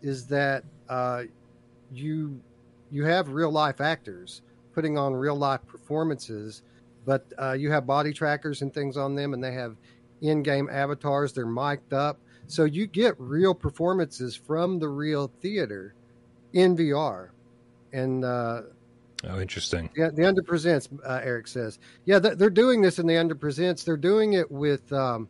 is 0.01 0.25
that 0.27 0.63
uh, 0.89 1.23
you 1.91 2.39
you 2.91 3.05
have 3.05 3.29
real 3.29 3.51
life 3.51 3.81
actors 3.81 4.41
putting 4.73 4.97
on 4.97 5.13
real 5.13 5.35
life 5.35 5.65
performances, 5.67 6.63
but 7.05 7.25
uh, 7.41 7.53
you 7.53 7.71
have 7.71 7.85
body 7.85 8.13
trackers 8.13 8.61
and 8.61 8.73
things 8.73 8.97
on 8.97 9.15
them, 9.15 9.33
and 9.33 9.43
they 9.43 9.53
have 9.53 9.75
in 10.21 10.43
game 10.43 10.69
avatars. 10.71 11.33
They're 11.33 11.45
mic'd 11.45 11.93
up, 11.93 12.19
so 12.47 12.65
you 12.65 12.87
get 12.87 13.15
real 13.17 13.53
performances 13.53 14.35
from 14.35 14.79
the 14.79 14.87
real 14.87 15.31
theater 15.41 15.93
in 16.53 16.75
VR. 16.75 17.29
And 17.93 18.23
uh, 18.23 18.61
oh, 19.25 19.39
interesting. 19.39 19.89
Yeah, 19.95 20.09
the 20.09 20.25
Under 20.25 20.43
Presents, 20.43 20.89
uh, 21.05 21.19
Eric 21.23 21.47
says. 21.47 21.79
Yeah, 22.05 22.19
they're 22.19 22.49
doing 22.49 22.81
this 22.81 22.99
in 22.99 23.07
the 23.07 23.17
Under 23.17 23.35
Presents. 23.35 23.83
They're 23.83 23.97
doing 23.97 24.33
it 24.33 24.49
with 24.49 24.91
um, 24.93 25.27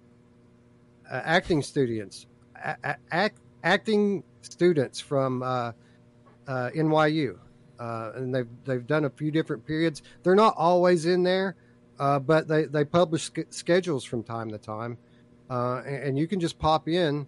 uh, 1.11 1.22
acting 1.24 1.61
students, 1.61 2.28
a- 2.55 2.95
act, 3.11 3.39
acting 3.63 4.24
students 4.42 5.00
from 5.00 5.44
uh, 5.44 5.72
uh, 6.48 6.70
NYU, 6.76 7.38
uh, 7.80 8.12
and 8.16 8.34
they've 8.34 8.48
they've 8.66 8.86
done 8.88 9.06
a 9.06 9.10
few 9.10 9.32
different 9.32 9.66
periods. 9.66 10.02
They're 10.24 10.36
not 10.36 10.56
always 10.58 11.06
in 11.06 11.24
there, 11.24 11.56
uh, 12.00 12.20
but 12.20 12.48
they 12.48 12.66
they 12.66 12.86
publish 12.86 13.32
schedules 13.50 14.04
from 14.04 14.24
time 14.24 14.50
to 14.52 14.58
time, 14.58 14.98
uh, 15.50 15.82
and, 15.86 16.04
and, 16.04 16.20
you 16.20 16.28
can 16.28 16.39
just 16.39 16.60
pop 16.60 16.88
in, 16.88 17.28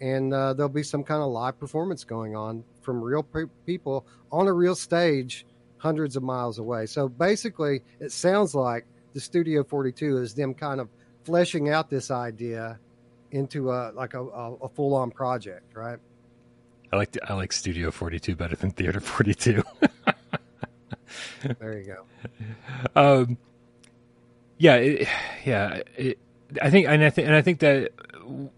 and 0.00 0.32
there'll 0.32 0.68
be 0.68 0.82
some 0.82 1.04
kind 1.04 1.22
of 1.22 1.30
live 1.30 1.58
performance 1.58 2.04
going 2.04 2.36
on 2.36 2.64
from 2.82 3.02
real 3.02 3.22
pe- 3.22 3.44
people 3.66 4.06
on 4.32 4.46
a 4.46 4.52
real 4.52 4.74
stage, 4.74 5.46
hundreds 5.78 6.16
of 6.16 6.22
miles 6.22 6.58
away. 6.58 6.86
So 6.86 7.08
basically, 7.08 7.82
it 8.00 8.12
sounds 8.12 8.54
like 8.54 8.86
the 9.14 9.20
Studio 9.20 9.64
42 9.64 10.18
is 10.18 10.34
them 10.34 10.54
kind 10.54 10.80
of 10.80 10.88
fleshing 11.24 11.68
out 11.68 11.90
this 11.90 12.10
idea 12.10 12.78
into 13.32 13.70
a 13.70 13.92
like 13.92 14.14
a, 14.14 14.22
a 14.22 14.68
full 14.68 14.94
on 14.94 15.10
project, 15.10 15.74
right? 15.74 15.98
I 16.92 16.96
like 16.96 17.16
I 17.28 17.34
like 17.34 17.52
Studio 17.52 17.90
42 17.90 18.34
better 18.36 18.56
than 18.56 18.70
Theater 18.70 19.00
42. 19.00 19.62
there 21.58 21.78
you 21.78 21.94
go. 21.94 22.04
Um, 22.96 23.38
yeah, 24.58 24.74
it, 24.76 25.08
yeah. 25.44 25.80
It, 25.96 26.18
I 26.60 26.70
think, 26.70 26.88
and 26.88 27.04
I 27.04 27.10
think, 27.10 27.26
and 27.28 27.36
I 27.36 27.42
think 27.42 27.60
that 27.60 27.92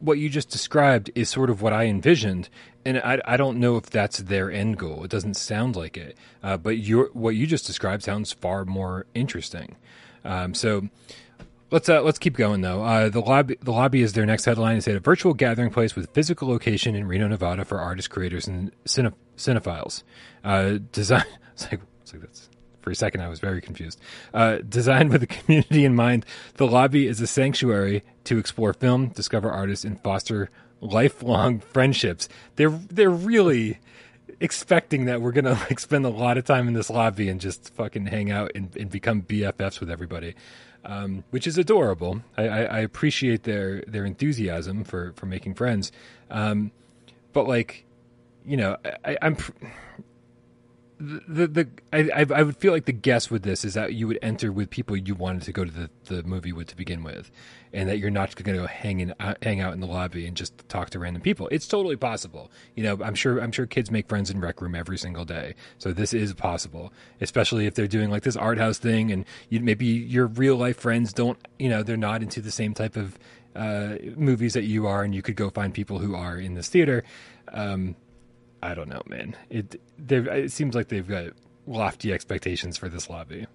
what 0.01 0.19
you 0.19 0.29
just 0.29 0.51
described 0.51 1.11
is 1.15 1.29
sort 1.29 1.51
of 1.51 1.63
what 1.63 1.73
I 1.73 1.85
envisioned, 1.85 2.49
and 2.85 2.99
I, 2.99 3.21
I 3.25 3.37
don't 3.37 3.59
know 3.59 3.77
if 3.77 3.91
that's 3.91 4.19
their 4.19 4.51
end 4.51 4.79
goal. 4.79 5.05
It 5.05 5.11
doesn't 5.11 5.35
sound 5.35 5.77
like 5.77 5.97
it, 5.97 6.17
uh, 6.43 6.57
but 6.57 6.79
your 6.79 7.11
what 7.13 7.37
you 7.37 7.47
just 7.47 7.67
described 7.67 8.03
sounds 8.03 8.33
far 8.33 8.65
more 8.65 9.07
interesting. 9.15 9.77
Um, 10.25 10.55
so, 10.55 10.89
Let's 11.73 11.89
uh, 11.89 12.03
let's 12.03 12.19
keep 12.19 12.37
going 12.37 12.61
though. 12.61 12.85
Uh, 12.85 13.09
the 13.09 13.21
lobby 13.21 13.57
the 13.63 13.73
lobby 13.73 14.03
is 14.03 14.13
their 14.13 14.27
next 14.27 14.45
headline. 14.45 14.77
Is 14.77 14.87
at 14.87 14.95
a 14.95 15.01
virtual 15.01 15.33
gathering 15.33 15.71
place 15.71 15.97
with 15.97 16.11
physical 16.11 16.49
location 16.49 16.95
in 16.95 17.09
Reno, 17.09 17.29
Nevada 17.29 17.65
for 17.65 17.81
artists, 17.81 18.09
creators, 18.09 18.47
and 18.47 18.71
cine- 18.85 19.15
cinephiles. 19.39 20.03
Uh, 20.45 20.79
design. 20.93 21.25
It's 21.55 21.71
like, 21.71 21.81
it's 22.01 22.13
like 22.15 22.23
that's 22.23 22.49
for 22.81 22.91
a 22.91 22.95
second 22.95 23.21
I 23.21 23.29
was 23.29 23.39
very 23.39 23.61
confused. 23.61 24.01
Uh, 24.33 24.59
designed 24.67 25.11
with 25.11 25.21
the 25.21 25.27
community 25.27 25.85
in 25.85 25.95
mind, 25.95 26.25
the 26.55 26.67
lobby 26.67 27.07
is 27.07 27.21
a 27.21 27.27
sanctuary 27.27 28.03
to 28.25 28.39
explore 28.39 28.73
film, 28.73 29.09
discover 29.09 29.51
artists, 29.51 29.85
and 29.85 30.01
foster 30.01 30.49
lifelong 30.81 31.61
friendships. 31.61 32.27
They're 32.57 32.71
they're 32.71 33.11
really 33.11 33.81
expecting 34.43 35.07
that 35.07 35.23
we're 35.23 35.33
gonna 35.33 35.55
like 35.71 35.81
spend 35.81 36.05
a 36.05 36.11
lot 36.11 36.37
of 36.37 36.45
time 36.45 36.69
in 36.69 36.75
this 36.75 36.91
lobby 36.91 37.29
and 37.29 37.41
just 37.41 37.73
fucking 37.75 38.07
hang 38.07 38.31
out 38.31 38.51
and, 38.55 38.77
and 38.77 38.91
become 38.91 39.23
BFFs 39.23 39.81
with 39.81 39.91
everybody 39.91 40.35
um, 40.85 41.25
which 41.31 41.47
is 41.47 41.59
adorable. 41.59 42.23
I, 42.37 42.49
I, 42.49 42.63
I, 42.63 42.79
appreciate 42.81 43.45
their 43.45 43.83
their 43.83 44.05
enthusiasm 44.05 44.85
for 44.85 45.13
for 45.13 45.27
making 45.27 45.55
friends, 45.55 45.93
um, 46.31 46.73
but 47.33 47.47
like, 47.47 47.85
you 48.45 48.57
know, 48.57 48.77
I, 49.05 49.17
am 49.23 49.37
the 51.03 51.47
the 51.49 51.69
I 51.93 52.27
I 52.33 52.43
would 52.43 52.57
feel 52.59 52.73
like 52.73 52.85
the 52.85 52.93
guess 52.93 53.31
with 53.31 53.43
this 53.43 53.65
is 53.65 53.75
that 53.75 53.95
you 53.95 54.07
would 54.07 54.19
enter 54.23 54.53
with 54.53 54.71
people 54.71 54.97
you 54.97 55.15
wanted 55.15 55.43
to 55.43 55.53
go 55.53 55.65
to 55.65 55.71
the, 55.71 55.91
the 56.05 56.23
movie 56.23 56.53
with 56.53 56.69
to 56.69 56.77
begin 56.77 57.03
with, 57.03 57.31
and 57.73 57.89
that 57.89 57.99
you're 57.99 58.11
not 58.11 58.35
going 58.37 58.55
to 58.57 58.63
go 58.63 58.67
hang 58.69 59.01
in 59.01 59.15
uh, 59.19 59.35
hang 59.43 59.61
out 59.61 59.73
in 59.73 59.81
the 59.81 59.87
lobby 59.87 60.27
and 60.27 60.37
just 60.37 60.69
talk 60.69 60.91
to 60.91 60.99
random 60.99 61.21
people. 61.21 61.49
It's 61.51 61.67
totally 61.67 61.97
possible. 61.97 62.51
You 62.77 62.85
know, 62.85 63.01
I'm 63.03 63.17
sure 63.17 63.39
I'm 63.39 63.51
sure 63.51 63.67
kids 63.67 63.91
make 63.91 64.09
friends 64.09 64.31
in 64.31 64.41
rec 64.41 64.61
room 64.61 64.75
every 64.75 64.99
single 64.99 65.25
day, 65.25 65.55
so 65.79 65.93
this 65.93 66.15
is 66.15 66.35
possible. 66.35 66.93
Especially 67.21 67.67
if 67.67 67.75
they're 67.75 67.89
doing 67.89 68.11
like 68.11 68.23
this 68.23 68.37
art 68.37 68.59
house 68.59 68.79
thing, 68.79 69.11
and 69.11 69.25
you, 69.49 69.61
maybe 69.61 69.87
your 69.87 70.27
real 70.27 70.57
life 70.57 70.79
friends 70.79 71.13
don't, 71.13 71.39
you 71.59 71.69
know, 71.69 71.83
they're 71.83 71.97
not 71.97 72.23
into 72.23 72.41
the 72.41 72.53
same 72.53 72.75
type 72.75 72.97
of 72.97 73.19
uh, 73.57 73.97
movies 74.17 74.55
that 74.55 74.65
you 74.65 74.87
are, 74.87 75.03
and 75.03 75.15
you 75.15 75.23
could 75.23 75.37
go 75.37 75.51
find 75.51 75.75
people 75.75 75.99
who 75.99 76.15
are 76.15 76.39
in 76.39 76.55
this 76.55 76.69
theater. 76.69 77.03
Um, 77.53 77.97
I 78.63 78.75
don't 78.75 78.89
know, 78.89 79.03
man. 79.07 79.37
It 79.51 79.81
it 80.09 80.53
seems 80.53 80.75
like 80.75 80.89
they've 80.89 81.07
got 81.07 81.33
lofty 81.67 82.13
expectations 82.13 82.77
for 82.77 82.89
this 82.89 83.11
lobby. 83.11 83.47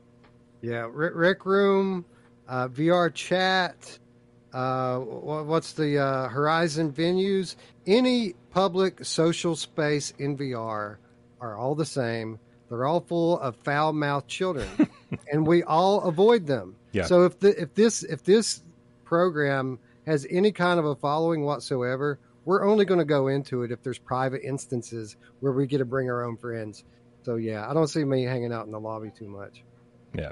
Yeah, 0.62 0.88
Rec 0.91 1.45
Room, 1.45 2.05
uh, 2.47 2.68
VR 2.68 3.14
Chat. 3.14 3.99
Uh, 4.53 4.97
what's 4.99 5.74
the 5.74 5.99
uh, 5.99 6.28
Horizon 6.30 6.91
venues? 6.91 7.55
Any 7.86 8.34
public 8.51 9.05
social 9.05 9.55
space 9.55 10.14
in 10.18 10.38
VR 10.38 10.97
are 11.39 11.58
all 11.58 11.76
the 11.76 11.86
same. 11.86 12.39
They're 12.70 12.86
all 12.86 13.01
full 13.01 13.39
of 13.39 13.55
foul 13.58 13.93
mouthed 13.93 14.28
children, 14.28 14.68
and 15.32 15.47
we 15.47 15.64
all 15.64 16.01
avoid 16.01 16.47
them. 16.47 16.76
Yeah. 16.91 17.05
So 17.05 17.24
if 17.24 17.39
the, 17.39 17.62
if 17.62 17.74
this 17.76 18.03
if 18.03 18.24
this 18.24 18.62
program 19.05 19.80
has 20.05 20.28
any 20.30 20.51
kind 20.51 20.80
of 20.80 20.86
a 20.86 20.95
following 20.95 21.43
whatsoever, 21.43 22.20
we're 22.48 22.66
only 22.66 22.86
going 22.86 23.00
to 23.00 23.06
go 23.06 23.28
into 23.28 23.64
it 23.64 23.74
if 23.74 23.84
there's 23.84 24.00
private 24.00 24.41
instances 24.41 25.18
where 25.41 25.52
we 25.52 25.68
get 25.68 25.80
to 25.80 25.86
bring 25.86 26.10
our 26.10 26.24
own 26.24 26.38
friends. 26.38 26.86
So 27.24 27.36
yeah, 27.36 27.70
I 27.70 27.74
don't 27.74 27.88
see 27.88 28.06
me 28.06 28.24
hanging 28.24 28.54
out 28.54 28.66
in 28.66 28.72
the 28.72 28.80
lobby 28.80 29.12
too 29.12 29.28
much. 29.28 29.64
Yeah. 30.14 30.32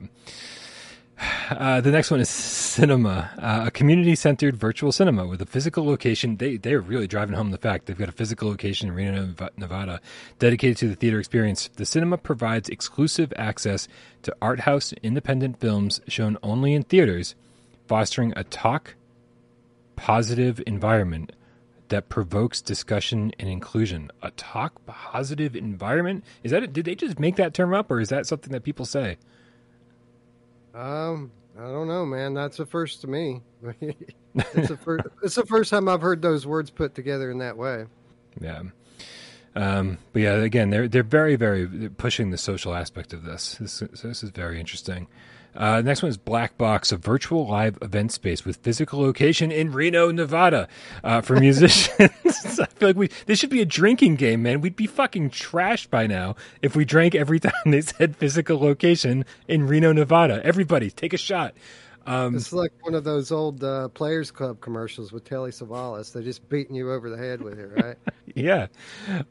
Uh, 1.49 1.81
the 1.81 1.91
next 1.91 2.11
one 2.11 2.21
is 2.21 2.29
Cinema, 2.29 3.29
uh, 3.37 3.67
a 3.67 3.71
community 3.71 4.15
centered 4.15 4.55
virtual 4.55 4.93
cinema 4.93 5.27
with 5.27 5.41
a 5.41 5.45
physical 5.45 5.85
location. 5.85 6.37
They, 6.37 6.55
they're 6.55 6.79
really 6.79 7.07
driving 7.07 7.35
home 7.35 7.51
the 7.51 7.57
fact 7.57 7.85
they've 7.85 7.97
got 7.97 8.07
a 8.07 8.13
physical 8.13 8.47
location 8.47 8.87
in 8.87 8.95
Reno, 8.95 9.33
Nevada, 9.57 9.99
dedicated 10.39 10.77
to 10.77 10.87
the 10.87 10.95
theater 10.95 11.19
experience. 11.19 11.69
The 11.75 11.85
cinema 11.85 12.17
provides 12.17 12.69
exclusive 12.69 13.33
access 13.35 13.89
to 14.23 14.35
art 14.41 14.61
house 14.61 14.93
independent 15.03 15.59
films 15.59 15.99
shown 16.07 16.37
only 16.41 16.73
in 16.73 16.83
theaters, 16.83 17.35
fostering 17.87 18.31
a 18.37 18.45
talk 18.45 18.95
positive 19.97 20.61
environment 20.65 21.33
that 21.89 22.09
provokes 22.09 22.61
discussion 22.61 23.31
and 23.39 23.49
inclusion. 23.49 24.11
A 24.21 24.31
talk 24.31 24.85
positive 24.85 25.55
environment? 25.55 26.23
Is 26.43 26.51
that, 26.51 26.71
did 26.73 26.85
they 26.85 26.95
just 26.95 27.19
make 27.19 27.35
that 27.35 27.53
term 27.53 27.73
up 27.73 27.91
or 27.91 27.99
is 27.99 28.09
that 28.09 28.25
something 28.25 28.51
that 28.51 28.63
people 28.63 28.85
say? 28.85 29.17
Um, 30.73 31.31
I 31.57 31.63
don't 31.63 31.87
know, 31.87 32.05
man. 32.05 32.33
That's 32.33 32.59
a 32.59 32.65
first 32.65 33.01
to 33.01 33.07
me. 33.07 33.41
it's 33.81 34.67
the 34.67 34.77
first. 34.77 35.05
it's 35.23 35.35
the 35.35 35.45
first 35.45 35.69
time 35.69 35.87
I've 35.87 36.01
heard 36.01 36.21
those 36.21 36.45
words 36.45 36.69
put 36.69 36.95
together 36.95 37.31
in 37.31 37.37
that 37.37 37.57
way. 37.57 37.85
Yeah. 38.41 38.63
Um, 39.55 39.99
but 40.11 40.21
yeah, 40.21 40.33
again, 40.33 40.69
they're 40.69 40.89
they're 40.89 41.03
very 41.03 41.37
very 41.37 41.89
pushing 41.89 42.31
the 42.31 42.37
social 42.37 42.75
aspect 42.75 43.13
of 43.13 43.23
this. 43.23 43.55
This, 43.55 43.79
this 43.79 44.21
is 44.21 44.31
very 44.31 44.59
interesting. 44.59 45.07
Uh, 45.55 45.81
next 45.81 46.01
one 46.01 46.09
is 46.09 46.17
Black 46.17 46.57
Box, 46.57 46.91
a 46.91 46.97
virtual 46.97 47.47
live 47.47 47.77
event 47.81 48.11
space 48.11 48.43
with 48.43 48.57
physical 48.57 49.01
location 49.01 49.51
in 49.51 49.71
Reno, 49.71 50.11
Nevada, 50.11 50.67
uh, 51.03 51.21
for 51.21 51.35
musicians. 51.39 51.89
I 52.59 52.65
feel 52.65 52.89
like 52.89 52.95
we 52.95 53.09
this 53.25 53.39
should 53.39 53.49
be 53.49 53.61
a 53.61 53.65
drinking 53.65 54.15
game, 54.15 54.43
man. 54.43 54.61
We'd 54.61 54.75
be 54.75 54.87
fucking 54.87 55.29
trashed 55.29 55.89
by 55.89 56.07
now 56.07 56.35
if 56.61 56.75
we 56.75 56.85
drank 56.85 57.15
every 57.15 57.39
time 57.41 57.53
they 57.65 57.81
said 57.81 58.15
physical 58.15 58.59
location 58.59 59.25
in 59.47 59.67
Reno, 59.67 59.93
Nevada. 59.93 60.45
Everybody, 60.45 60.91
take 60.91 61.13
a 61.13 61.17
shot. 61.17 61.53
Um, 62.07 62.35
it's 62.35 62.53
like 62.53 62.71
one 62.81 62.93
of 62.93 63.03
those 63.03 63.31
old 63.31 63.63
uh, 63.63 63.87
Players 63.89 64.29
Club 64.29 64.61
commercials 64.61 65.11
with 65.11 65.23
Telly 65.23 65.51
Savalas. 65.51 66.13
They're 66.13 66.21
just 66.21 66.47
beating 66.49 66.75
you 66.75 66.91
over 66.91 67.09
the 67.09 67.17
head 67.17 67.41
with 67.41 67.59
it, 67.59 67.83
right? 67.83 67.97
yeah. 68.35 68.67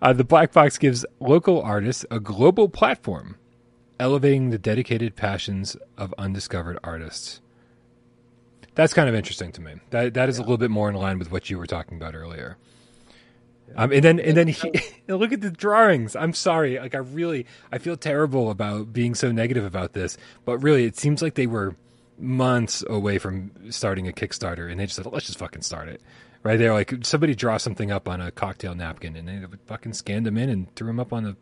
Uh, 0.02 0.12
the 0.12 0.24
Black 0.24 0.52
Box 0.52 0.76
gives 0.76 1.06
local 1.20 1.62
artists 1.62 2.04
a 2.10 2.18
global 2.18 2.68
platform 2.68 3.36
elevating 3.98 4.50
the 4.50 4.58
dedicated 4.58 5.16
passions 5.16 5.76
of 5.96 6.14
undiscovered 6.18 6.78
artists. 6.82 7.40
That's 8.74 8.92
kind 8.92 9.08
of 9.08 9.14
interesting 9.14 9.52
to 9.52 9.60
me. 9.60 9.74
That 9.90 10.14
that 10.14 10.28
is 10.28 10.38
yeah. 10.38 10.42
a 10.42 10.44
little 10.44 10.58
bit 10.58 10.70
more 10.70 10.88
in 10.88 10.96
line 10.96 11.18
with 11.18 11.30
what 11.30 11.48
you 11.48 11.58
were 11.58 11.66
talking 11.66 11.96
about 11.96 12.14
earlier. 12.14 12.56
Um, 13.76 13.92
and 13.92 14.04
then 14.04 14.20
and 14.20 14.36
then 14.36 14.48
he, 14.48 14.72
look 15.08 15.32
at 15.32 15.40
the 15.40 15.50
drawings. 15.50 16.16
I'm 16.16 16.32
sorry, 16.32 16.78
like 16.78 16.94
I 16.94 16.98
really 16.98 17.46
I 17.72 17.78
feel 17.78 17.96
terrible 17.96 18.50
about 18.50 18.92
being 18.92 19.14
so 19.14 19.32
negative 19.32 19.64
about 19.64 19.92
this, 19.92 20.16
but 20.44 20.58
really 20.58 20.84
it 20.84 20.96
seems 20.96 21.22
like 21.22 21.34
they 21.34 21.46
were 21.46 21.76
months 22.18 22.84
away 22.88 23.18
from 23.18 23.50
starting 23.70 24.08
a 24.08 24.12
Kickstarter, 24.12 24.70
and 24.70 24.78
they 24.78 24.86
just 24.86 24.96
said 24.96 25.06
let's 25.06 25.26
just 25.26 25.38
fucking 25.38 25.62
start 25.62 25.88
it. 25.88 26.02
Right 26.42 26.58
there, 26.58 26.74
like 26.74 26.92
somebody 27.02 27.34
draw 27.34 27.56
something 27.56 27.90
up 27.90 28.06
on 28.06 28.20
a 28.20 28.30
cocktail 28.30 28.74
napkin, 28.74 29.16
and 29.16 29.28
they 29.28 29.56
fucking 29.66 29.94
scanned 29.94 30.26
them 30.26 30.36
in 30.36 30.50
and 30.50 30.74
threw 30.74 30.88
them 30.88 31.00
up 31.00 31.12
on 31.12 31.24
the 31.24 31.36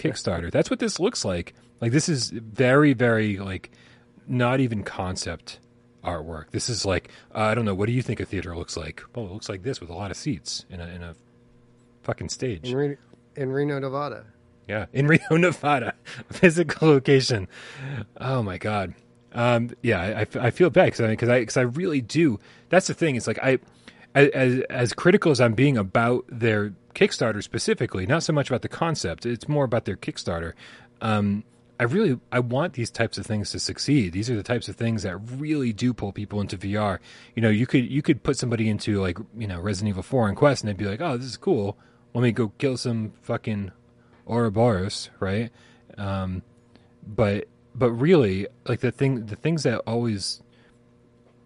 Kickstarter. 0.00 0.50
That's 0.50 0.70
what 0.70 0.78
this 0.78 0.98
looks 0.98 1.24
like. 1.24 1.54
Like 1.80 1.92
this 1.92 2.08
is 2.08 2.30
very, 2.30 2.92
very 2.92 3.38
like 3.38 3.70
not 4.26 4.60
even 4.60 4.82
concept 4.82 5.58
artwork. 6.04 6.50
This 6.50 6.68
is 6.68 6.84
like 6.84 7.10
uh, 7.34 7.40
I 7.42 7.54
don't 7.54 7.64
know. 7.64 7.74
What 7.74 7.86
do 7.86 7.92
you 7.92 8.02
think 8.02 8.20
a 8.20 8.24
theater 8.24 8.56
looks 8.56 8.76
like? 8.76 9.02
Well, 9.14 9.26
it 9.26 9.32
looks 9.32 9.48
like 9.48 9.62
this 9.62 9.80
with 9.80 9.90
a 9.90 9.94
lot 9.94 10.10
of 10.10 10.16
seats 10.16 10.64
in 10.70 10.80
a 10.80 10.86
in 10.86 11.02
a 11.02 11.14
fucking 12.02 12.28
stage 12.28 12.68
in, 12.70 12.76
Re- 12.76 12.96
in 13.36 13.52
Reno, 13.52 13.78
Nevada. 13.78 14.24
Yeah, 14.68 14.86
in 14.92 15.06
Reno, 15.08 15.36
Nevada, 15.36 15.94
physical 16.30 16.88
location. 16.88 17.48
Oh 18.20 18.42
my 18.42 18.58
god. 18.58 18.94
Um, 19.32 19.70
yeah, 19.82 20.24
I, 20.34 20.46
I 20.46 20.50
feel 20.50 20.70
bad 20.70 20.86
because 20.86 21.00
I 21.00 21.08
because 21.08 21.28
I 21.28 21.40
because 21.40 21.56
I 21.56 21.62
really 21.62 22.00
do. 22.00 22.40
That's 22.68 22.88
the 22.88 22.94
thing. 22.94 23.16
It's 23.16 23.26
like 23.26 23.38
I 23.42 23.58
as 24.14 24.60
as 24.70 24.92
critical 24.92 25.30
as 25.30 25.40
I'm 25.40 25.54
being 25.54 25.76
about 25.76 26.24
their 26.28 26.72
Kickstarter 26.94 27.42
specifically, 27.42 28.06
not 28.06 28.22
so 28.22 28.32
much 28.32 28.50
about 28.50 28.62
the 28.62 28.68
concept. 28.68 29.24
It's 29.26 29.48
more 29.48 29.64
about 29.64 29.84
their 29.84 29.96
Kickstarter. 29.96 30.54
Um, 31.00 31.44
I 31.78 31.84
really 31.84 32.18
I 32.30 32.40
want 32.40 32.74
these 32.74 32.90
types 32.90 33.16
of 33.16 33.24
things 33.24 33.50
to 33.52 33.58
succeed. 33.58 34.12
These 34.12 34.28
are 34.28 34.36
the 34.36 34.42
types 34.42 34.68
of 34.68 34.76
things 34.76 35.02
that 35.02 35.16
really 35.16 35.72
do 35.72 35.94
pull 35.94 36.12
people 36.12 36.40
into 36.40 36.58
VR. 36.58 36.98
You 37.34 37.42
know, 37.42 37.48
you 37.48 37.66
could 37.66 37.90
you 37.90 38.02
could 38.02 38.22
put 38.22 38.36
somebody 38.36 38.68
into 38.68 39.00
like 39.00 39.18
you 39.36 39.46
know 39.46 39.60
Resident 39.60 39.90
Evil 39.90 40.02
Four 40.02 40.28
and 40.28 40.36
Quest, 40.36 40.62
and 40.62 40.68
they'd 40.68 40.76
be 40.76 40.84
like, 40.84 41.00
"Oh, 41.00 41.16
this 41.16 41.26
is 41.26 41.36
cool. 41.36 41.78
Let 42.12 42.22
me 42.22 42.32
go 42.32 42.52
kill 42.58 42.76
some 42.76 43.12
fucking 43.22 43.72
Ouroboros," 44.26 45.08
right? 45.20 45.50
Um, 45.96 46.42
but 47.06 47.48
but 47.74 47.92
really, 47.92 48.46
like 48.66 48.80
the 48.80 48.92
thing, 48.92 49.26
the 49.26 49.36
things 49.36 49.62
that 49.62 49.78
always 49.86 50.42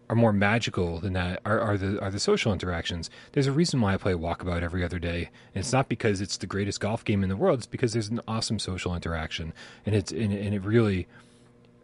are 0.08 0.16
more 0.16 0.32
magical 0.32 1.00
than 1.00 1.14
that 1.14 1.40
are, 1.44 1.60
are 1.60 1.78
the 1.78 2.00
are 2.00 2.10
the 2.10 2.20
social 2.20 2.52
interactions. 2.52 3.10
There's 3.32 3.46
a 3.46 3.52
reason 3.52 3.80
why 3.80 3.94
I 3.94 3.96
play 3.96 4.12
Walkabout 4.12 4.62
every 4.62 4.84
other 4.84 4.98
day, 4.98 5.30
and 5.54 5.62
it's 5.62 5.72
not 5.72 5.88
because 5.88 6.20
it's 6.20 6.36
the 6.36 6.46
greatest 6.46 6.80
golf 6.80 7.04
game 7.04 7.22
in 7.22 7.28
the 7.28 7.36
world. 7.36 7.60
It's 7.60 7.66
because 7.66 7.92
there's 7.92 8.08
an 8.08 8.20
awesome 8.28 8.58
social 8.58 8.94
interaction, 8.94 9.52
and 9.86 9.94
it's 9.94 10.12
and, 10.12 10.32
and 10.32 10.54
it 10.54 10.62
really. 10.62 11.06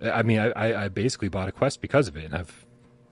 I 0.02 0.22
mean, 0.22 0.38
I, 0.38 0.84
I 0.84 0.88
basically 0.88 1.28
bought 1.28 1.48
a 1.48 1.52
quest 1.52 1.82
because 1.82 2.08
of 2.08 2.16
it, 2.16 2.24
and 2.24 2.34
I've 2.34 2.64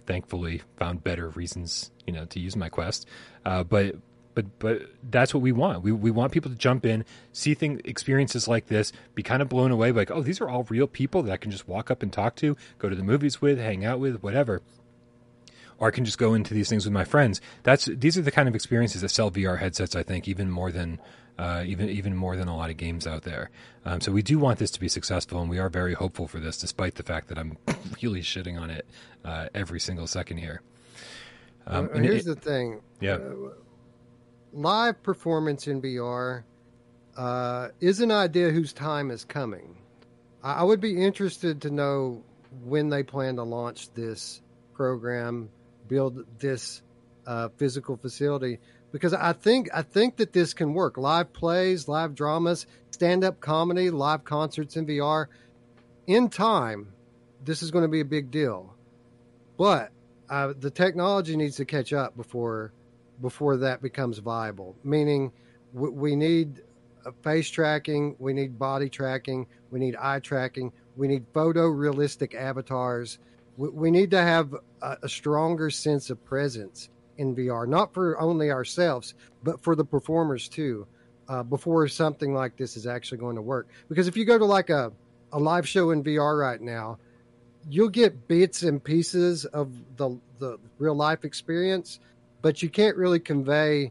thankfully 0.06 0.62
found 0.78 1.04
better 1.04 1.28
reasons, 1.28 1.90
you 2.06 2.14
know, 2.14 2.24
to 2.24 2.40
use 2.40 2.56
my 2.56 2.70
quest. 2.70 3.06
Uh, 3.44 3.62
but 3.62 3.96
but 4.34 4.58
but 4.58 4.82
that's 5.10 5.34
what 5.34 5.42
we 5.42 5.52
want. 5.52 5.82
We 5.82 5.92
we 5.92 6.10
want 6.10 6.32
people 6.32 6.50
to 6.50 6.56
jump 6.56 6.86
in, 6.86 7.04
see 7.32 7.54
things, 7.54 7.80
experiences 7.84 8.48
like 8.48 8.68
this, 8.68 8.92
be 9.14 9.22
kind 9.22 9.42
of 9.42 9.48
blown 9.48 9.70
away, 9.70 9.92
like, 9.92 10.10
oh, 10.10 10.22
these 10.22 10.40
are 10.40 10.48
all 10.48 10.64
real 10.64 10.86
people 10.86 11.22
that 11.24 11.32
I 11.32 11.36
can 11.36 11.50
just 11.50 11.68
walk 11.68 11.90
up 11.90 12.02
and 12.02 12.12
talk 12.12 12.36
to, 12.36 12.56
go 12.78 12.88
to 12.88 12.96
the 12.96 13.02
movies 13.02 13.42
with, 13.42 13.58
hang 13.58 13.84
out 13.84 14.00
with, 14.00 14.22
whatever 14.22 14.62
or 15.78 15.88
I 15.88 15.90
can 15.90 16.04
just 16.04 16.18
go 16.18 16.34
into 16.34 16.54
these 16.54 16.68
things 16.68 16.84
with 16.84 16.92
my 16.92 17.04
friends. 17.04 17.40
That's 17.62 17.86
these 17.86 18.18
are 18.18 18.22
the 18.22 18.30
kind 18.30 18.48
of 18.48 18.54
experiences 18.54 19.02
that 19.02 19.10
sell 19.10 19.30
VR 19.30 19.58
headsets. 19.58 19.94
I 19.94 20.02
think 20.02 20.28
even 20.28 20.50
more 20.50 20.72
than 20.72 21.00
uh, 21.38 21.62
even 21.66 21.88
even 21.88 22.16
more 22.16 22.36
than 22.36 22.48
a 22.48 22.56
lot 22.56 22.70
of 22.70 22.76
games 22.76 23.06
out 23.06 23.22
there. 23.22 23.50
Um, 23.84 24.00
so 24.00 24.12
we 24.12 24.22
do 24.22 24.38
want 24.38 24.58
this 24.58 24.70
to 24.72 24.80
be 24.80 24.88
successful, 24.88 25.40
and 25.40 25.48
we 25.48 25.58
are 25.58 25.68
very 25.68 25.94
hopeful 25.94 26.26
for 26.26 26.40
this, 26.40 26.58
despite 26.58 26.96
the 26.96 27.02
fact 27.02 27.28
that 27.28 27.38
I'm 27.38 27.56
really 28.02 28.22
shitting 28.22 28.60
on 28.60 28.70
it 28.70 28.86
uh, 29.24 29.46
every 29.54 29.80
single 29.80 30.06
second 30.06 30.38
here. 30.38 30.62
Um, 31.66 31.88
well, 31.92 32.02
here's 32.02 32.26
it, 32.26 32.34
the 32.34 32.40
thing. 32.40 32.80
Yeah. 33.00 33.14
Uh, 33.14 33.52
live 34.52 35.02
performance 35.02 35.68
in 35.68 35.80
VR 35.80 36.42
uh, 37.16 37.68
is 37.80 38.00
an 38.00 38.10
idea 38.10 38.50
whose 38.50 38.72
time 38.72 39.10
is 39.10 39.24
coming. 39.24 39.76
I 40.42 40.64
would 40.64 40.80
be 40.80 41.04
interested 41.04 41.60
to 41.62 41.70
know 41.70 42.22
when 42.64 42.88
they 42.88 43.02
plan 43.02 43.36
to 43.36 43.42
launch 43.42 43.92
this 43.92 44.40
program 44.72 45.50
build 45.88 46.24
this 46.38 46.82
uh, 47.26 47.48
physical 47.56 47.96
facility 47.96 48.58
because 48.92 49.12
I 49.12 49.32
think 49.32 49.68
I 49.74 49.82
think 49.82 50.16
that 50.16 50.32
this 50.32 50.54
can 50.54 50.74
work. 50.74 50.96
Live 50.96 51.32
plays, 51.32 51.88
live 51.88 52.14
dramas, 52.14 52.66
stand 52.90 53.24
up 53.24 53.40
comedy, 53.40 53.90
live 53.90 54.24
concerts 54.24 54.76
in 54.76 54.86
VR. 54.86 55.26
In 56.06 56.28
time, 56.30 56.88
this 57.44 57.62
is 57.62 57.70
going 57.70 57.82
to 57.82 57.88
be 57.88 58.00
a 58.00 58.04
big 58.04 58.30
deal, 58.30 58.74
but 59.58 59.90
uh, 60.30 60.54
the 60.58 60.70
technology 60.70 61.36
needs 61.36 61.56
to 61.56 61.64
catch 61.64 61.92
up 61.92 62.16
before 62.16 62.72
before 63.20 63.58
that 63.58 63.82
becomes 63.82 64.18
viable. 64.18 64.76
Meaning, 64.84 65.32
w- 65.74 65.92
we 65.92 66.16
need 66.16 66.62
face 67.22 67.48
tracking, 67.50 68.16
we 68.18 68.32
need 68.32 68.58
body 68.58 68.88
tracking, 68.88 69.46
we 69.70 69.80
need 69.80 69.96
eye 69.96 70.20
tracking, 70.20 70.72
we 70.96 71.08
need 71.08 71.30
photorealistic 71.32 72.34
avatars 72.34 73.18
we, 73.58 73.68
we 73.68 73.90
need 73.90 74.12
to 74.12 74.22
have 74.22 74.54
a, 74.80 74.96
a 75.02 75.08
stronger 75.08 75.68
sense 75.68 76.08
of 76.08 76.24
presence 76.24 76.88
in 77.18 77.36
VR, 77.36 77.68
not 77.68 77.92
for 77.92 78.18
only 78.18 78.50
ourselves, 78.50 79.14
but 79.42 79.60
for 79.62 79.76
the 79.76 79.84
performers 79.84 80.48
too, 80.48 80.86
uh, 81.28 81.42
before 81.42 81.86
something 81.88 82.32
like 82.32 82.56
this 82.56 82.76
is 82.76 82.86
actually 82.86 83.18
going 83.18 83.36
to 83.36 83.42
work. 83.42 83.68
Because 83.90 84.08
if 84.08 84.16
you 84.16 84.24
go 84.24 84.38
to 84.38 84.44
like 84.46 84.70
a, 84.70 84.92
a 85.32 85.38
live 85.38 85.68
show 85.68 85.90
in 85.90 86.02
VR 86.02 86.40
right 86.40 86.60
now, 86.60 86.98
you'll 87.68 87.88
get 87.88 88.28
bits 88.28 88.62
and 88.62 88.82
pieces 88.82 89.44
of 89.44 89.70
the 89.96 90.18
the 90.38 90.56
real 90.78 90.94
life 90.94 91.24
experience, 91.24 91.98
but 92.40 92.62
you 92.62 92.70
can't 92.70 92.96
really 92.96 93.18
convey 93.18 93.90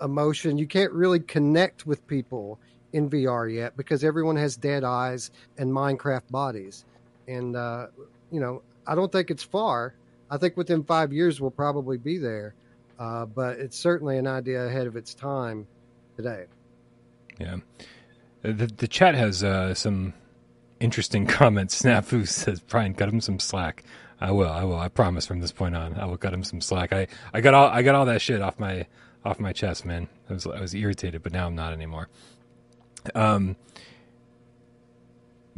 emotion. 0.00 0.58
You 0.58 0.66
can't 0.66 0.92
really 0.92 1.20
connect 1.20 1.86
with 1.86 2.06
people 2.06 2.58
in 2.92 3.10
VR 3.10 3.52
yet 3.52 3.76
because 3.76 4.04
everyone 4.04 4.36
has 4.36 4.56
dead 4.56 4.84
eyes 4.84 5.30
and 5.56 5.72
Minecraft 5.72 6.30
bodies. 6.30 6.84
And 7.26 7.56
uh, 7.56 7.86
you 8.30 8.40
know, 8.40 8.62
I 8.86 8.94
don't 8.94 9.10
think 9.10 9.30
it's 9.30 9.42
far. 9.42 9.94
I 10.30 10.36
think 10.36 10.56
within 10.56 10.84
five 10.84 11.12
years 11.12 11.40
we'll 11.40 11.50
probably 11.50 11.96
be 11.98 12.18
there. 12.18 12.54
Uh, 12.98 13.26
but 13.26 13.58
it's 13.58 13.78
certainly 13.78 14.18
an 14.18 14.26
idea 14.26 14.66
ahead 14.66 14.86
of 14.86 14.96
its 14.96 15.14
time 15.14 15.66
today. 16.16 16.46
Yeah. 17.38 17.58
The 18.42 18.66
the 18.66 18.88
chat 18.88 19.14
has 19.14 19.44
uh, 19.44 19.74
some 19.74 20.14
interesting 20.80 21.26
comments. 21.38 21.80
Snafu 21.80 22.26
says, 22.26 22.60
"Brian, 22.60 22.94
cut 22.94 23.08
him 23.08 23.20
some 23.20 23.38
slack." 23.38 23.84
I 24.20 24.32
will. 24.32 24.48
I 24.50 24.64
will. 24.64 24.78
I 24.78 24.88
promise. 24.88 25.26
From 25.26 25.40
this 25.40 25.52
point 25.52 25.76
on, 25.76 25.94
I 25.94 26.06
will 26.06 26.16
cut 26.16 26.34
him 26.34 26.42
some 26.42 26.60
slack. 26.60 26.92
I, 26.92 27.06
I 27.32 27.40
got 27.40 27.54
all 27.54 27.68
I 27.68 27.82
got 27.82 27.94
all 27.94 28.06
that 28.06 28.20
shit 28.20 28.42
off 28.42 28.58
my 28.58 28.86
off 29.24 29.38
my 29.38 29.52
chest, 29.52 29.84
man. 29.84 30.08
I 30.28 30.32
was 30.32 30.46
I 30.46 30.60
was 30.60 30.74
irritated, 30.74 31.22
but 31.22 31.32
now 31.32 31.46
I'm 31.46 31.54
not 31.54 31.72
anymore. 31.72 32.08
Um. 33.14 33.56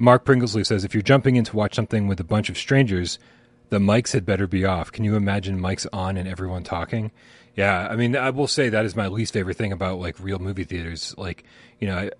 Mark 0.01 0.25
Pringlesley 0.25 0.65
says, 0.65 0.83
if 0.83 0.95
you're 0.95 1.03
jumping 1.03 1.37
in 1.37 1.45
to 1.45 1.55
watch 1.55 1.75
something 1.75 2.09
with 2.09 2.19
a 2.21 2.25
bunch 2.25 2.49
of 2.49 2.57
strangers, 2.57 3.19
the 3.69 3.79
mics 3.79 4.15
had 4.15 4.25
better 4.25 4.47
be 4.47 4.65
off. 4.65 4.91
Can 4.91 5.05
you 5.05 5.15
imagine 5.15 5.61
mics 5.61 5.87
on 5.93 6.17
and 6.17 6.27
everyone 6.27 6.65
talking? 6.65 7.13
Yeah, 7.55 7.87
I 7.87 7.97
mean, 7.97 8.17
I 8.17 8.31
will 8.31 8.47
say 8.47 8.71
that 8.71 8.87
is 8.87 8.97
my 8.97 9.09
least 9.09 9.35
favorite 9.35 9.59
thing 9.59 9.73
about 9.73 9.99
like 9.99 10.19
real 10.19 10.39
movie 10.39 10.65
theaters. 10.65 11.15
Like, 11.19 11.45
you 11.79 11.87
know, 11.87 11.99
I, 11.99 12.11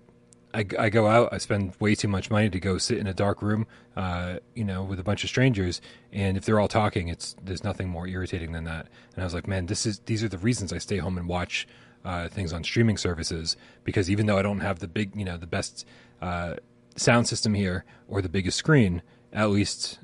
I, 0.53 0.65
I, 0.77 0.89
go 0.89 1.07
out, 1.07 1.29
I 1.31 1.39
spend 1.39 1.73
way 1.79 1.95
too 1.95 2.07
much 2.07 2.29
money 2.29 2.51
to 2.51 2.59
go 2.59 2.77
sit 2.77 2.99
in 2.99 3.07
a 3.07 3.15
dark 3.15 3.41
room, 3.41 3.65
uh, 3.95 4.35
you 4.53 4.63
know, 4.63 4.83
with 4.83 4.99
a 4.99 5.03
bunch 5.03 5.23
of 5.23 5.31
strangers, 5.31 5.81
and 6.11 6.37
if 6.37 6.45
they're 6.45 6.59
all 6.59 6.67
talking, 6.67 7.07
it's 7.07 7.35
there's 7.43 7.63
nothing 7.63 7.89
more 7.89 8.05
irritating 8.05 8.51
than 8.51 8.65
that. 8.65 8.89
And 9.15 9.23
I 9.23 9.25
was 9.25 9.33
like, 9.33 9.47
man, 9.47 9.65
this 9.65 9.87
is 9.87 9.99
these 10.05 10.23
are 10.23 10.29
the 10.29 10.37
reasons 10.37 10.71
I 10.71 10.77
stay 10.77 10.97
home 10.97 11.17
and 11.17 11.27
watch 11.27 11.67
uh, 12.05 12.27
things 12.27 12.53
on 12.53 12.63
streaming 12.63 12.97
services 12.97 13.57
because 13.83 14.11
even 14.11 14.27
though 14.27 14.37
I 14.37 14.43
don't 14.43 14.59
have 14.59 14.77
the 14.77 14.87
big, 14.87 15.15
you 15.15 15.25
know, 15.25 15.37
the 15.37 15.47
best 15.47 15.87
uh, 16.21 16.55
sound 16.95 17.27
system 17.27 17.53
here 17.53 17.85
or 18.07 18.21
the 18.21 18.29
biggest 18.29 18.57
screen, 18.57 19.01
at 19.31 19.49
least 19.49 19.99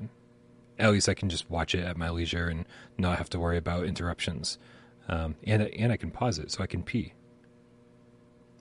at 0.78 0.92
least 0.92 1.08
I 1.08 1.14
can 1.14 1.28
just 1.28 1.50
watch 1.50 1.74
it 1.74 1.84
at 1.84 1.96
my 1.96 2.10
leisure 2.10 2.48
and 2.48 2.64
not 2.96 3.18
have 3.18 3.28
to 3.30 3.38
worry 3.38 3.56
about 3.56 3.84
interruptions. 3.84 4.58
Um, 5.08 5.36
and 5.44 5.62
and 5.62 5.92
I 5.92 5.96
can 5.96 6.10
pause 6.10 6.38
it 6.38 6.50
so 6.50 6.62
I 6.62 6.66
can 6.66 6.82
pee 6.82 7.14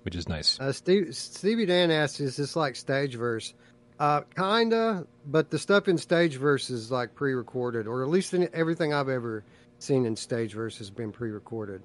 which 0.07 0.15
is 0.15 0.30
nice. 0.30 0.57
Uh, 0.57 0.71
Steve, 0.71 1.13
Stevie 1.13 1.65
Dan 1.65 1.91
asks, 1.91 2.21
"Is 2.21 2.38
this 2.38 2.55
like 2.55 2.75
Stageverse?" 2.75 3.51
Uh, 3.99 4.21
kinda, 4.38 5.05
but 5.25 5.49
the 5.49 5.59
stuff 5.59 5.89
in 5.89 5.97
Stageverse 5.97 6.71
is 6.71 6.89
like 6.89 7.13
pre-recorded, 7.13 7.88
or 7.88 8.03
at 8.03 8.07
least 8.07 8.34
in, 8.34 8.47
everything 8.53 8.93
I've 8.93 9.09
ever 9.09 9.43
seen 9.80 10.05
in 10.05 10.15
Stageverse 10.15 10.78
has 10.78 10.89
been 10.89 11.11
pre-recorded. 11.11 11.82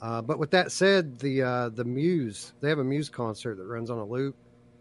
Uh, 0.00 0.22
but 0.22 0.38
with 0.38 0.52
that 0.52 0.72
said, 0.72 1.18
the 1.18 1.42
uh, 1.42 1.68
the 1.68 1.84
Muse 1.84 2.54
they 2.62 2.70
have 2.70 2.78
a 2.78 2.84
Muse 2.84 3.10
concert 3.10 3.56
that 3.56 3.66
runs 3.66 3.90
on 3.90 3.98
a 3.98 4.04
loop 4.06 4.34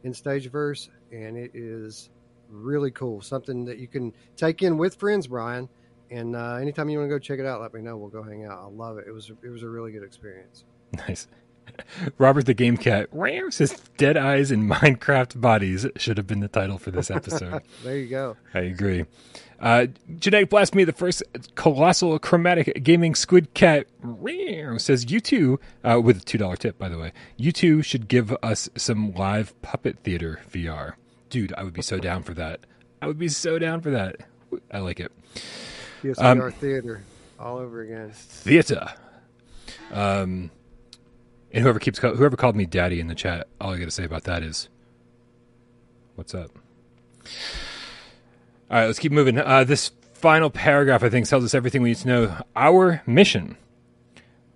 in 0.05 0.14
Stageverse, 0.14 0.88
and 1.12 1.38
it 1.38 1.51
is 1.53 2.10
really 2.49 2.91
cool. 2.91 3.22
Something 3.22 3.66
that 3.66 3.78
you 3.78 3.88
can 3.88 4.14
take 4.36 4.64
in 4.64 4.78
with 4.78 4.95
friends, 4.95 5.28
Brian. 5.28 5.70
And 6.10 6.36
uh, 6.36 6.55
anytime 6.55 6.89
you 6.89 6.99
want 6.99 7.10
to 7.10 7.16
go 7.16 7.20
check 7.20 7.39
it 7.39 7.45
out, 7.45 7.62
let 7.62 7.74
me 7.74 7.82
know. 7.82 7.97
We'll 7.97 8.10
go 8.10 8.24
hang 8.24 8.45
out. 8.45 8.60
I 8.60 8.68
love 8.68 8.97
it. 8.97 9.05
It 9.08 9.12
was 9.12 9.30
it 9.43 9.49
was 9.49 9.64
a 9.64 9.70
really 9.70 9.91
good 9.91 10.03
experience. 10.03 10.66
Nice. 10.93 11.28
Robert 12.18 12.45
the 12.45 12.53
Game 12.53 12.78
Cat 12.78 13.09
says 13.49 13.80
Dead 13.97 14.18
Eyes 14.18 14.51
and 14.51 14.70
Minecraft 14.70 15.39
Bodies 15.39 15.86
should 15.95 16.18
have 16.18 16.28
been 16.28 16.39
the 16.39 16.47
title 16.47 16.78
for 16.78 16.91
this 16.91 17.11
episode. 17.11 17.61
there 17.84 17.97
you 17.97 18.07
go. 18.07 18.38
I 18.53 18.59
agree. 18.59 19.05
Uh, 19.59 19.88
Genetic 20.20 20.76
Me, 20.76 20.84
the 20.84 20.93
first 20.93 21.24
colossal 21.55 22.18
chromatic 22.20 22.84
gaming 22.84 23.15
squid 23.15 23.53
cat, 23.53 23.88
says 24.78 25.09
you 25.09 25.20
two, 25.20 25.59
uh, 25.84 25.99
with 25.99 26.18
a 26.18 26.20
$2 26.22 26.57
tip, 26.59 26.78
by 26.78 26.89
the 26.89 26.97
way, 26.97 27.11
you 27.38 27.51
two 27.51 27.82
should 27.82 28.07
give 28.07 28.36
us 28.43 28.70
some 28.76 29.13
live 29.15 29.59
puppet 29.61 29.99
theater 30.03 30.41
VR. 30.51 30.93
Dude, 31.30 31.53
I 31.57 31.63
would 31.63 31.74
be 31.74 31.82
so 31.82 31.97
down 31.97 32.24
for 32.24 32.36
that. 32.36 32.59
I 33.01 33.07
would 33.07 33.18
be 33.18 33.30
so 33.30 33.57
down 33.57 33.82
for 33.82 33.89
that. 33.91 34.18
I 34.72 34.80
like 34.80 34.99
it. 34.99 35.11
Yes, 36.03 36.20
um, 36.20 36.51
theater 36.53 37.01
all 37.39 37.57
over 37.57 37.82
again. 37.82 38.11
Theater. 38.13 38.93
Um, 39.91 40.51
and 41.52 41.64
whoever 41.64 41.80
keeps 41.80 42.00
whoever 42.00 42.36
called 42.36 42.56
me 42.56 42.66
daddy 42.66 43.00
in 43.00 43.08
the 43.08 43.16
chat, 43.16 43.48
all 43.60 43.74
I 43.74 43.78
got 43.78 43.86
to 43.86 43.91
say 43.91 44.04
about 44.04 44.24
that 44.24 44.43
is, 44.43 44.70
what's 46.16 46.34
up? 46.34 46.52
All 48.70 48.78
right, 48.80 48.86
let's 48.86 49.00
keep 49.00 49.12
moving. 49.12 49.38
Uh, 49.38 49.64
this 49.64 49.91
final 50.14 50.50
paragraph, 50.50 51.04
I 51.04 51.10
think, 51.10 51.28
tells 51.28 51.43
us 51.43 51.54
everything 51.54 51.82
we 51.82 51.89
need 51.89 51.98
to 51.98 52.08
know. 52.08 52.41
Our 52.56 53.02
mission 53.06 53.58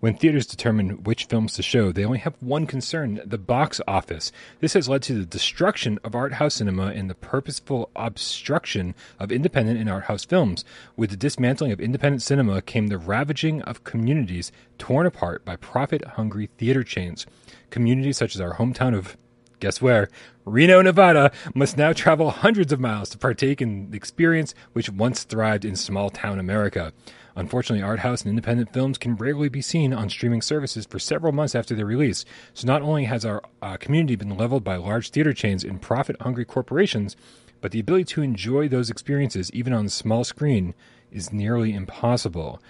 when 0.01 0.15
theaters 0.15 0.47
determine 0.47 1.03
which 1.03 1.25
films 1.25 1.53
to 1.53 1.63
show, 1.63 1.91
they 1.91 2.03
only 2.03 2.17
have 2.17 2.33
one 2.39 2.65
concern 2.65 3.21
the 3.23 3.37
box 3.37 3.79
office. 3.87 4.31
This 4.59 4.73
has 4.73 4.89
led 4.89 5.03
to 5.03 5.13
the 5.13 5.25
destruction 5.25 5.99
of 6.03 6.15
art 6.15 6.33
house 6.33 6.55
cinema 6.55 6.87
and 6.87 7.07
the 7.07 7.15
purposeful 7.15 7.91
obstruction 7.95 8.95
of 9.19 9.31
independent 9.31 9.79
and 9.79 9.87
art 9.87 10.05
house 10.05 10.25
films. 10.25 10.65
With 10.97 11.11
the 11.11 11.17
dismantling 11.17 11.71
of 11.71 11.79
independent 11.79 12.23
cinema 12.23 12.63
came 12.63 12.87
the 12.87 12.97
ravaging 12.97 13.61
of 13.61 13.83
communities 13.83 14.51
torn 14.79 15.05
apart 15.05 15.45
by 15.45 15.55
profit 15.55 16.03
hungry 16.03 16.49
theater 16.57 16.83
chains. 16.83 17.27
Communities 17.69 18.17
such 18.17 18.33
as 18.33 18.41
our 18.41 18.55
hometown 18.55 18.97
of 18.97 19.17
guess 19.59 19.83
where? 19.83 20.09
Reno, 20.45 20.81
Nevada 20.81 21.31
must 21.53 21.77
now 21.77 21.93
travel 21.93 22.31
hundreds 22.31 22.73
of 22.73 22.79
miles 22.79 23.09
to 23.09 23.19
partake 23.19 23.61
in 23.61 23.91
the 23.91 23.97
experience 23.97 24.55
which 24.73 24.89
once 24.89 25.23
thrived 25.23 25.63
in 25.63 25.75
small 25.75 26.09
town 26.09 26.39
America. 26.39 26.91
Unfortunately, 27.35 27.83
art 27.83 27.99
house 27.99 28.21
and 28.21 28.29
independent 28.29 28.73
films 28.73 28.97
can 28.97 29.15
rarely 29.15 29.49
be 29.49 29.61
seen 29.61 29.93
on 29.93 30.09
streaming 30.09 30.41
services 30.41 30.85
for 30.85 30.99
several 30.99 31.31
months 31.31 31.55
after 31.55 31.75
their 31.75 31.85
release. 31.85 32.25
So 32.53 32.67
not 32.67 32.81
only 32.81 33.05
has 33.05 33.25
our 33.25 33.41
uh, 33.61 33.77
community 33.77 34.15
been 34.15 34.37
leveled 34.37 34.63
by 34.63 34.75
large 34.75 35.09
theater 35.09 35.33
chains 35.33 35.63
and 35.63 35.81
profit-hungry 35.81 36.45
corporations, 36.45 37.15
but 37.61 37.71
the 37.71 37.79
ability 37.79 38.05
to 38.05 38.21
enjoy 38.21 38.67
those 38.67 38.89
experiences 38.89 39.51
even 39.51 39.71
on 39.71 39.85
a 39.85 39.89
small 39.89 40.23
screen 40.23 40.73
is 41.11 41.31
nearly 41.31 41.73
impossible. 41.73 42.61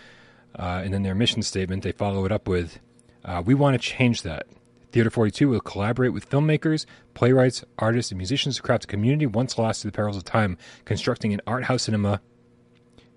Uh, 0.57 0.82
and 0.84 0.93
in 0.93 1.03
their 1.03 1.16
mission 1.16 1.41
statement, 1.41 1.84
they 1.84 1.91
follow 1.91 2.26
it 2.26 2.32
up 2.32 2.47
with, 2.47 2.80
uh, 3.24 3.41
"We 3.45 3.53
want 3.53 3.74
to 3.74 3.80
change 3.80 4.22
that." 4.24 4.47
Theater 4.91 5.09
42 5.09 5.47
will 5.47 5.62
collaborate 5.62 6.12
with 6.12 6.30
filmmakers, 6.30 6.86
playwrights, 7.14 7.64
artists, 7.80 8.12
and 8.12 8.18
musicians 8.18 8.57
to 8.57 8.62
craft 8.62 8.84
a 8.84 8.88
community 8.88 9.26
once 9.26 9.57
lost 9.57 9.82
to 9.82 9.88
the 9.88 9.93
perils 9.93 10.18
of 10.18 10.26
time, 10.26 10.57
constructing 10.84 11.34
an 11.34 11.39
art 11.47 11.64
house 11.64 11.84
cinema 11.84 12.20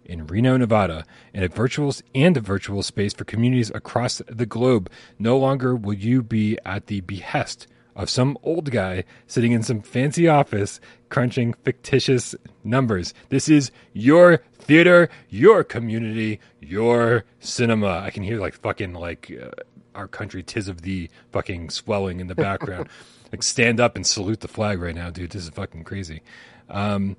in 0.05 0.26
Reno, 0.26 0.57
Nevada, 0.57 1.05
and 1.32 1.44
a 1.44 1.48
virtual 1.48 1.94
and 2.14 2.36
a 2.36 2.40
virtual 2.40 2.82
space 2.82 3.12
for 3.12 3.24
communities 3.24 3.70
across 3.74 4.22
the 4.28 4.46
globe. 4.46 4.90
No 5.18 5.36
longer 5.38 5.74
will 5.74 5.94
you 5.94 6.22
be 6.22 6.59
at 6.64 6.86
the 6.86 7.00
behest 7.02 7.66
of 7.96 8.11
some 8.11 8.36
old 8.42 8.70
guy 8.70 9.05
sitting 9.26 9.52
in 9.52 9.62
some 9.62 9.80
fancy 9.80 10.26
office 10.26 10.80
crunching 11.09 11.55
fictitious 11.64 12.34
numbers. 12.64 13.14
This 13.28 13.48
is 13.48 13.70
your 13.92 14.38
theater, 14.59 15.09
your 15.28 15.62
community, 15.62 16.40
your 16.61 17.24
cinema. 17.38 18.00
I 18.00 18.11
can 18.11 18.22
hear 18.22 18.40
like 18.40 18.55
fucking 18.55 18.94
like 18.94 19.30
uh, 19.40 19.50
our 19.94 20.09
country 20.09 20.42
tis 20.42 20.68
of 20.68 20.82
thee 20.82 21.11
fucking 21.30 21.70
swelling 21.70 22.20
in 22.20 22.26
the 22.26 22.34
background. 22.34 22.88
like 23.32 23.42
stand 23.42 23.80
up 23.80 23.96
and 23.96 24.07
salute 24.07 24.40
the 24.40 24.48
flag 24.48 24.80
right 24.80 24.94
now, 24.94 25.11
dude. 25.11 25.30
This 25.30 25.44
is 25.44 25.50
fucking 25.50 25.84
crazy. 25.84 26.22
Um, 26.68 27.16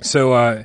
so 0.00 0.32
uh, 0.32 0.64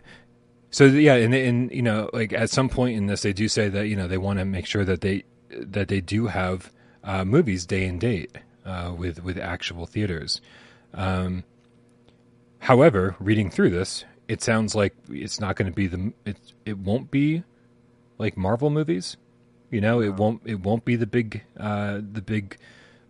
so 0.71 0.85
yeah, 0.85 1.15
and 1.15 1.33
and 1.33 1.71
you 1.71 1.81
know, 1.81 2.09
like 2.13 2.33
at 2.33 2.49
some 2.49 2.69
point 2.69 2.95
in 2.97 3.07
this, 3.07 3.21
they 3.21 3.33
do 3.33 3.47
say 3.47 3.69
that 3.69 3.87
you 3.87 3.95
know 3.95 4.07
they 4.07 4.17
want 4.17 4.39
to 4.39 4.45
make 4.45 4.65
sure 4.65 4.85
that 4.85 5.01
they 5.01 5.23
that 5.49 5.87
they 5.87 6.01
do 6.01 6.27
have 6.27 6.71
uh, 7.03 7.25
movies 7.25 7.65
day 7.65 7.85
and 7.85 7.99
date 7.99 8.37
uh, 8.65 8.93
with 8.95 9.23
with 9.23 9.37
actual 9.37 9.85
theaters. 9.85 10.41
Um, 10.93 11.43
however, 12.59 13.15
reading 13.19 13.49
through 13.49 13.71
this, 13.71 14.05
it 14.27 14.41
sounds 14.43 14.75
like 14.75 14.93
it's 15.09 15.39
not 15.39 15.55
going 15.55 15.71
to 15.71 15.75
be 15.75 15.87
the 15.87 16.13
it 16.25 16.37
it 16.65 16.77
won't 16.77 17.09
be 17.09 17.43
like 18.17 18.37
Marvel 18.37 18.69
movies. 18.69 19.17
You 19.71 19.81
know, 19.81 20.01
it 20.01 20.15
won't 20.15 20.41
it 20.45 20.59
won't 20.59 20.85
be 20.85 20.95
the 20.95 21.07
big 21.07 21.43
uh, 21.57 21.95
the 21.95 22.21
big 22.21 22.57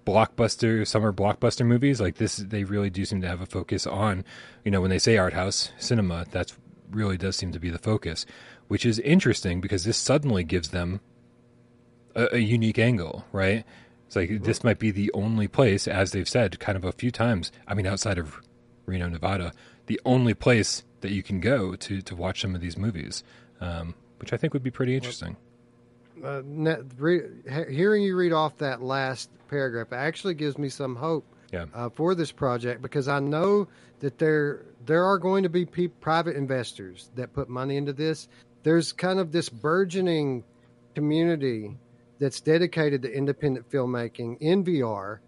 blockbuster 0.06 0.88
summer 0.88 1.12
blockbuster 1.12 1.66
movies 1.66 2.00
like 2.00 2.16
this. 2.16 2.38
They 2.38 2.64
really 2.64 2.90
do 2.90 3.04
seem 3.04 3.22
to 3.22 3.28
have 3.28 3.42
a 3.42 3.46
focus 3.46 3.86
on 3.86 4.24
you 4.64 4.72
know 4.72 4.80
when 4.80 4.90
they 4.90 5.00
say 5.00 5.18
art 5.18 5.34
house 5.34 5.72
cinema. 5.78 6.26
That's 6.32 6.56
really 6.92 7.18
does 7.18 7.36
seem 7.36 7.52
to 7.52 7.60
be 7.60 7.70
the 7.70 7.78
focus, 7.78 8.26
which 8.68 8.86
is 8.86 9.00
interesting 9.00 9.62
because 9.62 9.84
this 9.84 9.98
suddenly 9.98 10.44
gives 10.44 10.70
them 10.70 11.00
a, 12.16 12.36
a 12.36 12.40
unique 12.40 12.80
angle, 12.80 13.26
right? 13.32 13.66
It's 14.08 14.16
like 14.16 14.44
this 14.44 14.64
might 14.64 14.80
be 14.80 14.92
the 14.92 15.12
only 15.14 15.48
place, 15.48 15.88
as 15.88 16.12
they've 16.12 16.28
said 16.28 16.60
kind 16.60 16.76
of 16.76 16.84
a 16.84 16.92
few 16.92 17.12
times. 17.12 17.52
I 17.68 17.76
mean, 17.76 17.86
outside 17.86 18.18
of 18.18 18.42
Reno, 18.86 19.08
Nevada, 19.08 19.54
the 19.86 20.02
only 20.04 20.34
place 20.34 20.84
that 21.02 21.12
you 21.12 21.22
can 21.22 21.40
go 21.40 21.76
to 21.76 22.02
to 22.02 22.16
watch 22.16 22.42
some 22.42 22.56
of 22.56 22.62
these 22.62 22.78
movies, 22.78 23.24
um, 23.62 23.94
which 24.20 24.34
I 24.34 24.38
think 24.38 24.54
would 24.54 24.64
be 24.64 24.72
pretty 24.72 24.96
interesting. 24.96 25.38
Uh, 26.24 26.42
hearing 27.70 28.04
you 28.04 28.16
read 28.16 28.34
off 28.34 28.58
that 28.58 28.82
last 28.82 29.30
paragraph 29.48 29.94
actually 29.94 30.34
gives 30.34 30.58
me 30.58 30.70
some 30.70 30.96
hope 30.96 31.26
Yeah. 31.52 31.66
Uh, 31.74 31.90
for 31.90 32.16
this 32.16 32.32
project 32.32 32.82
because 32.82 33.08
I 33.08 33.20
know 33.20 33.68
that 34.00 34.18
there 34.18 34.66
there 34.86 35.04
are 35.04 35.18
going 35.18 35.44
to 35.44 35.50
be 35.50 35.66
pe- 35.66 35.88
private 35.88 36.36
investors 36.36 37.10
that 37.16 37.34
put 37.34 37.50
money 37.50 37.78
into 37.78 37.94
this. 37.94 38.28
There's 38.64 38.92
kind 38.92 39.20
of 39.20 39.32
this 39.32 39.50
burgeoning 39.50 40.44
community 40.96 41.78
that's 42.20 42.42
dedicated 42.42 43.02
to 43.04 43.12
independent 43.12 43.70
filmmaking 43.70 44.38
in 44.42 44.64
VR 44.64 45.20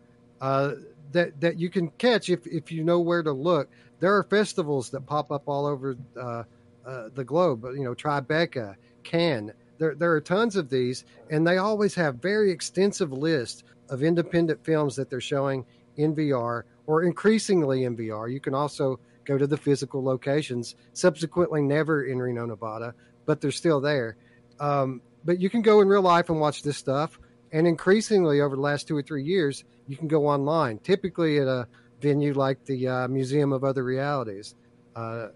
uh, 0.42 0.74
that 1.12 1.40
that 1.42 1.60
you 1.60 1.70
can 1.70 1.90
catch 1.92 2.30
if 2.30 2.46
if 2.48 2.72
you 2.72 2.84
know 2.84 3.00
where 3.00 3.24
to 3.24 3.32
look. 3.32 3.70
There 4.00 4.16
are 4.16 4.24
festivals 4.24 4.90
that 4.92 5.06
pop 5.06 5.32
up 5.32 5.44
all 5.48 5.66
over 5.66 5.96
uh, 6.20 6.44
uh, 6.86 7.10
the 7.14 7.24
globe. 7.24 7.66
You 7.76 7.84
know, 7.84 7.96
Tribeca, 7.96 8.76
Cannes. 9.04 9.52
There 9.78 9.96
there 9.96 10.12
are 10.12 10.22
tons 10.22 10.56
of 10.56 10.70
these, 10.70 11.06
and 11.30 11.46
they 11.46 11.58
always 11.58 11.96
have 11.96 12.16
very 12.16 12.52
extensive 12.52 13.12
lists 13.12 13.64
of 13.90 14.04
independent 14.04 14.64
films 14.64 14.96
that 14.96 15.10
they're 15.10 15.20
showing 15.20 15.66
in 16.04 16.16
VR 16.16 16.64
or 16.88 17.04
increasingly 17.04 17.84
in 17.84 17.96
VR. 17.96 18.32
You 18.32 18.40
can 18.40 18.54
also 18.54 19.00
go 19.26 19.38
to 19.38 19.48
the 19.48 19.58
physical 19.58 20.04
locations, 20.04 20.76
subsequently 20.94 21.62
never 21.62 22.04
in 22.04 22.20
Reno, 22.20 22.46
Nevada, 22.46 22.94
but 23.26 23.42
they're 23.42 23.52
still 23.52 23.82
there. 23.82 24.18
Um, 24.60 25.02
but 25.24 25.40
you 25.40 25.50
can 25.50 25.62
go 25.62 25.82
in 25.82 25.88
real 25.88 26.02
life 26.02 26.30
and 26.30 26.40
watch 26.40 26.64
this 26.64 26.78
stuff. 26.78 27.20
And 27.52 27.68
increasingly 27.68 28.42
over 28.42 28.56
the 28.56 28.62
last 28.62 28.88
two 28.88 28.96
or 28.96 29.02
three 29.02 29.24
years, 29.24 29.64
you 29.88 29.98
can 29.98 30.08
go 30.08 30.28
online, 30.28 30.80
typically 30.80 31.38
at 31.40 31.48
a 31.48 31.68
venue 32.00 32.34
like 32.34 32.66
the 32.66 32.88
uh, 32.88 33.08
Museum 33.08 33.52
of 33.52 33.64
Other 33.64 33.84
Realities. 33.84 34.56
Uh, 34.96 35.28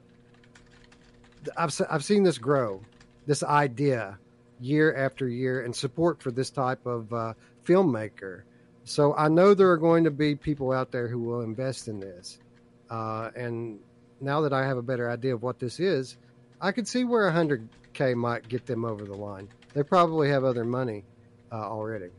I've, 1.57 1.79
I've 1.89 2.03
seen 2.03 2.23
this 2.23 2.37
grow, 2.37 2.81
this 3.27 3.43
idea 3.43 4.17
year 4.59 4.95
after 4.95 5.27
year, 5.27 5.63
and 5.63 5.75
support 5.75 6.21
for 6.21 6.31
this 6.31 6.49
type 6.49 6.85
of 6.85 7.11
uh, 7.13 7.33
filmmaker. 7.65 8.43
So 8.85 9.15
I 9.15 9.27
know 9.27 9.55
there 9.55 9.71
are 9.71 9.77
going 9.77 10.03
to 10.03 10.11
be 10.11 10.35
people 10.35 10.71
out 10.71 10.91
there 10.91 11.07
who 11.07 11.19
will 11.19 11.41
invest 11.41 11.87
in 11.87 11.99
this. 11.99 12.37
Uh, 12.89 13.31
and 13.35 13.79
now 14.21 14.41
that 14.41 14.53
I 14.53 14.65
have 14.65 14.77
a 14.77 14.81
better 14.83 15.09
idea 15.09 15.33
of 15.33 15.41
what 15.41 15.59
this 15.59 15.79
is, 15.79 16.17
I 16.61 16.71
could 16.71 16.87
see 16.87 17.03
where 17.03 17.29
100K 17.31 18.15
might 18.15 18.47
get 18.47 18.67
them 18.67 18.85
over 18.85 19.03
the 19.03 19.15
line. 19.15 19.49
They 19.73 19.81
probably 19.81 20.29
have 20.29 20.43
other 20.43 20.63
money 20.63 21.03
uh, 21.51 21.55
already. 21.55 22.11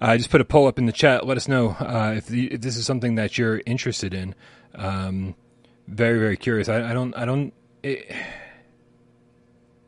I 0.00 0.18
just 0.18 0.30
put 0.30 0.40
a 0.40 0.44
poll 0.44 0.66
up 0.66 0.78
in 0.78 0.84
the 0.84 0.92
chat. 0.92 1.26
Let 1.26 1.38
us 1.38 1.48
know 1.48 1.70
uh, 1.70 2.14
if, 2.16 2.26
the, 2.26 2.52
if, 2.52 2.60
this 2.60 2.76
is 2.76 2.84
something 2.84 3.14
that 3.14 3.38
you're 3.38 3.62
interested 3.64 4.12
in. 4.12 4.34
Um, 4.74 5.34
very, 5.88 6.18
very 6.18 6.36
curious. 6.36 6.68
I, 6.68 6.90
I 6.90 6.92
don't, 6.92 7.16
I 7.16 7.24
don't. 7.24 7.54
It, 7.82 8.14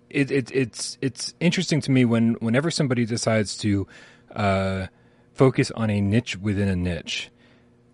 it, 0.08 0.30
it, 0.30 0.50
it's 0.52 0.98
it's 1.00 1.34
interesting 1.40 1.80
to 1.82 1.90
me 1.90 2.04
when 2.04 2.34
whenever 2.34 2.70
somebody 2.70 3.04
decides 3.04 3.56
to 3.58 3.88
uh, 4.34 4.86
focus 5.32 5.70
on 5.72 5.90
a 5.90 6.00
niche 6.00 6.36
within 6.36 6.68
a 6.68 6.76
niche, 6.76 7.30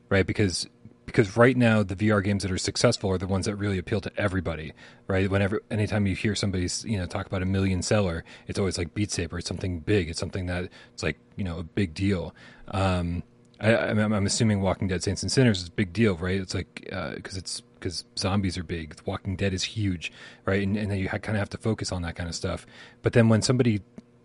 right? 0.08 0.26
Because 0.26 0.66
because 1.06 1.36
right 1.36 1.56
now 1.56 1.82
the 1.82 1.96
VR 1.96 2.22
games 2.22 2.44
that 2.44 2.52
are 2.52 2.58
successful 2.58 3.10
are 3.10 3.18
the 3.18 3.26
ones 3.26 3.46
that 3.46 3.56
really 3.56 3.78
appeal 3.78 4.00
to 4.00 4.12
everybody, 4.16 4.72
right? 5.08 5.28
Whenever 5.28 5.60
anytime 5.70 6.06
you 6.06 6.14
hear 6.14 6.36
somebody 6.36 6.68
you 6.84 6.98
know 6.98 7.06
talk 7.06 7.26
about 7.26 7.42
a 7.42 7.46
million 7.46 7.82
seller, 7.82 8.24
it's 8.46 8.58
always 8.58 8.78
like 8.78 8.94
Beat 8.94 9.10
Saber. 9.10 9.38
It's 9.38 9.48
something 9.48 9.80
big. 9.80 10.08
It's 10.08 10.20
something 10.20 10.46
that 10.46 10.68
it's 10.92 11.02
like 11.02 11.18
you 11.36 11.44
know 11.44 11.58
a 11.58 11.62
big 11.62 11.94
deal. 11.94 12.34
Um, 12.68 13.24
I, 13.60 13.90
am 13.90 14.26
assuming 14.26 14.62
Walking 14.62 14.88
Dead 14.88 15.02
Saints 15.02 15.22
and 15.22 15.30
Sinners 15.30 15.60
is 15.60 15.68
a 15.68 15.72
big 15.72 15.92
deal, 15.92 16.16
right? 16.16 16.40
It's 16.40 16.54
like 16.54 16.82
because 16.84 17.36
uh, 17.36 17.40
it's 17.40 17.62
because 17.74 18.04
zombies 18.16 18.56
are 18.56 18.62
big. 18.62 18.98
Walking 19.04 19.36
Dead 19.36 19.52
is 19.52 19.64
huge, 19.64 20.12
right? 20.44 20.62
And, 20.62 20.76
and 20.76 20.90
then 20.90 20.98
you 20.98 21.08
kind 21.08 21.30
of 21.30 21.36
have 21.36 21.50
to 21.50 21.58
focus 21.58 21.92
on 21.92 22.02
that 22.02 22.14
kind 22.14 22.28
of 22.28 22.34
stuff. 22.34 22.66
But 23.02 23.14
then 23.14 23.28
when 23.28 23.42
somebody 23.42 23.82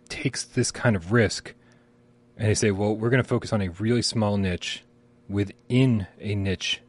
takes 0.07 0.43
this 0.43 0.72
kind 0.72 0.95
of 0.95 1.11
risk 1.11 1.53
and 2.38 2.50
they 2.50 2.54
say, 2.54 2.72
well, 2.72 2.96
we're 2.96 3.10
going 3.10 3.24
to 3.24 3.28
focus 3.28 3.54
on 3.54 3.62
a 3.62 3.70
really 3.70 4.02
small 4.02 4.38
niche 4.38 4.84
within 5.28 6.08
a 6.20 6.36
niche 6.36 6.82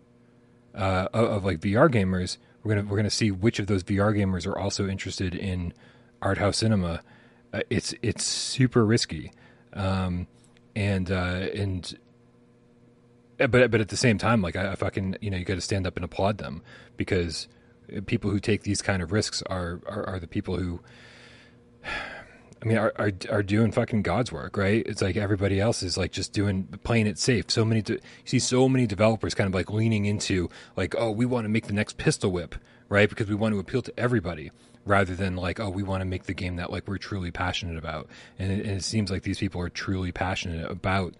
uh, 0.75 1.09
of, 1.13 1.45
like 1.45 1.59
VR 1.61 1.91
gamers, 1.91 2.37
we're 2.63 2.75
gonna 2.75 2.89
we're 2.89 2.97
gonna 2.97 3.11
see 3.11 3.31
which 3.31 3.59
of 3.59 3.67
those 3.67 3.83
VR 3.83 4.17
gamers 4.17 4.47
are 4.47 4.59
also 4.59 4.89
interested 4.89 5.35
in 5.35 5.73
art 6.21 6.39
house 6.39 6.59
cinema. 6.59 7.01
Uh, 7.53 7.61
it's 7.71 7.95
it's 8.03 8.25
super 8.25 8.85
risky, 8.85 9.33
um, 9.73 10.27
and 10.75 11.11
uh, 11.11 11.49
and 11.55 11.99
uh, 13.41 13.47
but 13.47 13.71
but 13.71 13.81
at 13.81 13.89
the 13.89 13.97
same 13.97 14.19
time, 14.19 14.43
like 14.43 14.57
I, 14.57 14.73
I 14.73 14.75
fucking 14.75 15.17
you 15.21 15.31
know 15.31 15.37
you 15.37 15.45
got 15.45 15.55
to 15.55 15.61
stand 15.61 15.87
up 15.87 15.97
and 15.97 16.05
applaud 16.05 16.39
them 16.39 16.63
because 16.97 17.49
people 18.07 18.31
who 18.31 18.41
take 18.41 18.65
these 18.65 18.83
kind 18.83 19.03
of 19.03 19.13
risks 19.13 19.43
are 19.43 19.81
are, 19.87 20.07
are 20.09 20.19
the 20.19 20.29
people 20.29 20.57
who. 20.57 20.81
I 22.63 22.67
mean, 22.67 22.79
are, 22.79 22.93
are, 22.97 23.13
are 23.31 23.43
doing 23.43 23.71
fucking 23.71 24.03
God's 24.03 24.33
work, 24.33 24.57
right? 24.57 24.83
It's 24.87 25.03
like 25.03 25.17
everybody 25.17 25.61
else 25.61 25.83
is 25.83 25.97
like 25.99 26.13
just 26.13 26.33
doing 26.33 26.65
playing 26.85 27.07
it 27.07 27.19
safe. 27.19 27.51
So 27.51 27.65
many, 27.65 27.83
de- 27.83 27.95
you 27.95 28.01
see, 28.25 28.39
so 28.39 28.69
many 28.69 28.87
developers 28.87 29.35
kind 29.35 29.49
of 29.49 29.55
like 29.55 29.71
leaning 29.71 30.07
into 30.07 30.49
like, 30.75 30.95
oh, 30.97 31.11
we 31.11 31.27
want 31.27 31.45
to 31.45 31.49
make 31.49 31.67
the 31.67 31.75
next 31.75 31.99
pistol 31.99 32.33
whip, 32.33 32.55
right? 32.89 33.09
Because 33.09 33.29
we 33.29 33.35
want 33.35 33.55
to 33.55 33.59
appeal 33.59 33.83
to 33.83 33.93
everybody, 33.99 34.51
rather 34.87 35.15
than 35.15 35.37
like, 35.37 35.61
oh, 35.61 35.69
we 35.69 35.83
want 35.83 36.01
to 36.01 36.05
make 36.07 36.25
the 36.25 36.35
game 36.35 36.57
that 36.57 36.71
like 36.71 36.89
we're 36.89 36.97
truly 36.97 37.31
passionate 37.31 37.77
about. 37.77 38.09
And 38.39 38.51
it, 38.51 38.67
and 38.67 38.77
it 38.77 38.85
seems 38.85 39.11
like 39.11 39.23
these 39.23 39.39
people 39.39 39.61
are 39.61 39.69
truly 39.69 40.13
passionate 40.13 40.71
about 40.71 41.15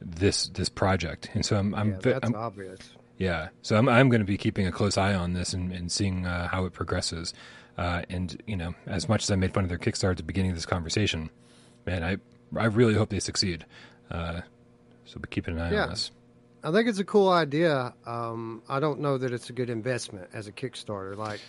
this 0.00 0.48
this 0.48 0.68
project, 0.68 1.30
and 1.34 1.44
so 1.44 1.56
I'm 1.56 1.74
I'm, 1.74 1.90
yeah, 1.92 1.98
that's 2.00 2.28
I'm 2.28 2.34
obvious. 2.34 2.78
Yeah, 3.18 3.48
so 3.62 3.76
I'm 3.76 3.88
I'm 3.88 4.08
going 4.08 4.20
to 4.20 4.26
be 4.26 4.36
keeping 4.36 4.66
a 4.66 4.72
close 4.72 4.98
eye 4.98 5.14
on 5.14 5.32
this 5.32 5.52
and, 5.52 5.72
and 5.72 5.90
seeing 5.90 6.26
uh, 6.26 6.48
how 6.48 6.64
it 6.64 6.72
progresses. 6.72 7.32
Uh, 7.76 8.02
and 8.08 8.40
you 8.46 8.56
know, 8.56 8.74
as 8.86 9.08
much 9.08 9.24
as 9.24 9.30
I 9.30 9.36
made 9.36 9.52
fun 9.52 9.64
of 9.64 9.68
their 9.68 9.78
Kickstarter 9.78 10.12
at 10.12 10.16
the 10.18 10.22
beginning 10.22 10.50
of 10.50 10.56
this 10.56 10.66
conversation, 10.66 11.30
man, 11.86 12.04
I 12.04 12.18
I 12.58 12.66
really 12.66 12.94
hope 12.94 13.10
they 13.10 13.20
succeed. 13.20 13.66
Uh, 14.10 14.42
so 15.04 15.18
be 15.20 15.28
keeping 15.28 15.54
an 15.54 15.60
eye 15.60 15.72
yeah. 15.72 15.82
on 15.84 15.90
this. 15.90 16.10
I 16.62 16.72
think 16.72 16.88
it's 16.88 16.98
a 16.98 17.04
cool 17.04 17.28
idea. 17.28 17.92
Um, 18.06 18.62
I 18.68 18.80
don't 18.80 19.00
know 19.00 19.18
that 19.18 19.32
it's 19.32 19.50
a 19.50 19.52
good 19.52 19.68
investment 19.68 20.30
as 20.32 20.46
a 20.46 20.52
Kickstarter. 20.52 21.14
Like, 21.14 21.40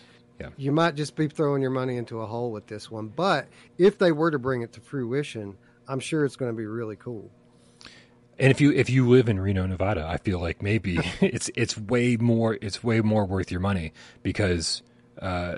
yeah. 0.41 0.49
you 0.57 0.73
might 0.73 0.95
just 0.95 1.15
be 1.15 1.29
throwing 1.29 1.61
your 1.61 1.71
money 1.71 1.95
into 1.95 2.19
a 2.19 2.25
hole 2.25 2.51
with 2.51 2.67
this 2.67 2.91
one. 2.91 3.07
But 3.07 3.47
if 3.77 3.97
they 3.97 4.11
were 4.11 4.29
to 4.29 4.39
bring 4.39 4.61
it 4.61 4.73
to 4.73 4.81
fruition, 4.81 5.55
I'm 5.87 6.01
sure 6.01 6.25
it's 6.25 6.35
going 6.35 6.51
to 6.51 6.57
be 6.57 6.65
really 6.65 6.97
cool. 6.97 7.31
And 8.37 8.51
if 8.51 8.59
you 8.59 8.73
if 8.73 8.89
you 8.89 9.07
live 9.07 9.29
in 9.29 9.39
Reno, 9.39 9.65
Nevada, 9.65 10.05
I 10.05 10.17
feel 10.17 10.41
like 10.41 10.61
maybe 10.61 10.99
it's 11.21 11.49
it's 11.55 11.77
way 11.77 12.17
more 12.17 12.57
it's 12.61 12.83
way 12.83 12.99
more 12.99 13.25
worth 13.25 13.49
your 13.49 13.61
money 13.61 13.93
because 14.23 14.83
uh, 15.21 15.55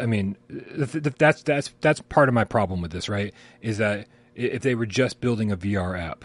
I 0.00 0.06
mean 0.06 0.36
that's 0.48 1.42
that's 1.42 1.74
that's 1.80 2.00
part 2.02 2.28
of 2.28 2.34
my 2.34 2.44
problem 2.44 2.80
with 2.80 2.92
this, 2.92 3.08
right? 3.08 3.34
Is 3.60 3.78
that 3.78 4.08
if 4.34 4.62
they 4.62 4.74
were 4.74 4.86
just 4.86 5.20
building 5.20 5.52
a 5.52 5.56
VR 5.56 5.98
app, 5.98 6.24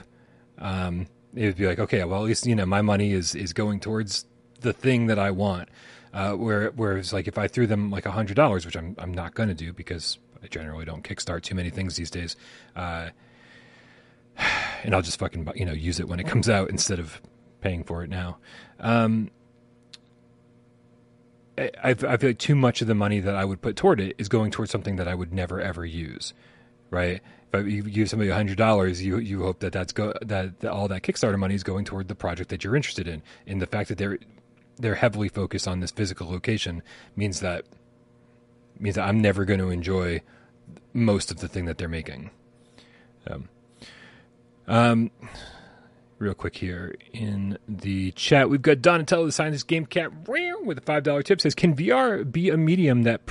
um, 0.58 1.08
it 1.36 1.46
would 1.46 1.58
be 1.58 1.68
like, 1.68 1.80
okay, 1.80 2.04
well 2.04 2.22
at 2.22 2.26
least 2.26 2.46
you 2.46 2.56
know 2.56 2.66
my 2.66 2.82
money 2.82 3.12
is 3.12 3.36
is 3.36 3.54
going 3.54 3.80
towards 3.80 4.26
the 4.62 4.74
thing 4.74 5.08
that 5.08 5.20
I 5.20 5.32
want. 5.32 5.70
Uh, 6.14 6.32
where 6.32 6.72
whereas 6.72 7.12
like 7.12 7.28
if 7.28 7.38
I 7.38 7.50
threw 7.50 7.68
them 7.68 7.92
like 7.92 8.06
a 8.06 8.12
hundred 8.12 8.36
dollars, 8.36 8.66
which 8.66 8.78
I'm 8.78 8.96
I'm 8.98 9.14
not 9.14 9.36
going 9.36 9.50
to 9.50 9.56
do 9.56 9.74
because 9.74 10.18
I 10.42 10.48
generally 10.48 10.86
don't 10.86 11.04
kickstart 11.04 11.42
too 11.42 11.56
many 11.56 11.70
things 11.70 11.98
these 11.98 12.12
days. 12.12 12.36
Uh, 12.76 13.10
and 14.84 14.96
I'll 14.96 15.02
just 15.02 15.20
fucking 15.20 15.50
you 15.56 15.66
know 15.66 15.74
use 15.74 16.00
it 16.00 16.08
when 16.08 16.20
it 16.20 16.28
comes 16.28 16.50
out 16.50 16.70
instead 16.70 17.00
of 17.00 17.22
paying 17.62 17.84
for 17.84 18.04
it 18.04 18.10
now. 18.10 18.38
Um, 18.80 19.30
I, 21.58 21.72
I 21.84 22.18
feel 22.18 22.30
like 22.30 22.38
too 22.38 22.56
much 22.56 22.82
of 22.82 22.88
the 22.88 22.96
money 22.96 23.20
that 23.20 23.36
I 23.36 23.46
would 23.46 23.62
put 23.62 23.76
toward 23.76 24.00
it 24.00 24.16
is 24.18 24.28
going 24.28 24.52
towards 24.52 24.72
something 24.72 24.98
that 24.98 25.08
I 25.08 25.16
would 25.16 25.34
never 25.34 25.62
ever 25.62 25.86
use, 25.86 26.34
right? 26.90 27.22
If 27.54 27.68
you 27.68 27.84
give 27.84 28.10
somebody 28.10 28.30
hundred 28.30 28.58
dollars, 28.58 29.04
you 29.04 29.18
you 29.18 29.44
hope 29.44 29.60
that 29.60 29.72
that's 29.72 29.94
go 29.94 30.14
that, 30.22 30.60
that 30.60 30.72
all 30.72 30.90
that 30.90 31.04
Kickstarter 31.04 31.40
money 31.40 31.56
is 31.56 31.64
going 31.64 31.86
toward 31.86 32.10
the 32.10 32.16
project 32.16 32.50
that 32.50 32.64
you're 32.64 32.76
interested 32.76 33.08
in. 33.08 33.22
And 33.48 33.62
the 33.62 33.68
fact 33.68 33.88
that 33.90 33.98
they're 33.98 34.20
they're 34.78 34.96
heavily 34.96 35.30
focused 35.30 35.68
on 35.68 35.80
this 35.80 35.92
physical 35.92 36.30
location 36.30 36.84
means 37.16 37.40
that 37.40 37.66
means 38.78 38.96
that 38.96 39.08
I'm 39.08 39.22
never 39.22 39.46
going 39.46 39.60
to 39.60 39.70
enjoy 39.70 40.22
most 40.94 41.32
of 41.32 41.40
the 41.40 41.48
thing 41.48 41.66
that 41.66 41.78
they're 41.78 41.88
making. 41.88 42.32
Um, 43.28 43.50
um, 44.68 45.12
real 46.18 46.34
quick 46.34 46.56
here 46.58 46.96
in 47.14 47.58
the 47.68 48.12
chat, 48.12 48.50
we've 48.50 48.62
got 48.62 48.82
Donatello, 48.82 49.26
the 49.26 49.32
scientist 49.32 49.68
game 49.68 49.86
cat, 49.86 50.12
with 50.28 50.78
a 50.78 50.82
five 50.82 51.04
dollar 51.04 51.24
tip 51.24 51.42
says, 51.42 51.56
"Can 51.56 51.76
VR 51.76 52.30
be 52.30 52.50
a 52.50 52.58
medium 52.58 53.04
that 53.04 53.22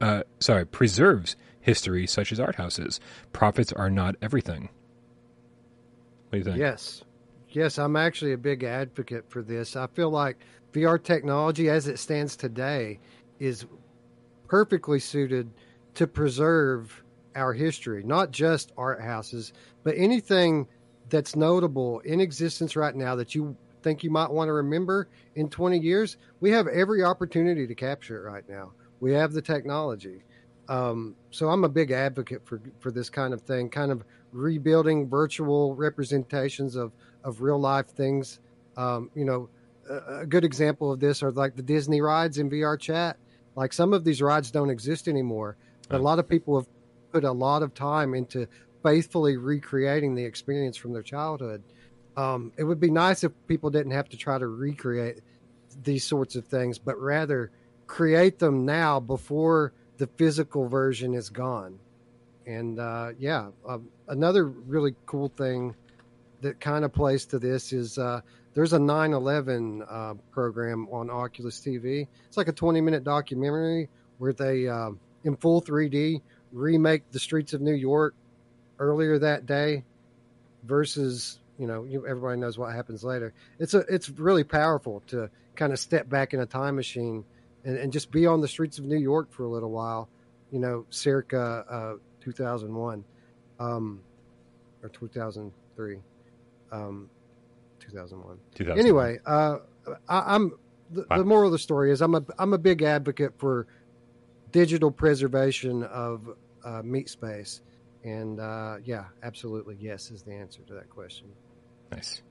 uh, 0.00 0.22
sorry 0.38 0.66
preserves 0.66 1.36
history 1.60 2.06
such 2.06 2.32
as 2.32 2.40
art 2.40 2.56
houses? 2.56 3.00
Profits 3.32 3.72
are 3.72 3.90
not 3.90 4.16
everything." 4.22 4.68
What 6.28 6.32
do 6.32 6.38
you 6.38 6.44
think? 6.44 6.56
Yes, 6.58 7.02
yes, 7.50 7.78
I'm 7.78 7.96
actually 7.96 8.32
a 8.32 8.38
big 8.38 8.62
advocate 8.62 9.28
for 9.28 9.42
this. 9.42 9.74
I 9.74 9.86
feel 9.88 10.10
like 10.10 10.38
VR 10.72 11.02
technology, 11.02 11.68
as 11.68 11.88
it 11.88 11.98
stands 11.98 12.36
today, 12.36 13.00
is 13.38 13.66
perfectly 14.46 15.00
suited 15.00 15.50
to 15.94 16.06
preserve 16.06 17.02
our 17.34 17.52
history, 17.52 18.02
not 18.04 18.30
just 18.30 18.72
art 18.76 19.00
houses, 19.00 19.52
but 19.82 19.94
anything 19.96 20.66
that's 21.10 21.36
notable 21.36 22.00
in 22.00 22.20
existence 22.20 22.76
right 22.76 22.94
now 22.94 23.16
that 23.16 23.34
you 23.34 23.56
think 23.82 24.04
you 24.04 24.10
might 24.10 24.30
want 24.30 24.48
to 24.48 24.52
remember 24.52 25.08
in 25.34 25.48
20 25.48 25.78
years, 25.78 26.16
we 26.40 26.50
have 26.50 26.66
every 26.68 27.02
opportunity 27.02 27.66
to 27.66 27.74
capture 27.74 28.16
it 28.18 28.30
right 28.30 28.48
now. 28.48 28.72
We 29.00 29.12
have 29.12 29.32
the 29.32 29.42
technology. 29.42 30.22
Um, 30.68 31.16
so 31.30 31.48
I'm 31.48 31.64
a 31.64 31.68
big 31.68 31.90
advocate 31.90 32.46
for 32.46 32.60
for 32.78 32.92
this 32.92 33.10
kind 33.10 33.34
of 33.34 33.42
thing, 33.42 33.70
kind 33.70 33.90
of 33.90 34.04
rebuilding 34.30 35.08
virtual 35.08 35.74
representations 35.74 36.76
of 36.76 36.92
of 37.24 37.40
real 37.40 37.58
life 37.58 37.88
things. 37.88 38.38
Um, 38.76 39.10
you 39.16 39.24
know, 39.24 39.48
a, 39.88 40.20
a 40.20 40.26
good 40.26 40.44
example 40.44 40.92
of 40.92 41.00
this 41.00 41.22
are 41.22 41.32
like 41.32 41.56
the 41.56 41.62
Disney 41.62 42.00
rides 42.00 42.38
in 42.38 42.48
VR 42.48 42.78
chat. 42.78 43.16
Like 43.56 43.72
some 43.72 43.92
of 43.92 44.04
these 44.04 44.22
rides 44.22 44.52
don't 44.52 44.70
exist 44.70 45.08
anymore, 45.08 45.56
but 45.88 46.00
a 46.00 46.02
lot 46.04 46.20
of 46.20 46.28
people 46.28 46.56
have 46.56 46.68
put 47.10 47.24
a 47.24 47.32
lot 47.32 47.64
of 47.64 47.74
time 47.74 48.14
into 48.14 48.46
faithfully 48.82 49.36
recreating 49.36 50.14
the 50.14 50.24
experience 50.24 50.76
from 50.76 50.92
their 50.92 51.02
childhood. 51.02 51.62
Um, 52.16 52.52
it 52.56 52.64
would 52.64 52.80
be 52.80 52.90
nice 52.90 53.24
if 53.24 53.32
people 53.46 53.70
didn't 53.70 53.92
have 53.92 54.08
to 54.10 54.16
try 54.16 54.38
to 54.38 54.46
recreate 54.46 55.20
these 55.82 56.04
sorts 56.04 56.36
of 56.36 56.46
things, 56.46 56.78
but 56.78 56.98
rather 57.00 57.50
create 57.86 58.38
them 58.38 58.64
now 58.64 59.00
before 59.00 59.72
the 59.98 60.06
physical 60.16 60.68
version 60.68 61.14
is 61.14 61.30
gone. 61.30 61.78
And 62.46 62.80
uh, 62.80 63.10
yeah, 63.18 63.50
uh, 63.68 63.78
another 64.08 64.46
really 64.46 64.94
cool 65.06 65.28
thing 65.36 65.74
that 66.40 66.58
kind 66.58 66.84
of 66.84 66.92
plays 66.92 67.26
to 67.26 67.38
this 67.38 67.72
is 67.72 67.98
uh, 67.98 68.20
there's 68.54 68.72
a 68.72 68.78
9/11 68.78 69.82
uh, 69.88 70.14
program 70.30 70.88
on 70.90 71.10
Oculus 71.10 71.60
TV. 71.60 72.08
It's 72.26 72.36
like 72.36 72.48
a 72.48 72.52
20 72.52 72.80
minute 72.80 73.04
documentary 73.04 73.88
where 74.18 74.32
they, 74.32 74.68
uh, 74.68 74.90
in 75.24 75.36
full 75.36 75.62
3D, 75.62 76.22
remake 76.52 77.10
the 77.10 77.18
streets 77.18 77.52
of 77.52 77.60
New 77.60 77.74
York 77.74 78.14
earlier 78.80 79.18
that 79.20 79.46
day 79.46 79.84
versus 80.64 81.38
you 81.58 81.68
know 81.68 81.84
you, 81.84 82.06
everybody 82.06 82.40
knows 82.40 82.58
what 82.58 82.74
happens 82.74 83.04
later. 83.04 83.32
It's 83.60 83.74
a 83.74 83.80
it's 83.80 84.08
really 84.10 84.42
powerful 84.42 85.02
to 85.08 85.30
kind 85.54 85.72
of 85.72 85.78
step 85.78 86.08
back 86.08 86.34
in 86.34 86.40
a 86.40 86.46
time 86.46 86.74
machine 86.74 87.24
and, 87.64 87.76
and 87.76 87.92
just 87.92 88.10
be 88.10 88.26
on 88.26 88.40
the 88.40 88.48
streets 88.48 88.78
of 88.78 88.86
New 88.86 88.98
York 88.98 89.30
for 89.30 89.44
a 89.44 89.48
little 89.48 89.70
while. 89.70 90.08
You 90.50 90.58
know, 90.58 90.86
circa 90.90 91.64
uh, 91.70 91.94
2001 92.20 93.04
um, 93.60 94.00
or 94.82 94.88
2003. 94.88 95.98
Um, 96.72 97.08
2001. 97.80 98.38
2001. 98.54 98.78
Anyway, 98.78 99.18
uh, 99.26 99.58
I, 100.08 100.34
I'm 100.34 100.52
the, 100.90 101.06
the 101.08 101.24
moral 101.24 101.46
of 101.46 101.52
the 101.52 101.58
story 101.58 101.92
is 101.92 102.00
I'm 102.00 102.14
a 102.14 102.24
I'm 102.38 102.52
a 102.52 102.58
big 102.58 102.82
advocate 102.82 103.34
for 103.38 103.66
digital 104.50 104.90
preservation 104.90 105.84
of 105.84 106.36
uh, 106.64 106.82
meat 106.82 107.08
space, 107.08 107.60
and 108.04 108.40
uh, 108.40 108.76
yeah, 108.84 109.04
absolutely 109.22 109.76
yes 109.78 110.10
is 110.10 110.22
the 110.22 110.32
answer 110.32 110.62
to 110.62 110.74
that 110.74 110.90
question. 110.90 111.28
Nice. 111.92 112.22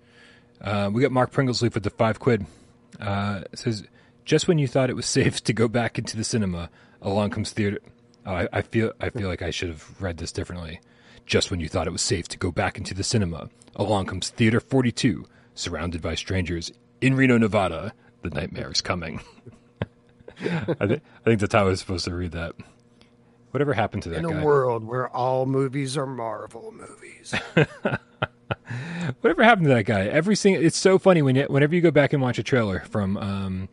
Uh, 0.61 0.89
we 0.91 1.01
got 1.01 1.11
Mark 1.11 1.31
Pringlesleaf 1.31 1.73
with 1.73 1.83
the 1.83 1.89
five 1.89 2.19
quid. 2.19 2.45
Uh, 2.99 3.41
says, 3.53 3.83
just 4.25 4.47
when 4.47 4.57
you 4.57 4.67
thought 4.67 4.89
it 4.89 4.95
was 4.95 5.05
safe 5.05 5.43
to 5.43 5.53
go 5.53 5.67
back 5.67 5.97
into 5.97 6.17
the 6.17 6.23
cinema, 6.23 6.69
along 7.01 7.31
comes 7.31 7.51
theater. 7.51 7.79
Oh, 8.25 8.33
I, 8.33 8.47
I 8.51 8.61
feel 8.61 8.91
I 8.99 9.09
feel 9.09 9.27
like 9.27 9.41
I 9.41 9.51
should 9.51 9.69
have 9.69 10.01
read 10.01 10.17
this 10.17 10.31
differently. 10.31 10.81
Just 11.25 11.51
when 11.51 11.59
you 11.59 11.69
thought 11.69 11.87
it 11.87 11.91
was 11.91 12.01
safe 12.01 12.27
to 12.29 12.37
go 12.37 12.51
back 12.51 12.77
into 12.77 12.93
the 12.93 13.03
cinema, 13.03 13.49
along 13.75 14.07
comes 14.07 14.29
Theater 14.29 14.59
42, 14.59 15.25
surrounded 15.53 16.01
by 16.01 16.15
strangers 16.15 16.71
in 17.01 17.15
Reno, 17.15 17.37
Nevada. 17.37 17.93
The 18.23 18.31
nightmare 18.31 18.71
is 18.71 18.81
coming. 18.81 19.21
I, 20.41 20.87
th- 20.87 21.01
I 21.01 21.23
think 21.25 21.39
that's 21.39 21.53
how 21.53 21.61
I 21.61 21.69
was 21.69 21.79
supposed 21.79 22.05
to 22.05 22.13
read 22.13 22.31
that. 22.31 22.55
Whatever 23.51 23.73
happened 23.73 24.03
to 24.03 24.09
that 24.09 24.21
guy. 24.21 24.29
In 24.29 24.35
guy? 24.35 24.41
a 24.41 24.45
world 24.45 24.83
where 24.83 25.09
all 25.09 25.45
movies 25.45 25.97
are 25.97 26.05
Marvel 26.05 26.71
movies, 26.71 27.33
Whatever 29.21 29.43
happened 29.43 29.67
to 29.67 29.73
that 29.73 29.85
guy? 29.85 30.05
Every 30.05 30.35
single 30.35 30.63
it's 30.63 30.77
so 30.77 30.99
funny 30.99 31.21
when 31.21 31.35
you, 31.35 31.43
whenever 31.43 31.73
you 31.73 31.81
go 31.81 31.91
back 31.91 32.13
and 32.13 32.21
watch 32.21 32.37
a 32.37 32.43
trailer 32.43 32.81
from 32.81 33.17
um 33.17 33.69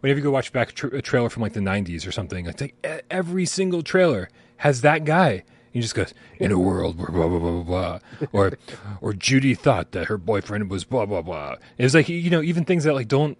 whenever 0.00 0.18
you 0.18 0.24
go 0.24 0.30
watch 0.30 0.52
back 0.52 0.70
a, 0.70 0.72
tra- 0.72 0.96
a 0.96 1.02
trailer 1.02 1.28
from 1.28 1.42
like 1.42 1.52
the 1.52 1.60
90s 1.60 2.06
or 2.06 2.12
something, 2.12 2.46
it's 2.46 2.60
like 2.60 2.74
every 3.10 3.46
single 3.46 3.82
trailer 3.82 4.28
has 4.58 4.80
that 4.80 5.04
guy. 5.04 5.44
He 5.70 5.80
just 5.80 5.94
goes 5.94 6.12
in 6.38 6.52
a 6.52 6.58
world 6.58 6.98
where 6.98 7.08
blah 7.08 7.28
blah 7.28 7.38
blah 7.38 7.62
blah 7.62 7.62
blah, 7.62 7.98
or 8.32 8.52
or 9.00 9.14
Judy 9.14 9.54
thought 9.54 9.92
that 9.92 10.06
her 10.06 10.18
boyfriend 10.18 10.70
was 10.70 10.84
blah 10.84 11.06
blah 11.06 11.22
blah. 11.22 11.56
It's 11.78 11.94
like 11.94 12.08
you 12.08 12.28
know 12.28 12.42
even 12.42 12.64
things 12.64 12.84
that 12.84 12.94
like 12.94 13.08
don't 13.08 13.38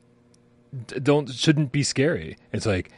don't 1.03 1.29
shouldn't 1.29 1.73
be 1.73 1.83
scary. 1.83 2.39
It's 2.53 2.65
like 2.65 2.91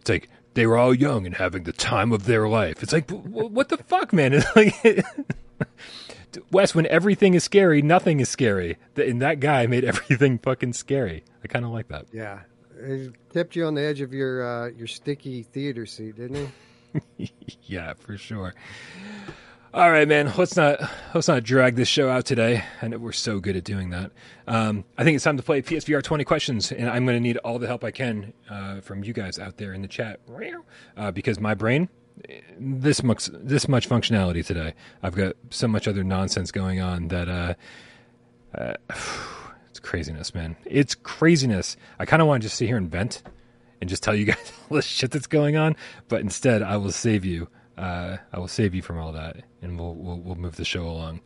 it's 0.00 0.08
like 0.08 0.30
they 0.54 0.66
were 0.66 0.76
all 0.76 0.94
young 0.94 1.26
and 1.26 1.34
having 1.36 1.64
the 1.64 1.72
time 1.72 2.12
of 2.12 2.24
their 2.24 2.48
life. 2.48 2.82
It's 2.82 2.92
like 2.92 3.10
what 3.10 3.68
the 3.68 3.76
fuck, 3.78 4.12
man? 4.12 4.32
It's 4.42 4.56
like 4.56 5.04
Wes, 6.50 6.74
when 6.74 6.86
everything 6.86 7.34
is 7.34 7.44
scary, 7.44 7.82
nothing 7.82 8.18
is 8.20 8.28
scary. 8.28 8.78
And 8.96 9.20
that 9.20 9.38
guy 9.40 9.66
made 9.66 9.84
everything 9.92 10.38
fucking 10.38 10.72
scary. 10.72 11.24
I 11.44 11.46
kind 11.46 11.64
of 11.64 11.70
like 11.72 11.88
that. 11.88 12.06
yeah, 12.12 12.40
it 12.78 13.12
kept 13.32 13.54
you 13.54 13.66
on 13.66 13.74
the 13.74 13.82
edge 13.82 14.00
of 14.00 14.12
your 14.12 14.42
uh, 14.46 14.68
your 14.70 14.86
sticky 14.86 15.42
theater 15.42 15.86
seat, 15.86 16.16
didn't 16.16 16.50
he? 17.16 17.32
yeah, 17.64 17.94
for 17.94 18.16
sure. 18.16 18.54
All 19.74 19.90
right, 19.90 20.06
man. 20.06 20.30
Let's 20.36 20.54
not 20.54 20.82
let's 21.14 21.28
not 21.28 21.44
drag 21.44 21.76
this 21.76 21.88
show 21.88 22.10
out 22.10 22.26
today. 22.26 22.62
I 22.82 22.88
know 22.88 22.98
we're 22.98 23.12
so 23.12 23.40
good 23.40 23.56
at 23.56 23.64
doing 23.64 23.88
that. 23.88 24.10
Um, 24.46 24.84
I 24.98 25.04
think 25.04 25.14
it's 25.14 25.24
time 25.24 25.38
to 25.38 25.42
play 25.42 25.62
PSVR 25.62 26.02
20 26.02 26.24
questions, 26.24 26.70
and 26.72 26.90
I'm 26.90 27.06
going 27.06 27.16
to 27.16 27.22
need 27.22 27.38
all 27.38 27.58
the 27.58 27.66
help 27.66 27.82
I 27.82 27.90
can 27.90 28.34
uh, 28.50 28.82
from 28.82 29.02
you 29.02 29.14
guys 29.14 29.38
out 29.38 29.56
there 29.56 29.72
in 29.72 29.80
the 29.80 29.88
chat 29.88 30.20
uh, 30.94 31.10
because 31.10 31.40
my 31.40 31.54
brain 31.54 31.88
this 32.58 33.02
much 33.02 33.30
this 33.32 33.66
much 33.66 33.88
functionality 33.88 34.44
today. 34.44 34.74
I've 35.02 35.14
got 35.14 35.36
so 35.48 35.68
much 35.68 35.88
other 35.88 36.04
nonsense 36.04 36.52
going 36.52 36.80
on 36.80 37.08
that 37.08 37.30
uh, 37.30 37.54
uh, 38.54 38.74
it's 39.70 39.80
craziness, 39.80 40.34
man. 40.34 40.54
It's 40.66 40.94
craziness. 40.94 41.78
I 41.98 42.04
kind 42.04 42.20
of 42.20 42.28
want 42.28 42.42
to 42.42 42.46
just 42.46 42.58
sit 42.58 42.66
here 42.66 42.76
and 42.76 42.90
vent 42.90 43.22
and 43.80 43.88
just 43.88 44.02
tell 44.02 44.14
you 44.14 44.26
guys 44.26 44.52
all 44.70 44.76
the 44.76 44.82
shit 44.82 45.12
that's 45.12 45.26
going 45.26 45.56
on, 45.56 45.76
but 46.08 46.20
instead, 46.20 46.60
I 46.62 46.76
will 46.76 46.92
save 46.92 47.24
you. 47.24 47.48
Uh, 47.76 48.18
I 48.32 48.38
will 48.38 48.48
save 48.48 48.74
you 48.74 48.82
from 48.82 48.98
all 48.98 49.12
that, 49.12 49.36
and 49.62 49.78
we'll 49.78 49.94
we'll, 49.94 50.18
we'll 50.18 50.34
move 50.36 50.56
the 50.56 50.64
show 50.64 50.86
along. 50.88 51.20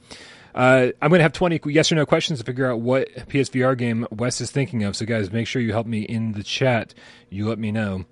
Uh, 0.55 0.93
I'm 1.03 1.11
going 1.11 1.19
to 1.19 1.23
have 1.23 1.35
20 1.35 1.61
yes 1.67 1.93
or 1.93 1.97
no 1.97 2.07
questions 2.07 2.39
to 2.39 2.45
figure 2.47 2.71
out 2.71 2.81
what 2.81 3.13
PSVR 3.29 3.77
game 3.77 4.07
Wes 4.11 4.41
is 4.41 4.51
thinking 4.51 4.85
of. 4.85 4.97
So, 4.97 5.05
guys, 5.05 5.31
make 5.31 5.47
sure 5.47 5.61
you 5.61 5.73
help 5.73 5.87
me 5.87 6.01
in 6.03 6.33
the 6.33 6.43
chat. 6.43 6.95
You 7.29 7.47
let 7.47 7.59
me 7.59 7.71
know 7.73 8.07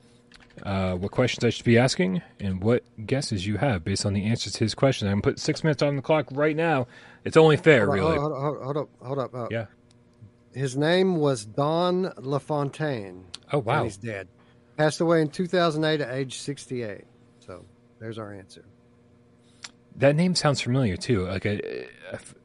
uh, 0.63 0.93
what 0.95 1.11
questions 1.11 1.43
I 1.43 1.49
should 1.49 1.65
be 1.65 1.79
asking 1.79 2.21
and 2.39 2.63
what 2.63 2.85
guesses 3.07 3.47
you 3.47 3.57
have 3.57 3.83
based 3.83 4.05
on 4.05 4.13
the 4.13 4.25
answers 4.27 4.53
to 4.55 4.59
his 4.61 4.75
question. 4.75 5.09
I'm 5.09 5.15
going 5.15 5.23
to 5.23 5.29
put 5.31 5.39
six 5.41 5.65
minutes 5.65 5.83
on 5.83 5.97
the 5.97 6.03
clock 6.03 6.27
right 6.33 6.55
now. 6.55 6.87
It's 7.25 7.39
only 7.39 7.57
fair, 7.57 7.87
Hold, 7.87 7.95
really. 7.99 8.19
hold, 8.19 8.33
hold, 8.33 8.63
hold 8.63 8.77
up, 8.77 8.89
hold 9.01 9.19
up. 9.19 9.35
Uh, 9.35 9.49
Yeah. 9.51 9.67
His 10.53 10.77
name 10.77 11.17
was 11.17 11.45
Don 11.47 12.13
LaFontaine. 12.19 13.25
Oh, 13.53 13.59
wow. 13.59 13.85
he's 13.85 13.97
dead. 13.97 14.29
Passed 14.77 15.01
away 15.01 15.23
in 15.23 15.29
2008 15.29 16.01
at 16.03 16.15
age 16.15 16.39
68. 16.39 17.05
There's 17.99 18.19
our 18.19 18.33
answer. 18.33 18.65
That 19.97 20.17
name 20.17 20.35
sounds 20.35 20.61
familiar 20.61 20.97
too. 20.97 21.27
Like, 21.27 21.47
a, 21.47 21.87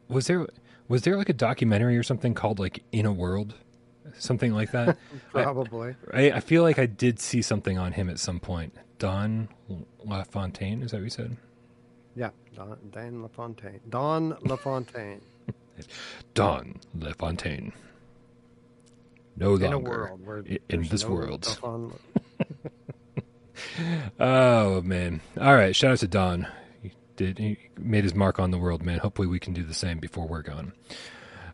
was 0.08 0.28
there 0.28 0.48
was 0.88 1.04
there 1.04 1.18
like 1.18 1.30
a 1.30 1.34
documentary 1.34 1.98
or 1.98 2.04
something 2.04 2.34
called 2.34 2.60
like 2.60 2.84
In 2.92 3.06
a 3.06 3.12
World, 3.14 3.56
something 4.18 4.54
like 4.54 4.72
that? 4.72 4.98
Probably. 5.32 5.96
I, 6.14 6.32
I 6.32 6.40
feel 6.40 6.64
like 6.64 6.80
I 6.80 6.86
did 6.86 7.20
see 7.20 7.42
something 7.42 7.78
on 7.78 7.94
him 7.94 8.10
at 8.10 8.20
some 8.20 8.40
point. 8.40 8.74
Don 9.00 9.48
LaFontaine, 10.04 10.84
is 10.84 10.92
that 10.92 10.98
what 10.98 11.04
you 11.04 11.10
said? 11.10 11.38
yeah, 12.16 12.32
Don, 12.56 12.78
Dan 12.92 13.22
LaFontaine. 13.22 13.80
Don 13.90 14.36
LaFontaine. 14.42 15.22
Don 16.34 16.76
LaFontaine. 16.94 17.72
No 19.38 19.52
longer 19.52 19.66
in 19.66 19.74
a 19.74 19.80
world 19.80 20.26
where 20.26 20.44
in 20.68 20.84
this 20.90 21.04
no 21.04 21.12
world. 21.12 21.60
Oh 24.20 24.82
man! 24.82 25.22
All 25.40 25.56
right, 25.56 25.76
shout 25.76 25.92
out 25.92 26.00
to 26.00 26.08
Don. 26.08 26.48
He 26.82 26.92
did 27.16 27.38
he 27.38 27.58
made 27.78 28.04
his 28.04 28.16
mark 28.16 28.40
on 28.40 28.52
the 28.52 28.58
world, 28.58 28.84
man. 28.84 29.00
Hopefully, 29.00 29.28
we 29.28 29.40
can 29.40 29.54
do 29.54 29.64
the 29.64 29.74
same 29.74 30.00
before 30.00 30.28
we're 30.28 30.42
gone. 30.42 30.74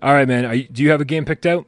All 0.01 0.13
right, 0.13 0.27
man. 0.27 0.45
Are 0.45 0.53
you, 0.53 0.67
do 0.67 0.83
you 0.83 0.91
have 0.91 1.01
a 1.01 1.05
game 1.05 1.25
picked 1.25 1.45
out? 1.45 1.65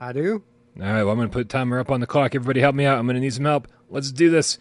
I 0.00 0.12
do. 0.12 0.42
All 0.78 0.86
right, 0.86 1.02
well, 1.04 1.10
I'm 1.10 1.16
going 1.16 1.28
to 1.28 1.32
put 1.32 1.48
timer 1.48 1.78
up 1.78 1.90
on 1.90 2.00
the 2.00 2.06
clock. 2.06 2.34
Everybody 2.34 2.60
help 2.60 2.74
me 2.74 2.84
out. 2.84 2.98
I'm 2.98 3.06
going 3.06 3.14
to 3.14 3.20
need 3.20 3.32
some 3.32 3.44
help. 3.46 3.68
Let's 3.88 4.12
do 4.12 4.30
this. 4.30 4.58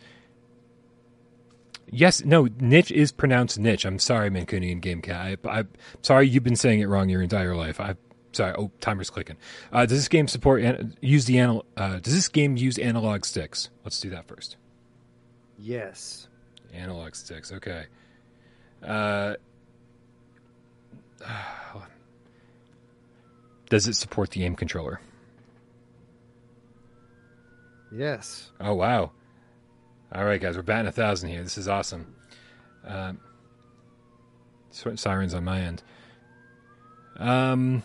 Yes, 1.91 2.23
no, 2.23 2.47
niche 2.59 2.91
is 2.91 3.11
pronounced 3.11 3.59
niche. 3.59 3.85
I'm 3.85 3.99
sorry, 3.99 4.29
Mancunian 4.29 4.81
Game 4.81 5.01
Cat. 5.01 5.39
I, 5.45 5.59
I'm 5.59 5.69
sorry 6.01 6.27
you've 6.27 6.43
been 6.43 6.55
saying 6.55 6.79
it 6.79 6.85
wrong 6.87 7.09
your 7.09 7.21
entire 7.21 7.55
life. 7.55 7.79
I, 7.79 7.95
sorry. 8.31 8.53
Oh, 8.57 8.71
timer's 8.79 9.09
clicking. 9.09 9.37
Uh, 9.71 9.85
does 9.85 9.99
this 9.99 10.07
game 10.07 10.27
support 10.27 10.61
an- 10.63 10.95
use 11.01 11.25
the 11.25 11.39
anal? 11.39 11.65
Uh, 11.75 11.99
does 11.99 12.13
this 12.15 12.27
game 12.27 12.57
use 12.57 12.77
analog 12.77 13.25
sticks? 13.25 13.69
Let's 13.83 13.99
do 13.99 14.09
that 14.11 14.27
first. 14.27 14.57
Yes. 15.57 16.27
Analog 16.73 17.15
sticks. 17.15 17.51
Okay. 17.51 17.85
Uh, 18.83 19.35
does 23.69 23.87
it 23.87 23.95
support 23.95 24.31
the 24.31 24.43
aim 24.43 24.55
controller? 24.55 24.99
Yes. 27.91 28.51
Oh 28.59 28.73
wow! 28.73 29.11
All 30.13 30.25
right, 30.25 30.41
guys, 30.41 30.57
we're 30.57 30.63
batting 30.63 30.87
a 30.87 30.91
thousand 30.91 31.29
here. 31.29 31.41
This 31.41 31.57
is 31.57 31.67
awesome. 31.67 32.13
Um, 32.85 33.19
sirens 34.69 35.33
on 35.33 35.43
my 35.45 35.61
end. 35.61 35.81
Um, 37.17 37.83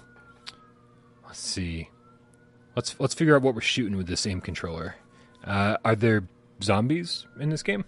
let's 1.26 1.38
see. 1.38 1.90
Let's 2.74 2.98
let's 2.98 3.14
figure 3.14 3.36
out 3.36 3.42
what 3.42 3.54
we're 3.54 3.60
shooting 3.60 3.96
with 3.96 4.08
this 4.08 4.26
aim 4.26 4.40
controller. 4.40 4.96
Uh, 5.44 5.76
are 5.84 5.94
there 5.94 6.24
zombies 6.62 7.26
in 7.38 7.50
this 7.50 7.62
game? 7.62 7.84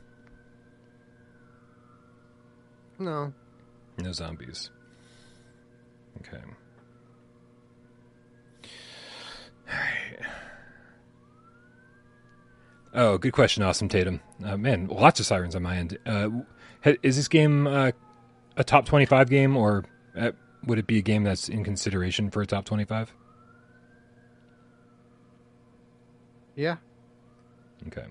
No. 2.99 3.33
No 3.99 4.13
zombies. 4.13 4.71
Okay. 6.19 6.43
All 9.69 9.75
right. 9.75 10.27
Oh, 12.95 13.19
good 13.19 13.33
question, 13.33 13.63
Awesome 13.63 13.89
Tatum. 13.89 14.21
Uh, 14.45 14.57
man, 14.57 14.87
lots 14.87 15.19
of 15.19 15.27
sirens 15.27 15.57
on 15.57 15.63
my 15.63 15.77
end. 15.77 15.99
Uh, 16.05 16.29
is 17.03 17.17
this 17.17 17.29
game 17.29 17.67
uh, 17.67 17.93
a 18.57 18.65
top 18.65 18.85
25 18.85 19.31
game, 19.31 19.57
or 19.57 19.85
uh, 20.17 20.33
would 20.67 20.79
it 20.79 20.87
be 20.87 20.99
a 20.99 21.03
game 21.03 21.25
that's 21.25 21.49
in 21.49 21.65
consideration 21.65 22.31
for 22.31 22.43
a 22.43 22.47
top 22.47 22.67
25? 22.67 23.13
Yeah. 26.55 26.77
Okay. 27.87 28.05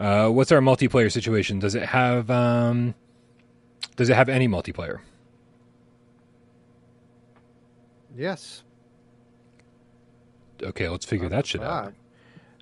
Uh, 0.00 0.30
what's 0.30 0.50
our 0.50 0.60
multiplayer 0.60 1.12
situation? 1.12 1.58
Does 1.58 1.74
it 1.74 1.82
have 1.82 2.30
um, 2.30 2.94
does 3.96 4.08
it 4.08 4.16
have 4.16 4.30
any 4.30 4.48
multiplayer? 4.48 5.00
Yes. 8.16 8.62
Okay, 10.62 10.88
let's 10.88 11.04
figure 11.04 11.28
that 11.28 11.46
shit 11.46 11.62
out. 11.62 11.92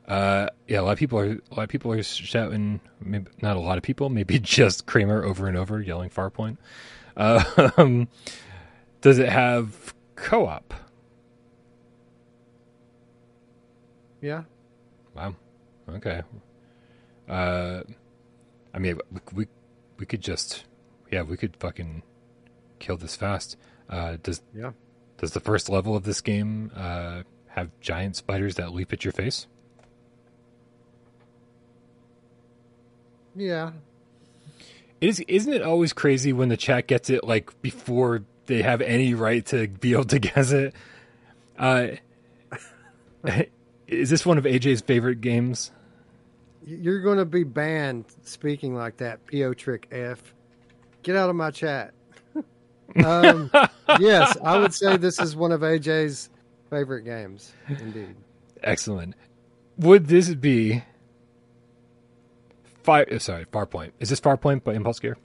Uh, 0.08 0.48
yeah, 0.66 0.80
a 0.80 0.82
lot 0.82 0.92
of 0.92 0.98
people 0.98 1.18
are 1.20 1.26
a 1.26 1.54
lot 1.54 1.62
of 1.62 1.68
people 1.68 1.92
are 1.92 2.02
shouting. 2.02 2.80
Maybe 3.00 3.30
not 3.40 3.56
a 3.56 3.60
lot 3.60 3.78
of 3.78 3.84
people. 3.84 4.08
Maybe 4.08 4.38
just 4.40 4.86
Kramer 4.86 5.22
over 5.22 5.46
and 5.46 5.56
over 5.56 5.80
yelling 5.80 6.10
Farpoint. 6.10 6.56
Uh, 7.16 7.70
um, 7.76 8.08
does 9.00 9.18
it 9.20 9.28
have 9.28 9.94
co-op? 10.16 10.74
Yeah. 14.20 14.42
Wow. 15.14 15.36
Okay. 15.88 16.22
Uh, 17.28 17.82
I 18.72 18.78
mean, 18.78 18.98
we, 19.12 19.20
we 19.34 19.46
we 19.98 20.06
could 20.06 20.20
just 20.20 20.64
yeah, 21.10 21.22
we 21.22 21.36
could 21.36 21.56
fucking 21.56 22.02
kill 22.78 22.96
this 22.96 23.16
fast. 23.16 23.56
Uh, 23.88 24.16
does 24.22 24.42
yeah? 24.54 24.72
Does 25.18 25.32
the 25.32 25.40
first 25.40 25.68
level 25.68 25.96
of 25.96 26.04
this 26.04 26.20
game 26.20 26.70
uh, 26.76 27.22
have 27.48 27.70
giant 27.80 28.16
spiders 28.16 28.54
that 28.54 28.72
leap 28.72 28.92
at 28.92 29.04
your 29.04 29.12
face? 29.12 29.46
Yeah. 33.34 33.72
It 35.00 35.08
is 35.08 35.20
isn't 35.28 35.52
it 35.52 35.62
always 35.62 35.92
crazy 35.92 36.32
when 36.32 36.48
the 36.48 36.56
chat 36.56 36.86
gets 36.86 37.10
it 37.10 37.24
like 37.24 37.60
before 37.62 38.24
they 38.46 38.62
have 38.62 38.80
any 38.80 39.14
right 39.14 39.44
to 39.46 39.68
be 39.68 39.92
able 39.92 40.04
to 40.04 40.18
guess 40.20 40.52
it? 40.52 40.74
Uh, 41.58 41.88
is 43.86 44.10
this 44.10 44.24
one 44.24 44.38
of 44.38 44.44
AJ's 44.44 44.80
favorite 44.80 45.20
games? 45.20 45.70
You're 46.68 47.00
going 47.00 47.18
to 47.18 47.24
be 47.24 47.44
banned 47.44 48.04
speaking 48.24 48.74
like 48.74 48.98
that, 48.98 49.26
PO 49.26 49.54
Trick 49.54 49.88
F. 49.90 50.34
Get 51.02 51.16
out 51.16 51.30
of 51.30 51.36
my 51.36 51.50
chat. 51.50 51.94
um, 53.04 53.50
yes, 53.98 54.36
I 54.44 54.58
would 54.58 54.74
say 54.74 54.98
this 54.98 55.18
is 55.18 55.34
one 55.34 55.50
of 55.50 55.62
AJ's 55.62 56.28
favorite 56.68 57.02
games, 57.02 57.52
indeed. 57.68 58.14
Excellent. 58.62 59.14
Would 59.78 60.08
this 60.08 60.34
be 60.34 60.82
Fire? 62.82 63.06
Uh, 63.10 63.18
sorry, 63.18 63.46
Farpoint. 63.46 63.92
Is 63.98 64.10
this 64.10 64.20
Farpoint 64.20 64.64
by 64.64 64.74
Impulse 64.74 64.98
Gear? 64.98 65.16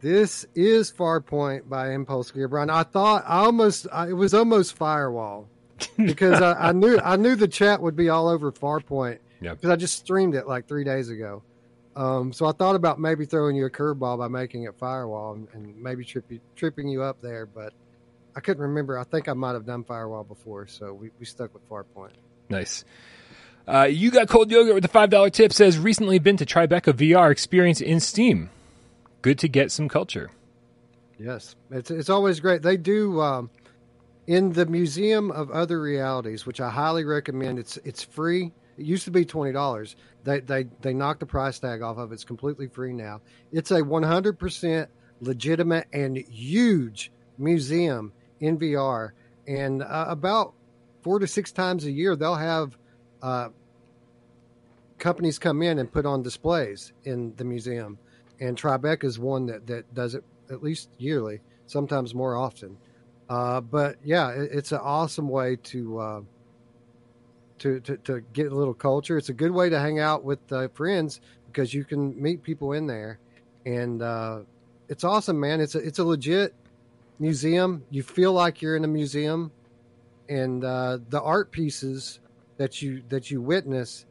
This 0.00 0.46
is 0.54 0.92
Farpoint 0.92 1.68
by 1.68 1.92
Impulse 1.92 2.30
Gear, 2.30 2.46
Brian. 2.46 2.70
I 2.70 2.84
thought 2.84 3.24
I 3.26 3.38
almost 3.38 3.88
I, 3.92 4.10
it 4.10 4.12
was 4.12 4.34
almost 4.34 4.76
Firewall 4.76 5.48
because 5.96 6.40
I, 6.40 6.68
I, 6.68 6.72
knew 6.72 7.00
I 7.02 7.16
knew 7.16 7.34
the 7.34 7.48
chat 7.48 7.80
would 7.80 7.96
be 7.96 8.08
all 8.08 8.28
over 8.28 8.52
Farpoint 8.52 9.18
because. 9.40 9.70
I 9.70 9.76
just 9.76 9.98
streamed 9.98 10.34
it 10.34 10.46
like 10.46 10.66
three 10.66 10.84
days 10.84 11.08
ago. 11.08 11.42
Um, 11.96 12.32
so 12.32 12.46
I 12.46 12.52
thought 12.52 12.74
about 12.74 12.98
maybe 12.98 13.24
throwing 13.24 13.54
you 13.54 13.66
a 13.66 13.70
curveball 13.70 14.18
by 14.18 14.28
making 14.28 14.64
it 14.64 14.74
Firewall 14.76 15.34
and, 15.34 15.48
and 15.52 15.80
maybe 15.80 16.04
trip 16.04 16.24
you, 16.28 16.40
tripping 16.56 16.88
you 16.88 17.02
up 17.02 17.20
there, 17.20 17.46
but 17.46 17.72
I 18.36 18.40
couldn't 18.40 18.62
remember. 18.62 18.98
I 18.98 19.04
think 19.04 19.28
I 19.28 19.32
might 19.32 19.52
have 19.52 19.64
done 19.64 19.84
Firewall 19.84 20.24
before, 20.24 20.66
so 20.66 20.92
we, 20.92 21.10
we 21.20 21.24
stuck 21.24 21.54
with 21.54 21.68
Farpoint. 21.68 22.10
Nice. 22.48 22.84
Uh, 23.66 23.88
you 23.90 24.10
got 24.10 24.28
cold 24.28 24.50
yogurt 24.50 24.74
with 24.74 24.84
a 24.84 24.88
five 24.88 25.10
dollar 25.10 25.30
tip. 25.30 25.52
Says 25.52 25.78
recently 25.78 26.18
been 26.18 26.36
to 26.36 26.44
Tribeca 26.44 26.92
VR 26.92 27.30
experience 27.30 27.80
in 27.80 28.00
Steam. 28.00 28.50
Good 29.22 29.38
to 29.38 29.48
get 29.48 29.72
some 29.72 29.88
culture. 29.88 30.30
Yes, 31.18 31.54
it's 31.70 31.90
it's 31.90 32.10
always 32.10 32.40
great. 32.40 32.60
They 32.60 32.76
do 32.76 33.20
um, 33.22 33.50
in 34.26 34.52
the 34.52 34.66
Museum 34.66 35.30
of 35.30 35.50
Other 35.50 35.80
Realities, 35.80 36.44
which 36.44 36.60
I 36.60 36.68
highly 36.68 37.04
recommend. 37.04 37.58
It's 37.58 37.78
it's 37.78 38.02
free. 38.02 38.52
It 38.76 38.84
used 38.84 39.04
to 39.04 39.10
be 39.10 39.24
twenty 39.24 39.52
dollars. 39.52 39.96
They 40.24 40.40
they 40.40 40.64
they 40.80 40.94
knocked 40.94 41.20
the 41.20 41.26
price 41.26 41.58
tag 41.58 41.82
off 41.82 41.98
of 41.98 42.10
it. 42.10 42.14
It's 42.14 42.24
completely 42.24 42.68
free 42.68 42.92
now. 42.92 43.20
It's 43.52 43.70
a 43.70 43.82
one 43.82 44.02
hundred 44.02 44.38
percent 44.38 44.90
legitimate 45.20 45.86
and 45.92 46.16
huge 46.16 47.12
museum 47.38 48.12
in 48.40 48.58
VR, 48.58 49.10
and 49.46 49.82
uh, 49.82 50.06
about 50.08 50.54
four 51.02 51.18
to 51.18 51.26
six 51.26 51.52
times 51.52 51.84
a 51.84 51.90
year 51.90 52.16
they'll 52.16 52.34
have 52.34 52.76
uh, 53.22 53.48
companies 54.98 55.38
come 55.38 55.62
in 55.62 55.78
and 55.78 55.90
put 55.90 56.06
on 56.06 56.22
displays 56.22 56.92
in 57.04 57.34
the 57.36 57.44
museum, 57.44 57.98
and 58.40 58.56
Tribeca 58.56 59.04
is 59.04 59.18
one 59.18 59.46
that 59.46 59.66
that 59.66 59.94
does 59.94 60.14
it 60.14 60.24
at 60.50 60.62
least 60.62 60.90
yearly, 60.98 61.40
sometimes 61.66 62.14
more 62.14 62.36
often. 62.36 62.76
Uh, 63.28 63.60
but 63.60 63.96
yeah, 64.04 64.30
it, 64.30 64.50
it's 64.52 64.72
an 64.72 64.80
awesome 64.82 65.28
way 65.28 65.56
to, 65.56 65.98
uh, 65.98 66.20
to, 67.64 67.80
to 67.80 67.96
to 67.96 68.20
get 68.34 68.52
a 68.52 68.54
little 68.54 68.74
culture. 68.74 69.16
It's 69.16 69.30
a 69.30 69.34
good 69.34 69.50
way 69.50 69.70
to 69.70 69.80
hang 69.80 69.98
out 69.98 70.22
with 70.22 70.52
uh, 70.52 70.68
friends 70.68 71.22
because 71.46 71.72
you 71.72 71.82
can 71.82 72.20
meet 72.20 72.42
people 72.42 72.72
in 72.72 72.86
there, 72.86 73.18
and 73.64 74.02
uh, 74.02 74.40
it's 74.90 75.02
awesome, 75.02 75.40
man. 75.40 75.62
It's 75.62 75.74
a 75.74 75.78
it's 75.78 75.98
a 75.98 76.04
legit 76.04 76.54
museum. 77.18 77.82
You 77.88 78.02
feel 78.02 78.34
like 78.34 78.60
you're 78.60 78.76
in 78.76 78.84
a 78.84 78.88
museum, 78.88 79.50
and 80.28 80.62
uh, 80.62 80.98
the 81.08 81.22
art 81.22 81.52
pieces 81.52 82.20
that 82.58 82.82
you 82.82 83.02
that 83.08 83.30
you 83.30 83.40
witness 83.40 84.04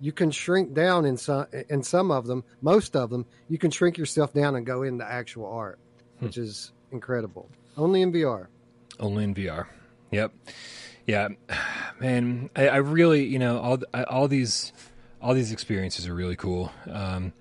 you 0.00 0.10
can 0.10 0.30
shrink 0.30 0.74
down 0.74 1.04
in 1.04 1.16
some 1.16 1.46
in 1.68 1.82
some 1.82 2.10
of 2.10 2.26
them 2.26 2.42
most 2.60 2.96
of 2.96 3.10
them 3.10 3.24
you 3.48 3.58
can 3.58 3.70
shrink 3.70 3.96
yourself 3.96 4.32
down 4.32 4.56
and 4.56 4.66
go 4.66 4.82
into 4.82 5.08
actual 5.08 5.46
art 5.46 5.78
hmm. 6.18 6.26
which 6.26 6.36
is 6.36 6.72
incredible 6.90 7.48
only 7.76 8.02
in 8.02 8.12
vr 8.12 8.48
only 8.98 9.22
in 9.22 9.32
vr 9.32 9.66
yep 10.10 10.32
yeah 11.06 11.28
man 12.00 12.50
i, 12.56 12.68
I 12.68 12.76
really 12.76 13.24
you 13.24 13.38
know 13.38 13.58
all 13.58 13.78
all 14.08 14.28
these 14.28 14.72
all 15.20 15.34
these 15.34 15.52
experiences 15.52 16.06
are 16.06 16.14
really 16.14 16.36
cool 16.36 16.72
um, 16.90 17.32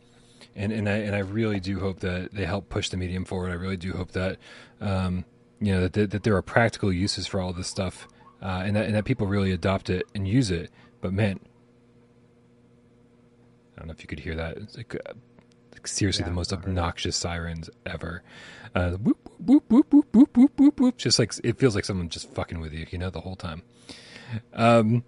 and 0.56 0.72
and 0.72 0.88
I 0.88 0.98
and 0.98 1.16
I 1.16 1.20
really 1.20 1.60
do 1.60 1.80
hope 1.80 2.00
that 2.00 2.34
they 2.34 2.46
help 2.46 2.70
push 2.70 2.90
the 2.90 2.98
medium 2.98 3.26
forward. 3.26 3.52
I 3.52 3.56
really 3.56 3.78
do 3.78 3.94
hope 3.94 4.12
that 4.12 4.38
um, 4.82 5.26
you 5.60 5.74
know 5.74 5.88
that, 5.88 6.12
that 6.12 6.24
there 6.24 6.36
are 6.36 6.42
practical 6.42 6.92
uses 6.92 7.28
for 7.28 7.40
all 7.40 7.54
this 7.54 7.68
stuff 7.68 8.08
uh, 8.42 8.64
and 8.66 8.76
that 8.76 8.86
and 8.86 8.96
that 8.96 9.06
people 9.06 9.28
really 9.28 9.52
adopt 9.52 9.90
it 9.90 10.06
and 10.14 10.28
use 10.28 10.52
it. 10.52 10.70
But 11.02 11.14
man, 11.14 11.40
I 13.76 13.80
don't 13.80 13.88
know 13.88 13.94
if 13.94 14.02
you 14.02 14.08
could 14.08 14.20
hear 14.20 14.36
that. 14.36 14.58
It's 14.58 14.78
like, 14.78 14.96
uh, 14.96 15.14
like 15.72 15.88
seriously, 15.88 16.24
yeah, 16.24 16.30
the 16.30 16.36
most 16.36 16.54
obnoxious 16.54 17.16
sirens 17.16 17.70
ever. 17.86 18.24
Uh, 18.76 18.92
whoop, 18.92 19.30
whoop, 19.40 19.64
whoop, 19.70 19.94
whoop, 19.94 20.08
whoop, 20.14 20.38
whoop, 20.38 20.60
whoop, 20.60 20.80
whoop. 20.80 20.98
Just 20.98 21.20
like 21.20 21.34
it 21.44 21.58
feels 21.58 21.76
like 21.76 21.86
someone 21.86 22.10
just 22.10 22.34
fucking 22.34 22.60
with 22.60 22.74
you, 22.74 22.86
you 22.92 22.98
know, 22.98 23.10
the 23.10 23.22
whole 23.22 23.36
time. 23.36 23.64
Um, 24.54 25.04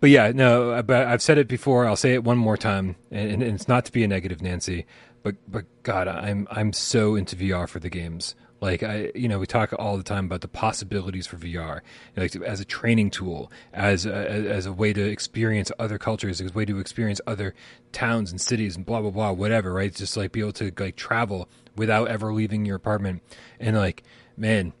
but 0.00 0.10
yeah, 0.10 0.32
no, 0.34 0.82
but 0.82 1.06
I've 1.06 1.22
said 1.22 1.38
it 1.38 1.48
before. 1.48 1.86
I'll 1.86 1.96
say 1.96 2.14
it 2.14 2.24
one 2.24 2.38
more 2.38 2.56
time, 2.56 2.96
and, 3.10 3.42
and 3.42 3.54
it's 3.54 3.68
not 3.68 3.84
to 3.86 3.92
be 3.92 4.02
a 4.02 4.08
negative, 4.08 4.40
Nancy. 4.40 4.86
But 5.22 5.36
but 5.46 5.66
God, 5.82 6.08
I'm 6.08 6.48
I'm 6.50 6.72
so 6.72 7.14
into 7.14 7.36
VR 7.36 7.68
for 7.68 7.80
the 7.80 7.90
games. 7.90 8.34
Like 8.60 8.82
I, 8.82 9.10
you 9.14 9.28
know, 9.28 9.38
we 9.38 9.46
talk 9.46 9.72
all 9.78 9.96
the 9.96 10.02
time 10.02 10.26
about 10.26 10.42
the 10.42 10.48
possibilities 10.48 11.26
for 11.26 11.36
VR, 11.36 11.80
like 12.16 12.36
as 12.36 12.60
a 12.60 12.64
training 12.64 13.10
tool, 13.10 13.50
as 13.72 14.04
a, 14.04 14.14
as 14.14 14.66
a 14.66 14.72
way 14.72 14.92
to 14.92 15.02
experience 15.02 15.72
other 15.78 15.98
cultures, 15.98 16.40
as 16.40 16.50
a 16.50 16.54
way 16.54 16.66
to 16.66 16.78
experience 16.78 17.20
other 17.26 17.54
towns 17.92 18.30
and 18.30 18.40
cities 18.40 18.76
and 18.76 18.84
blah 18.84 19.00
blah 19.00 19.10
blah, 19.10 19.32
whatever. 19.32 19.72
Right? 19.72 19.94
Just 19.94 20.16
like 20.16 20.32
be 20.32 20.40
able 20.40 20.52
to 20.54 20.72
like 20.78 20.96
travel 20.96 21.48
without 21.76 22.08
ever 22.08 22.32
leaving 22.32 22.66
your 22.66 22.76
apartment. 22.76 23.22
And 23.58 23.76
like, 23.76 24.02
man, 24.36 24.74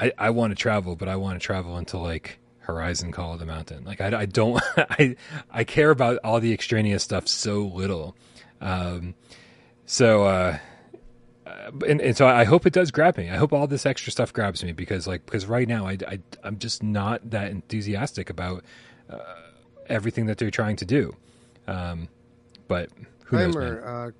I 0.00 0.12
I 0.18 0.30
want 0.30 0.50
to 0.52 0.56
travel, 0.56 0.96
but 0.96 1.08
I 1.08 1.16
want 1.16 1.40
to 1.40 1.44
travel 1.44 1.76
into 1.78 1.98
like 1.98 2.38
Horizon 2.60 3.12
Call 3.12 3.34
of 3.34 3.40
the 3.40 3.46
Mountain. 3.46 3.84
Like 3.84 4.00
I, 4.00 4.20
I 4.20 4.26
don't 4.26 4.62
I 4.76 5.16
I 5.50 5.64
care 5.64 5.90
about 5.90 6.18
all 6.24 6.40
the 6.40 6.52
extraneous 6.52 7.02
stuff 7.02 7.28
so 7.28 7.60
little. 7.66 8.16
Um, 8.60 9.14
so 9.86 10.24
uh, 10.24 10.58
and, 11.86 12.00
and 12.00 12.16
so 12.16 12.26
I 12.26 12.44
hope 12.44 12.66
it 12.66 12.72
does 12.72 12.90
grab 12.90 13.16
me. 13.16 13.30
I 13.30 13.36
hope 13.36 13.52
all 13.52 13.66
this 13.66 13.86
extra 13.86 14.12
stuff 14.12 14.32
grabs 14.32 14.64
me 14.64 14.72
because 14.72 15.06
like 15.06 15.24
because 15.26 15.46
right 15.46 15.68
now 15.68 15.86
I, 15.86 15.98
I 16.06 16.18
am 16.44 16.58
just 16.58 16.82
not 16.82 17.30
that 17.30 17.50
enthusiastic 17.50 18.30
about 18.30 18.64
uh, 19.08 19.18
everything 19.86 20.26
that 20.26 20.38
they're 20.38 20.50
trying 20.50 20.76
to 20.76 20.84
do. 20.84 21.14
Um, 21.66 22.08
but 22.68 22.90
who 23.24 23.36
knows, 23.38 23.56
uh, 23.56 24.10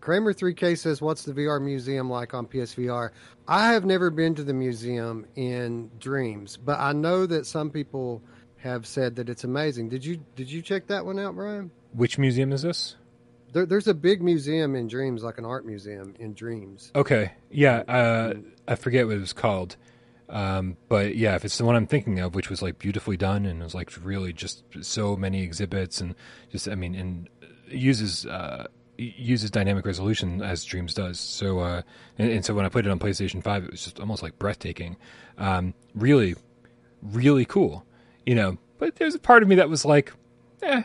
Kramer 0.00 0.32
3K 0.32 0.76
says, 0.78 1.00
"What's 1.00 1.24
the 1.24 1.32
VR 1.32 1.60
museum 1.62 2.10
like 2.10 2.34
on 2.34 2.46
PSVR?" 2.46 3.10
I 3.46 3.72
have 3.72 3.84
never 3.84 4.10
been 4.10 4.34
to 4.36 4.44
the 4.44 4.54
museum 4.54 5.26
in 5.36 5.90
Dreams, 5.98 6.56
but 6.56 6.78
I 6.78 6.92
know 6.92 7.26
that 7.26 7.46
some 7.46 7.70
people 7.70 8.22
have 8.56 8.86
said 8.86 9.16
that 9.16 9.28
it's 9.28 9.44
amazing. 9.44 9.88
Did 9.88 10.04
you 10.04 10.20
did 10.36 10.50
you 10.50 10.62
check 10.62 10.86
that 10.88 11.04
one 11.04 11.18
out, 11.18 11.34
Brian? 11.34 11.70
Which 11.92 12.18
museum 12.18 12.52
is 12.52 12.62
this? 12.62 12.96
there, 13.52 13.66
there's 13.66 13.88
a 13.88 13.94
big 13.94 14.22
museum 14.22 14.74
in 14.74 14.88
Dreams, 14.88 15.22
like 15.22 15.38
an 15.38 15.44
art 15.44 15.66
museum 15.66 16.14
in 16.18 16.34
Dreams. 16.34 16.92
Okay, 16.94 17.32
yeah, 17.50 17.78
uh, 17.88 18.34
I 18.66 18.74
forget 18.76 19.06
what 19.06 19.16
it 19.16 19.20
was 19.20 19.32
called, 19.32 19.76
um, 20.28 20.76
but 20.88 21.16
yeah, 21.16 21.34
if 21.34 21.44
it's 21.44 21.58
the 21.58 21.64
one 21.64 21.76
I'm 21.76 21.86
thinking 21.86 22.20
of, 22.20 22.34
which 22.34 22.50
was 22.50 22.62
like 22.62 22.78
beautifully 22.78 23.16
done 23.16 23.46
and 23.46 23.60
it 23.60 23.64
was 23.64 23.74
like 23.74 23.92
really 24.02 24.32
just 24.32 24.62
so 24.82 25.16
many 25.16 25.42
exhibits 25.42 26.00
and 26.00 26.14
just 26.50 26.68
I 26.68 26.74
mean, 26.74 26.94
and 26.94 27.28
uses 27.68 28.26
uh, 28.26 28.66
uses 29.00 29.50
dynamic 29.50 29.86
resolution 29.86 30.42
as 30.42 30.64
Dreams 30.64 30.94
does. 30.94 31.18
So 31.18 31.60
uh, 31.60 31.82
and, 32.18 32.30
and, 32.30 32.44
so 32.44 32.54
when 32.54 32.64
I 32.64 32.68
played 32.68 32.86
it 32.86 32.90
on 32.90 32.98
PlayStation 32.98 33.42
Five, 33.42 33.64
it 33.64 33.70
was 33.70 33.84
just 33.84 34.00
almost 34.00 34.22
like 34.22 34.38
breathtaking. 34.38 34.96
Um, 35.38 35.74
really, 35.94 36.34
really 37.02 37.44
cool, 37.44 37.84
you 38.26 38.34
know. 38.34 38.58
But 38.78 38.96
there's 38.96 39.14
a 39.14 39.18
part 39.18 39.42
of 39.42 39.48
me 39.48 39.56
that 39.56 39.68
was 39.68 39.84
like, 39.84 40.12
eh. 40.62 40.82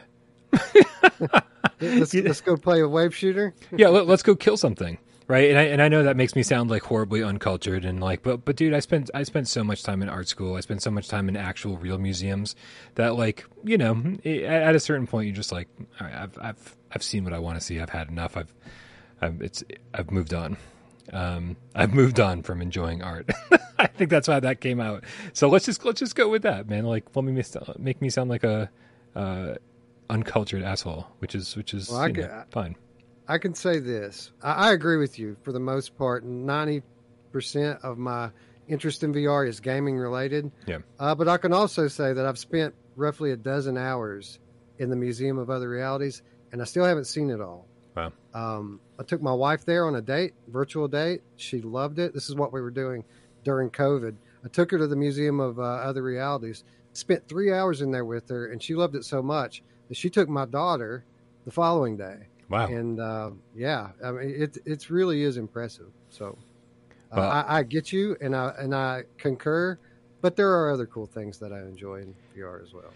let's, 1.79 2.13
let's 2.13 2.41
go 2.41 2.57
play 2.57 2.81
a 2.81 2.87
wave 2.87 3.15
shooter. 3.15 3.53
yeah, 3.75 3.87
let, 3.87 4.07
us 4.09 4.23
go 4.23 4.35
kill 4.35 4.57
something, 4.57 4.97
right? 5.27 5.49
And 5.49 5.59
I 5.59 5.63
and 5.63 5.81
I 5.81 5.87
know 5.87 6.03
that 6.03 6.17
makes 6.17 6.35
me 6.35 6.43
sound 6.43 6.69
like 6.69 6.83
horribly 6.83 7.23
uncultured 7.23 7.85
and 7.85 8.01
like, 8.01 8.23
but 8.23 8.45
but 8.45 8.55
dude, 8.55 8.73
I 8.73 8.79
spent 8.79 9.09
I 9.13 9.23
spent 9.23 9.47
so 9.47 9.63
much 9.63 9.83
time 9.83 10.01
in 10.01 10.09
art 10.09 10.27
school. 10.27 10.55
I 10.55 10.61
spent 10.61 10.81
so 10.81 10.91
much 10.91 11.07
time 11.07 11.27
in 11.29 11.35
actual 11.35 11.77
real 11.77 11.97
museums 11.97 12.55
that 12.95 13.15
like 13.15 13.45
you 13.63 13.77
know 13.77 14.17
at 14.25 14.75
a 14.75 14.79
certain 14.79 15.07
point 15.07 15.27
you're 15.27 15.35
just 15.35 15.51
like, 15.51 15.67
all 15.99 16.07
right, 16.07 16.15
I've 16.15 16.37
I've 16.41 16.75
I've 16.95 17.03
seen 17.03 17.25
what 17.25 17.33
I 17.33 17.39
want 17.39 17.59
to 17.59 17.63
see. 17.63 17.79
I've 17.79 17.89
had 17.89 18.09
enough. 18.09 18.37
I've 18.37 18.53
I've 19.21 19.41
it's 19.41 19.63
I've 19.93 20.11
moved 20.11 20.33
on. 20.33 20.57
Um, 21.11 21.57
I've 21.75 21.93
moved 21.93 22.19
on 22.19 22.41
from 22.41 22.61
enjoying 22.61 23.03
art. 23.03 23.29
I 23.77 23.87
think 23.87 24.09
that's 24.09 24.27
why 24.27 24.39
that 24.39 24.61
came 24.61 24.79
out. 24.79 25.03
So 25.33 25.49
let's 25.49 25.65
just 25.65 25.83
let's 25.83 25.99
just 25.99 26.15
go 26.15 26.29
with 26.29 26.43
that, 26.43 26.69
man. 26.69 26.85
Like, 26.85 27.13
let 27.13 27.25
me 27.25 27.43
make 27.77 28.01
me 28.01 28.09
sound 28.09 28.29
like 28.29 28.43
a 28.43 28.69
uh, 29.15 29.55
uncultured 30.09 30.63
asshole, 30.63 31.05
which 31.19 31.35
is 31.35 31.55
which 31.55 31.73
is 31.73 31.89
well, 31.89 31.99
I 31.99 32.11
can, 32.11 32.45
fine. 32.49 32.75
I 33.27 33.37
can 33.37 33.53
say 33.53 33.79
this: 33.79 34.31
I, 34.41 34.69
I, 34.69 34.71
agree 34.71 34.97
with 34.97 35.19
you 35.19 35.35
for 35.43 35.51
the 35.51 35.59
most 35.59 35.97
part. 35.97 36.23
Ninety 36.23 36.81
percent 37.31 37.79
of 37.83 37.97
my 37.97 38.31
interest 38.67 39.03
in 39.03 39.13
VR 39.13 39.47
is 39.47 39.59
gaming 39.59 39.97
related. 39.97 40.51
Yeah. 40.65 40.79
Uh, 40.97 41.13
but 41.13 41.27
I 41.27 41.37
can 41.37 41.53
also 41.53 41.87
say 41.87 42.13
that 42.13 42.25
I've 42.25 42.39
spent 42.39 42.73
roughly 42.95 43.31
a 43.31 43.37
dozen 43.37 43.77
hours 43.77 44.39
in 44.79 44.89
the 44.89 44.95
Museum 44.95 45.37
of 45.37 45.49
Other 45.49 45.69
Realities, 45.69 46.21
and 46.55 46.61
I 46.61 46.65
still 46.65 46.85
haven't 46.85 47.03
seen 47.03 47.31
it 47.31 47.41
all. 47.41 47.67
Wow. 47.97 48.13
Um, 48.33 48.79
I 48.97 49.03
took 49.03 49.21
my 49.21 49.33
wife 49.33 49.65
there 49.65 49.85
on 49.85 49.95
a 49.95 50.01
date, 50.01 50.33
virtual 50.47 50.87
date. 50.87 51.21
She 51.35 51.59
loved 51.59 51.99
it. 51.99 52.13
This 52.13 52.29
is 52.29 52.35
what 52.35 52.53
we 52.53 52.61
were 52.61 52.71
doing 52.71 53.03
during 53.43 53.69
COVID. 53.69 54.15
I 54.45 54.47
took 54.47 54.71
her 54.71 54.77
to 54.77 54.87
the 54.87 54.95
Museum 54.95 55.41
of 55.41 55.59
uh, 55.59 55.63
Other 55.63 56.01
Realities, 56.01 56.63
spent 56.93 57.27
three 57.27 57.51
hours 57.51 57.81
in 57.81 57.91
there 57.91 58.05
with 58.05 58.29
her, 58.29 58.53
and 58.53 58.63
she 58.63 58.73
loved 58.73 58.95
it 58.95 59.03
so 59.03 59.21
much 59.21 59.63
that 59.89 59.97
she 59.97 60.09
took 60.09 60.29
my 60.29 60.45
daughter 60.45 61.03
the 61.43 61.51
following 61.51 61.97
day. 61.97 62.27
Wow. 62.47 62.67
And 62.67 63.01
uh, 63.01 63.31
yeah, 63.53 63.89
I 64.01 64.11
mean, 64.11 64.33
it 64.33 64.57
it 64.65 64.89
really 64.89 65.23
is 65.23 65.35
impressive. 65.35 65.91
So 66.09 66.37
uh, 67.11 67.15
well, 67.17 67.31
I, 67.31 67.57
I, 67.57 67.63
get 67.63 67.91
you, 67.91 68.15
and 68.21 68.33
I 68.33 68.53
and 68.57 68.73
I 68.73 69.03
concur. 69.17 69.77
But 70.25 70.37
there 70.37 70.49
are 70.49 70.71
other 70.71 70.87
cool 70.87 71.05
things 71.05 71.37
that 71.37 71.53
I 71.53 71.59
enjoy 71.59 71.97
in 72.01 72.15
VR 72.35 72.59
as 72.63 72.73
well. 72.73 72.91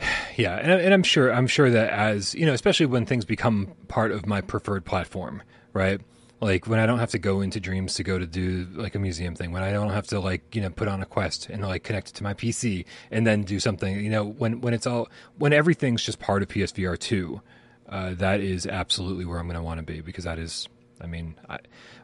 Yeah, 0.36 0.56
and, 0.56 0.72
and 0.72 0.94
I'm 0.94 1.02
sure 1.02 1.30
I'm 1.30 1.46
sure 1.46 1.68
that 1.68 1.90
as 1.90 2.34
you 2.34 2.46
know, 2.46 2.54
especially 2.54 2.86
when 2.86 3.04
things 3.04 3.26
become 3.26 3.74
part 3.88 4.12
of 4.12 4.24
my 4.24 4.40
preferred 4.40 4.86
platform, 4.86 5.42
right? 5.74 6.00
like 6.40 6.66
when 6.66 6.78
I 6.78 6.86
don't 6.86 7.00
have 7.00 7.10
to 7.10 7.18
go 7.18 7.42
into 7.42 7.60
Dreams 7.60 7.94
to 7.96 8.02
go 8.02 8.18
to 8.18 8.26
do 8.26 8.66
like 8.72 8.94
a 8.94 8.98
museum 8.98 9.34
thing, 9.34 9.52
when 9.52 9.62
I 9.62 9.72
don't 9.72 9.90
have 9.90 10.06
to 10.06 10.20
like 10.20 10.54
you 10.54 10.62
know 10.62 10.70
put 10.70 10.88
on 10.88 11.02
a 11.02 11.04
quest 11.04 11.50
and 11.50 11.60
like 11.62 11.82
connect 11.82 12.08
it 12.08 12.14
to 12.14 12.24
my 12.24 12.32
PC 12.32 12.86
and 13.10 13.26
then 13.26 13.42
do 13.42 13.60
something, 13.60 14.02
you 14.02 14.08
know, 14.08 14.24
when 14.24 14.62
when 14.62 14.72
it's 14.72 14.86
all 14.86 15.10
when 15.36 15.52
everything's 15.52 16.02
just 16.02 16.18
part 16.18 16.42
of 16.42 16.48
PSVR 16.48 16.98
two, 16.98 17.42
uh, 17.90 18.14
that 18.14 18.40
is 18.40 18.66
absolutely 18.66 19.26
where 19.26 19.38
I'm 19.38 19.46
going 19.46 19.56
to 19.56 19.62
want 19.62 19.80
to 19.80 19.84
be 19.84 20.00
because 20.00 20.24
that 20.24 20.38
is, 20.38 20.66
I 21.00 21.06
mean, 21.06 21.36
I, 21.48 21.58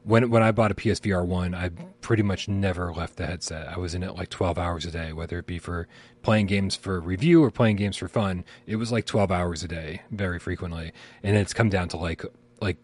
when 0.05 0.31
when 0.31 0.43
I 0.43 0.53
bought 0.53 0.71
a 0.71 0.75
PSVR 0.75 1.27
one, 1.27 1.55
I 1.55 1.71
pretty 2.01 2.23
much 2.23 2.49
never 2.49 2.93
left 2.93 3.17
the 3.17 3.27
headset. 3.27 3.69
I 3.69 3.79
was 3.79 3.95
in 3.95 4.03
it 4.03 4.15
like 4.15 4.29
12 4.31 4.59
hours 4.59 4.85
a 4.85 4.91
day, 4.91 5.13
whether 5.13 5.39
it 5.39 5.47
be 5.47 5.59
for 5.59 5.89
playing 6.23 6.47
games 6.47 6.75
for 6.77 7.01
review 7.01 7.43
or 7.43 7.51
playing 7.51 7.77
games 7.77 7.97
for 7.97 8.09
fun. 8.09 8.45
It 8.67 8.77
was 8.77 8.93
like 8.93 9.07
12 9.07 9.31
hours 9.31 9.63
a 9.63 9.69
day, 9.69 10.03
very 10.11 10.39
frequently, 10.39 10.93
and 11.23 11.37
it's 11.37 11.53
come 11.53 11.69
down 11.69 11.89
to 11.91 11.97
like 11.97 12.25
like 12.61 12.79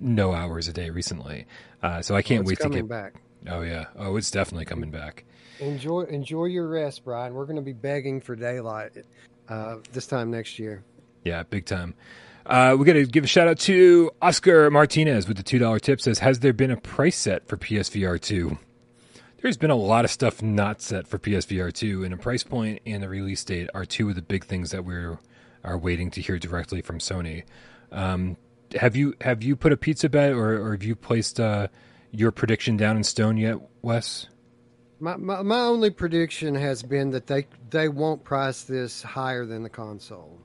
no 0.00 0.32
hours 0.32 0.68
a 0.68 0.72
day 0.72 0.90
recently. 0.90 1.46
Uh, 1.82 2.02
so 2.02 2.14
I 2.14 2.22
can't 2.22 2.44
oh, 2.44 2.48
wait 2.48 2.60
to 2.60 2.68
get 2.68 2.88
back. 2.88 3.14
Oh 3.46 3.62
yeah. 3.62 3.86
Oh, 3.96 4.16
it's 4.16 4.30
definitely 4.30 4.64
coming 4.64 4.90
back. 4.90 5.24
Enjoy 5.60 6.02
enjoy 6.02 6.46
your 6.46 6.68
rest, 6.68 7.04
Brian. 7.04 7.34
We're 7.34 7.46
going 7.46 7.56
to 7.56 7.62
be 7.62 7.72
begging 7.72 8.20
for 8.20 8.36
daylight 8.36 8.92
uh, 9.48 9.76
this 9.92 10.06
time 10.06 10.30
next 10.30 10.58
year. 10.58 10.84
Yeah, 11.24 11.42
big 11.42 11.66
time. 11.66 11.94
Uh, 12.48 12.74
we 12.78 12.86
got 12.86 12.94
to 12.94 13.04
give 13.04 13.24
a 13.24 13.26
shout 13.26 13.46
out 13.46 13.58
to 13.58 14.10
Oscar 14.22 14.70
Martinez 14.70 15.28
with 15.28 15.36
the 15.36 15.42
two 15.42 15.58
dollar 15.58 15.78
tip. 15.78 16.00
Says, 16.00 16.20
has 16.20 16.40
there 16.40 16.54
been 16.54 16.70
a 16.70 16.78
price 16.78 17.16
set 17.16 17.46
for 17.46 17.58
PSVR 17.58 18.18
two? 18.20 18.58
There's 19.42 19.58
been 19.58 19.70
a 19.70 19.76
lot 19.76 20.04
of 20.04 20.10
stuff 20.10 20.42
not 20.42 20.80
set 20.80 21.06
for 21.06 21.18
PSVR 21.18 21.72
two, 21.72 22.04
and 22.04 22.14
a 22.14 22.16
price 22.16 22.42
point 22.42 22.80
and 22.86 23.02
the 23.02 23.08
release 23.08 23.44
date 23.44 23.68
are 23.74 23.84
two 23.84 24.08
of 24.08 24.14
the 24.14 24.22
big 24.22 24.44
things 24.44 24.70
that 24.70 24.84
we're 24.84 25.18
are 25.62 25.76
waiting 25.76 26.10
to 26.12 26.22
hear 26.22 26.38
directly 26.38 26.80
from 26.80 26.98
Sony. 26.98 27.44
Um, 27.92 28.38
have 28.80 28.96
you 28.96 29.14
have 29.20 29.42
you 29.42 29.54
put 29.54 29.72
a 29.72 29.76
pizza 29.76 30.08
bet 30.08 30.32
or, 30.32 30.60
or 30.60 30.72
have 30.72 30.82
you 30.82 30.96
placed 30.96 31.38
uh, 31.38 31.68
your 32.10 32.30
prediction 32.30 32.78
down 32.78 32.96
in 32.96 33.04
stone 33.04 33.36
yet, 33.36 33.58
Wes? 33.82 34.26
My, 35.00 35.16
my, 35.16 35.42
my 35.42 35.60
only 35.60 35.90
prediction 35.90 36.54
has 36.54 36.82
been 36.82 37.10
that 37.10 37.26
they 37.26 37.46
they 37.70 37.88
won't 37.88 38.24
price 38.24 38.62
this 38.62 39.02
higher 39.02 39.44
than 39.44 39.62
the 39.62 39.68
console, 39.68 40.40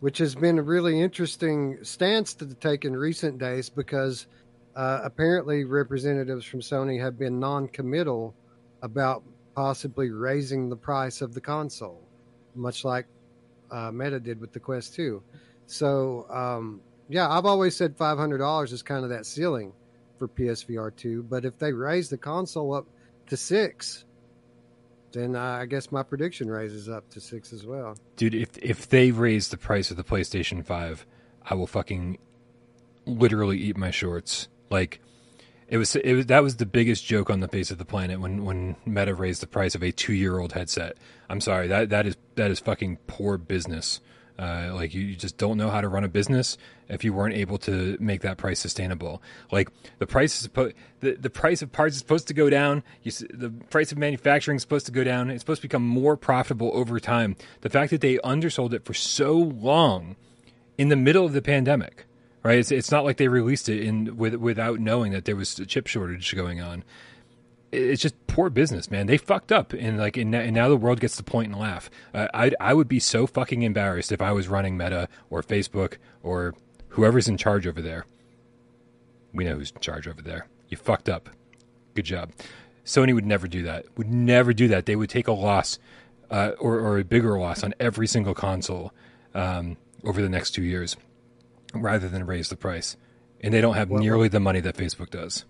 which 0.00 0.18
has 0.18 0.34
been 0.34 0.58
a 0.58 0.62
really 0.62 1.00
interesting 1.00 1.78
stance 1.82 2.34
to 2.34 2.54
take 2.54 2.84
in 2.84 2.96
recent 2.96 3.38
days 3.38 3.68
because 3.68 4.26
uh, 4.76 5.00
apparently 5.04 5.64
representatives 5.64 6.44
from 6.44 6.60
Sony 6.60 7.00
have 7.00 7.18
been 7.18 7.38
non-committal 7.38 8.34
about 8.82 9.22
possibly 9.54 10.10
raising 10.10 10.68
the 10.68 10.76
price 10.76 11.20
of 11.20 11.34
the 11.34 11.40
console, 11.40 12.00
much 12.54 12.84
like 12.84 13.06
uh, 13.70 13.90
Meta 13.90 14.18
did 14.18 14.40
with 14.40 14.52
the 14.52 14.60
Quest 14.60 14.94
2. 14.94 15.22
So 15.66 16.26
um, 16.30 16.80
yeah, 17.10 17.28
I've 17.28 17.44
always 17.44 17.76
said 17.76 17.96
five 17.96 18.18
hundred 18.18 18.38
dollars 18.38 18.72
is 18.72 18.82
kind 18.82 19.04
of 19.04 19.10
that 19.10 19.26
ceiling 19.26 19.72
for 20.18 20.28
PSVR 20.28 20.94
two. 20.94 21.24
But 21.24 21.44
if 21.44 21.58
they 21.58 21.72
raise 21.72 22.08
the 22.08 22.16
console 22.16 22.72
up 22.72 22.86
to 23.26 23.36
six, 23.36 24.04
then 25.12 25.36
I 25.36 25.66
guess 25.66 25.90
my 25.90 26.02
prediction 26.02 26.50
raises 26.50 26.88
up 26.88 27.08
to 27.10 27.20
six 27.20 27.52
as 27.52 27.66
well. 27.66 27.96
Dude, 28.16 28.34
if 28.34 28.56
if 28.58 28.88
they 28.88 29.10
raise 29.10 29.48
the 29.48 29.56
price 29.56 29.90
of 29.90 29.96
the 29.96 30.04
PlayStation 30.04 30.64
Five, 30.64 31.06
I 31.44 31.54
will 31.54 31.66
fucking 31.66 32.18
literally 33.06 33.58
eat 33.58 33.76
my 33.76 33.90
shorts. 33.90 34.48
Like 34.70 35.00
it 35.68 35.76
was, 35.76 35.94
it 35.96 36.14
was 36.14 36.26
that 36.26 36.42
was 36.42 36.56
the 36.56 36.66
biggest 36.66 37.04
joke 37.04 37.30
on 37.30 37.40
the 37.40 37.48
face 37.48 37.70
of 37.70 37.78
the 37.78 37.84
planet 37.84 38.20
when 38.20 38.44
when 38.44 38.76
Meta 38.84 39.14
raised 39.14 39.42
the 39.42 39.46
price 39.46 39.74
of 39.74 39.82
a 39.82 39.92
two 39.92 40.12
year 40.12 40.38
old 40.38 40.52
headset. 40.52 40.96
I'm 41.28 41.40
sorry 41.40 41.68
that 41.68 41.90
that 41.90 42.06
is 42.06 42.16
that 42.34 42.50
is 42.50 42.60
fucking 42.60 42.98
poor 43.06 43.38
business. 43.38 44.00
Uh, 44.40 44.72
like 44.72 44.94
you, 44.94 45.14
just 45.14 45.36
don't 45.36 45.58
know 45.58 45.68
how 45.68 45.82
to 45.82 45.88
run 45.88 46.02
a 46.02 46.08
business 46.08 46.56
if 46.88 47.04
you 47.04 47.12
weren't 47.12 47.34
able 47.34 47.58
to 47.58 47.98
make 48.00 48.22
that 48.22 48.38
price 48.38 48.58
sustainable. 48.58 49.20
Like 49.52 49.68
the 49.98 50.06
price 50.06 50.34
is 50.34 50.40
supposed 50.40 50.74
the, 51.00 51.12
the 51.12 51.28
price 51.28 51.60
of 51.60 51.70
parts 51.72 51.96
is 51.96 51.98
supposed 51.98 52.26
to 52.28 52.34
go 52.34 52.48
down. 52.48 52.82
You, 53.02 53.12
the 53.12 53.50
price 53.68 53.92
of 53.92 53.98
manufacturing 53.98 54.56
is 54.56 54.62
supposed 54.62 54.86
to 54.86 54.92
go 54.92 55.04
down. 55.04 55.28
It's 55.28 55.42
supposed 55.42 55.60
to 55.60 55.68
become 55.68 55.86
more 55.86 56.16
profitable 56.16 56.70
over 56.72 56.98
time. 56.98 57.36
The 57.60 57.68
fact 57.68 57.90
that 57.90 58.00
they 58.00 58.18
undersold 58.20 58.72
it 58.72 58.86
for 58.86 58.94
so 58.94 59.34
long 59.34 60.16
in 60.78 60.88
the 60.88 60.96
middle 60.96 61.26
of 61.26 61.34
the 61.34 61.42
pandemic, 61.42 62.06
right? 62.42 62.58
It's, 62.58 62.72
it's 62.72 62.90
not 62.90 63.04
like 63.04 63.18
they 63.18 63.28
released 63.28 63.68
it 63.68 63.82
in 63.82 64.16
with, 64.16 64.36
without 64.36 64.80
knowing 64.80 65.12
that 65.12 65.26
there 65.26 65.36
was 65.36 65.58
a 65.58 65.66
chip 65.66 65.86
shortage 65.86 66.34
going 66.34 66.62
on 66.62 66.82
it's 67.72 68.02
just 68.02 68.26
poor 68.26 68.50
business, 68.50 68.90
man. 68.90 69.06
They 69.06 69.16
fucked 69.16 69.52
up, 69.52 69.72
and 69.72 69.98
like, 69.98 70.16
and, 70.16 70.34
and 70.34 70.54
now 70.54 70.68
the 70.68 70.76
world 70.76 71.00
gets 71.00 71.16
to 71.16 71.22
point 71.22 71.50
and 71.52 71.60
laugh. 71.60 71.90
Uh, 72.12 72.28
I 72.34 72.52
I 72.60 72.74
would 72.74 72.88
be 72.88 73.00
so 73.00 73.26
fucking 73.26 73.62
embarrassed 73.62 74.12
if 74.12 74.20
I 74.20 74.32
was 74.32 74.48
running 74.48 74.76
Meta 74.76 75.08
or 75.30 75.42
Facebook 75.42 75.96
or 76.22 76.54
whoever's 76.90 77.28
in 77.28 77.36
charge 77.36 77.66
over 77.66 77.80
there. 77.80 78.06
We 79.32 79.44
know 79.44 79.56
who's 79.56 79.70
in 79.70 79.80
charge 79.80 80.08
over 80.08 80.22
there. 80.22 80.46
You 80.68 80.76
fucked 80.76 81.08
up. 81.08 81.30
Good 81.94 82.04
job. 82.04 82.32
Sony 82.84 83.14
would 83.14 83.26
never 83.26 83.46
do 83.46 83.62
that. 83.62 83.86
Would 83.96 84.08
never 84.08 84.52
do 84.52 84.68
that. 84.68 84.86
They 84.86 84.96
would 84.96 85.10
take 85.10 85.28
a 85.28 85.32
loss, 85.32 85.78
uh, 86.30 86.52
or 86.58 86.80
or 86.80 86.98
a 86.98 87.04
bigger 87.04 87.38
loss 87.38 87.62
on 87.62 87.74
every 87.78 88.06
single 88.06 88.34
console 88.34 88.92
um, 89.34 89.76
over 90.04 90.20
the 90.20 90.28
next 90.28 90.52
two 90.52 90.62
years, 90.62 90.96
rather 91.72 92.08
than 92.08 92.26
raise 92.26 92.48
the 92.48 92.56
price. 92.56 92.96
And 93.42 93.54
they 93.54 93.60
don't 93.60 93.74
have 93.74 93.90
well, 93.90 94.02
nearly 94.02 94.28
the 94.28 94.40
money 94.40 94.60
that 94.60 94.76
Facebook 94.76 95.10
does. 95.10 95.44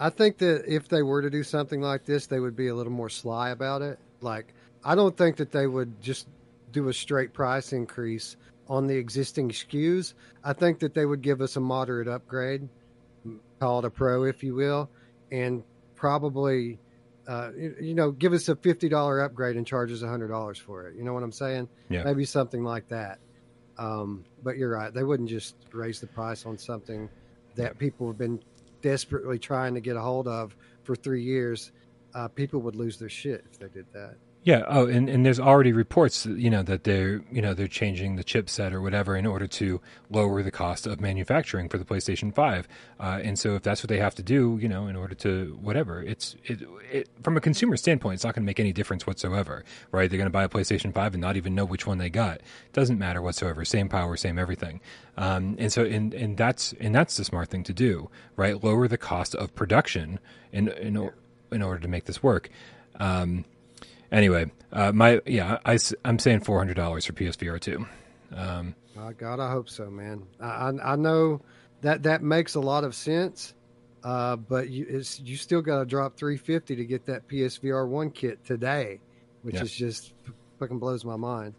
I 0.00 0.10
think 0.10 0.38
that 0.38 0.64
if 0.66 0.88
they 0.88 1.02
were 1.02 1.22
to 1.22 1.30
do 1.30 1.42
something 1.42 1.80
like 1.80 2.04
this, 2.04 2.26
they 2.26 2.38
would 2.38 2.56
be 2.56 2.68
a 2.68 2.74
little 2.74 2.92
more 2.92 3.08
sly 3.08 3.50
about 3.50 3.82
it. 3.82 3.98
Like, 4.20 4.54
I 4.84 4.94
don't 4.94 5.16
think 5.16 5.36
that 5.36 5.50
they 5.50 5.66
would 5.66 6.00
just 6.00 6.28
do 6.72 6.88
a 6.88 6.92
straight 6.92 7.32
price 7.32 7.72
increase 7.72 8.36
on 8.68 8.86
the 8.86 8.96
existing 8.96 9.50
SKUs. 9.50 10.14
I 10.44 10.52
think 10.52 10.78
that 10.80 10.94
they 10.94 11.04
would 11.04 11.22
give 11.22 11.40
us 11.40 11.56
a 11.56 11.60
moderate 11.60 12.06
upgrade, 12.06 12.68
call 13.60 13.80
it 13.80 13.84
a 13.84 13.90
pro, 13.90 14.24
if 14.24 14.42
you 14.42 14.54
will, 14.54 14.88
and 15.32 15.64
probably, 15.96 16.78
uh, 17.26 17.50
you 17.56 17.94
know, 17.94 18.12
give 18.12 18.32
us 18.32 18.48
a 18.48 18.56
fifty 18.56 18.88
dollar 18.88 19.20
upgrade 19.20 19.56
and 19.56 19.66
charge 19.66 19.90
us 19.90 20.02
hundred 20.02 20.28
dollars 20.28 20.58
for 20.58 20.86
it. 20.86 20.96
You 20.96 21.02
know 21.02 21.12
what 21.12 21.22
I'm 21.22 21.32
saying? 21.32 21.68
Yeah. 21.88 22.04
Maybe 22.04 22.24
something 22.24 22.62
like 22.62 22.88
that. 22.88 23.18
Um, 23.78 24.24
but 24.42 24.56
you're 24.56 24.70
right; 24.70 24.92
they 24.92 25.02
wouldn't 25.02 25.28
just 25.28 25.56
raise 25.72 26.00
the 26.00 26.06
price 26.06 26.46
on 26.46 26.58
something 26.58 27.08
that 27.56 27.78
people 27.78 28.06
have 28.06 28.18
been 28.18 28.40
desperately 28.82 29.38
trying 29.38 29.74
to 29.74 29.80
get 29.80 29.96
a 29.96 30.00
hold 30.00 30.28
of 30.28 30.56
for 30.84 30.94
three 30.96 31.22
years. 31.22 31.72
Uh, 32.14 32.28
people 32.28 32.60
would 32.60 32.76
lose 32.76 32.98
their 32.98 33.08
shit 33.08 33.44
if 33.50 33.58
they 33.58 33.68
did 33.68 33.86
that. 33.92 34.16
Yeah. 34.48 34.64
Oh, 34.66 34.86
and, 34.86 35.10
and 35.10 35.26
there's 35.26 35.38
already 35.38 35.74
reports, 35.74 36.24
you 36.24 36.48
know, 36.48 36.62
that 36.62 36.84
they're 36.84 37.20
you 37.30 37.42
know 37.42 37.52
they're 37.52 37.68
changing 37.68 38.16
the 38.16 38.24
chipset 38.24 38.72
or 38.72 38.80
whatever 38.80 39.14
in 39.14 39.26
order 39.26 39.46
to 39.46 39.78
lower 40.08 40.42
the 40.42 40.50
cost 40.50 40.86
of 40.86 41.02
manufacturing 41.02 41.68
for 41.68 41.76
the 41.76 41.84
PlayStation 41.84 42.34
Five. 42.34 42.66
Uh, 42.98 43.20
and 43.22 43.38
so 43.38 43.56
if 43.56 43.62
that's 43.62 43.82
what 43.82 43.90
they 43.90 43.98
have 43.98 44.14
to 44.14 44.22
do, 44.22 44.58
you 44.58 44.66
know, 44.66 44.86
in 44.86 44.96
order 44.96 45.14
to 45.16 45.58
whatever, 45.60 46.02
it's 46.02 46.34
it, 46.46 46.62
it 46.90 47.10
from 47.22 47.36
a 47.36 47.42
consumer 47.42 47.76
standpoint, 47.76 48.14
it's 48.14 48.24
not 48.24 48.34
going 48.34 48.42
to 48.42 48.46
make 48.46 48.58
any 48.58 48.72
difference 48.72 49.06
whatsoever, 49.06 49.66
right? 49.92 50.08
They're 50.08 50.16
going 50.16 50.24
to 50.24 50.30
buy 50.30 50.44
a 50.44 50.48
PlayStation 50.48 50.94
Five 50.94 51.12
and 51.12 51.20
not 51.20 51.36
even 51.36 51.54
know 51.54 51.66
which 51.66 51.86
one 51.86 51.98
they 51.98 52.08
got. 52.08 52.40
Doesn't 52.72 52.98
matter 52.98 53.20
whatsoever. 53.20 53.66
Same 53.66 53.90
power, 53.90 54.16
same 54.16 54.38
everything. 54.38 54.80
Um, 55.18 55.56
and 55.58 55.70
so 55.70 55.84
and 55.84 56.14
and 56.14 56.38
that's 56.38 56.72
and 56.80 56.94
that's 56.94 57.18
the 57.18 57.24
smart 57.24 57.50
thing 57.50 57.64
to 57.64 57.74
do, 57.74 58.08
right? 58.34 58.64
Lower 58.64 58.88
the 58.88 58.96
cost 58.96 59.34
of 59.34 59.54
production 59.54 60.18
in 60.52 60.68
in 60.68 61.10
in 61.52 61.60
order 61.60 61.80
to 61.80 61.88
make 61.88 62.06
this 62.06 62.22
work. 62.22 62.48
Um, 62.98 63.44
Anyway, 64.10 64.50
uh, 64.72 64.92
my 64.92 65.20
yeah, 65.26 65.58
I, 65.64 65.78
I'm 66.04 66.18
saying 66.18 66.40
four 66.40 66.58
hundred 66.58 66.74
dollars 66.74 67.06
for 67.06 67.12
PSVR 67.12 67.60
two. 67.60 67.86
Um, 68.34 68.74
oh, 68.98 69.12
God, 69.12 69.40
I 69.40 69.50
hope 69.50 69.68
so, 69.68 69.90
man. 69.90 70.24
I, 70.40 70.72
I 70.82 70.96
know 70.96 71.40
that 71.82 72.02
that 72.04 72.22
makes 72.22 72.54
a 72.54 72.60
lot 72.60 72.84
of 72.84 72.94
sense, 72.94 73.54
uh, 74.04 74.36
but 74.36 74.70
you 74.70 74.86
it's 74.88 75.20
you 75.20 75.36
still 75.36 75.62
got 75.62 75.80
to 75.80 75.84
drop 75.84 76.16
three 76.16 76.36
fifty 76.36 76.76
to 76.76 76.84
get 76.84 77.06
that 77.06 77.28
PSVR 77.28 77.86
one 77.86 78.10
kit 78.10 78.44
today, 78.44 79.00
which 79.42 79.56
yeah. 79.56 79.62
is 79.62 79.72
just 79.72 80.12
fucking 80.58 80.78
blows 80.78 81.04
my 81.04 81.16
mind. 81.16 81.54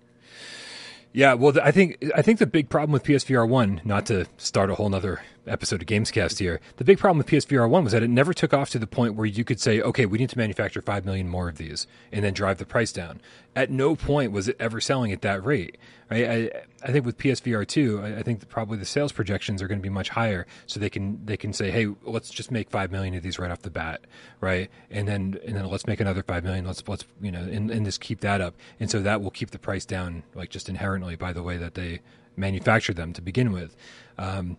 Yeah, 1.11 1.33
well, 1.33 1.53
I 1.61 1.71
think 1.71 2.03
I 2.15 2.21
think 2.21 2.39
the 2.39 2.45
big 2.45 2.69
problem 2.69 2.91
with 2.91 3.03
PSVR 3.03 3.47
one, 3.47 3.81
not 3.83 4.05
to 4.07 4.27
start 4.37 4.69
a 4.69 4.75
whole 4.75 4.93
other 4.93 5.21
episode 5.49 5.81
of 5.81 5.87
Gamescast 5.87 6.39
here, 6.39 6.59
the 6.77 6.83
big 6.83 6.99
problem 6.99 7.17
with 7.17 7.27
PSVR 7.27 7.69
one 7.69 7.83
was 7.83 7.93
that 7.93 8.03
it 8.03 8.09
never 8.09 8.33
took 8.33 8.53
off 8.53 8.69
to 8.71 8.79
the 8.79 8.87
point 8.87 9.15
where 9.15 9.25
you 9.25 9.43
could 9.43 9.59
say, 9.59 9.81
okay, 9.81 10.05
we 10.05 10.17
need 10.17 10.29
to 10.29 10.37
manufacture 10.37 10.81
five 10.81 11.05
million 11.05 11.27
more 11.27 11.49
of 11.49 11.57
these 11.57 11.87
and 12.11 12.23
then 12.23 12.33
drive 12.33 12.57
the 12.57 12.65
price 12.65 12.91
down. 12.91 13.19
At 13.55 13.69
no 13.69 13.95
point 13.95 14.31
was 14.31 14.47
it 14.47 14.55
ever 14.59 14.79
selling 14.79 15.11
at 15.11 15.21
that 15.21 15.43
rate. 15.43 15.77
I, 16.11 16.49
I 16.83 16.91
think 16.91 17.05
with 17.05 17.17
PSVR 17.17 17.67
two, 17.67 18.01
I, 18.01 18.17
I 18.19 18.23
think 18.23 18.47
probably 18.49 18.77
the 18.77 18.85
sales 18.85 19.11
projections 19.11 19.61
are 19.61 19.67
going 19.67 19.79
to 19.79 19.83
be 19.83 19.89
much 19.89 20.09
higher, 20.09 20.47
so 20.65 20.79
they 20.79 20.89
can 20.89 21.23
they 21.23 21.37
can 21.37 21.53
say, 21.53 21.69
hey, 21.69 21.87
let's 22.03 22.29
just 22.29 22.51
make 22.51 22.69
five 22.69 22.91
million 22.91 23.13
of 23.13 23.21
these 23.21 23.37
right 23.37 23.51
off 23.51 23.61
the 23.61 23.69
bat, 23.69 24.01
right? 24.41 24.71
And 24.89 25.07
then 25.07 25.39
and 25.45 25.55
then 25.55 25.65
let's 25.67 25.85
make 25.85 25.99
another 25.99 26.23
five 26.23 26.43
million. 26.43 26.65
Let's 26.65 26.83
let's 26.87 27.05
you 27.21 27.31
know 27.31 27.41
and, 27.41 27.69
and 27.69 27.85
just 27.85 28.01
keep 28.01 28.21
that 28.21 28.41
up, 28.41 28.55
and 28.79 28.89
so 28.89 29.01
that 29.01 29.21
will 29.21 29.29
keep 29.29 29.51
the 29.51 29.59
price 29.59 29.85
down, 29.85 30.23
like 30.33 30.49
just 30.49 30.67
inherently 30.67 31.15
by 31.15 31.31
the 31.31 31.43
way 31.43 31.57
that 31.57 31.75
they 31.75 32.01
manufacture 32.35 32.93
them 32.93 33.13
to 33.13 33.21
begin 33.21 33.51
with. 33.51 33.75
Um, 34.17 34.57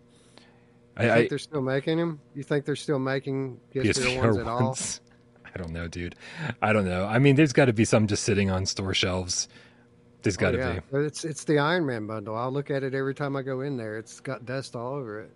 you 0.99 1.11
I, 1.11 1.15
think 1.15 1.29
they're 1.31 1.39
still 1.39 1.62
making 1.62 1.99
them? 1.99 2.21
You 2.35 2.43
think 2.43 2.65
they're 2.65 2.77
still 2.77 2.99
making 2.99 3.61
PSVR, 3.75 3.85
PSVR 3.85 4.23
ones 4.23 4.37
at 4.39 4.47
all? 4.47 4.79
I 5.55 5.59
don't 5.59 5.73
know, 5.73 5.89
dude. 5.89 6.15
I 6.62 6.73
don't 6.73 6.85
know. 6.85 7.05
I 7.07 7.19
mean, 7.19 7.37
there's 7.37 7.53
got 7.53 7.67
to 7.67 7.73
be 7.73 7.85
some 7.85 8.07
just 8.07 8.23
sitting 8.23 8.51
on 8.51 8.67
store 8.67 8.95
shelves 8.95 9.49
there's 10.23 10.37
got 10.37 10.53
to 10.53 10.62
oh, 10.62 10.73
yeah. 10.75 10.81
be. 10.93 11.07
It's 11.07 11.25
it's 11.25 11.45
the 11.45 11.59
Iron 11.59 11.87
Man 11.87 12.07
bundle. 12.07 12.37
I'll 12.37 12.53
look 12.53 12.71
at 12.71 12.83
it 12.83 12.95
every 12.95 13.15
time 13.15 13.37
I 13.37 13.43
go 13.43 13.61
in 13.61 13.77
there. 13.77 13.99
It's 13.99 14.21
got 14.21 14.45
dust 14.45 14.77
all 14.77 14.95
over 14.95 15.29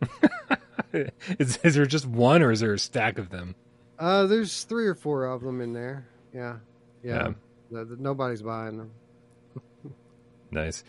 it. 0.93 1.15
is, 1.39 1.59
is 1.63 1.75
there 1.75 1.87
just 1.87 2.07
one, 2.07 2.43
or 2.43 2.51
is 2.51 2.61
there 2.61 2.75
a 2.75 2.79
stack 2.79 3.19
of 3.19 3.31
them? 3.31 3.55
Uh, 3.99 4.27
there's 4.27 4.65
three 4.65 4.87
or 4.87 4.95
four 4.95 5.27
of 5.27 5.43
them 5.43 5.61
in 5.61 5.73
there. 5.73 6.07
Yeah, 6.35 6.57
yeah. 7.03 7.33
yeah. 7.71 7.85
nobody's 7.99 8.43
buying 8.43 8.77
them. 8.79 8.91
nice. 10.51 10.85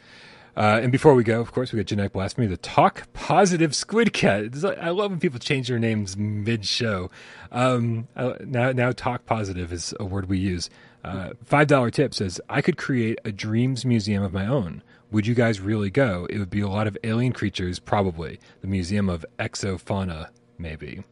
Uh, 0.56 0.80
and 0.82 0.91
before 0.91 1.14
we 1.15 1.23
go, 1.23 1.41
of 1.41 1.52
course, 1.52 1.73
we 1.73 1.77
got 1.77 1.88
Genetic 1.88 2.14
Blasphemy, 2.14 2.48
the 2.48 2.57
Talk 2.57 3.11
Positive 3.14 3.76
Squid 3.76 4.14
Cat. 4.14 4.53
I 4.64 4.90
love 4.90 5.11
when 5.11 5.19
people 5.19 5.40
change 5.40 5.68
their 5.68 5.80
names 5.80 6.15
mid-show. 6.15 7.11
Um, 7.52 8.07
now, 8.15 8.72
now 8.72 8.91
Talk 8.94 9.26
Positive 9.26 9.73
is 9.73 9.94
a 9.99 10.06
word 10.06 10.30
we 10.30 10.38
use. 10.38 10.69
Uh, 11.03 11.32
Five 11.44 11.68
dollar 11.68 11.91
tip 11.91 12.14
says 12.14 12.41
I 12.49 12.61
could 12.61 12.77
create 12.77 13.19
a 13.26 13.32
dreams 13.32 13.86
museum 13.86 14.23
of 14.23 14.34
my 14.34 14.48
own. 14.48 14.82
Would 15.11 15.27
you 15.27 15.36
guys 15.36 15.60
really 15.60 15.91
go? 15.91 16.26
It 16.30 16.40
would 16.40 16.49
be 16.49 16.61
a 16.61 16.68
lot 16.68 16.88
of 16.88 16.98
alien 17.03 17.32
creatures, 17.34 17.77
probably. 17.77 18.40
The 18.61 18.68
museum 18.68 19.10
of 19.10 19.26
exofauna, 19.38 20.30
maybe. 20.57 21.03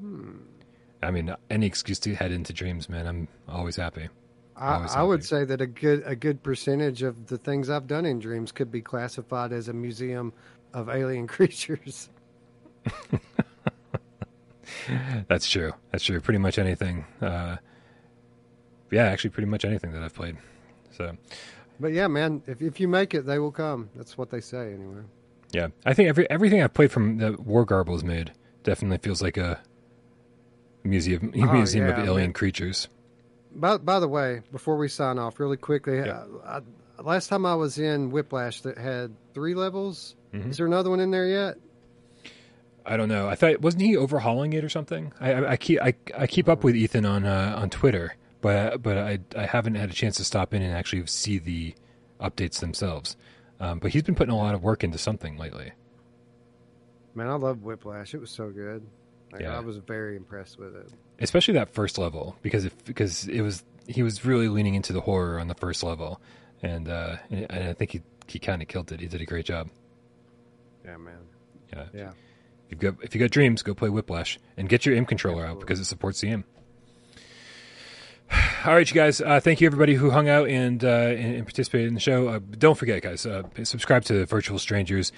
Hmm. 0.00 0.36
I 1.02 1.10
mean, 1.10 1.34
any 1.50 1.66
excuse 1.66 1.98
to 2.00 2.14
head 2.14 2.32
into 2.32 2.52
dreams, 2.52 2.88
man. 2.88 3.06
I'm 3.06 3.28
always 3.48 3.76
happy. 3.76 4.08
I, 4.56 4.86
I, 4.96 5.02
would 5.02 5.24
say 5.24 5.44
that 5.44 5.60
a 5.60 5.66
good 5.66 6.02
a 6.06 6.14
good 6.14 6.42
percentage 6.42 7.02
of 7.02 7.26
the 7.26 7.36
things 7.38 7.68
I've 7.68 7.86
done 7.88 8.06
in 8.06 8.20
dreams 8.20 8.52
could 8.52 8.70
be 8.70 8.80
classified 8.80 9.52
as 9.52 9.68
a 9.68 9.72
museum 9.72 10.32
of 10.72 10.88
alien 10.88 11.26
creatures. 11.34 12.08
That's 15.28 15.48
true. 15.48 15.72
That's 15.90 16.04
true. 16.04 16.20
Pretty 16.20 16.38
much 16.38 16.58
anything. 16.58 17.04
Uh, 17.20 17.56
yeah, 18.90 19.04
actually, 19.06 19.30
pretty 19.30 19.48
much 19.48 19.64
anything 19.64 19.92
that 19.92 20.02
I've 20.02 20.14
played. 20.14 20.36
So, 20.92 21.16
but 21.80 21.92
yeah, 21.92 22.06
man, 22.06 22.42
if 22.46 22.62
if 22.62 22.78
you 22.78 22.86
make 22.88 23.14
it, 23.14 23.26
they 23.26 23.38
will 23.38 23.52
come. 23.52 23.90
That's 23.96 24.16
what 24.16 24.30
they 24.30 24.40
say, 24.40 24.72
anyway. 24.72 25.02
Yeah, 25.52 25.68
I 25.84 25.94
think 25.94 26.08
every 26.08 26.28
everything 26.30 26.62
I've 26.62 26.74
played 26.74 26.92
from 26.92 27.18
the 27.18 27.32
War 27.32 27.66
Garbles 27.66 28.02
made 28.02 28.32
definitely 28.62 28.98
feels 28.98 29.22
like 29.22 29.36
a 29.36 29.60
museum 30.84 31.32
oh, 31.36 31.52
museum 31.52 31.86
yeah, 31.86 31.92
of 31.94 32.06
alien 32.06 32.28
man. 32.28 32.32
creatures. 32.32 32.88
By 33.54 33.78
by 33.78 34.00
the 34.00 34.08
way, 34.08 34.42
before 34.52 34.76
we 34.76 34.88
sign 34.88 35.18
off, 35.18 35.38
really 35.38 35.56
quickly, 35.56 35.98
yeah. 35.98 36.24
I, 36.44 36.60
I, 36.98 37.02
last 37.02 37.28
time 37.28 37.46
I 37.46 37.54
was 37.54 37.78
in 37.78 38.10
Whiplash 38.10 38.62
that 38.62 38.78
had 38.78 39.14
three 39.32 39.54
levels. 39.54 40.16
Mm-hmm. 40.32 40.50
Is 40.50 40.56
there 40.56 40.66
another 40.66 40.90
one 40.90 41.00
in 41.00 41.10
there 41.10 41.26
yet? 41.26 41.56
I 42.86 42.96
don't 42.96 43.08
know. 43.08 43.28
I 43.28 43.34
thought 43.34 43.60
wasn't 43.60 43.82
he 43.82 43.96
overhauling 43.96 44.52
it 44.52 44.64
or 44.64 44.68
something? 44.68 45.12
I, 45.20 45.32
I, 45.32 45.50
I 45.52 45.56
keep 45.56 45.80
I, 45.80 45.94
I 46.16 46.26
keep 46.26 46.48
up 46.48 46.64
with 46.64 46.76
Ethan 46.76 47.06
on 47.06 47.24
uh, 47.24 47.54
on 47.56 47.70
Twitter, 47.70 48.16
but 48.40 48.82
but 48.82 48.98
I 48.98 49.20
I 49.36 49.46
haven't 49.46 49.76
had 49.76 49.90
a 49.90 49.94
chance 49.94 50.16
to 50.16 50.24
stop 50.24 50.52
in 50.52 50.62
and 50.62 50.74
actually 50.74 51.06
see 51.06 51.38
the 51.38 51.74
updates 52.20 52.60
themselves. 52.60 53.16
Um, 53.60 53.78
but 53.78 53.92
he's 53.92 54.02
been 54.02 54.14
putting 54.14 54.34
a 54.34 54.36
lot 54.36 54.54
of 54.54 54.62
work 54.62 54.84
into 54.84 54.98
something 54.98 55.38
lately. 55.38 55.72
Man, 57.14 57.28
I 57.28 57.34
love 57.34 57.62
Whiplash. 57.62 58.12
It 58.12 58.20
was 58.20 58.30
so 58.30 58.50
good. 58.50 58.84
Like, 59.34 59.42
yeah. 59.42 59.56
I 59.56 59.60
was 59.60 59.78
very 59.78 60.16
impressed 60.16 60.60
with 60.60 60.76
it. 60.76 60.88
Especially 61.18 61.54
that 61.54 61.74
first 61.74 61.98
level 61.98 62.36
because 62.40 62.64
if, 62.64 62.84
because 62.84 63.26
it 63.26 63.40
was 63.40 63.64
he 63.88 64.02
was 64.02 64.24
really 64.24 64.48
leaning 64.48 64.76
into 64.76 64.92
the 64.92 65.00
horror 65.00 65.40
on 65.40 65.48
the 65.48 65.54
first 65.54 65.82
level, 65.82 66.20
and 66.62 66.88
uh, 66.88 67.16
and 67.30 67.50
I 67.50 67.72
think 67.72 67.90
he 67.90 68.02
he 68.28 68.38
kind 68.38 68.62
of 68.62 68.68
killed 68.68 68.92
it. 68.92 69.00
He 69.00 69.08
did 69.08 69.20
a 69.20 69.26
great 69.26 69.44
job. 69.44 69.70
Yeah, 70.84 70.98
man. 70.98 71.18
Yeah. 71.72 71.86
Yeah. 71.92 72.10
If 72.66 72.70
you've 72.70 72.80
got 72.80 73.04
if 73.04 73.14
you 73.14 73.20
got 73.20 73.30
dreams, 73.30 73.62
go 73.62 73.74
play 73.74 73.88
Whiplash 73.88 74.38
and 74.56 74.68
get 74.68 74.86
your 74.86 74.94
aim 74.94 75.04
controller 75.04 75.42
Absolutely. 75.42 75.56
out 75.56 75.66
because 75.66 75.80
it 75.80 75.84
supports 75.86 76.20
the 76.20 76.28
aim. 76.28 76.44
All 78.64 78.74
right, 78.74 78.88
you 78.88 78.94
guys. 78.94 79.20
Uh, 79.20 79.40
thank 79.40 79.60
you, 79.60 79.66
everybody 79.66 79.94
who 79.94 80.10
hung 80.10 80.28
out 80.28 80.48
and 80.48 80.84
uh, 80.84 80.88
and, 80.88 81.34
and, 81.34 81.44
participated 81.44 81.88
in 81.88 81.94
the 81.94 82.00
show. 82.00 82.28
Uh, 82.28 82.38
don't 82.56 82.78
forget, 82.78 83.02
guys, 83.02 83.26
uh, 83.26 83.42
subscribe 83.64 84.04
to 84.04 84.26
Virtual 84.26 84.60
Strangers. 84.60 85.10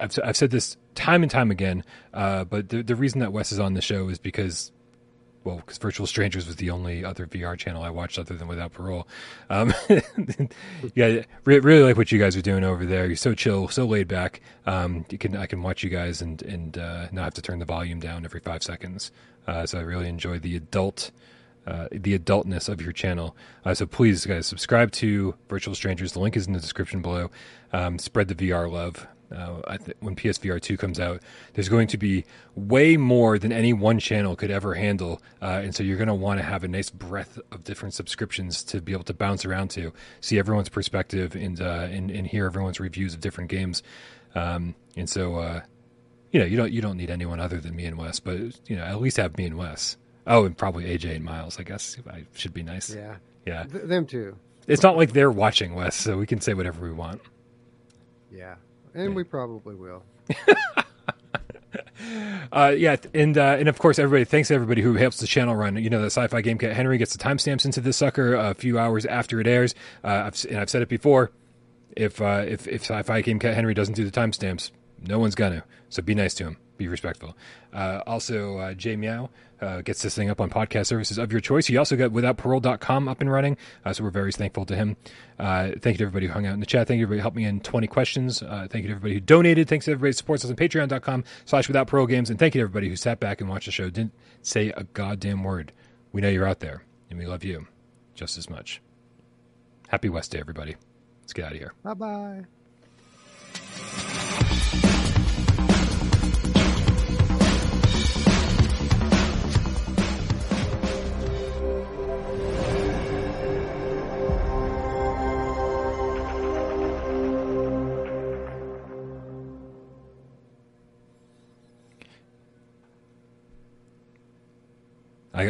I've, 0.00 0.18
I've 0.24 0.36
said 0.36 0.50
this 0.50 0.76
time 0.94 1.22
and 1.22 1.30
time 1.30 1.50
again, 1.50 1.84
uh, 2.12 2.44
but 2.44 2.68
the, 2.68 2.82
the 2.82 2.96
reason 2.96 3.20
that 3.20 3.32
Wes 3.32 3.52
is 3.52 3.58
on 3.58 3.74
the 3.74 3.80
show 3.80 4.08
is 4.08 4.18
because 4.18 4.72
well, 5.44 5.56
because 5.56 5.78
Virtual 5.78 6.06
Strangers 6.06 6.46
was 6.46 6.56
the 6.56 6.70
only 6.70 7.04
other 7.04 7.26
VR 7.26 7.56
channel 7.56 7.82
I 7.82 7.90
watched 7.90 8.18
other 8.18 8.34
than 8.36 8.46
Without 8.48 8.72
Parole. 8.72 9.08
Um, 9.50 9.74
yeah, 10.94 11.22
re- 11.44 11.58
really 11.58 11.82
like 11.82 11.96
what 11.96 12.12
you 12.12 12.18
guys 12.18 12.36
are 12.36 12.42
doing 12.42 12.64
over 12.64 12.86
there. 12.86 13.06
You're 13.06 13.16
so 13.16 13.34
chill, 13.34 13.68
so 13.68 13.84
laid 13.84 14.08
back. 14.08 14.40
Um, 14.66 15.04
you 15.10 15.18
can 15.18 15.36
I 15.36 15.46
can 15.46 15.62
watch 15.62 15.82
you 15.82 15.90
guys 15.90 16.22
and 16.22 16.40
and 16.42 16.78
uh, 16.78 17.08
not 17.12 17.24
have 17.24 17.34
to 17.34 17.42
turn 17.42 17.58
the 17.58 17.64
volume 17.64 18.00
down 18.00 18.24
every 18.24 18.40
five 18.40 18.62
seconds. 18.62 19.10
Uh, 19.46 19.66
so 19.66 19.78
I 19.78 19.82
really 19.82 20.08
enjoy 20.08 20.38
the 20.38 20.56
adult 20.56 21.10
uh, 21.66 21.88
the 21.90 22.18
adultness 22.18 22.68
of 22.68 22.80
your 22.80 22.92
channel. 22.92 23.36
Uh, 23.64 23.74
so 23.74 23.86
please, 23.86 24.24
guys, 24.26 24.46
subscribe 24.46 24.90
to 24.92 25.34
Virtual 25.48 25.74
Strangers. 25.74 26.12
The 26.12 26.20
link 26.20 26.36
is 26.36 26.46
in 26.46 26.52
the 26.52 26.60
description 26.60 27.02
below. 27.02 27.30
Um, 27.72 27.98
spread 27.98 28.28
the 28.28 28.34
VR 28.34 28.70
love. 28.70 29.06
Uh, 29.32 29.76
th- 29.78 29.96
when 30.00 30.14
PSVR 30.14 30.60
2 30.60 30.76
comes 30.76 31.00
out, 31.00 31.20
there's 31.54 31.68
going 31.68 31.88
to 31.88 31.96
be 31.96 32.24
way 32.54 32.96
more 32.96 33.38
than 33.38 33.52
any 33.52 33.72
one 33.72 33.98
channel 33.98 34.36
could 34.36 34.50
ever 34.50 34.74
handle. 34.74 35.20
Uh, 35.40 35.60
and 35.64 35.74
so 35.74 35.82
you're 35.82 35.96
going 35.96 36.08
to 36.08 36.14
want 36.14 36.38
to 36.38 36.44
have 36.44 36.64
a 36.64 36.68
nice 36.68 36.90
breadth 36.90 37.38
of 37.50 37.64
different 37.64 37.94
subscriptions 37.94 38.62
to 38.64 38.80
be 38.80 38.92
able 38.92 39.04
to 39.04 39.14
bounce 39.14 39.44
around 39.44 39.68
to, 39.70 39.92
see 40.20 40.38
everyone's 40.38 40.68
perspective, 40.68 41.34
and, 41.34 41.60
uh, 41.60 41.88
and, 41.90 42.10
and 42.10 42.26
hear 42.26 42.46
everyone's 42.46 42.78
reviews 42.80 43.14
of 43.14 43.20
different 43.20 43.50
games. 43.50 43.82
Um, 44.34 44.74
and 44.96 45.08
so, 45.08 45.36
uh, 45.36 45.60
you 46.30 46.40
know, 46.40 46.46
you 46.46 46.56
don't 46.56 46.72
you 46.72 46.80
don't 46.80 46.96
need 46.96 47.10
anyone 47.10 47.40
other 47.40 47.60
than 47.60 47.76
me 47.76 47.84
and 47.84 47.98
Wes, 47.98 48.18
but 48.18 48.38
you 48.66 48.76
know, 48.76 48.84
at 48.84 49.00
least 49.00 49.18
have 49.18 49.36
me 49.36 49.44
and 49.44 49.58
Wes. 49.58 49.96
Oh, 50.26 50.44
and 50.46 50.56
probably 50.56 50.84
AJ 50.84 51.16
and 51.16 51.24
Miles. 51.24 51.58
I 51.60 51.62
guess 51.62 51.96
I 52.10 52.24
should 52.34 52.54
be 52.54 52.62
nice. 52.62 52.94
Yeah, 52.94 53.16
yeah, 53.44 53.64
Th- 53.64 53.84
them 53.84 54.06
too. 54.06 54.36
It's 54.66 54.82
not 54.82 54.96
like 54.96 55.12
they're 55.12 55.30
watching 55.30 55.74
Wes, 55.74 55.94
so 55.94 56.16
we 56.16 56.26
can 56.26 56.40
say 56.40 56.54
whatever 56.54 56.86
we 56.86 56.92
want. 56.92 57.20
Yeah, 58.30 58.54
and 58.94 59.10
yeah. 59.10 59.14
we 59.14 59.24
probably 59.24 59.74
will. 59.74 60.02
uh, 62.52 62.74
yeah, 62.76 62.96
and 63.14 63.36
uh, 63.36 63.56
and 63.58 63.68
of 63.68 63.78
course, 63.78 63.98
everybody. 63.98 64.24
Thanks 64.24 64.48
to 64.48 64.54
everybody 64.54 64.82
who 64.82 64.94
helps 64.94 65.18
the 65.18 65.26
channel 65.26 65.54
run. 65.54 65.76
You 65.76 65.90
know, 65.90 66.00
the 66.00 66.06
Sci-Fi 66.06 66.40
Game 66.40 66.58
Cat 66.58 66.74
Henry 66.74 66.98
gets 66.98 67.16
the 67.16 67.22
timestamps 67.22 67.64
into 67.64 67.80
this 67.80 67.96
sucker 67.96 68.34
a 68.34 68.54
few 68.54 68.78
hours 68.78 69.06
after 69.06 69.40
it 69.40 69.46
airs. 69.46 69.74
Uh, 70.04 70.24
I've, 70.26 70.44
and 70.46 70.58
I've 70.58 70.70
said 70.70 70.82
it 70.82 70.88
before 70.88 71.32
if 71.96 72.20
uh, 72.20 72.44
if 72.46 72.66
if 72.66 72.82
sci-fi 72.82 73.20
game 73.20 73.38
cat 73.38 73.54
Henry 73.54 73.74
doesn't 73.74 73.94
do 73.94 74.04
the 74.04 74.10
timestamps, 74.10 74.70
no 75.00 75.18
one's 75.18 75.34
gonna. 75.34 75.64
So 75.88 76.02
be 76.02 76.14
nice 76.14 76.34
to 76.34 76.44
him. 76.44 76.56
Be 76.78 76.88
respectful. 76.88 77.36
Uh, 77.72 78.00
also, 78.06 78.58
uh, 78.58 78.74
Jay 78.74 78.96
Meow 78.96 79.30
uh, 79.62 79.80
gets 79.80 80.02
this 80.02 80.14
thing 80.14 80.28
up 80.28 80.40
on 80.40 80.50
podcast 80.50 80.86
services 80.86 81.18
of 81.18 81.30
your 81.30 81.40
choice. 81.40 81.66
He 81.66 81.76
also 81.76 81.96
got 81.96 82.10
withoutparole.com 82.10 83.08
up 83.08 83.20
and 83.20 83.30
running. 83.30 83.56
Uh, 83.84 83.92
so 83.92 84.04
we're 84.04 84.10
very 84.10 84.32
thankful 84.32 84.66
to 84.66 84.76
him. 84.76 84.96
Uh, 85.38 85.70
thank 85.80 85.94
you 85.94 85.98
to 85.98 86.04
everybody 86.04 86.26
who 86.26 86.32
hung 86.32 86.46
out 86.46 86.54
in 86.54 86.60
the 86.60 86.66
chat. 86.66 86.88
Thank 86.88 86.98
you 86.98 87.06
to 87.06 87.08
everybody 87.08 87.18
who 87.20 87.22
helped 87.22 87.36
me 87.36 87.44
in 87.44 87.60
20 87.60 87.86
questions. 87.86 88.42
Uh, 88.42 88.66
thank 88.68 88.82
you 88.82 88.88
to 88.88 88.96
everybody 88.96 89.14
who 89.14 89.20
donated. 89.20 89.68
Thanks 89.68 89.84
to 89.86 89.92
everybody 89.92 90.08
who 90.08 90.14
supports 90.14 90.44
us 90.44 90.50
on 90.50 90.56
patreon.com 90.56 91.24
slash 91.44 91.68
without 91.68 91.86
parole 91.86 92.06
games. 92.06 92.28
And 92.28 92.38
thank 92.38 92.54
you 92.54 92.60
to 92.60 92.64
everybody 92.64 92.88
who 92.88 92.96
sat 92.96 93.20
back 93.20 93.40
and 93.40 93.48
watched 93.48 93.66
the 93.66 93.72
show. 93.72 93.88
Didn't 93.88 94.12
say 94.42 94.70
a 94.70 94.84
goddamn 94.84 95.44
word. 95.44 95.72
We 96.12 96.20
know 96.20 96.28
you're 96.28 96.46
out 96.46 96.60
there 96.60 96.82
and 97.08 97.18
we 97.18 97.26
love 97.26 97.44
you 97.44 97.66
just 98.14 98.36
as 98.36 98.50
much. 98.50 98.80
Happy 99.88 100.08
West 100.08 100.32
Day, 100.32 100.40
everybody. 100.40 100.76
Let's 101.20 101.32
get 101.32 101.44
out 101.44 101.52
of 101.52 101.58
here. 101.58 101.72
Bye 101.84 101.94
bye. 101.94 102.44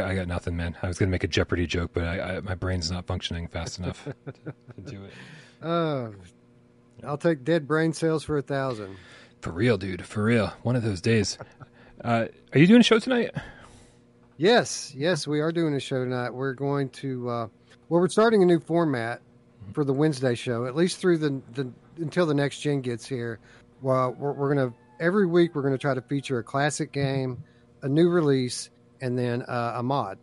I, 0.01 0.11
I 0.11 0.15
got 0.15 0.29
nothing, 0.29 0.57
man. 0.57 0.77
I 0.83 0.89
was 0.89 0.99
going 0.99 1.09
to 1.09 1.11
make 1.11 1.25
a 1.25 1.29
Jeopardy 1.29 1.67
joke, 1.67 1.91
but 1.93 2.05
I, 2.05 2.37
I, 2.37 2.41
my 2.41 2.55
brain's 2.55 2.91
not 2.91 3.07
functioning 3.07 3.49
fast 3.49 3.79
enough 3.79 4.05
to, 4.05 4.33
to 4.75 4.81
do 4.91 5.05
it. 5.05 5.13
Uh, 5.65 6.11
I'll 7.05 7.19
take 7.19 7.45
dead 7.45 7.67
brain 7.67 7.93
cells 7.93 8.25
for 8.25 8.39
a 8.39 8.43
thousand. 8.43 8.97
For 9.41 9.51
real, 9.51 9.77
dude. 9.77 10.05
For 10.05 10.25
real. 10.25 10.53
One 10.63 10.77
of 10.77 10.83
those 10.83 11.01
days. 11.01 11.39
Uh, 12.03 12.27
are 12.53 12.59
you 12.59 12.67
doing 12.67 12.81
a 12.81 12.83
show 12.83 12.99
tonight? 12.99 13.31
Yes, 14.37 14.93
yes, 14.97 15.25
we 15.25 15.39
are 15.39 15.53
doing 15.53 15.75
a 15.75 15.79
show 15.79 16.03
tonight. 16.03 16.31
We're 16.31 16.55
going 16.55 16.89
to, 16.89 17.29
uh, 17.29 17.49
well, 17.89 18.01
we're 18.01 18.09
starting 18.09 18.43
a 18.43 18.47
new 18.47 18.59
format 18.59 19.21
for 19.73 19.85
the 19.85 19.93
Wednesday 19.93 20.35
show, 20.35 20.67
at 20.67 20.75
least 20.75 20.99
through 20.99 21.19
the, 21.19 21.41
the 21.53 21.71
until 21.99 22.27
the 22.27 22.35
next 22.35 22.59
gen 22.59 22.81
gets 22.81 23.07
here. 23.07 23.39
Well, 23.83 24.17
we're, 24.19 24.33
we're 24.33 24.53
going 24.53 24.69
to 24.71 24.77
every 24.99 25.27
week 25.27 25.55
we're 25.55 25.63
going 25.63 25.75
to 25.75 25.79
try 25.79 25.95
to 25.95 26.03
feature 26.03 26.39
a 26.39 26.43
classic 26.43 26.91
game, 26.91 27.45
a 27.83 27.89
new 27.89 28.09
release, 28.09 28.71
and 29.03 29.19
then 29.19 29.43
uh, 29.43 29.75
a 29.77 29.83
mod. 29.83 30.19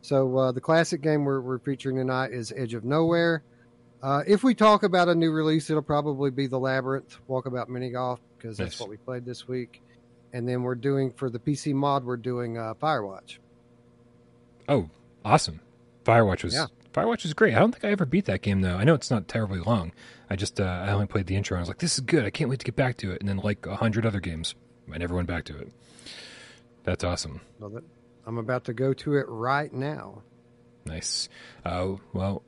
So 0.00 0.36
uh, 0.36 0.50
the 0.52 0.60
classic 0.60 1.00
game 1.00 1.24
we're, 1.24 1.40
we're 1.40 1.60
featuring 1.60 1.94
tonight 1.96 2.32
is 2.32 2.52
Edge 2.56 2.74
of 2.74 2.84
Nowhere. 2.84 3.44
Uh, 4.02 4.22
if 4.26 4.42
we 4.42 4.52
talk 4.52 4.82
about 4.82 5.08
a 5.08 5.14
new 5.14 5.30
release, 5.30 5.70
it'll 5.70 5.80
probably 5.80 6.32
be 6.32 6.48
the 6.48 6.58
Labyrinth 6.58 7.18
Walkabout 7.28 7.68
Mini 7.68 7.90
Golf 7.90 8.18
because 8.36 8.56
that's 8.56 8.72
Nice. 8.72 8.80
what 8.80 8.88
we 8.90 8.96
played 8.96 9.24
this 9.24 9.46
week. 9.46 9.80
And 10.32 10.48
then 10.48 10.62
we're 10.62 10.74
doing 10.74 11.12
for 11.12 11.30
the 11.30 11.38
PC 11.38 11.72
mod, 11.72 12.04
we're 12.04 12.16
doing 12.16 12.58
uh, 12.58 12.74
Firewatch. 12.74 13.38
Oh, 14.68 14.88
awesome. 15.24 15.60
Firewatch 16.04 16.42
was 16.42 16.54
Yeah. 16.54 16.66
Firewatch 16.92 17.22
was 17.22 17.32
great. 17.32 17.54
I 17.54 17.58
don't 17.60 17.72
think 17.72 17.84
I 17.84 17.90
ever 17.90 18.04
beat 18.04 18.24
that 18.26 18.42
game 18.42 18.60
though. 18.60 18.76
I 18.76 18.84
know 18.84 18.94
it's 18.94 19.10
not 19.10 19.28
terribly 19.28 19.60
long. 19.60 19.92
I 20.28 20.36
just 20.36 20.60
uh, 20.60 20.64
I 20.64 20.90
only 20.90 21.06
played 21.06 21.26
the 21.26 21.36
intro 21.36 21.54
and 21.56 21.60
I 21.60 21.62
was 21.62 21.68
like, 21.68 21.78
this 21.78 21.94
is 21.94 22.00
good. 22.00 22.24
I 22.24 22.30
can't 22.30 22.50
wait 22.50 22.58
to 22.58 22.64
get 22.64 22.76
back 22.76 22.96
to 22.98 23.12
it. 23.12 23.20
And 23.20 23.28
then 23.28 23.36
like 23.38 23.64
a 23.66 23.76
hundred 23.76 24.04
other 24.04 24.20
games, 24.20 24.54
I 24.92 24.98
never 24.98 25.14
went 25.14 25.28
back 25.28 25.44
to 25.44 25.58
it. 25.58 25.72
That's 26.84 27.04
awesome. 27.04 27.40
That 27.60 27.82
I'm 28.26 28.38
about 28.38 28.64
to 28.64 28.72
go 28.72 28.92
to 28.94 29.14
it 29.16 29.26
right 29.28 29.72
now. 29.72 30.22
Nice. 30.84 31.28
Uh, 31.64 31.94
well, 32.12 32.42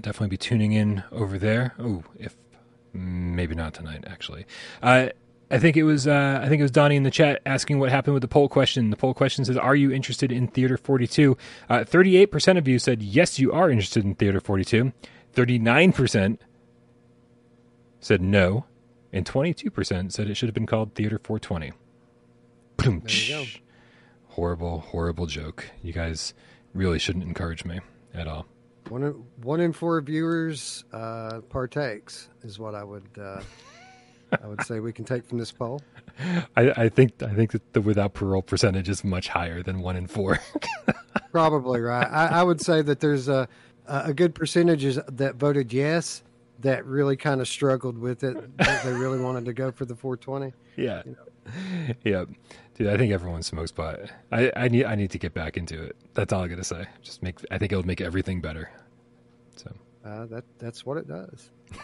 definitely 0.00 0.28
be 0.28 0.36
tuning 0.36 0.72
in 0.72 1.02
over 1.12 1.38
there. 1.38 1.74
Oh, 1.78 2.02
if 2.18 2.36
maybe 2.92 3.54
not 3.54 3.74
tonight, 3.74 4.04
actually. 4.06 4.46
Uh, 4.82 5.08
I 5.50 5.58
think 5.58 5.76
it 5.76 5.82
was 5.82 6.06
uh, 6.06 6.40
I 6.42 6.48
think 6.48 6.60
it 6.60 6.62
was 6.62 6.70
Donnie 6.70 6.94
in 6.96 7.02
the 7.02 7.10
chat 7.10 7.42
asking 7.44 7.80
what 7.80 7.90
happened 7.90 8.14
with 8.14 8.20
the 8.22 8.28
poll 8.28 8.48
question. 8.48 8.90
The 8.90 8.96
poll 8.96 9.14
question 9.14 9.44
says, 9.44 9.56
"Are 9.56 9.74
you 9.74 9.90
interested 9.90 10.30
in 10.30 10.46
Theater 10.46 10.76
42?" 10.76 11.36
Uh, 11.68 11.84
Thirty-eight 11.84 12.26
percent 12.26 12.58
of 12.58 12.68
you 12.68 12.78
said 12.78 13.02
yes, 13.02 13.38
you 13.40 13.52
are 13.52 13.68
interested 13.68 14.04
in 14.04 14.14
Theater 14.14 14.40
42. 14.40 14.92
Thirty-nine 15.32 15.92
percent 15.92 16.40
said 17.98 18.22
no, 18.22 18.64
and 19.12 19.26
twenty-two 19.26 19.70
percent 19.72 20.12
said 20.12 20.28
it 20.30 20.36
should 20.36 20.48
have 20.48 20.54
been 20.54 20.66
called 20.66 20.94
Theater 20.94 21.20
420. 21.22 21.72
Boom. 22.76 23.02
There 23.04 23.14
you 23.14 23.28
go. 23.44 23.50
Horrible, 24.40 24.80
horrible 24.80 25.26
joke. 25.26 25.66
You 25.82 25.92
guys 25.92 26.32
really 26.72 26.98
shouldn't 26.98 27.24
encourage 27.24 27.66
me 27.66 27.80
at 28.14 28.26
all. 28.26 28.46
One 28.88 29.02
in, 29.02 29.10
one 29.42 29.60
in 29.60 29.74
four 29.74 30.00
viewers 30.00 30.82
uh, 30.94 31.42
partakes 31.50 32.30
is 32.42 32.58
what 32.58 32.74
I 32.74 32.82
would 32.82 33.04
uh, 33.20 33.42
I 34.42 34.46
would 34.46 34.62
say 34.62 34.80
we 34.80 34.94
can 34.94 35.04
take 35.04 35.26
from 35.26 35.36
this 35.36 35.52
poll. 35.52 35.82
I, 36.56 36.70
I 36.74 36.88
think 36.88 37.22
I 37.22 37.34
think 37.34 37.52
that 37.52 37.74
the 37.74 37.82
without 37.82 38.14
parole 38.14 38.40
percentage 38.40 38.88
is 38.88 39.04
much 39.04 39.28
higher 39.28 39.62
than 39.62 39.82
one 39.82 39.96
in 39.96 40.06
four. 40.06 40.40
Probably 41.32 41.82
right. 41.82 42.08
I, 42.10 42.40
I 42.40 42.42
would 42.42 42.62
say 42.62 42.80
that 42.80 43.00
there's 43.00 43.28
a 43.28 43.46
a 43.86 44.14
good 44.14 44.34
percentage 44.34 44.84
is- 44.84 45.00
that 45.06 45.34
voted 45.34 45.70
yes 45.70 46.22
that 46.60 46.86
really 46.86 47.16
kind 47.18 47.42
of 47.42 47.48
struggled 47.48 47.98
with 47.98 48.24
it. 48.24 48.56
they 48.56 48.92
really 48.92 49.20
wanted 49.20 49.44
to 49.44 49.52
go 49.52 49.70
for 49.70 49.84
the 49.84 49.96
420. 49.96 50.54
yeah, 50.76 51.02
yeah, 52.04 52.24
dude. 52.80 52.88
I 52.92 52.96
think 52.96 53.12
everyone 53.12 53.42
smokes 53.42 53.70
pot. 53.72 54.00
I, 54.32 54.50
I 54.56 54.68
need 54.68 54.84
I 54.86 54.94
need 54.94 55.10
to 55.12 55.18
get 55.18 55.34
back 55.34 55.56
into 55.56 55.82
it. 55.82 55.96
That's 56.14 56.32
all 56.32 56.42
I 56.42 56.48
gotta 56.48 56.64
say. 56.64 56.86
Just 57.02 57.22
make. 57.22 57.36
I 57.50 57.58
think 57.58 57.72
it'll 57.72 57.86
make 57.86 58.00
everything 58.00 58.40
better. 58.40 58.70
So 59.56 59.70
Uh, 60.04 60.26
that 60.26 60.44
that's 60.58 60.84
what 60.86 60.96
it 60.96 61.06
does. 61.06 61.50